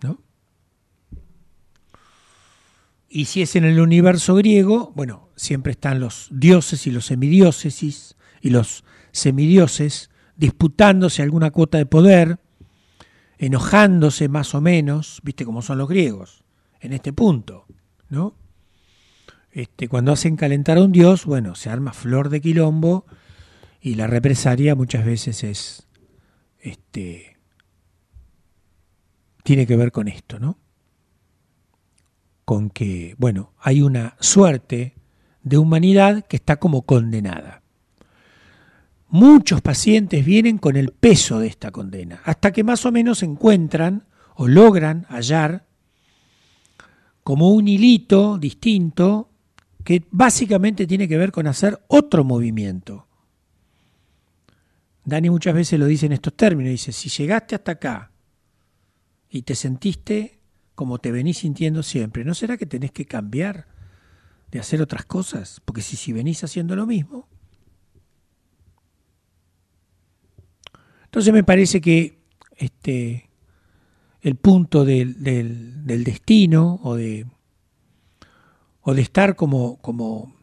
¿No? 0.00 0.20
Y 3.14 3.26
si 3.26 3.42
es 3.42 3.56
en 3.56 3.64
el 3.64 3.78
universo 3.78 4.34
griego, 4.36 4.90
bueno, 4.96 5.28
siempre 5.36 5.72
están 5.72 6.00
los 6.00 6.28
dioses 6.30 6.86
y 6.86 6.90
los 6.90 7.04
semidiócesis 7.04 8.16
y 8.40 8.48
los 8.48 8.84
semidioses 9.10 10.08
disputándose 10.36 11.20
alguna 11.20 11.50
cuota 11.50 11.76
de 11.76 11.84
poder, 11.84 12.38
enojándose 13.36 14.30
más 14.30 14.54
o 14.54 14.62
menos, 14.62 15.20
viste 15.24 15.44
cómo 15.44 15.60
son 15.60 15.76
los 15.76 15.90
griegos, 15.90 16.42
en 16.80 16.94
este 16.94 17.12
punto, 17.12 17.66
¿no? 18.08 18.34
Este, 19.50 19.88
cuando 19.88 20.12
hacen 20.12 20.36
calentar 20.36 20.78
a 20.78 20.82
un 20.82 20.92
dios, 20.92 21.26
bueno, 21.26 21.54
se 21.54 21.68
arma 21.68 21.92
flor 21.92 22.30
de 22.30 22.40
quilombo 22.40 23.04
y 23.82 23.96
la 23.96 24.06
represalia 24.06 24.74
muchas 24.74 25.04
veces 25.04 25.44
es, 25.44 25.86
este, 26.60 27.36
tiene 29.44 29.66
que 29.66 29.76
ver 29.76 29.92
con 29.92 30.08
esto, 30.08 30.38
¿no? 30.38 30.61
Con 32.44 32.70
que, 32.70 33.14
bueno, 33.18 33.52
hay 33.60 33.82
una 33.82 34.16
suerte 34.20 34.94
de 35.42 35.58
humanidad 35.58 36.24
que 36.26 36.36
está 36.36 36.56
como 36.56 36.82
condenada. 36.82 37.62
Muchos 39.08 39.60
pacientes 39.60 40.24
vienen 40.24 40.58
con 40.58 40.76
el 40.76 40.90
peso 40.90 41.38
de 41.38 41.46
esta 41.46 41.70
condena, 41.70 42.20
hasta 42.24 42.52
que 42.52 42.64
más 42.64 42.86
o 42.86 42.92
menos 42.92 43.22
encuentran 43.22 44.06
o 44.34 44.48
logran 44.48 45.04
hallar 45.08 45.66
como 47.22 47.50
un 47.50 47.68
hilito 47.68 48.38
distinto 48.38 49.30
que 49.84 50.04
básicamente 50.10 50.86
tiene 50.86 51.08
que 51.08 51.18
ver 51.18 51.32
con 51.32 51.46
hacer 51.46 51.82
otro 51.88 52.24
movimiento. 52.24 53.06
Dani 55.04 55.30
muchas 55.30 55.54
veces 55.54 55.78
lo 55.78 55.86
dice 55.86 56.06
en 56.06 56.12
estos 56.12 56.34
términos, 56.34 56.70
dice, 56.70 56.92
si 56.92 57.08
llegaste 57.08 57.54
hasta 57.54 57.72
acá 57.72 58.12
y 59.28 59.42
te 59.42 59.54
sentiste 59.54 60.38
como 60.82 60.98
te 60.98 61.12
venís 61.12 61.38
sintiendo 61.38 61.84
siempre, 61.84 62.24
¿no 62.24 62.34
será 62.34 62.56
que 62.56 62.66
tenés 62.66 62.90
que 62.90 63.06
cambiar 63.06 63.68
de 64.50 64.58
hacer 64.58 64.82
otras 64.82 65.04
cosas? 65.04 65.60
Porque 65.64 65.80
si, 65.80 65.94
si 65.94 66.12
venís 66.12 66.42
haciendo 66.42 66.74
lo 66.74 66.86
mismo, 66.86 67.28
Entonces 71.04 71.32
me 71.32 71.44
parece 71.44 71.82
que 71.82 72.18
este, 72.56 73.28
el 74.22 74.36
punto 74.36 74.84
del, 74.84 75.22
del, 75.22 76.04
destino 76.04 76.80
o 76.82 76.96
de, 76.96 77.26
o 78.80 78.94
de 78.94 79.02
estar 79.02 79.36
como, 79.36 79.76
como, 79.82 80.34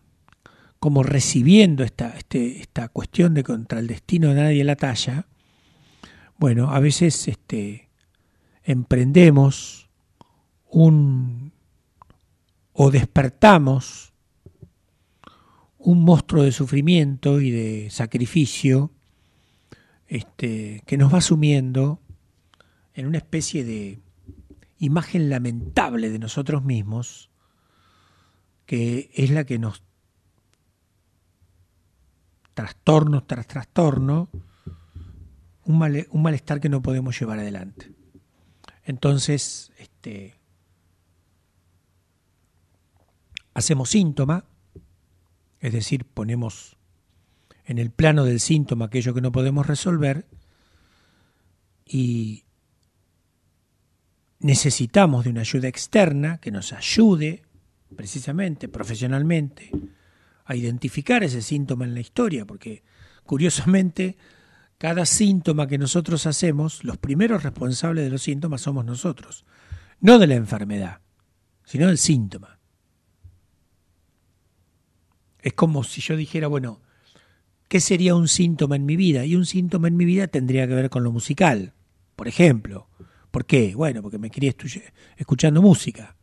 como 0.79 1.01
recibiendo 1.01 1.83
esta, 1.83 2.15
este, 2.15 2.61
esta 2.61 2.87
cuestión 2.87 3.33
de 3.33 3.43
contra 3.43 3.79
el 3.79 3.87
destino 3.87 4.29
de 4.29 4.35
nadie 4.35 4.63
la 4.63 4.75
talla, 4.75 5.25
bueno, 6.37 6.69
a 6.69 6.79
veces 6.79 7.27
este, 7.27 7.89
emprendemos 8.63 9.88
un 10.69 11.51
o 12.73 12.91
despertamos 12.91 14.13
un 15.77 16.03
monstruo 16.03 16.43
de 16.43 16.51
sufrimiento 16.51 17.41
y 17.41 17.51
de 17.51 17.89
sacrificio 17.89 18.91
este, 20.07 20.83
que 20.85 20.97
nos 20.97 21.13
va 21.13 21.21
sumiendo 21.21 21.99
en 22.93 23.05
una 23.05 23.17
especie 23.17 23.63
de 23.63 23.99
imagen 24.77 25.29
lamentable 25.29 26.09
de 26.09 26.19
nosotros 26.19 26.63
mismos, 26.63 27.29
que 28.65 29.09
es 29.13 29.29
la 29.29 29.43
que 29.45 29.59
nos 29.59 29.83
trastorno 32.53 33.23
tras 33.23 33.47
trastorno, 33.47 34.29
un, 35.65 36.05
un 36.11 36.21
malestar 36.21 36.59
que 36.59 36.69
no 36.69 36.81
podemos 36.81 37.17
llevar 37.19 37.39
adelante. 37.39 37.91
Entonces, 38.83 39.71
este, 39.77 40.38
hacemos 43.59 43.89
síntoma, 43.89 44.45
es 45.59 45.73
decir, 45.73 46.05
ponemos 46.05 46.77
en 47.65 47.77
el 47.77 47.91
plano 47.91 48.25
del 48.25 48.39
síntoma 48.39 48.85
aquello 48.85 49.13
que 49.13 49.21
no 49.21 49.31
podemos 49.31 49.67
resolver 49.67 50.25
y 51.85 52.45
necesitamos 54.39 55.25
de 55.25 55.31
una 55.31 55.41
ayuda 55.41 55.67
externa 55.67 56.39
que 56.39 56.51
nos 56.51 56.73
ayude 56.73 57.43
precisamente, 57.95 58.67
profesionalmente, 58.67 59.71
a 60.45 60.55
identificar 60.55 61.23
ese 61.23 61.41
síntoma 61.41 61.85
en 61.85 61.93
la 61.93 61.99
historia, 61.99 62.45
porque 62.45 62.83
curiosamente 63.23 64.17
cada 64.77 65.05
síntoma 65.05 65.67
que 65.67 65.77
nosotros 65.77 66.25
hacemos, 66.25 66.83
los 66.83 66.97
primeros 66.97 67.43
responsables 67.43 68.05
de 68.05 68.11
los 68.11 68.23
síntomas 68.23 68.61
somos 68.61 68.85
nosotros, 68.85 69.45
no 69.99 70.17
de 70.17 70.27
la 70.27 70.35
enfermedad, 70.35 71.01
sino 71.65 71.87
del 71.87 71.97
síntoma. 71.97 72.58
Es 75.41 75.53
como 75.53 75.83
si 75.83 76.01
yo 76.01 76.15
dijera, 76.15 76.47
bueno, 76.47 76.81
¿Qué 77.69 77.79
sería 77.79 78.15
un 78.15 78.27
síntoma 78.27 78.75
en 78.75 78.85
mi 78.87 78.95
vida? 78.95 79.25
Y 79.25 79.35
un 79.35 79.45
síntoma 79.45 79.87
en 79.87 79.95
mi 79.95 80.03
vida 80.03 80.27
tendría 80.27 80.67
que 80.67 80.73
ver 80.73 80.89
con 80.89 81.03
lo 81.03 81.11
musical, 81.11 81.73
por 82.15 82.27
ejemplo. 82.27 82.89
¿Por 83.29 83.45
qué? 83.45 83.75
Bueno, 83.75 84.01
porque 84.01 84.17
me 84.17 84.31
quería 84.31 84.55
escuchando 85.15 85.61
música. 85.61 86.15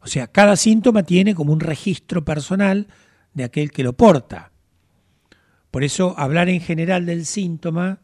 O 0.00 0.06
sea, 0.06 0.26
cada 0.28 0.56
síntoma 0.56 1.02
tiene 1.02 1.34
como 1.34 1.52
un 1.52 1.60
registro 1.60 2.24
personal 2.24 2.88
de 3.34 3.44
aquel 3.44 3.70
que 3.70 3.82
lo 3.82 3.92
porta. 3.92 4.52
Por 5.70 5.84
eso 5.84 6.18
hablar 6.18 6.48
en 6.48 6.62
general 6.62 7.04
del 7.04 7.26
síntoma 7.26 8.00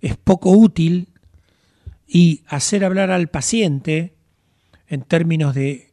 es 0.00 0.16
poco 0.16 0.52
útil 0.52 1.08
y 2.06 2.42
hacer 2.46 2.84
hablar 2.84 3.10
al 3.10 3.26
paciente 3.26 4.14
en 4.86 5.02
términos 5.02 5.52
de 5.56 5.92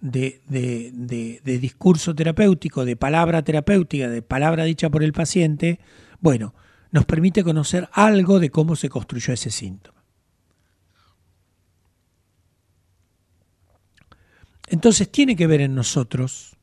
de, 0.00 0.40
de, 0.48 1.58
discurso 1.58 2.14
terapéutico, 2.14 2.84
de 2.84 2.96
palabra 2.96 3.42
terapéutica, 3.42 4.08
de 4.08 4.22
palabra 4.22 4.64
dicha 4.64 4.90
por 4.90 5.02
el 5.02 5.12
paciente, 5.12 5.78
bueno, 6.20 6.54
nos 6.90 7.04
permite 7.04 7.44
conocer 7.44 7.88
algo 7.92 8.40
de 8.40 8.50
cómo 8.50 8.76
se 8.76 8.88
construyó 8.88 9.34
ese 9.34 9.50
síntoma. 9.50 10.00
Entonces 14.68 15.10
tiene 15.10 15.36
que 15.36 15.46
ver 15.46 15.60
en 15.60 15.74
nosotros 15.74 16.56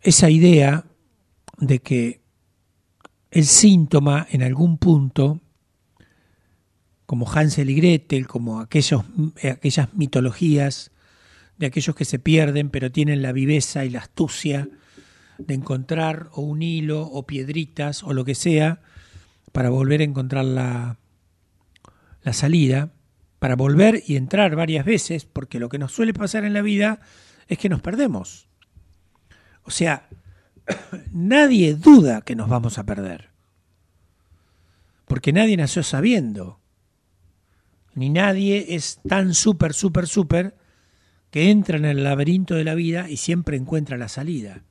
esa 0.00 0.30
idea 0.30 0.84
de 1.58 1.80
que 1.80 2.20
el 3.30 3.46
síntoma 3.46 4.26
en 4.30 4.42
algún 4.42 4.78
punto, 4.78 5.40
como 7.06 7.30
Hansel 7.30 7.70
y 7.70 7.74
Gretel, 7.74 8.26
como 8.26 8.60
aquellos, 8.60 9.02
aquellas 9.42 9.94
mitologías 9.94 10.92
de 11.58 11.66
aquellos 11.66 11.94
que 11.94 12.04
se 12.04 12.18
pierden, 12.18 12.70
pero 12.70 12.90
tienen 12.90 13.22
la 13.22 13.32
viveza 13.32 13.84
y 13.84 13.90
la 13.90 14.00
astucia 14.00 14.68
de 15.38 15.54
encontrar 15.54 16.28
o 16.32 16.42
un 16.42 16.62
hilo 16.62 17.02
o 17.02 17.26
piedritas 17.26 18.02
o 18.02 18.12
lo 18.12 18.24
que 18.24 18.34
sea 18.34 18.80
para 19.52 19.70
volver 19.70 20.00
a 20.00 20.04
encontrar 20.04 20.44
la, 20.44 20.98
la 22.22 22.32
salida, 22.32 22.92
para 23.38 23.56
volver 23.56 24.02
y 24.06 24.16
entrar 24.16 24.56
varias 24.56 24.84
veces, 24.84 25.24
porque 25.24 25.58
lo 25.58 25.68
que 25.68 25.78
nos 25.78 25.92
suele 25.92 26.12
pasar 26.12 26.44
en 26.44 26.54
la 26.54 26.62
vida 26.62 27.00
es 27.48 27.58
que 27.58 27.68
nos 27.68 27.80
perdemos. 27.80 28.48
O 29.62 29.70
sea, 29.70 30.08
nadie 31.12 31.74
duda 31.74 32.22
que 32.22 32.36
nos 32.36 32.48
vamos 32.48 32.78
a 32.78 32.84
perder, 32.84 33.30
porque 35.06 35.32
nadie 35.32 35.56
nació 35.56 35.82
sabiendo, 35.82 36.60
ni 37.94 38.10
nadie 38.10 38.74
es 38.76 39.00
tan 39.08 39.34
súper, 39.34 39.72
súper, 39.72 40.06
súper 40.06 40.56
que 41.30 41.50
entra 41.50 41.76
en 41.76 41.84
el 41.84 42.04
laberinto 42.04 42.54
de 42.54 42.64
la 42.64 42.74
vida 42.74 43.08
y 43.08 43.16
siempre 43.16 43.56
encuentra 43.56 43.96
la 43.96 44.08
salida. 44.08 44.62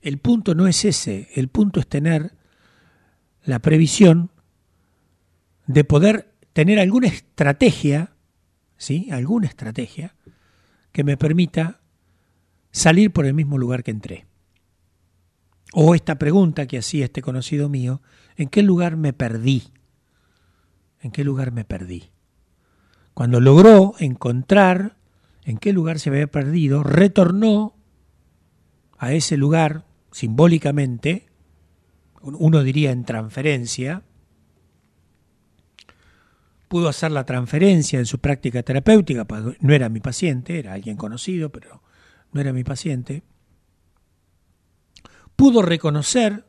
El 0.00 0.18
punto 0.18 0.54
no 0.54 0.66
es 0.66 0.84
ese, 0.84 1.28
el 1.34 1.48
punto 1.48 1.80
es 1.80 1.86
tener 1.86 2.32
la 3.44 3.58
previsión 3.60 4.30
de 5.66 5.84
poder 5.84 6.32
tener 6.52 6.78
alguna 6.78 7.08
estrategia, 7.08 8.12
¿sí? 8.76 9.08
Alguna 9.10 9.46
estrategia 9.46 10.14
que 10.92 11.04
me 11.04 11.16
permita 11.16 11.80
salir 12.70 13.12
por 13.12 13.26
el 13.26 13.34
mismo 13.34 13.58
lugar 13.58 13.82
que 13.82 13.90
entré. 13.90 14.26
O 15.72 15.94
esta 15.94 16.18
pregunta 16.18 16.66
que 16.66 16.78
hacía 16.78 17.04
este 17.04 17.22
conocido 17.22 17.68
mío, 17.68 18.00
¿en 18.36 18.48
qué 18.48 18.62
lugar 18.62 18.96
me 18.96 19.12
perdí? 19.12 19.64
¿En 21.00 21.10
qué 21.10 21.24
lugar 21.24 21.52
me 21.52 21.64
perdí? 21.64 22.10
Cuando 23.12 23.40
logró 23.40 23.94
encontrar 23.98 24.95
en 25.46 25.56
qué 25.56 25.72
lugar 25.72 25.98
se 25.98 26.10
había 26.10 26.26
perdido, 26.26 26.82
retornó 26.82 27.74
a 28.98 29.12
ese 29.12 29.38
lugar 29.38 29.86
simbólicamente 30.10 31.28
uno 32.20 32.62
diría 32.64 32.90
en 32.90 33.04
transferencia, 33.04 34.02
pudo 36.66 36.88
hacer 36.88 37.12
la 37.12 37.24
transferencia 37.24 38.00
en 38.00 38.06
su 38.06 38.18
práctica 38.18 38.64
terapéutica, 38.64 39.24
pues, 39.24 39.44
no 39.60 39.72
era 39.72 39.88
mi 39.88 40.00
paciente, 40.00 40.58
era 40.58 40.72
alguien 40.72 40.96
conocido, 40.96 41.50
pero 41.50 41.82
no 42.32 42.40
era 42.40 42.52
mi 42.52 42.64
paciente, 42.64 43.22
pudo 45.36 45.62
reconocer 45.62 46.44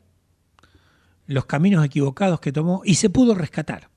los 1.26 1.46
caminos 1.46 1.84
equivocados 1.84 2.40
que 2.40 2.52
tomó 2.52 2.82
y 2.84 2.96
se 2.96 3.10
pudo 3.10 3.34
rescatar. 3.34 3.90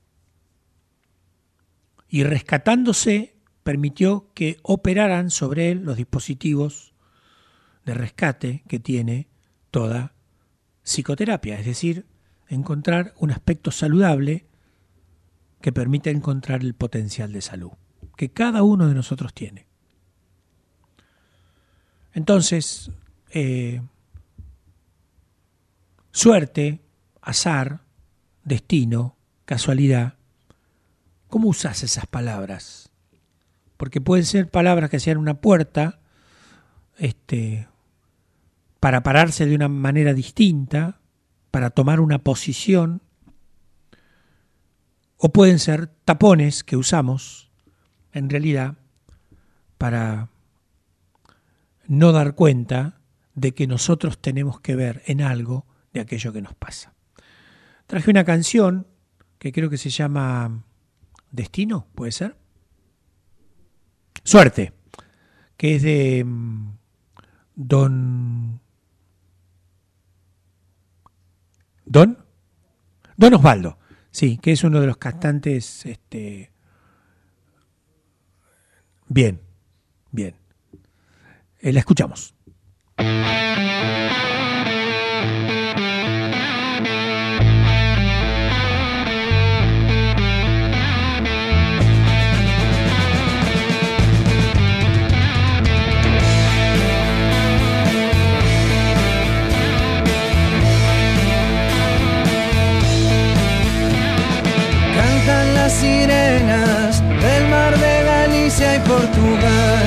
Y 2.08 2.24
rescatándose, 2.24 3.31
permitió 3.62 4.30
que 4.34 4.58
operaran 4.62 5.30
sobre 5.30 5.70
él 5.70 5.84
los 5.84 5.96
dispositivos 5.96 6.94
de 7.84 7.94
rescate 7.94 8.62
que 8.68 8.78
tiene 8.78 9.28
toda 9.70 10.14
psicoterapia, 10.82 11.58
es 11.58 11.66
decir, 11.66 12.06
encontrar 12.48 13.14
un 13.18 13.30
aspecto 13.30 13.70
saludable 13.70 14.46
que 15.60 15.72
permita 15.72 16.10
encontrar 16.10 16.62
el 16.62 16.74
potencial 16.74 17.32
de 17.32 17.40
salud 17.40 17.72
que 18.16 18.30
cada 18.30 18.62
uno 18.62 18.86
de 18.86 18.94
nosotros 18.94 19.34
tiene. 19.34 19.66
Entonces, 22.12 22.90
eh, 23.30 23.82
suerte, 26.12 26.84
azar, 27.20 27.80
destino, 28.44 29.16
casualidad, 29.44 30.14
¿cómo 31.28 31.48
usas 31.48 31.82
esas 31.82 32.06
palabras? 32.06 32.91
Porque 33.82 34.00
pueden 34.00 34.24
ser 34.24 34.48
palabras 34.48 34.90
que 34.90 35.00
sean 35.00 35.18
una 35.18 35.40
puerta 35.40 35.98
este, 36.98 37.66
para 38.78 39.02
pararse 39.02 39.44
de 39.44 39.56
una 39.56 39.66
manera 39.66 40.14
distinta, 40.14 41.00
para 41.50 41.70
tomar 41.70 41.98
una 41.98 42.20
posición 42.20 43.02
o 45.16 45.32
pueden 45.32 45.58
ser 45.58 45.88
tapones 46.04 46.62
que 46.62 46.76
usamos, 46.76 47.50
en 48.12 48.30
realidad, 48.30 48.76
para 49.78 50.28
no 51.88 52.12
dar 52.12 52.36
cuenta 52.36 53.00
de 53.34 53.52
que 53.52 53.66
nosotros 53.66 54.20
tenemos 54.20 54.60
que 54.60 54.76
ver 54.76 55.02
en 55.06 55.22
algo 55.22 55.66
de 55.92 56.02
aquello 56.02 56.32
que 56.32 56.40
nos 56.40 56.54
pasa. 56.54 56.94
Traje 57.88 58.12
una 58.12 58.22
canción 58.22 58.86
que 59.40 59.50
creo 59.50 59.68
que 59.68 59.76
se 59.76 59.90
llama 59.90 60.62
Destino, 61.32 61.88
¿puede 61.96 62.12
ser? 62.12 62.41
Suerte, 64.24 64.72
que 65.56 65.76
es 65.76 65.82
de 65.82 66.24
mm, 66.24 66.78
Don... 67.54 68.60
Don... 71.84 72.18
Don 73.16 73.34
Osvaldo. 73.34 73.78
Sí, 74.10 74.38
que 74.38 74.52
es 74.52 74.64
uno 74.64 74.80
de 74.80 74.86
los 74.86 74.96
cantantes, 74.98 75.86
este, 75.86 76.52
bien, 79.08 79.40
bien. 80.10 80.36
Eh, 81.60 81.72
la 81.72 81.80
escuchamos. 81.80 82.31
Sirenas 105.72 107.02
del 107.22 107.48
mar 107.48 107.76
de 107.78 108.04
Galicia 108.04 108.76
y 108.76 108.80
Portugal. 108.80 109.86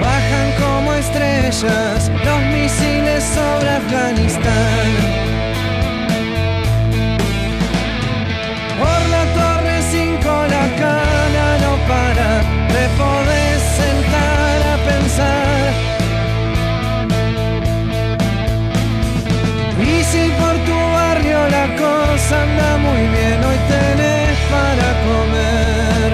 Bajan 0.00 0.48
como 0.62 0.94
estrellas 0.94 2.10
los 2.24 2.40
misiles 2.52 3.22
sobre 3.24 3.70
Afganistán. 3.70 5.33
Cosa 22.24 22.42
anda 22.42 22.76
muy 22.78 23.02
bien, 23.16 23.44
hoy 23.44 23.58
tenés 23.68 24.38
para 24.54 24.88
comer. 25.08 26.10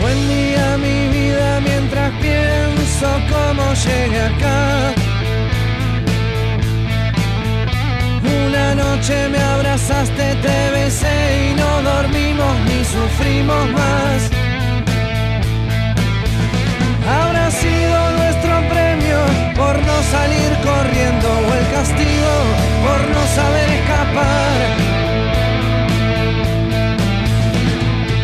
Buen 0.00 0.28
día 0.28 0.78
mi 0.78 1.08
vida 1.08 1.60
mientras 1.60 2.10
pienso 2.22 3.08
cómo 3.32 3.64
llegué 3.84 4.20
acá. 4.32 4.92
Una 8.46 8.74
noche 8.74 9.28
me 9.28 9.38
abrazaste, 9.38 10.24
te 10.46 10.58
besé 10.76 11.16
y 11.50 11.54
no 11.60 11.82
dormimos 11.82 12.54
ni 12.68 12.84
sufrimos 12.84 13.64
más. 13.72 14.20
Habrá 17.18 17.50
sido 17.50 17.98
nuestro 18.20 18.54
premio 18.72 19.18
por 19.56 19.74
no 19.88 19.96
salir 20.14 20.50
corriendo 20.68 21.28
o 21.48 21.54
el 21.58 21.66
castigo 21.76 22.59
por 22.90 23.00
no 23.14 23.22
saber 23.38 23.68
escapar. 23.78 24.58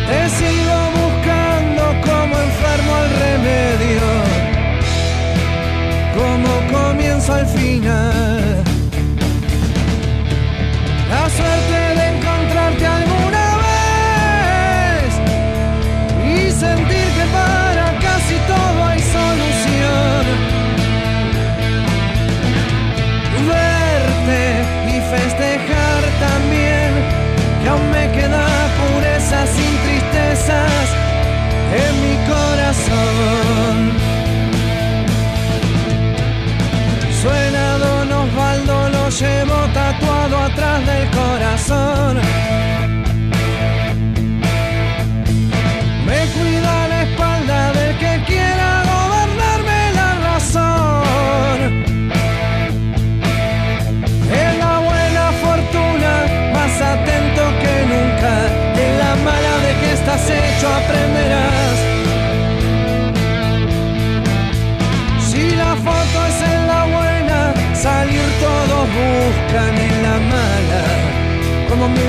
Te 0.09 0.21
sigo 0.39 0.77
buscando 0.99 1.83
como 2.07 2.33
enfermo 2.47 2.91
al 3.01 3.09
remedio, 3.25 4.07
como 6.17 6.51
comienzo 6.77 7.33
al 7.33 7.47
final. 7.57 8.63
La 11.13 11.23
suerte 11.37 11.79
de 11.97 12.05
encontrarte 12.15 12.85
alguna 12.99 13.26
en 30.49 31.93
mi 32.03 32.15
corazón. 32.27 33.75
Suena 37.21 37.77
Don 37.77 38.11
Osvaldo, 38.11 38.89
lo 38.89 39.09
llevo 39.09 39.55
tatuado 39.73 40.37
atrás 40.37 40.85
del 40.85 41.09
corazón. 41.11 42.17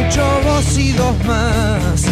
Mucho 0.08 0.24
vos 0.42 0.78
y 0.78 0.92
dos 0.92 1.24
más. 1.26 2.07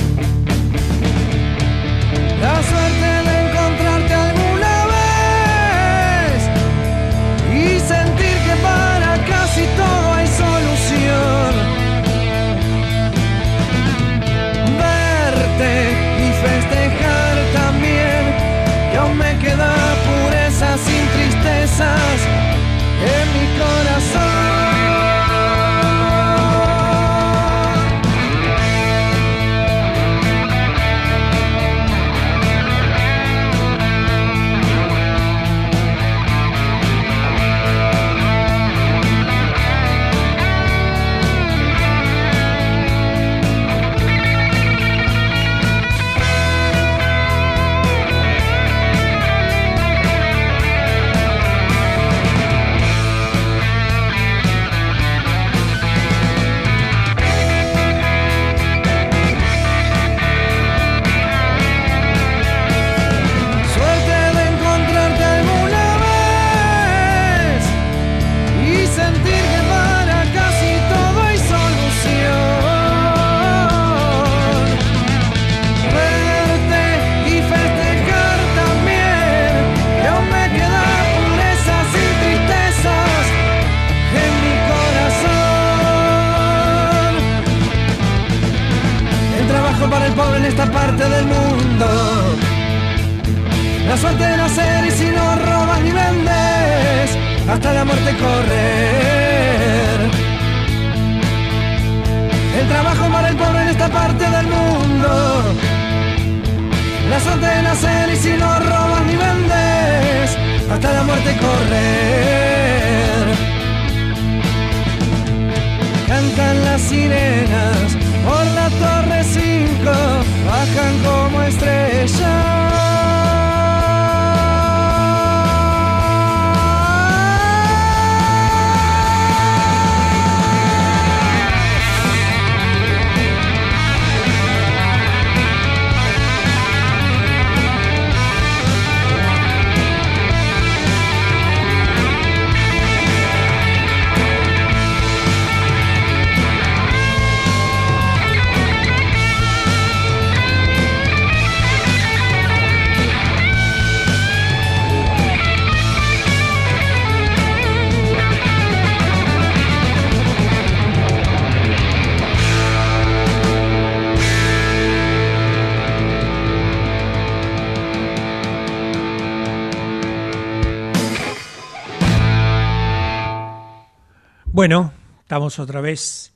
Estamos 175.36 175.58
otra 175.58 175.82
vez 175.82 176.32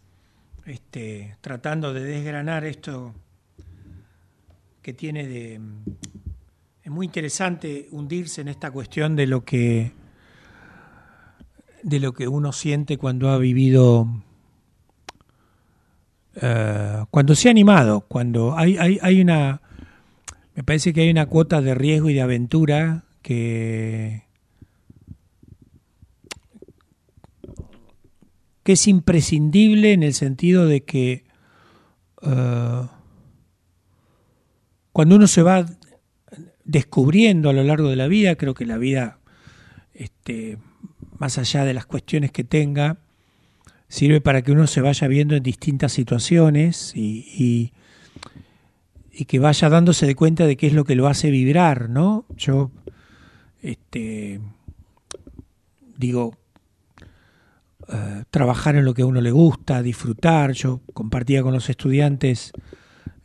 este, 0.66 1.34
tratando 1.40 1.94
de 1.94 2.04
desgranar 2.04 2.66
esto 2.66 3.14
que 4.82 4.92
tiene 4.92 5.26
de... 5.26 5.58
Es 6.84 6.90
muy 6.90 7.06
interesante 7.06 7.88
hundirse 7.92 8.42
en 8.42 8.48
esta 8.48 8.70
cuestión 8.70 9.16
de 9.16 9.26
lo 9.26 9.42
que 9.42 9.94
de 11.82 11.98
lo 11.98 12.12
que 12.12 12.28
uno 12.28 12.52
siente 12.52 12.98
cuando 12.98 13.30
ha 13.30 13.38
vivido 13.38 14.06
eh, 16.34 17.02
cuando 17.10 17.34
se 17.34 17.48
ha 17.48 17.52
animado, 17.52 18.02
cuando 18.02 18.54
hay, 18.54 18.76
hay, 18.76 18.98
hay 19.00 19.22
una 19.22 19.62
me 20.54 20.62
parece 20.62 20.92
que 20.92 21.00
hay 21.00 21.10
una 21.10 21.24
cuota 21.24 21.62
de 21.62 21.74
riesgo 21.74 22.10
y 22.10 22.12
de 22.12 22.20
aventura 22.20 23.04
que 23.22 24.24
que 28.62 28.72
es 28.72 28.86
imprescindible 28.88 29.92
en 29.92 30.02
el 30.02 30.14
sentido 30.14 30.66
de 30.66 30.82
que 30.82 31.24
uh, 32.22 32.86
cuando 34.92 35.16
uno 35.16 35.26
se 35.26 35.42
va 35.42 35.66
descubriendo 36.64 37.50
a 37.50 37.52
lo 37.52 37.64
largo 37.64 37.88
de 37.88 37.96
la 37.96 38.06
vida, 38.06 38.36
creo 38.36 38.54
que 38.54 38.66
la 38.66 38.78
vida, 38.78 39.18
este, 39.94 40.58
más 41.18 41.38
allá 41.38 41.64
de 41.64 41.74
las 41.74 41.86
cuestiones 41.86 42.32
que 42.32 42.44
tenga, 42.44 42.98
sirve 43.88 44.20
para 44.20 44.42
que 44.42 44.52
uno 44.52 44.66
se 44.66 44.80
vaya 44.80 45.08
viendo 45.08 45.34
en 45.34 45.42
distintas 45.42 45.92
situaciones 45.92 46.92
y, 46.94 47.26
y, 47.36 47.72
y 49.10 49.24
que 49.24 49.38
vaya 49.38 49.68
dándose 49.68 50.06
de 50.06 50.14
cuenta 50.14 50.46
de 50.46 50.56
qué 50.56 50.68
es 50.68 50.72
lo 50.72 50.84
que 50.84 50.94
lo 50.94 51.08
hace 51.08 51.30
vibrar, 51.30 51.90
¿no? 51.90 52.24
Yo, 52.36 52.70
este, 53.62 54.40
digo, 55.96 56.39
trabajar 58.30 58.76
en 58.76 58.84
lo 58.84 58.94
que 58.94 59.02
a 59.02 59.06
uno 59.06 59.20
le 59.20 59.30
gusta, 59.30 59.82
disfrutar. 59.82 60.52
Yo 60.52 60.80
compartía 60.92 61.42
con 61.42 61.52
los 61.52 61.68
estudiantes, 61.68 62.52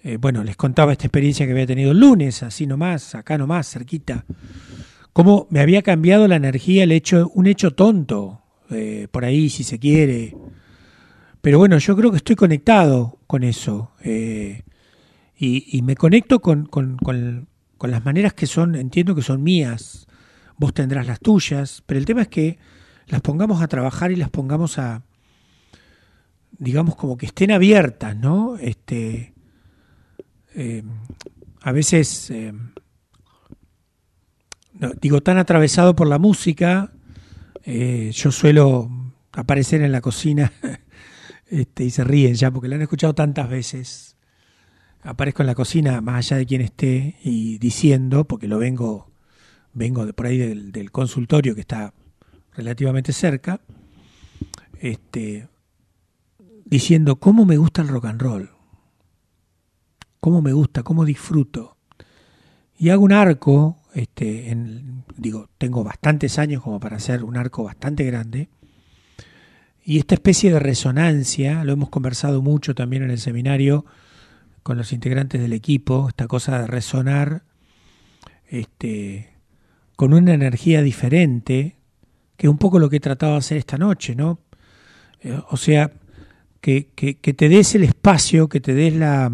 eh, 0.03 0.17
bueno, 0.17 0.43
les 0.43 0.55
contaba 0.55 0.91
esta 0.91 1.05
experiencia 1.05 1.45
que 1.45 1.51
había 1.51 1.65
tenido 1.65 1.91
el 1.91 1.99
lunes, 1.99 2.43
así 2.43 2.67
nomás, 2.67 3.15
acá 3.15 3.37
nomás, 3.37 3.69
cerquita. 3.69 4.25
Cómo 5.13 5.47
me 5.49 5.61
había 5.61 5.81
cambiado 5.81 6.27
la 6.27 6.35
energía, 6.35 6.83
el 6.83 6.91
hecho, 6.91 7.31
un 7.33 7.47
hecho 7.47 7.71
tonto, 7.71 8.41
eh, 8.69 9.07
por 9.11 9.23
ahí 9.25 9.49
si 9.49 9.63
se 9.63 9.79
quiere. 9.79 10.35
Pero 11.41 11.59
bueno, 11.59 11.77
yo 11.77 11.95
creo 11.95 12.11
que 12.11 12.17
estoy 12.17 12.35
conectado 12.35 13.19
con 13.27 13.43
eso. 13.43 13.91
Eh, 14.03 14.63
y, 15.37 15.77
y, 15.77 15.81
me 15.83 15.95
conecto 15.95 16.39
con, 16.39 16.65
con, 16.65 16.97
con, 16.97 17.47
con 17.77 17.91
las 17.91 18.03
maneras 18.03 18.33
que 18.33 18.47
son, 18.47 18.75
entiendo 18.75 19.15
que 19.15 19.21
son 19.21 19.43
mías. 19.43 20.07
Vos 20.57 20.73
tendrás 20.73 21.07
las 21.07 21.19
tuyas, 21.19 21.83
pero 21.85 21.99
el 21.99 22.05
tema 22.05 22.23
es 22.23 22.29
que 22.29 22.57
las 23.07 23.21
pongamos 23.21 23.61
a 23.61 23.67
trabajar 23.67 24.11
y 24.11 24.15
las 24.15 24.29
pongamos 24.29 24.79
a, 24.79 25.03
digamos, 26.57 26.95
como 26.95 27.17
que 27.17 27.27
estén 27.27 27.51
abiertas, 27.51 28.15
¿no? 28.15 28.57
Este, 28.57 29.33
eh, 30.55 30.83
a 31.61 31.71
veces, 31.71 32.29
eh, 32.31 32.53
digo, 35.01 35.21
tan 35.21 35.37
atravesado 35.37 35.95
por 35.95 36.07
la 36.07 36.19
música, 36.19 36.91
eh, 37.63 38.11
yo 38.13 38.31
suelo 38.31 38.89
aparecer 39.31 39.81
en 39.81 39.91
la 39.91 40.01
cocina 40.01 40.51
este, 41.47 41.83
y 41.83 41.89
se 41.89 42.03
ríen 42.03 42.35
ya 42.35 42.51
porque 42.51 42.67
la 42.67 42.75
han 42.75 42.81
escuchado 42.81 43.13
tantas 43.13 43.49
veces. 43.49 44.15
Aparezco 45.01 45.43
en 45.43 45.47
la 45.47 45.55
cocina, 45.55 46.01
más 46.01 46.17
allá 46.25 46.37
de 46.37 46.45
quien 46.47 46.61
esté, 46.61 47.17
y 47.23 47.59
diciendo, 47.59 48.25
porque 48.25 48.47
lo 48.47 48.57
vengo, 48.57 49.11
vengo 49.73 50.05
de 50.05 50.13
por 50.13 50.25
ahí 50.25 50.37
del 50.37 50.91
consultorio 50.91 51.53
que 51.53 51.61
está 51.61 51.93
relativamente 52.57 53.13
cerca, 53.13 53.59
este, 54.79 55.47
diciendo 56.65 57.17
cómo 57.17 57.45
me 57.45 57.57
gusta 57.57 57.81
el 57.81 57.87
rock 57.87 58.05
and 58.05 58.21
roll, 58.21 58.49
cómo 60.19 60.41
me 60.41 60.53
gusta, 60.53 60.83
cómo 60.83 61.05
disfruto. 61.05 61.77
Y 62.77 62.89
hago 62.89 63.03
un 63.03 63.13
arco, 63.13 63.77
este, 63.93 64.55
digo, 65.15 65.49
tengo 65.57 65.83
bastantes 65.83 66.37
años 66.39 66.61
como 66.61 66.79
para 66.79 66.97
hacer 66.97 67.23
un 67.23 67.37
arco 67.37 67.63
bastante 67.63 68.03
grande, 68.03 68.49
y 69.87 69.99
esta 69.99 70.15
especie 70.15 70.51
de 70.51 70.59
resonancia, 70.59 71.63
lo 71.63 71.73
hemos 71.73 71.89
conversado 71.89 72.41
mucho 72.41 72.73
también 72.73 73.03
en 73.03 73.11
el 73.11 73.19
seminario 73.19 73.85
con 74.63 74.77
los 74.77 74.91
integrantes 74.91 75.39
del 75.39 75.53
equipo, 75.53 76.09
esta 76.09 76.27
cosa 76.27 76.59
de 76.59 76.65
resonar 76.65 77.43
este, 78.47 79.29
con 79.95 80.13
una 80.13 80.33
energía 80.33 80.81
diferente, 80.81 81.75
que 82.37 82.49
un 82.49 82.57
poco 82.57 82.79
lo 82.79 82.89
que 82.89 82.97
he 82.97 82.99
tratado 82.99 83.33
de 83.33 83.37
hacer 83.39 83.57
esta 83.57 83.77
noche, 83.77 84.15
¿no? 84.15 84.39
Eh, 85.21 85.39
o 85.49 85.57
sea, 85.57 85.91
que, 86.61 86.89
que, 86.95 87.17
que, 87.17 87.33
te 87.33 87.49
des 87.49 87.75
el 87.75 87.83
espacio, 87.83 88.49
que 88.49 88.59
te 88.59 88.73
des 88.73 88.93
la... 88.95 89.31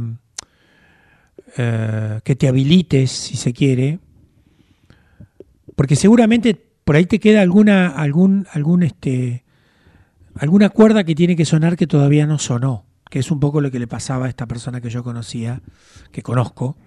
Eh, 1.57 2.21
que 2.23 2.35
te 2.35 2.47
habilites, 2.47 3.11
si 3.11 3.35
se 3.35 3.51
quiere, 3.51 3.99
porque 5.75 5.97
seguramente 5.97 6.55
por 6.85 6.95
ahí 6.95 7.05
te 7.05 7.19
queda 7.19 7.41
alguna, 7.41 7.89
algún, 7.89 8.47
algún, 8.53 8.83
este, 8.83 9.43
alguna 10.35 10.69
cuerda 10.69 11.03
que 11.03 11.13
tiene 11.13 11.35
que 11.35 11.43
sonar 11.43 11.75
que 11.75 11.87
todavía 11.87 12.25
no 12.25 12.39
sonó, 12.39 12.85
que 13.09 13.19
es 13.19 13.31
un 13.31 13.41
poco 13.41 13.59
lo 13.59 13.69
que 13.69 13.79
le 13.79 13.87
pasaba 13.87 14.27
a 14.27 14.29
esta 14.29 14.45
persona 14.45 14.79
que 14.79 14.89
yo 14.89 15.03
conocía, 15.03 15.61
que 16.13 16.21
conozco, 16.21 16.77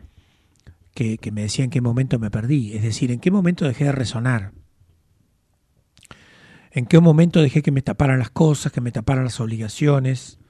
que, 0.95 1.19
que 1.19 1.31
me 1.31 1.43
decía 1.43 1.67
en 1.67 1.71
qué 1.71 1.83
momento 1.83 2.19
me 2.19 2.31
perdí, 2.31 2.73
es 2.73 2.83
decir, 2.83 3.11
en 3.11 3.21
qué 3.21 3.31
momento 3.31 3.67
dejé 3.67 3.85
de 3.85 3.93
resonar 3.93 4.53
en 6.75 6.87
qué 6.87 6.99
momento 6.99 7.41
dejé 7.41 7.63
que 7.63 7.71
me 7.71 7.83
taparan 7.83 8.19
las 8.19 8.31
cosas, 8.31 8.73
que 8.73 8.81
me 8.81 8.91
taparan 8.91 9.23
las 9.23 9.39
obligaciones, 9.39 10.41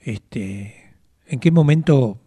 este, 0.00 0.92
en 1.26 1.38
qué 1.38 1.52
momento 1.52 2.18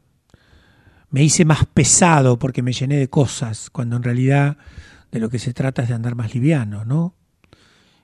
me 1.09 1.22
hice 1.22 1.43
más 1.43 1.65
pesado 1.65 2.39
porque 2.39 2.64
me 2.64 2.72
llené 2.72 2.95
de 2.95 3.09
cosas, 3.09 3.69
cuando 3.69 3.97
en 3.97 4.03
realidad 4.03 4.57
de 5.11 5.19
lo 5.19 5.30
que 5.30 5.38
se 5.38 5.53
trata 5.53 5.81
es 5.81 5.89
de 5.89 5.95
andar 5.95 6.15
más 6.15 6.34
liviano, 6.34 6.85
¿no? 6.85 7.14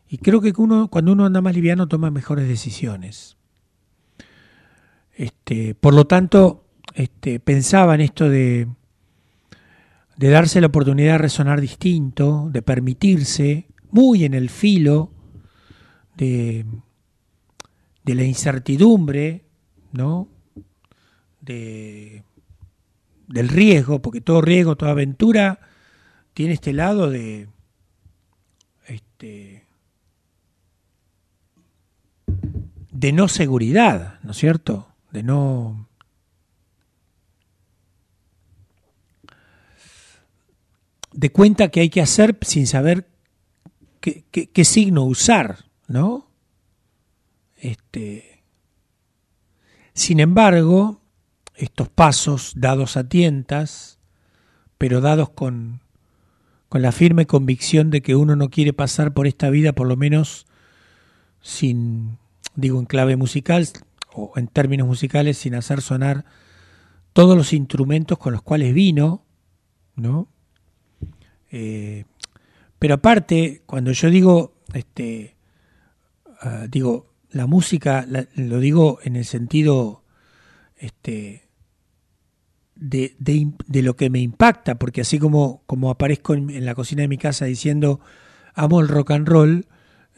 Y 0.09 0.17
creo 0.17 0.41
que 0.41 0.53
uno, 0.57 0.89
cuando 0.89 1.13
uno 1.13 1.25
anda 1.25 1.41
más 1.41 1.55
liviano 1.55 1.87
toma 1.87 2.11
mejores 2.11 2.49
decisiones. 2.49 3.37
Este, 5.15 5.75
por 5.75 5.93
lo 5.93 6.07
tanto, 6.07 6.65
este, 6.93 7.39
pensaba 7.39 7.95
en 7.95 8.01
esto 8.01 8.27
de, 8.27 8.67
de 10.17 10.29
darse 10.29 10.59
la 10.59 10.67
oportunidad 10.67 11.13
de 11.13 11.19
resonar 11.19 11.61
distinto, 11.61 12.49
de 12.51 12.61
permitirse, 12.61 13.67
muy 13.93 14.25
en 14.25 14.33
el 14.33 14.49
filo 14.49 15.11
de, 16.17 16.65
de 18.03 18.15
la 18.15 18.23
incertidumbre, 18.23 19.45
¿no? 19.93 20.27
de, 21.41 22.23
del 23.27 23.49
riesgo, 23.49 24.01
porque 24.01 24.21
todo 24.21 24.41
riesgo, 24.41 24.75
toda 24.75 24.91
aventura 24.91 25.59
tiene 26.33 26.53
este 26.53 26.73
lado 26.73 27.09
de 27.09 27.47
este 28.87 29.65
de 32.91 33.11
no 33.11 33.27
seguridad, 33.27 34.19
¿no 34.23 34.31
es 34.31 34.37
cierto? 34.37 34.87
De 35.11 35.23
no 35.23 35.87
de 41.11 41.31
cuenta 41.31 41.69
que 41.69 41.81
hay 41.81 41.89
que 41.89 42.01
hacer 42.01 42.37
sin 42.41 42.65
saber 42.65 43.12
qué, 44.03 44.65
signo 44.65 45.05
usar, 45.05 45.65
¿no? 45.87 46.27
Este, 47.55 48.43
sin 49.93 50.19
embargo, 50.19 51.01
estos 51.55 51.87
pasos 51.87 52.53
dados 52.57 52.97
a 52.97 53.07
tientas, 53.07 53.99
pero 54.77 54.99
dados 54.99 55.29
con, 55.29 55.79
con 56.67 56.81
la 56.81 56.91
firme 56.91 57.25
convicción 57.25 57.89
de 57.91 58.01
que 58.01 58.15
uno 58.15 58.35
no 58.35 58.49
quiere 58.49 58.73
pasar 58.73 59.13
por 59.13 59.25
esta 59.25 59.49
vida, 59.49 59.71
por 59.71 59.87
lo 59.87 59.95
menos 59.95 60.47
sin, 61.41 62.17
digo 62.55 62.79
en 62.79 62.85
clave 62.85 63.15
musical 63.15 63.67
o 64.13 64.33
en 64.35 64.47
términos 64.47 64.85
musicales, 64.85 65.37
sin 65.37 65.55
hacer 65.55 65.81
sonar 65.81 66.25
todos 67.13 67.37
los 67.37 67.53
instrumentos 67.53 68.17
con 68.17 68.33
los 68.33 68.41
cuales 68.41 68.73
vino, 68.73 69.23
¿no? 69.95 70.27
Eh, 71.51 72.05
pero 72.83 72.95
aparte, 72.95 73.61
cuando 73.65 73.93
yo 73.93 74.09
digo, 74.09 74.55
este, 74.73 75.37
ah, 76.41 76.65
digo, 76.69 77.13
la 77.31 77.47
música, 77.47 78.05
lo 78.35 78.59
digo 78.59 78.99
en 79.03 79.15
el 79.15 79.23
sentido, 79.23 80.03
este, 80.75 81.47
de, 82.75 83.15
de 83.19 83.81
lo 83.83 83.95
que 83.95 84.09
me 84.09 84.19
impacta, 84.19 84.77
porque 84.77 84.99
así 84.99 85.17
como, 85.17 85.63
como 85.65 85.91
aparezco 85.91 86.33
en, 86.33 86.49
en 86.49 86.65
la 86.65 86.75
cocina 86.75 87.03
de 87.03 87.07
mi 87.07 87.17
casa 87.17 87.45
diciendo, 87.45 88.01
amo 88.53 88.81
el 88.81 88.89
rock 88.89 89.11
and 89.11 89.29
roll, 89.29 89.67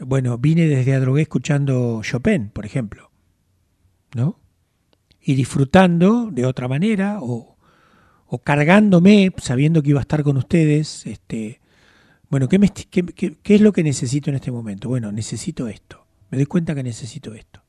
bueno, 0.00 0.36
vine 0.36 0.66
desde 0.66 0.92
Adrogué 0.92 1.22
escuchando 1.22 2.00
Chopin, 2.02 2.48
por 2.48 2.66
ejemplo, 2.66 3.12
¿no? 4.12 4.40
Y 5.20 5.36
disfrutando 5.36 6.30
de 6.32 6.44
otra 6.44 6.66
manera, 6.66 7.18
o, 7.20 7.58
o 8.26 8.38
cargándome, 8.40 9.32
sabiendo 9.36 9.84
que 9.84 9.90
iba 9.90 10.00
a 10.00 10.02
estar 10.02 10.24
con 10.24 10.36
ustedes, 10.36 11.06
este, 11.06 11.60
bueno, 12.28 12.48
¿qué, 12.48 12.58
es 13.44 13.60
lo 13.60 13.72
que 13.72 13.82
necesito 13.84 14.30
en 14.30 14.36
este 14.36 14.50
momento? 14.50 14.88
Bueno, 14.88 15.12
necesito 15.12 15.68
esto. 15.68 16.06
Me 16.30 16.38
doy 16.38 16.46
cuenta 16.46 16.74
que 16.74 16.82
necesito 16.82 17.34
esto. 17.34 17.62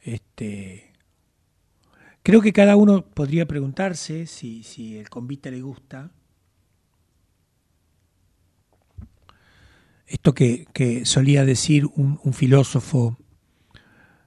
Este, 0.00 0.92
creo 2.22 2.40
que 2.40 2.54
cada 2.54 2.76
uno 2.76 3.04
podría 3.04 3.46
preguntarse 3.46 4.26
si, 4.26 4.96
el 4.96 5.10
convite 5.10 5.50
le 5.50 5.60
gusta. 5.60 6.10
Esto 10.06 10.32
que, 10.32 11.02
solía 11.04 11.44
decir 11.44 11.84
un, 11.84 12.32
filósofo, 12.32 13.18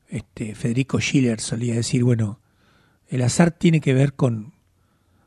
este, 0.09 0.53
Federico 0.53 0.99
Schiller, 0.99 1.39
solía 1.39 1.73
decir, 1.73 2.03
bueno, 2.03 2.39
el 3.07 3.23
azar 3.23 3.49
tiene 3.49 3.81
que 3.81 3.95
ver 3.95 4.13
con 4.13 4.53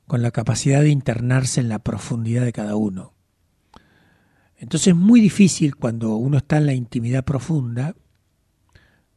la 0.07 0.31
capacidad 0.31 0.81
de 0.81 0.91
internarse 0.91 1.61
en 1.61 1.69
la 1.69 1.81
profundidad 1.81 2.45
de 2.45 2.53
cada 2.53 2.77
uno. 2.77 3.14
Entonces 4.59 4.89
es 4.89 4.97
muy 4.97 5.21
difícil 5.21 5.77
cuando 5.77 6.17
uno 6.17 6.39
está 6.39 6.59
en 6.59 6.67
la 6.67 6.75
intimidad 6.75 7.25
profunda, 7.25 7.95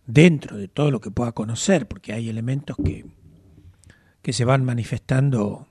dentro 0.06 0.58
de 0.58 0.68
todo 0.68 0.90
lo 0.90 1.02
que 1.02 1.12
pueda 1.12 1.34
conocer, 1.34 1.88
porque 1.88 2.14
hay 2.14 2.30
elementos 2.30 2.78
que, 2.84 3.06
que 4.22 4.34
se 4.34 4.46
van 4.46 4.64
manifestando, 4.64 5.68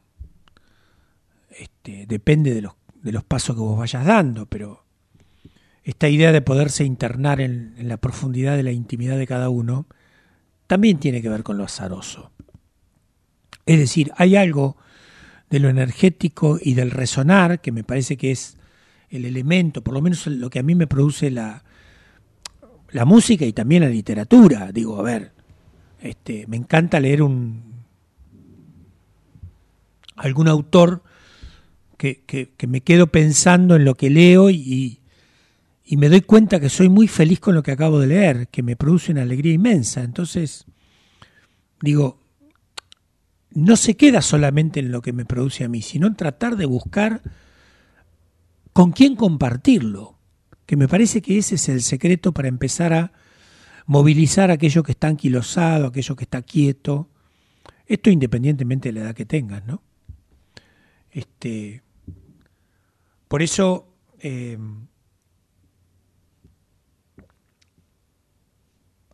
este, 1.51 2.07
depende 2.07 2.55
de 2.55 2.63
los, 2.63 2.75
de 3.03 3.13
los 3.13 3.25
pasos 3.25 3.57
que 3.57 3.63
vos 3.63 3.79
vayas 3.79 4.05
dando, 4.05 4.47
pero 4.47 4.85
esta 5.83 6.09
idea 6.09 6.33
de 6.33 6.43
poderse 6.43 6.85
internar 6.85 7.41
en, 7.41 7.75
en 7.79 7.89
la 7.89 7.97
profundidad 7.97 8.57
de 8.57 8.63
la 8.63 8.73
intimidad 8.73 9.17
de 9.17 9.27
cada 9.27 9.49
uno, 9.49 9.87
también 10.67 10.99
tiene 10.99 11.23
que 11.23 11.29
ver 11.29 11.43
con 11.43 11.57
lo 11.57 11.65
azaroso. 11.65 12.33
Es 13.65 13.79
decir, 13.79 14.13
hay 14.17 14.37
algo 14.37 14.77
de 15.49 15.61
lo 15.61 15.69
energético 15.69 16.59
y 16.61 16.75
del 16.75 16.91
resonar 16.91 17.61
que 17.61 17.73
me 17.73 17.85
parece 17.85 18.17
que 18.17 18.33
es 18.33 18.59
el 19.17 19.25
elemento, 19.25 19.83
por 19.83 19.95
lo 19.95 20.03
menos 20.03 20.27
lo 20.27 20.51
que 20.51 20.59
a 20.59 20.63
mí 20.63 20.75
me 20.75 20.87
produce 20.87 21.31
la, 21.31 21.65
la 22.91 23.05
música 23.05 23.45
y 23.45 23.53
también 23.53 23.83
la 23.83 23.89
literatura. 23.89 24.71
Digo, 24.73 24.99
a 24.99 25.03
ver, 25.03 25.33
este, 26.01 26.47
me 26.47 26.57
encanta 26.57 27.01
leer 27.01 27.23
un 27.23 27.75
algún 30.17 30.49
autor 30.49 31.03
que, 31.99 32.23
que, 32.25 32.67
me 32.67 32.83
quedo 32.83 33.07
pensando 33.09 33.77
en 33.77 33.85
lo 33.85 33.95
que 33.95 34.11
leo 34.11 34.51
y, 34.51 35.01
y 35.85 35.97
me 35.97 36.09
doy 36.09 36.23
cuenta 36.23 36.61
que 36.61 36.69
soy 36.69 36.89
muy 36.89 37.09
feliz 37.09 37.41
con 37.41 37.55
lo 37.55 37.63
que 37.63 37.73
acabo 37.73 37.99
de 37.99 38.07
leer, 38.07 38.49
que 38.49 38.63
me 38.63 38.77
produce 38.77 39.13
una 39.13 39.23
alegría 39.23 39.53
inmensa. 39.53 40.03
Entonces, 40.03 40.67
digo, 41.81 42.21
no 43.51 43.77
se 43.77 43.97
queda 43.97 44.21
solamente 44.21 44.81
en 44.81 44.91
lo 44.91 45.01
que 45.01 45.13
me 45.13 45.25
produce 45.25 45.65
a 45.65 45.69
mí, 45.69 45.81
sino 45.81 46.07
en 46.07 46.17
tratar 46.17 46.57
de 46.57 46.67
buscar 46.67 47.23
con 48.77 48.93
quién 48.93 49.17
compartirlo, 49.17 50.19
que 50.67 50.77
me 50.77 50.87
parece 50.87 51.23
que 51.23 51.39
ese 51.39 51.55
es 51.55 51.71
el 51.71 51.81
secreto 51.81 52.33
para 52.33 52.49
empezar 52.49 52.93
a 52.93 53.11
movilizar 53.87 54.51
aquello 54.51 54.83
que 54.83 54.93
está 54.93 55.09
anquilosado, 55.09 55.87
aquello 55.87 56.15
que 56.15 56.25
está 56.25 56.43
quieto, 56.43 57.09
esto 57.87 58.11
independientemente 58.11 58.91
de 58.91 58.93
la 58.93 59.01
edad 59.01 59.15
que 59.15 59.25
tengas, 59.25 59.65
¿no? 59.65 59.83
Este, 61.11 61.83
por 63.29 63.41
eso 63.41 63.95
eh, 64.19 64.59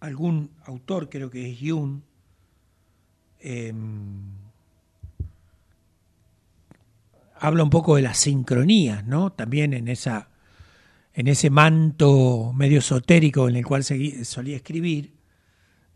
algún 0.00 0.50
autor, 0.64 1.08
creo 1.08 1.30
que 1.30 1.52
es 1.52 1.58
Jung, 1.60 2.00
eh, 3.38 3.72
habla 7.42 7.64
un 7.64 7.70
poco 7.70 7.96
de 7.96 8.02
las 8.02 8.18
sincronías, 8.18 9.04
¿no? 9.04 9.32
También 9.32 9.74
en 9.74 9.88
esa 9.88 10.28
en 11.12 11.26
ese 11.26 11.50
manto 11.50 12.52
medio 12.54 12.78
esotérico 12.78 13.48
en 13.48 13.56
el 13.56 13.66
cual 13.66 13.82
solía 13.82 14.56
escribir, 14.56 15.12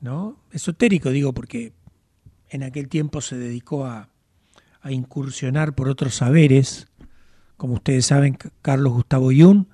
¿no? 0.00 0.42
Esotérico 0.50 1.10
digo 1.10 1.32
porque 1.32 1.72
en 2.50 2.64
aquel 2.64 2.88
tiempo 2.88 3.20
se 3.20 3.38
dedicó 3.38 3.86
a, 3.86 4.10
a 4.82 4.90
incursionar 4.90 5.74
por 5.74 5.88
otros 5.88 6.16
saberes. 6.16 6.88
Como 7.56 7.74
ustedes 7.74 8.06
saben, 8.06 8.36
Carlos 8.60 8.92
Gustavo 8.92 9.30
Jung 9.34 9.66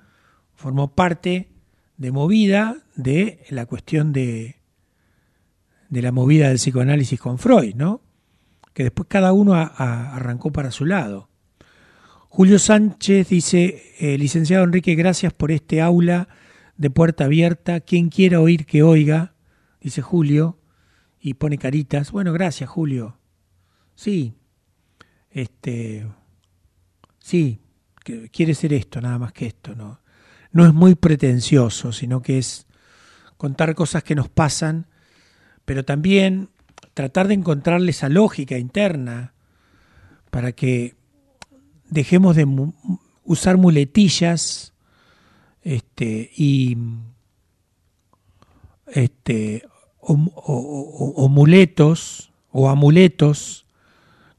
formó 0.53 0.93
parte 0.93 1.49
de 1.97 2.11
movida 2.11 2.77
de 2.95 3.43
la 3.49 3.65
cuestión 3.65 4.13
de, 4.13 4.61
de 5.89 6.01
la 6.03 6.11
movida 6.11 6.49
del 6.49 6.57
psicoanálisis 6.57 7.19
con 7.19 7.39
Freud, 7.39 7.73
¿no? 7.73 8.01
Que 8.73 8.83
después 8.83 9.07
cada 9.09 9.33
uno 9.33 9.55
arrancó 9.55 10.51
para 10.51 10.69
su 10.69 10.85
lado. 10.85 11.32
Julio 12.35 12.57
Sánchez 12.57 13.29
dice, 13.29 13.93
eh, 13.99 14.17
licenciado 14.17 14.63
Enrique, 14.63 14.95
gracias 14.95 15.31
por 15.33 15.51
este 15.51 15.81
aula 15.81 16.27
de 16.77 16.89
puerta 16.89 17.25
abierta. 17.25 17.79
Quien 17.79 18.09
quiera 18.09 18.39
oír 18.41 18.65
que 18.65 18.81
oiga, 18.81 19.35
dice 19.79 20.01
Julio, 20.01 20.57
y 21.19 21.35
pone 21.35 21.59
caritas. 21.59 22.11
Bueno, 22.11 22.33
gracias, 22.33 22.71
Julio. 22.71 23.19
Sí, 23.93 24.33
este, 25.29 26.07
sí, 27.19 27.59
quiere 28.31 28.55
ser 28.55 28.73
esto, 28.73 28.99
nada 28.99 29.19
más 29.19 29.31
que 29.31 29.45
esto, 29.45 29.75
¿no? 29.75 30.01
No 30.51 30.65
es 30.65 30.73
muy 30.73 30.95
pretencioso, 30.95 31.91
sino 31.91 32.23
que 32.23 32.39
es 32.39 32.65
contar 33.37 33.75
cosas 33.75 34.03
que 34.03 34.15
nos 34.15 34.27
pasan, 34.27 34.87
pero 35.65 35.85
también 35.85 36.49
tratar 36.95 37.27
de 37.27 37.35
encontrarle 37.35 37.91
esa 37.91 38.09
lógica 38.09 38.57
interna 38.57 39.35
para 40.31 40.53
que 40.53 40.95
dejemos 41.89 42.35
de 42.35 42.47
usar 43.23 43.57
muletillas 43.57 44.73
este, 45.63 46.31
y 46.35 46.77
este, 48.87 49.63
o- 49.99 51.13
o 51.15 51.29
muletos 51.29 52.31
o 52.51 52.69
amuletos, 52.69 53.65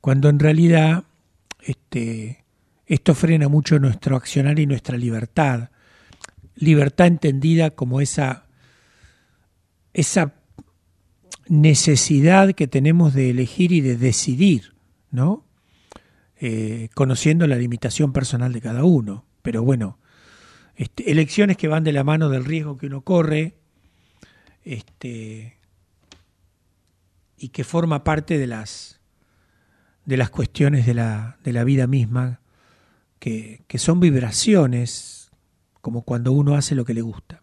cuando 0.01 0.29
en 0.29 0.39
realidad 0.39 1.05
este, 1.63 2.45
esto 2.87 3.15
frena 3.15 3.49
mucho 3.49 3.79
nuestro 3.79 4.17
accionar 4.17 4.59
y 4.59 4.67
nuestra 4.67 4.97
libertad. 4.99 5.71
Libertad 6.57 7.07
entendida 7.09 7.71
como 7.71 8.01
esa, 8.01 8.45
esa 9.95 10.35
necesidad 11.49 12.53
que 12.55 12.69
tenemos 12.69 13.15
de 13.15 13.31
elegir 13.31 13.73
y 13.73 13.81
de 13.81 13.97
decidir, 13.97 14.75
¿no? 15.11 15.44
Eh, 16.41 16.89
conociendo 16.95 17.47
la 17.47 17.57
limitación 17.57 18.13
personal 18.13 18.53
de 18.53 18.61
cada 18.61 18.85
uno. 18.85 19.25
Pero 19.43 19.63
bueno, 19.63 19.99
este, 20.75 21.11
elecciones 21.11 21.57
que 21.57 21.69
van 21.69 21.85
de 21.85 21.93
la 21.93 22.03
mano 22.03 22.29
del 22.29 22.45
riesgo 22.45 22.77
que 22.77 22.87
uno 22.87 23.03
corre, 23.03 23.55
este, 24.65 25.59
y 27.37 27.51
que 27.51 27.63
forma 27.63 28.03
parte 28.03 28.39
de 28.39 28.47
las, 28.47 29.01
de 30.05 30.17
las 30.17 30.31
cuestiones 30.31 30.87
de 30.87 30.95
la, 30.95 31.39
de 31.45 31.53
la 31.53 31.63
vida 31.63 31.87
misma, 31.87 32.41
que, 33.21 33.63
que 33.69 33.79
son 33.79 34.01
vibraciones, 34.01 35.31
como 35.81 36.03
cuando 36.03 36.33
uno 36.33 36.57
hace 36.57 36.75
lo 36.75 36.85
que 36.85 36.95
le 36.95 37.03
gusta. 37.03 37.43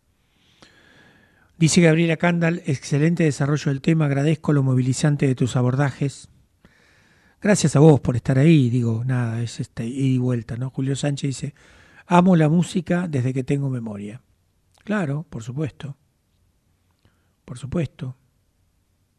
Dice 1.57 1.79
Gabriela 1.79 2.17
Candal, 2.17 2.61
excelente 2.65 3.23
desarrollo 3.23 3.71
del 3.71 3.81
tema, 3.81 4.05
agradezco 4.05 4.51
lo 4.51 4.63
movilizante 4.63 5.27
de 5.27 5.35
tus 5.35 5.55
abordajes. 5.55 6.27
Gracias 7.41 7.75
a 7.75 7.79
vos 7.79 7.99
por 7.99 8.15
estar 8.15 8.37
ahí, 8.37 8.69
digo, 8.69 9.03
nada, 9.03 9.41
es 9.41 9.59
este 9.59 9.83
ida 9.83 10.05
y 10.05 10.17
vuelta, 10.19 10.57
¿no? 10.57 10.69
Julio 10.69 10.95
Sánchez 10.95 11.27
dice, 11.27 11.55
amo 12.05 12.35
la 12.35 12.49
música 12.49 13.07
desde 13.07 13.33
que 13.33 13.43
tengo 13.43 13.67
memoria. 13.67 14.21
Claro, 14.83 15.25
por 15.27 15.41
supuesto. 15.41 15.97
Por 17.43 17.57
supuesto. 17.57 18.15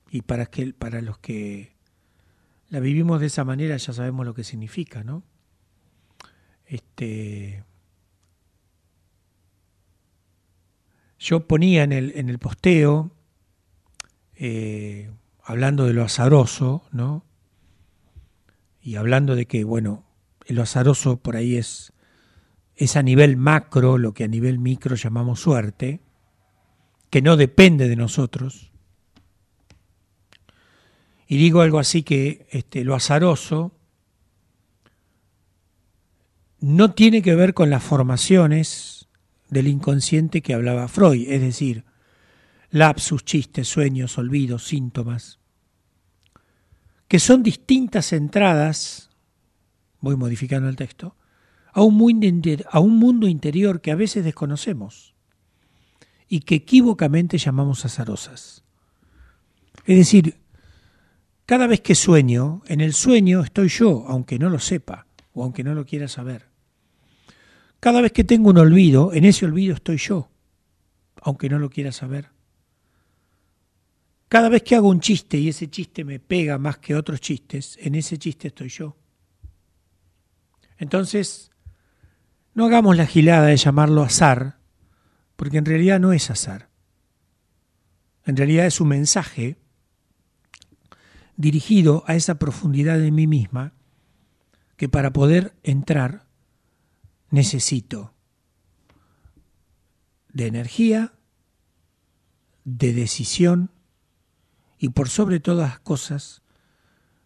Y 0.08 0.22
para, 0.22 0.46
que, 0.46 0.72
para 0.72 1.02
los 1.02 1.18
que 1.18 1.72
la 2.68 2.78
vivimos 2.78 3.20
de 3.20 3.26
esa 3.26 3.44
manera 3.44 3.76
ya 3.76 3.92
sabemos 3.92 4.24
lo 4.24 4.34
que 4.34 4.44
significa, 4.44 5.02
¿no? 5.02 5.24
Este, 6.64 7.64
yo 11.18 11.48
ponía 11.48 11.82
en 11.82 11.90
el, 11.90 12.12
en 12.14 12.28
el 12.28 12.38
posteo, 12.38 13.10
eh, 14.36 15.10
hablando 15.42 15.86
de 15.86 15.92
lo 15.92 16.04
azaroso, 16.04 16.84
¿no? 16.92 17.24
Y 18.82 18.96
hablando 18.96 19.36
de 19.36 19.46
que, 19.46 19.64
bueno, 19.64 20.04
lo 20.48 20.62
azaroso 20.62 21.18
por 21.18 21.36
ahí 21.36 21.56
es, 21.56 21.92
es 22.74 22.96
a 22.96 23.02
nivel 23.02 23.36
macro 23.36 23.96
lo 23.96 24.12
que 24.12 24.24
a 24.24 24.28
nivel 24.28 24.58
micro 24.58 24.96
llamamos 24.96 25.40
suerte, 25.40 26.00
que 27.10 27.22
no 27.22 27.36
depende 27.36 27.88
de 27.88 27.96
nosotros. 27.96 28.72
Y 31.28 31.36
digo 31.36 31.60
algo 31.60 31.78
así 31.78 32.02
que 32.02 32.46
este, 32.50 32.84
lo 32.84 32.94
azaroso 32.94 33.72
no 36.60 36.92
tiene 36.92 37.22
que 37.22 37.34
ver 37.34 37.54
con 37.54 37.70
las 37.70 37.82
formaciones 37.82 39.08
del 39.48 39.68
inconsciente 39.68 40.42
que 40.42 40.54
hablaba 40.54 40.88
Freud, 40.88 41.28
es 41.28 41.40
decir, 41.40 41.84
lapsus, 42.70 43.24
chistes, 43.24 43.68
sueños, 43.68 44.16
olvidos, 44.16 44.66
síntomas, 44.66 45.38
que 47.12 47.20
son 47.20 47.42
distintas 47.42 48.14
entradas, 48.14 49.10
voy 50.00 50.16
modificando 50.16 50.70
el 50.70 50.76
texto, 50.76 51.14
a 51.74 51.82
un, 51.82 51.94
mundo 51.94 53.28
interior 53.28 53.82
que 53.82 53.90
a 53.90 53.96
veces 53.96 54.24
desconocemos 54.24 55.14
y 56.26 56.40
que 56.40 56.54
equívocamente 56.54 57.36
llamamos 57.36 57.84
azarosas. 57.84 58.64
Es 59.84 59.98
decir, 59.98 60.38
cada 61.44 61.66
vez 61.66 61.82
que 61.82 61.94
sueño, 61.94 62.62
en 62.66 62.80
el 62.80 62.94
sueño 62.94 63.42
estoy 63.42 63.68
yo, 63.68 64.06
aunque 64.08 64.38
no 64.38 64.48
lo 64.48 64.58
sepa 64.58 65.06
o 65.34 65.44
aunque 65.44 65.64
no 65.64 65.74
lo 65.74 65.84
quiera 65.84 66.08
saber. 66.08 66.46
Cada 67.78 68.00
vez 68.00 68.12
que 68.12 68.24
tengo 68.24 68.48
un 68.48 68.56
olvido, 68.56 69.12
en 69.12 69.26
ese 69.26 69.44
olvido 69.44 69.74
estoy 69.74 69.98
yo, 69.98 70.30
aunque 71.20 71.50
no 71.50 71.58
lo 71.58 71.68
quiera 71.68 71.92
saber. 71.92 72.31
Cada 74.32 74.48
vez 74.48 74.62
que 74.62 74.74
hago 74.74 74.88
un 74.88 75.00
chiste 75.00 75.36
y 75.36 75.50
ese 75.50 75.68
chiste 75.68 76.04
me 76.04 76.18
pega 76.18 76.56
más 76.56 76.78
que 76.78 76.94
otros 76.94 77.20
chistes, 77.20 77.76
en 77.78 77.94
ese 77.94 78.16
chiste 78.16 78.48
estoy 78.48 78.70
yo. 78.70 78.96
Entonces, 80.78 81.50
no 82.54 82.64
hagamos 82.64 82.96
la 82.96 83.04
gilada 83.04 83.48
de 83.48 83.58
llamarlo 83.58 84.00
azar, 84.00 84.56
porque 85.36 85.58
en 85.58 85.66
realidad 85.66 86.00
no 86.00 86.14
es 86.14 86.30
azar. 86.30 86.70
En 88.24 88.34
realidad 88.38 88.64
es 88.64 88.80
un 88.80 88.88
mensaje 88.88 89.58
dirigido 91.36 92.02
a 92.06 92.14
esa 92.14 92.38
profundidad 92.38 92.98
de 92.98 93.10
mí 93.10 93.26
misma 93.26 93.74
que 94.78 94.88
para 94.88 95.12
poder 95.12 95.54
entrar 95.62 96.26
necesito 97.28 98.14
de 100.32 100.46
energía, 100.46 101.12
de 102.64 102.94
decisión 102.94 103.71
y 104.82 104.88
por 104.88 105.08
sobre 105.08 105.38
todas 105.38 105.78
cosas, 105.78 106.42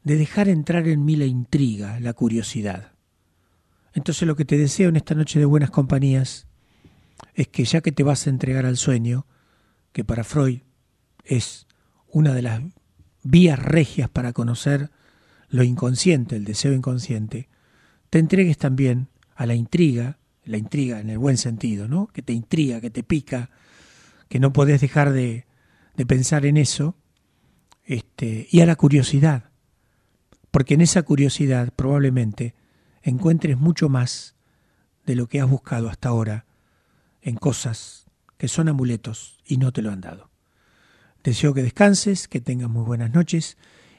de 0.05 0.17
dejar 0.17 0.51
entrar 0.51 0.87
en 0.89 1.07
mí 1.07 1.17
la 1.17 1.25
intriga, 1.25 1.99
la 2.01 2.13
curiosidad. 2.13 2.93
Entonces 3.95 4.29
lo 4.29 4.37
que 4.37 4.45
te 4.45 4.59
deseo 4.59 4.91
en 4.91 4.97
esta 4.97 5.15
noche 5.15 5.39
de 5.39 5.47
buenas 5.47 5.71
compañías 5.71 6.47
es 7.33 7.49
que 7.49 7.65
ya 7.65 7.81
que 7.81 7.93
te 7.93 8.03
vas 8.03 8.27
a 8.27 8.31
entregar 8.31 8.67
al 8.67 8.77
sueño, 8.77 9.25
que 9.93 10.05
para 10.05 10.23
Freud 10.23 10.61
es 11.25 11.67
una 12.09 12.35
de 12.35 12.43
las 12.43 12.61
vías 13.23 13.59
regias 13.59 14.11
para 14.11 14.35
conocer 14.35 14.91
lo 15.49 15.63
inconsciente, 15.63 16.37
el 16.37 16.45
deseo 16.45 16.75
inconsciente, 16.75 17.49
te 18.11 18.19
entregues 18.19 18.59
también 18.59 19.09
a 19.35 19.47
la 19.47 19.55
intriga, 19.55 20.19
la 20.45 20.59
intriga 20.59 21.01
en 21.01 21.09
el 21.09 21.17
buen 21.17 21.39
sentido, 21.39 21.89
¿no? 21.89 22.09
Que 22.09 22.21
te 22.21 22.35
intriga, 22.35 22.83
que 22.83 22.91
te 22.91 23.03
pica, 23.03 23.49
que 24.29 24.41
no 24.41 24.53
podés 24.53 24.83
dejar 24.83 25.11
de, 25.15 25.47
de 25.97 26.05
pensar 26.05 26.45
en 26.45 26.59
eso, 26.59 26.97
este, 27.87 28.49
y 28.51 28.61
a 28.61 28.67
la 28.67 28.77
curiosidad, 28.77 29.51
porque 30.51 30.75
en 30.75 30.81
esa 30.81 31.03
curiosidad 31.03 31.73
probablemente 31.75 32.55
encuentres 33.03 33.57
mucho 33.57 33.89
más 33.89 34.35
de 35.07 35.15
lo 35.15 35.29
que 35.29 35.41
has 35.41 35.49
buscado 35.49 35.89
hasta 35.89 36.09
ahora 36.09 36.47
en 37.23 37.37
cosas 37.37 38.07
que 38.37 38.49
son 38.49 38.69
amuletos 38.69 39.39
y 39.47 39.57
no 39.57 39.73
te 39.73 39.83
lo 39.83 39.91
han 39.91 40.01
dado. 40.01 40.31
Deseo 41.23 41.55
que 41.55 41.63
descanses, 41.63 42.29
que 42.29 42.41
tengas 42.41 42.69
muy 42.69 42.85
buenas 42.85 43.13
noches. 43.13 43.57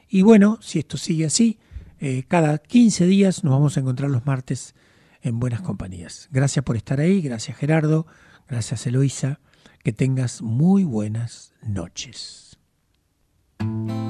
Y 0.08 0.22
bueno, 0.22 0.58
si 0.62 0.78
esto 0.78 0.96
sigue 0.96 1.26
así, 1.26 1.58
eh, 2.00 2.24
cada 2.28 2.58
15 2.58 3.06
días 3.06 3.44
nos 3.44 3.52
vamos 3.52 3.76
a 3.76 3.80
encontrar 3.80 4.10
los 4.10 4.24
martes 4.24 4.74
en 5.22 5.40
buenas 5.40 5.60
compañías. 5.60 6.28
Gracias 6.30 6.64
por 6.64 6.76
estar 6.76 7.00
ahí, 7.00 7.20
gracias 7.20 7.56
Gerardo, 7.56 8.06
gracias 8.48 8.86
Eloísa, 8.86 9.40
que 9.82 9.92
tengas 9.92 10.42
muy 10.42 10.84
buenas 10.84 11.52
noches. 11.62 12.47
Thank 13.60 13.90
you. 13.90 14.07